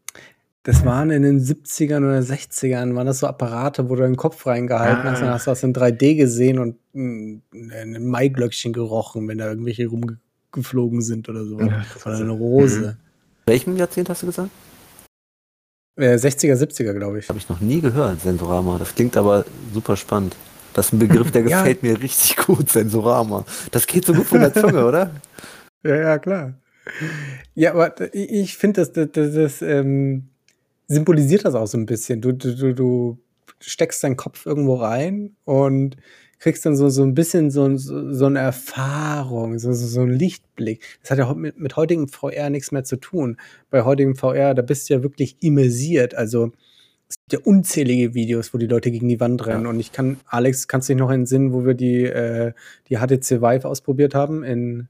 das 0.64 0.84
waren 0.84 1.10
in 1.10 1.22
den 1.22 1.40
70ern 1.40 1.98
oder 2.04 2.18
60ern, 2.18 2.94
waren 2.94 3.06
das 3.06 3.20
so 3.20 3.26
Apparate, 3.26 3.88
wo 3.88 3.94
du 3.96 4.02
den 4.02 4.16
Kopf 4.16 4.46
reingehalten 4.46 5.04
hast, 5.04 5.20
dann 5.22 5.30
Ah. 5.30 5.34
hast 5.34 5.46
du 5.46 5.50
das 5.52 5.62
in 5.62 5.72
3D 5.72 6.16
gesehen 6.16 6.58
und 6.58 6.76
mm, 6.92 7.36
ein 7.72 8.06
Maiglöckchen 8.06 8.72
gerochen, 8.72 9.28
wenn 9.28 9.38
da 9.38 9.48
irgendwelche 9.48 9.86
rumgeflogen 9.88 11.02
sind 11.02 11.28
oder 11.28 11.44
so. 11.44 11.60
Ja, 11.60 11.84
Oder 12.04 12.16
eine. 12.16 12.30
Rose. 12.30 12.96
Welchem 13.46 13.76
Jahrzehnt 13.76 14.08
hast 14.08 14.22
du 14.22 14.26
gesagt? 14.26 14.50
Äh, 15.96 16.14
60er, 16.14 16.54
70er, 16.54 16.94
glaube 16.94 17.18
ich. 17.18 17.28
Habe 17.28 17.38
ich 17.38 17.48
noch 17.48 17.60
nie 17.60 17.80
gehört, 17.80 18.20
Sensorama. 18.20 18.78
Das 18.78 18.94
klingt 18.94 19.16
aber 19.16 19.44
super 19.74 19.96
spannend. 19.96 20.36
Das 20.72 20.86
ist 20.86 20.92
ein 20.92 20.98
Begriff, 20.98 21.30
der 21.32 21.42
Ja. 21.48 21.58
gefällt 21.58 21.82
mir 21.82 22.00
richtig 22.00 22.36
gut, 22.36 22.70
Sensorama. 22.70 23.44
Das 23.70 23.86
geht 23.86 24.04
so 24.04 24.14
gut 24.14 24.26
von 24.26 24.40
der 24.40 24.54
Zunge, 24.54 24.84
oder? 24.86 25.10
Ja, 25.82 25.96
ja, 25.96 26.18
klar. 26.18 26.54
Ja, 27.54 27.72
aber 27.72 28.14
ich 28.14 28.30
ich 28.30 28.56
finde, 28.56 28.80
das, 28.80 28.92
das, 28.92 29.08
das, 29.12 29.34
das 29.34 29.62
ähm, 29.62 30.28
symbolisiert 30.88 31.44
das 31.44 31.54
auch 31.54 31.66
so 31.66 31.76
ein 31.76 31.86
bisschen. 31.86 32.20
Du, 32.20 32.32
du, 32.32 32.54
du, 32.54 32.72
du 32.72 33.18
steckst 33.60 34.02
deinen 34.02 34.16
Kopf 34.16 34.46
irgendwo 34.46 34.76
rein 34.76 35.36
und 35.44 35.96
kriegst 36.40 36.64
dann 36.66 36.74
so, 36.74 36.88
so 36.88 37.02
ein 37.02 37.14
bisschen 37.14 37.50
so, 37.50 37.76
so, 37.76 38.12
so 38.12 38.26
eine 38.26 38.40
Erfahrung, 38.40 39.58
so, 39.58 39.72
so, 39.72 39.86
so 39.86 40.00
einen 40.00 40.18
Lichtblick. 40.18 40.98
Das 41.02 41.10
hat 41.10 41.18
ja 41.18 41.32
mit, 41.34 41.58
mit 41.58 41.76
heutigem 41.76 42.08
VR 42.08 42.50
nichts 42.50 42.72
mehr 42.72 42.82
zu 42.82 42.96
tun. 42.96 43.36
Bei 43.70 43.84
heutigem 43.84 44.16
VR, 44.16 44.54
da 44.54 44.62
bist 44.62 44.88
du 44.88 44.94
ja 44.94 45.02
wirklich 45.02 45.36
immersiert. 45.40 46.14
Also 46.14 46.52
es 47.08 47.16
gibt 47.18 47.32
ja 47.32 47.38
unzählige 47.44 48.14
Videos, 48.14 48.54
wo 48.54 48.58
die 48.58 48.66
Leute 48.66 48.90
gegen 48.90 49.08
die 49.08 49.20
Wand 49.20 49.46
rennen. 49.46 49.66
Und 49.66 49.78
ich 49.80 49.92
kann, 49.92 50.18
Alex, 50.26 50.66
kannst 50.66 50.88
du 50.88 50.94
dich 50.94 51.00
noch 51.00 51.10
entsinnen, 51.10 51.52
wo 51.52 51.64
wir 51.64 51.74
die, 51.74 52.04
äh, 52.04 52.52
die 52.88 52.96
HTC 52.96 53.42
Vive 53.42 53.68
ausprobiert 53.68 54.14
haben 54.14 54.42
in 54.42 54.88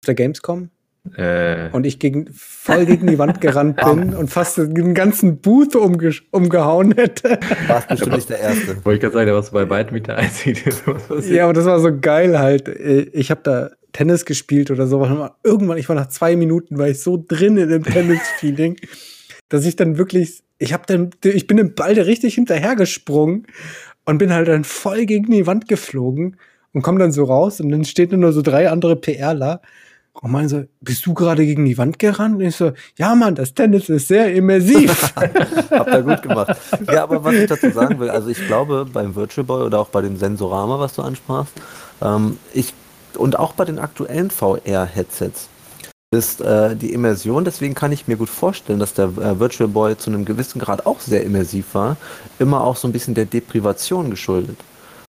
auf 0.00 0.06
der 0.06 0.14
Gamescom? 0.14 0.70
Äh, 1.16 1.70
und 1.72 1.86
ich 1.86 1.98
gegen, 1.98 2.28
voll 2.32 2.86
gegen 2.86 3.06
die 3.06 3.18
Wand 3.18 3.40
gerannt 3.40 3.76
bin 3.84 4.14
und 4.14 4.28
fast 4.28 4.58
den 4.58 4.94
ganzen 4.94 5.40
Booth 5.40 5.76
umge 5.76 6.12
umgehauen 6.30 6.94
hätte. 6.94 7.38
Warst 7.66 7.88
bestimmt 7.88 8.16
nicht 8.16 8.30
der 8.30 8.40
Erste. 8.40 8.84
wollte 8.84 8.96
ich 8.96 9.00
gerade 9.00 9.14
sagen, 9.14 9.26
da 9.26 9.34
warst 9.34 9.50
du 9.50 9.54
bei 9.54 9.68
weitem 9.68 9.94
nicht 9.94 10.06
der 10.06 10.16
Einzige, 10.16 10.70
der. 11.10 11.20
Ja, 11.30 11.44
aber 11.44 11.52
das 11.52 11.64
war 11.64 11.80
so 11.80 11.90
geil 11.98 12.38
halt. 12.38 12.68
Ich 12.68 13.30
habe 13.30 13.40
da 13.42 13.70
Tennis 13.92 14.24
gespielt 14.24 14.70
oder 14.70 14.86
sowas. 14.86 15.10
Und 15.10 15.30
irgendwann, 15.42 15.78
ich 15.78 15.88
war 15.88 15.96
nach 15.96 16.08
zwei 16.08 16.36
Minuten, 16.36 16.78
war 16.78 16.88
ich 16.88 17.00
so 17.00 17.22
drin 17.26 17.56
in 17.56 17.68
dem 17.68 17.84
Tennis-Feeling, 17.84 18.76
dass 19.48 19.64
ich 19.64 19.76
dann 19.76 19.98
wirklich, 19.98 20.42
ich 20.58 20.72
habe 20.72 20.84
dann, 20.86 21.10
ich 21.24 21.46
bin 21.46 21.56
dem 21.56 21.74
Ball 21.74 21.94
da 21.94 22.02
richtig 22.02 22.34
hinterhergesprungen 22.34 23.46
und 24.04 24.18
bin 24.18 24.32
halt 24.32 24.48
dann 24.48 24.64
voll 24.64 25.06
gegen 25.06 25.30
die 25.30 25.46
Wand 25.46 25.68
geflogen 25.68 26.36
und 26.72 26.82
komme 26.82 26.98
dann 26.98 27.12
so 27.12 27.24
raus 27.24 27.60
und 27.60 27.70
dann 27.70 27.84
stehen 27.84 28.20
nur 28.20 28.32
so 28.32 28.42
drei 28.42 28.70
andere 28.70 28.96
PRler 28.96 29.62
und 30.20 30.32
meinen 30.32 30.48
so, 30.48 30.64
bist 30.80 31.06
du 31.06 31.14
gerade 31.14 31.46
gegen 31.46 31.64
die 31.64 31.78
Wand 31.78 31.98
gerannt? 31.98 32.36
Und 32.36 32.42
ich 32.42 32.56
so, 32.56 32.72
ja 32.96 33.14
Mann, 33.14 33.34
das 33.34 33.54
Tennis 33.54 33.88
ist 33.88 34.08
sehr 34.08 34.34
immersiv. 34.34 35.14
Habt 35.70 35.92
ihr 35.92 36.02
gut 36.02 36.22
gemacht. 36.22 36.56
Ja, 36.90 37.04
aber 37.04 37.22
was 37.22 37.34
ich 37.34 37.46
dazu 37.48 37.70
sagen 37.70 37.98
will, 38.00 38.10
also 38.10 38.28
ich 38.28 38.46
glaube 38.46 38.86
beim 38.92 39.14
Virtual 39.14 39.44
Boy 39.44 39.62
oder 39.62 39.80
auch 39.80 39.88
bei 39.88 40.02
dem 40.02 40.16
Sensorama, 40.16 40.78
was 40.80 40.94
du 40.94 41.02
ansprachst, 41.02 41.52
ähm, 42.02 42.38
ich, 42.52 42.74
und 43.16 43.38
auch 43.38 43.52
bei 43.52 43.64
den 43.64 43.78
aktuellen 43.78 44.30
VR-Headsets 44.30 45.48
ist 46.10 46.40
äh, 46.40 46.74
die 46.74 46.92
Immersion, 46.92 47.44
deswegen 47.44 47.74
kann 47.74 47.92
ich 47.92 48.08
mir 48.08 48.16
gut 48.16 48.30
vorstellen, 48.30 48.78
dass 48.78 48.94
der 48.94 49.06
äh, 49.06 49.38
Virtual 49.38 49.68
Boy 49.68 49.96
zu 49.96 50.10
einem 50.10 50.24
gewissen 50.24 50.58
Grad 50.58 50.86
auch 50.86 51.00
sehr 51.00 51.22
immersiv 51.22 51.74
war, 51.74 51.96
immer 52.38 52.64
auch 52.64 52.76
so 52.76 52.88
ein 52.88 52.92
bisschen 52.92 53.14
der 53.14 53.26
Deprivation 53.26 54.10
geschuldet. 54.10 54.58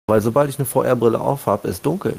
Weil 0.08 0.20
sobald 0.20 0.50
ich 0.50 0.58
eine 0.58 0.66
VR-Brille 0.66 1.20
aufhab, 1.20 1.64
ist 1.66 1.86
dunkel. 1.86 2.14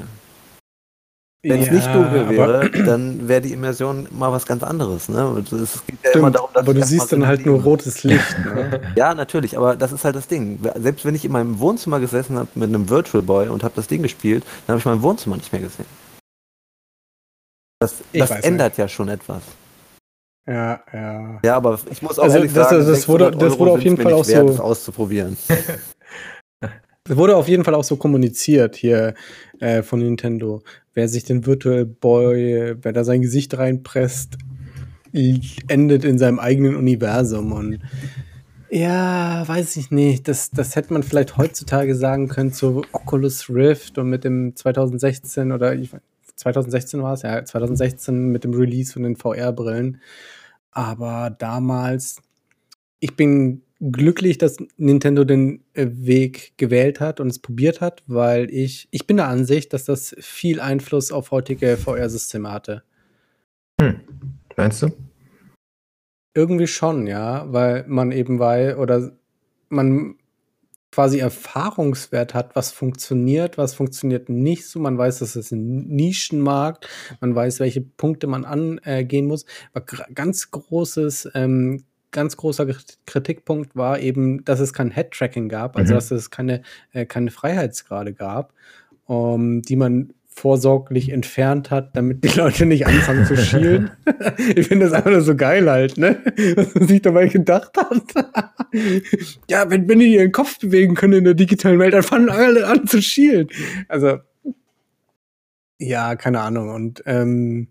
Wenn 1.42 1.60
es 1.62 1.68
Ja, 1.68 1.72
nicht 1.72 1.86
dunkel 1.94 2.28
wäre, 2.28 2.70
dann 2.84 3.26
wäre 3.26 3.40
die 3.40 3.54
Immersion 3.54 4.06
mal 4.10 4.30
was 4.30 4.44
ganz 4.44 4.62
anderes. 4.62 5.08
Ne? 5.08 5.26
Und 5.26 5.50
Es 5.50 5.82
geht 5.86 5.96
ja 6.04 6.10
immer 6.10 6.28
Stimmt, 6.28 6.34
darum, 6.36 6.50
dass 6.52 6.62
aber 6.64 6.74
du 6.74 6.82
siehst 6.84 7.10
dann 7.12 7.26
halt 7.26 7.46
nur 7.46 7.62
rotes 7.62 8.04
Licht. 8.04 8.38
Ne? 8.44 8.80
Ja, 8.94 9.14
natürlich, 9.14 9.56
aber 9.56 9.74
das 9.74 9.90
ist 9.92 10.04
halt 10.04 10.16
das 10.16 10.28
Ding. 10.28 10.58
Selbst 10.76 11.06
wenn 11.06 11.14
ich 11.14 11.24
in 11.24 11.32
meinem 11.32 11.58
Wohnzimmer 11.58 11.98
gesessen 11.98 12.36
habe 12.38 12.48
mit 12.56 12.68
einem 12.68 12.90
Virtual 12.90 13.22
Boy 13.22 13.48
und 13.48 13.64
habe 13.64 13.72
das 13.74 13.86
Ding 13.86 14.02
gespielt, 14.02 14.44
dann 14.66 14.74
habe 14.74 14.80
ich 14.80 14.84
mein 14.84 15.00
Wohnzimmer 15.00 15.36
nicht 15.36 15.50
mehr 15.50 15.62
gesehen. 15.62 15.86
Das, 17.80 17.94
das 18.12 18.30
ändert 18.30 18.76
ja 18.76 18.86
schon 18.88 19.08
etwas. 19.08 19.40
Ja, 20.46 20.80
ja. 20.92 21.40
Ja, 21.42 21.56
aber 21.56 21.78
ich 21.90 22.02
muss 22.02 22.18
auch 22.18 22.24
Also 22.24 22.36
ehrlich 22.36 22.52
das- 22.52 22.68
sagen, 22.68 22.86
das 22.86 23.08
wurde- 23.08 23.24
600 23.26 23.42
das 23.42 23.58
wurde 23.58 23.70
auf 23.72 23.80
jeden 23.80 23.96
Fall 23.96 24.12
nicht 24.12 24.14
auch 24.14 24.26
wert, 24.28 24.40
so- 24.46 24.48
das 24.48 24.60
auszuprobieren. 24.60 25.38
Es 27.08 27.16
wurde 27.16 27.34
auf 27.34 27.48
jeden 27.48 27.64
Fall 27.64 27.74
auch 27.74 27.82
so 27.82 27.96
kommuniziert 27.96 28.76
hier 28.76 29.14
äh, 29.60 29.82
von 29.82 30.00
Nintendo. 30.00 30.62
Wer 30.94 31.08
sich 31.08 31.24
den 31.24 31.46
Virtual 31.46 31.84
Boy, 31.84 32.74
wer 32.82 32.92
da 32.92 33.04
sein 33.04 33.22
Gesicht 33.22 33.56
reinpresst, 33.56 34.36
endet 35.68 36.04
in 36.04 36.18
seinem 36.18 36.38
eigenen 36.38 36.76
Universum. 36.76 37.52
Und 37.52 37.78
ja, 38.70 39.46
weiß 39.46 39.76
ich 39.76 39.90
nicht. 39.90 40.28
Das, 40.28 40.50
das 40.50 40.76
hätte 40.76 40.92
man 40.92 41.02
vielleicht 41.02 41.36
heutzutage 41.36 41.94
sagen 41.94 42.28
können 42.28 42.52
zu 42.52 42.82
Oculus 42.92 43.50
Rift 43.50 43.98
und 43.98 44.08
mit 44.08 44.24
dem 44.24 44.54
2016 44.54 45.52
oder 45.52 45.74
ich, 45.74 45.90
2016 46.36 47.02
war 47.02 47.14
es, 47.14 47.22
ja, 47.22 47.44
2016 47.44 48.28
mit 48.30 48.44
dem 48.44 48.54
Release 48.54 48.92
von 48.92 49.02
den 49.02 49.16
VR-Brillen. 49.16 50.00
Aber 50.70 51.30
damals, 51.30 52.22
ich 53.00 53.16
bin 53.16 53.62
glücklich, 53.80 54.38
dass 54.38 54.58
Nintendo 54.76 55.24
den 55.24 55.64
äh, 55.72 55.86
Weg 55.90 56.54
gewählt 56.58 57.00
hat 57.00 57.20
und 57.20 57.28
es 57.28 57.38
probiert 57.38 57.80
hat, 57.80 58.02
weil 58.06 58.50
ich, 58.50 58.88
ich 58.90 59.06
bin 59.06 59.16
der 59.16 59.28
Ansicht, 59.28 59.72
dass 59.72 59.84
das 59.84 60.14
viel 60.18 60.60
Einfluss 60.60 61.10
auf 61.12 61.30
heutige 61.30 61.76
VR-Systeme 61.76 62.50
hatte. 62.50 62.82
Meinst 64.56 64.82
du? 64.82 64.90
Irgendwie 66.34 66.66
schon, 66.66 67.06
ja, 67.06 67.50
weil 67.52 67.84
man 67.88 68.12
eben 68.12 68.38
weil 68.38 68.76
oder 68.76 69.12
man 69.68 70.16
quasi 70.92 71.18
Erfahrungswert 71.18 72.34
hat, 72.34 72.56
was 72.56 72.72
funktioniert, 72.72 73.56
was 73.56 73.74
funktioniert 73.74 74.28
nicht 74.28 74.66
so. 74.66 74.80
Man 74.80 74.98
weiß, 74.98 75.20
dass 75.20 75.36
es 75.36 75.52
ein 75.52 75.86
Nischenmarkt, 75.88 76.88
man 77.20 77.34
weiß, 77.34 77.60
welche 77.60 77.80
Punkte 77.80 78.26
man 78.26 78.44
angehen 78.44 79.26
muss. 79.26 79.46
Aber 79.72 79.84
ganz 80.12 80.50
großes, 80.50 81.30
ähm, 81.34 81.84
ganz 82.12 82.36
großer 82.36 82.64
Krit- 82.64 82.98
Kritikpunkt 83.06 83.76
war 83.76 83.98
eben, 84.00 84.44
dass 84.44 84.60
es 84.60 84.72
kein 84.72 84.90
Head-Tracking 84.90 85.48
gab, 85.48 85.76
also 85.76 85.92
Mhm. 85.92 85.96
dass 85.96 86.10
es 86.10 86.30
keine, 86.30 86.62
äh, 86.92 87.06
keine 87.06 87.30
Freiheitsgrade 87.30 88.12
gab, 88.14 88.52
ähm, 89.08 89.62
die 89.62 89.76
man 89.76 90.12
vorsorglich 90.32 91.10
entfernt 91.10 91.70
hat, 91.70 91.96
damit 91.96 92.24
die 92.24 92.28
Leute 92.28 92.64
nicht 92.64 92.86
anfangen 92.86 93.26
zu 93.26 93.36
schielen. 93.36 93.90
ich 94.56 94.68
finde 94.68 94.86
das 94.86 94.92
einfach 94.94 95.10
nur 95.10 95.20
so 95.20 95.34
geil 95.36 95.68
halt, 95.68 95.98
ne? 95.98 96.18
Was 96.56 96.74
man 96.74 96.88
sich 96.88 97.02
dabei 97.02 97.26
gedacht 97.26 97.76
hat. 97.76 98.02
ja, 99.50 99.68
wenn, 99.70 99.88
wenn 99.88 99.98
die 99.98 100.14
ihren 100.14 100.32
Kopf 100.32 100.58
bewegen 100.58 100.94
können 100.94 101.14
in 101.14 101.24
der 101.24 101.34
digitalen 101.34 101.78
Welt, 101.78 101.92
dann 101.94 102.02
fangen 102.04 102.30
alle 102.30 102.66
an 102.66 102.86
zu 102.86 103.02
schielen. 103.02 103.48
Also, 103.88 104.18
Ja, 105.78 106.14
keine 106.16 106.40
Ahnung. 106.40 106.70
Und 106.70 107.02
ähm, 107.06 107.68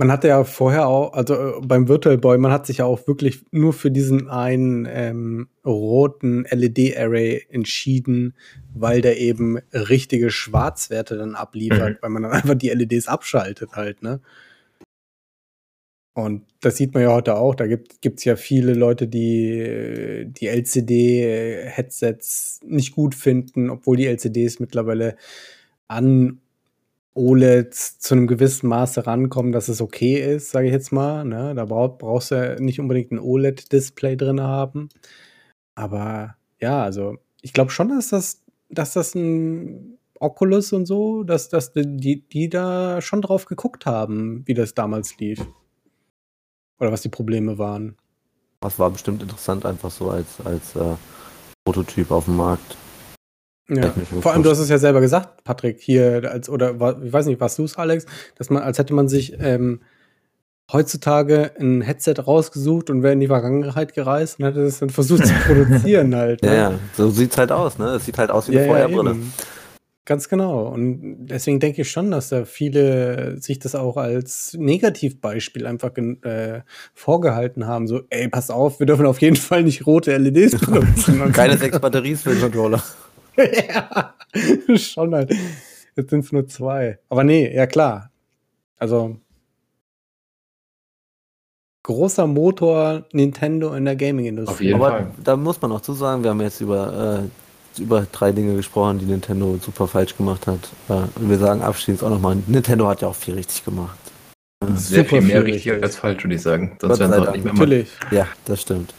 man 0.00 0.10
hatte 0.10 0.28
ja 0.28 0.44
vorher 0.44 0.88
auch, 0.88 1.12
also 1.12 1.34
äh, 1.34 1.52
beim 1.62 1.86
Virtual 1.86 2.16
Boy, 2.16 2.38
man 2.38 2.52
hat 2.52 2.64
sich 2.64 2.78
ja 2.78 2.86
auch 2.86 3.06
wirklich 3.06 3.44
nur 3.50 3.74
für 3.74 3.90
diesen 3.90 4.30
einen 4.30 4.88
ähm, 4.90 5.48
roten 5.62 6.46
LED-Array 6.50 7.44
entschieden, 7.50 8.34
weil 8.74 9.02
der 9.02 9.18
eben 9.18 9.58
richtige 9.74 10.30
Schwarzwerte 10.30 11.18
dann 11.18 11.34
abliefert, 11.34 11.96
Mhm. 11.96 11.98
weil 12.00 12.10
man 12.10 12.22
dann 12.22 12.32
einfach 12.32 12.54
die 12.54 12.70
LEDs 12.70 13.08
abschaltet 13.08 13.72
halt, 13.72 14.02
ne? 14.02 14.20
Und 16.14 16.46
das 16.60 16.76
sieht 16.76 16.94
man 16.94 17.02
ja 17.02 17.12
heute 17.12 17.36
auch. 17.36 17.54
Da 17.54 17.66
gibt 17.66 18.18
es 18.18 18.24
ja 18.24 18.36
viele 18.36 18.72
Leute, 18.74 19.06
die 19.06 19.58
äh, 19.60 20.24
die 20.26 20.46
LCD-Headsets 20.48 22.60
nicht 22.64 22.94
gut 22.94 23.14
finden, 23.14 23.68
obwohl 23.70 23.96
die 23.98 24.06
LCDs 24.06 24.60
mittlerweile 24.60 25.16
an 25.88 26.39
OLEDs 27.20 27.98
zu 27.98 28.14
einem 28.14 28.26
gewissen 28.26 28.68
Maße 28.68 29.06
rankommen, 29.06 29.52
dass 29.52 29.68
es 29.68 29.82
okay 29.82 30.34
ist, 30.34 30.50
sage 30.50 30.68
ich 30.68 30.72
jetzt 30.72 30.90
mal. 30.90 31.24
Ne? 31.24 31.54
Da 31.54 31.66
brauch, 31.66 31.98
brauchst 31.98 32.30
du 32.30 32.34
ja 32.36 32.58
nicht 32.58 32.80
unbedingt 32.80 33.12
ein 33.12 33.18
OLED-Display 33.18 34.16
drin 34.16 34.40
haben. 34.40 34.88
Aber 35.74 36.36
ja, 36.60 36.82
also 36.82 37.18
ich 37.42 37.52
glaube 37.52 37.70
schon, 37.70 37.90
dass 37.90 38.08
das, 38.08 38.42
dass 38.70 38.94
das 38.94 39.14
ein 39.14 39.98
Oculus 40.18 40.72
und 40.72 40.86
so, 40.86 41.22
dass, 41.22 41.48
dass 41.48 41.72
die, 41.74 42.26
die 42.28 42.48
da 42.48 43.00
schon 43.00 43.22
drauf 43.22 43.44
geguckt 43.44 43.86
haben, 43.86 44.42
wie 44.46 44.54
das 44.54 44.74
damals 44.74 45.18
lief. 45.18 45.46
Oder 46.78 46.92
was 46.92 47.02
die 47.02 47.08
Probleme 47.10 47.58
waren. 47.58 47.96
Das 48.60 48.78
war 48.78 48.90
bestimmt 48.90 49.22
interessant, 49.22 49.66
einfach 49.66 49.90
so 49.90 50.10
als, 50.10 50.40
als 50.44 50.74
äh, 50.76 50.96
Prototyp 51.64 52.10
auf 52.10 52.24
dem 52.24 52.36
Markt. 52.36 52.76
Ja. 53.70 53.92
Vor 54.20 54.32
allem, 54.32 54.42
du 54.42 54.50
hast 54.50 54.58
es 54.58 54.68
ja 54.68 54.78
selber 54.78 55.00
gesagt, 55.00 55.44
Patrick, 55.44 55.80
hier, 55.80 56.28
als, 56.30 56.48
oder 56.48 56.72
ich 57.02 57.12
weiß 57.12 57.26
nicht, 57.26 57.40
warst 57.40 57.58
du 57.58 57.64
es, 57.64 57.76
Alex, 57.76 58.06
dass 58.36 58.50
man, 58.50 58.62
als 58.62 58.78
hätte 58.78 58.94
man 58.94 59.08
sich 59.08 59.36
ähm, 59.40 59.80
heutzutage 60.72 61.52
ein 61.58 61.80
Headset 61.80 62.14
rausgesucht 62.26 62.90
und 62.90 63.02
wäre 63.02 63.12
in 63.12 63.20
die 63.20 63.26
Vergangenheit 63.28 63.94
gereist 63.94 64.38
und 64.38 64.46
hätte 64.46 64.62
es 64.62 64.78
dann 64.78 64.90
versucht 64.90 65.26
zu 65.26 65.34
produzieren 65.46 66.14
halt. 66.14 66.44
Ja, 66.44 66.50
ne? 66.50 66.56
ja, 66.56 66.78
so 66.96 67.10
sieht's 67.10 67.36
halt 67.38 67.52
aus, 67.52 67.78
ne? 67.78 67.90
Es 67.96 68.06
sieht 68.06 68.18
halt 68.18 68.30
aus 68.30 68.48
wie 68.48 68.54
Ja, 68.54 68.60
eine 68.62 68.68
ja, 68.68 68.74
Feuerbrille. 68.74 69.10
eben. 69.12 69.32
Ganz 70.06 70.28
genau. 70.28 70.66
Und 70.66 71.26
deswegen 71.26 71.60
denke 71.60 71.82
ich 71.82 71.90
schon, 71.90 72.10
dass 72.10 72.30
da 72.30 72.44
viele 72.44 73.40
sich 73.40 73.60
das 73.60 73.76
auch 73.76 73.96
als 73.96 74.56
Negativbeispiel 74.58 75.66
einfach 75.66 75.92
äh, 75.96 76.62
vorgehalten 76.94 77.66
haben. 77.66 77.86
So, 77.86 78.00
ey, 78.10 78.26
pass 78.28 78.50
auf, 78.50 78.80
wir 78.80 78.86
dürfen 78.86 79.06
auf 79.06 79.20
jeden 79.20 79.36
Fall 79.36 79.62
nicht 79.62 79.86
rote 79.86 80.16
LEDs 80.16 80.58
benutzen. 80.66 81.32
Keine 81.32 81.56
sechs 81.58 81.78
Batteries 81.78 82.22
für 82.22 82.30
den 82.30 82.40
Controller. 82.40 82.82
ja, 83.36 84.14
schon 84.76 85.14
halt. 85.14 85.32
Jetzt 85.96 86.10
sind 86.10 86.24
es 86.24 86.32
nur 86.32 86.46
zwei. 86.46 86.98
Aber 87.08 87.24
nee, 87.24 87.54
ja 87.54 87.66
klar. 87.66 88.10
Also 88.76 89.16
großer 91.82 92.26
Motor 92.26 93.04
Nintendo 93.12 93.74
in 93.74 93.84
der 93.84 93.96
Gaming-Industrie. 93.96 94.52
Auf 94.52 94.60
jeden 94.60 94.74
Aber 94.76 94.90
Fall. 94.90 95.10
da 95.24 95.36
muss 95.36 95.60
man 95.60 95.72
auch 95.72 95.80
zu 95.80 95.92
sagen, 95.92 96.22
wir 96.22 96.30
haben 96.30 96.40
jetzt 96.40 96.60
über, 96.60 97.28
äh, 97.78 97.80
über 97.82 98.06
drei 98.12 98.32
Dinge 98.32 98.54
gesprochen, 98.56 98.98
die 98.98 99.06
Nintendo 99.06 99.58
super 99.60 99.88
falsch 99.88 100.16
gemacht 100.16 100.46
hat. 100.46 100.68
Äh, 100.88 100.92
und 101.18 101.28
wir 101.28 101.38
sagen 101.38 101.62
abschließend 101.62 102.04
auch 102.04 102.10
nochmal, 102.10 102.36
Nintendo 102.46 102.88
hat 102.88 103.02
ja 103.02 103.08
auch 103.08 103.14
viel 103.14 103.34
richtig 103.34 103.64
gemacht. 103.64 103.98
Sehr 104.74 105.04
Super 105.04 105.08
viel 105.08 105.20
mehr 105.22 105.42
viel 105.42 105.52
richtig 105.52 105.72
richtig. 105.72 105.82
als 105.82 105.96
falsch, 105.96 106.22
würde 106.22 106.34
ich 106.34 106.42
sagen. 106.42 106.76
Sonst 106.80 106.98
wären 106.98 107.12
sie 107.12 107.18
auch 107.18 107.32
nicht 107.32 107.44
mehr 107.44 107.54
mal. 107.54 107.58
Natürlich. 107.60 107.90
Ja, 108.10 108.28
das 108.44 108.60
stimmt. 108.60 108.94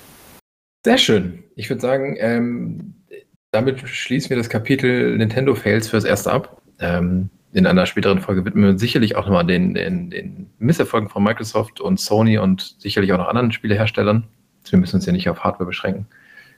Sehr 0.84 0.98
schön. 0.98 1.44
Ich 1.56 1.70
würde 1.70 1.82
sagen, 1.82 2.16
ähm, 2.18 2.96
damit 3.52 3.88
schließen 3.88 4.30
wir 4.30 4.38
das 4.38 4.50
Kapitel 4.50 5.18
Nintendo 5.18 5.56
Fails 5.56 5.90
fürs 5.90 6.06
Erste 6.06 6.32
ab. 6.32 6.62
Ähm, 6.80 7.30
in 7.54 7.68
einer 7.68 7.86
späteren 7.86 8.22
Folge 8.22 8.46
widmen 8.46 8.64
wir 8.64 8.70
uns 8.72 8.82
sicherlich 8.82 9.18
auch 9.18 9.26
nochmal 9.26 9.46
den, 9.46 9.74
den, 9.74 10.10
den 10.10 10.50
Misserfolgen 10.58 11.10
von 11.10 11.24
Microsoft 11.24 11.82
und 11.82 12.00
Sony 12.00 12.38
und 12.38 12.76
sicherlich 12.80 13.12
auch 13.12 13.18
noch 13.18 13.28
anderen 13.28 13.52
Spieleherstellern. 13.52 14.24
Wir 14.70 14.80
müssen 14.80 14.96
uns 14.96 15.06
ja 15.06 15.12
nicht 15.12 15.30
auf 15.30 15.44
Hardware 15.44 15.66
beschränken. 15.66 16.08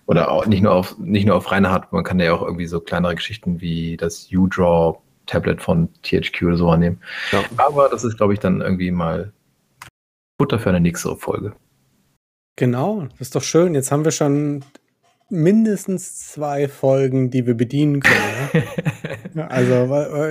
Oder 0.06 0.30
auch 0.30 0.46
nicht 0.46 0.62
nur 0.62 0.74
auf, 0.74 0.98
nicht 1.00 1.26
nur 1.26 1.36
auf 1.36 1.52
reine 1.52 1.72
Hardware. 1.72 1.96
Man 1.96 2.04
kann 2.04 2.20
ja 2.20 2.34
auch 2.34 2.44
irgendwie 2.44 2.68
so 2.68 2.80
kleinere 2.80 3.16
Geschichten 3.16 3.60
wie 3.62 3.98
das 3.98 4.28
U-Draw 4.32 5.00
Tablet 5.26 5.62
von 5.62 5.90
THQ 6.04 6.44
oder 6.44 6.58
so 6.58 6.70
annehmen. 6.70 7.00
Ja. 7.32 7.44
Aber 7.58 7.90
das 7.90 8.04
ist, 8.04 8.18
glaube 8.18 8.34
ich, 8.34 8.40
dann 8.40 8.62
irgendwie 8.62 8.92
mal 8.92 9.32
Futter 10.40 10.60
für 10.60 10.70
eine 10.70 10.82
nächste 10.82 11.16
Folge. 11.16 11.54
Genau, 12.58 13.08
das 13.12 13.22
ist 13.22 13.36
doch 13.36 13.44
schön. 13.44 13.74
Jetzt 13.74 13.92
haben 13.92 14.04
wir 14.04 14.12
schon 14.12 14.64
mindestens 15.34 16.30
zwei 16.32 16.68
Folgen, 16.68 17.30
die 17.30 17.46
wir 17.46 17.56
bedienen 17.56 18.00
können. 18.02 18.14
Ja, 19.36 19.48
also 19.48 19.74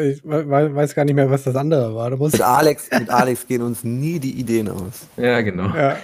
ich 0.00 0.22
we- 0.24 0.48
we- 0.48 0.74
weiß 0.76 0.94
gar 0.94 1.04
nicht 1.04 1.16
mehr, 1.16 1.28
was 1.28 1.42
das 1.42 1.56
andere 1.56 1.92
war. 1.92 2.10
Mit 2.16 2.40
Alex, 2.40 2.88
mit 2.96 3.10
Alex 3.10 3.48
gehen 3.48 3.60
uns 3.62 3.82
nie 3.82 4.20
die 4.20 4.38
Ideen 4.38 4.68
aus. 4.68 5.08
ja, 5.16 5.40
genau. 5.40 5.74
ja, 5.74 5.96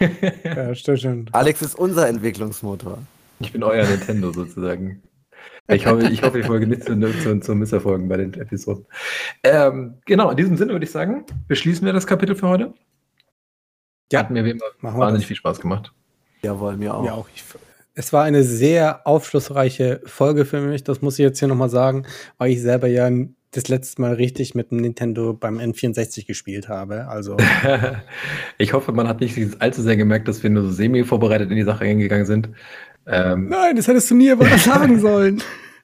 ja, 0.43 0.75
stimmt 0.75 1.01
schon. 1.01 1.27
Alex 1.31 1.63
ist 1.63 1.77
unser 1.79 2.09
Entwicklungsmotor. 2.09 2.99
Ich 3.39 3.53
bin 3.53 3.63
euer 3.63 3.87
Nintendo 3.87 4.33
sozusagen. 4.33 5.01
Ich 5.69 5.87
hoffe, 5.87 6.09
ich 6.09 6.23
hoffe, 6.25 6.41
ich 6.41 6.47
folge 6.47 6.67
nicht 6.67 6.83
zu, 6.83 6.99
zu, 7.23 7.39
zu 7.39 7.55
Misserfolgen 7.55 8.09
bei 8.09 8.17
den 8.17 8.35
Episoden. 8.35 8.85
Ähm, 9.45 9.99
genau, 10.05 10.31
in 10.31 10.37
diesem 10.37 10.57
Sinne 10.57 10.73
würde 10.73 10.85
ich 10.85 10.91
sagen, 10.91 11.25
beschließen 11.47 11.87
wir 11.87 11.93
das 11.93 12.05
Kapitel 12.07 12.35
für 12.35 12.49
heute. 12.49 12.75
Ja, 14.11 14.21
Hat 14.21 14.31
mir 14.33 14.45
wie 14.45 14.51
immer 14.51 14.63
wahnsinnig 14.81 15.21
das. 15.23 15.25
viel 15.27 15.37
Spaß 15.37 15.61
gemacht. 15.61 15.93
Jawohl, 16.43 16.77
mir 16.77 16.95
auch. 16.95 17.05
Ja, 17.05 17.13
auch 17.13 17.29
ich, 17.33 17.45
es 17.99 18.13
war 18.13 18.23
eine 18.23 18.45
sehr 18.45 19.07
aufschlussreiche 19.09 20.01
Folge 20.05 20.45
für 20.45 20.61
mich, 20.61 20.85
das 20.85 21.03
muss 21.03 21.19
ich 21.19 21.25
jetzt 21.25 21.41
hier 21.41 21.49
nochmal 21.49 21.69
sagen, 21.69 22.07
weil 22.39 22.53
ich 22.53 22.63
selber 22.63 22.87
ja 22.87 23.11
das 23.51 23.67
letzte 23.67 24.01
Mal 24.01 24.15
richtig 24.15 24.55
mit 24.55 24.71
dem 24.71 24.79
Nintendo 24.79 25.33
beim 25.33 25.59
N64 25.59 26.25
gespielt 26.25 26.69
habe. 26.69 27.09
Also, 27.09 27.37
ich 28.59 28.73
hoffe, 28.73 28.93
man 28.93 29.09
hat 29.09 29.21
nicht 29.21 29.37
allzu 29.61 29.83
sehr 29.83 29.97
gemerkt, 29.97 30.29
dass 30.29 30.45
wir 30.45 30.51
nur 30.51 30.63
so 30.63 30.71
semi-vorbereitet 30.71 31.51
in 31.51 31.57
die 31.57 31.65
Sache 31.65 31.85
eingegangen 31.87 32.25
sind. 32.25 32.51
Ähm, 33.07 33.49
nein, 33.49 33.75
das 33.75 33.89
hättest 33.89 34.11
du 34.13 34.15
nie 34.15 34.31
aber 34.31 34.47
sagen 34.59 35.01
sollen. 35.01 35.43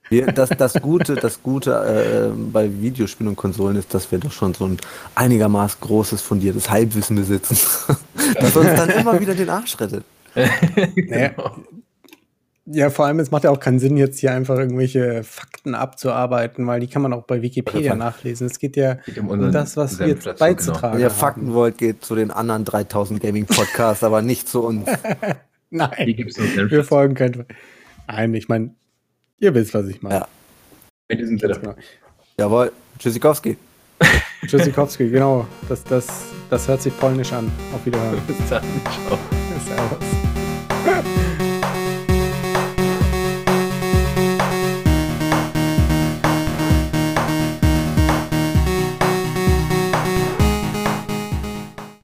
Wir, 0.08 0.26
das, 0.26 0.50
das 0.50 0.74
Gute, 0.74 1.16
das 1.16 1.42
Gute 1.42 2.32
äh, 2.32 2.38
bei 2.52 2.70
Videospielen 2.70 3.30
und 3.30 3.36
Konsolen 3.36 3.76
ist, 3.76 3.92
dass 3.92 4.12
wir 4.12 4.18
doch 4.18 4.30
schon 4.30 4.54
so 4.54 4.66
ein 4.66 4.76
einigermaßen 5.16 5.80
großes, 5.80 6.22
fundiertes 6.22 6.70
Halbwissen 6.70 7.16
besitzen, 7.16 7.56
das 8.38 8.56
uns 8.56 8.74
dann 8.76 8.90
immer 8.90 9.18
wieder 9.18 9.34
den 9.34 9.50
Arsch 9.50 9.80
rettet. 9.80 10.04
genau. 10.94 11.56
Ja, 12.66 12.88
vor 12.88 13.04
allem, 13.04 13.18
es 13.20 13.30
macht 13.30 13.44
ja 13.44 13.50
auch 13.50 13.60
keinen 13.60 13.78
Sinn, 13.78 13.98
jetzt 13.98 14.20
hier 14.20 14.32
einfach 14.32 14.56
irgendwelche 14.58 15.22
Fakten 15.22 15.74
abzuarbeiten, 15.74 16.66
weil 16.66 16.80
die 16.80 16.86
kann 16.86 17.02
man 17.02 17.12
auch 17.12 17.24
bei 17.24 17.42
Wikipedia 17.42 17.90
Fakten. 17.90 17.98
nachlesen. 17.98 18.46
Es 18.46 18.58
geht 18.58 18.76
ja 18.76 18.94
Geht 18.94 19.18
um 19.18 19.28
um 19.28 19.52
das, 19.52 19.76
was 19.76 19.98
wir 19.98 20.08
jetzt 20.08 20.38
beizutragen 20.38 20.94
Wenn 20.94 21.00
ihr 21.00 21.10
haben. 21.10 21.14
Fakten 21.14 21.52
wollt, 21.52 21.76
geht 21.76 22.02
zu 22.02 22.14
den 22.14 22.30
anderen 22.30 22.64
3000 22.64 23.20
Gaming-Podcasts, 23.20 24.02
aber 24.02 24.22
nicht 24.22 24.48
zu 24.48 24.62
uns. 24.64 24.88
Nein, 25.70 26.14
gibt 26.16 26.30
es 26.30 26.38
nur 26.38 26.46
Senf 26.46 26.70
wir 26.70 26.84
folgen 26.84 27.14
kein. 27.14 27.44
Nein, 28.06 28.32
ich 28.32 28.48
meine, 28.48 28.70
ihr 29.40 29.54
wisst, 29.54 29.74
was 29.74 29.86
ich 29.88 30.00
meine. 30.00 30.14
Ja. 30.20 30.28
In 31.08 31.18
diesem 31.18 31.38
Sinne. 31.38 31.58
genau. 31.60 31.74
Jawohl, 32.38 32.72
Tschüssikowski. 32.98 33.58
Tschüssikowski, 34.46 35.10
genau. 35.10 35.46
Das, 35.68 35.84
das, 35.84 36.06
das 36.48 36.66
hört 36.66 36.80
sich 36.80 36.96
polnisch 36.98 37.32
an. 37.32 37.50
Auf 37.74 37.84
Wiederhören. 37.84 38.20
Bis 38.26 38.36
dann. 38.48 38.62
Ciao. 39.06 39.18
Servus. 39.66 41.14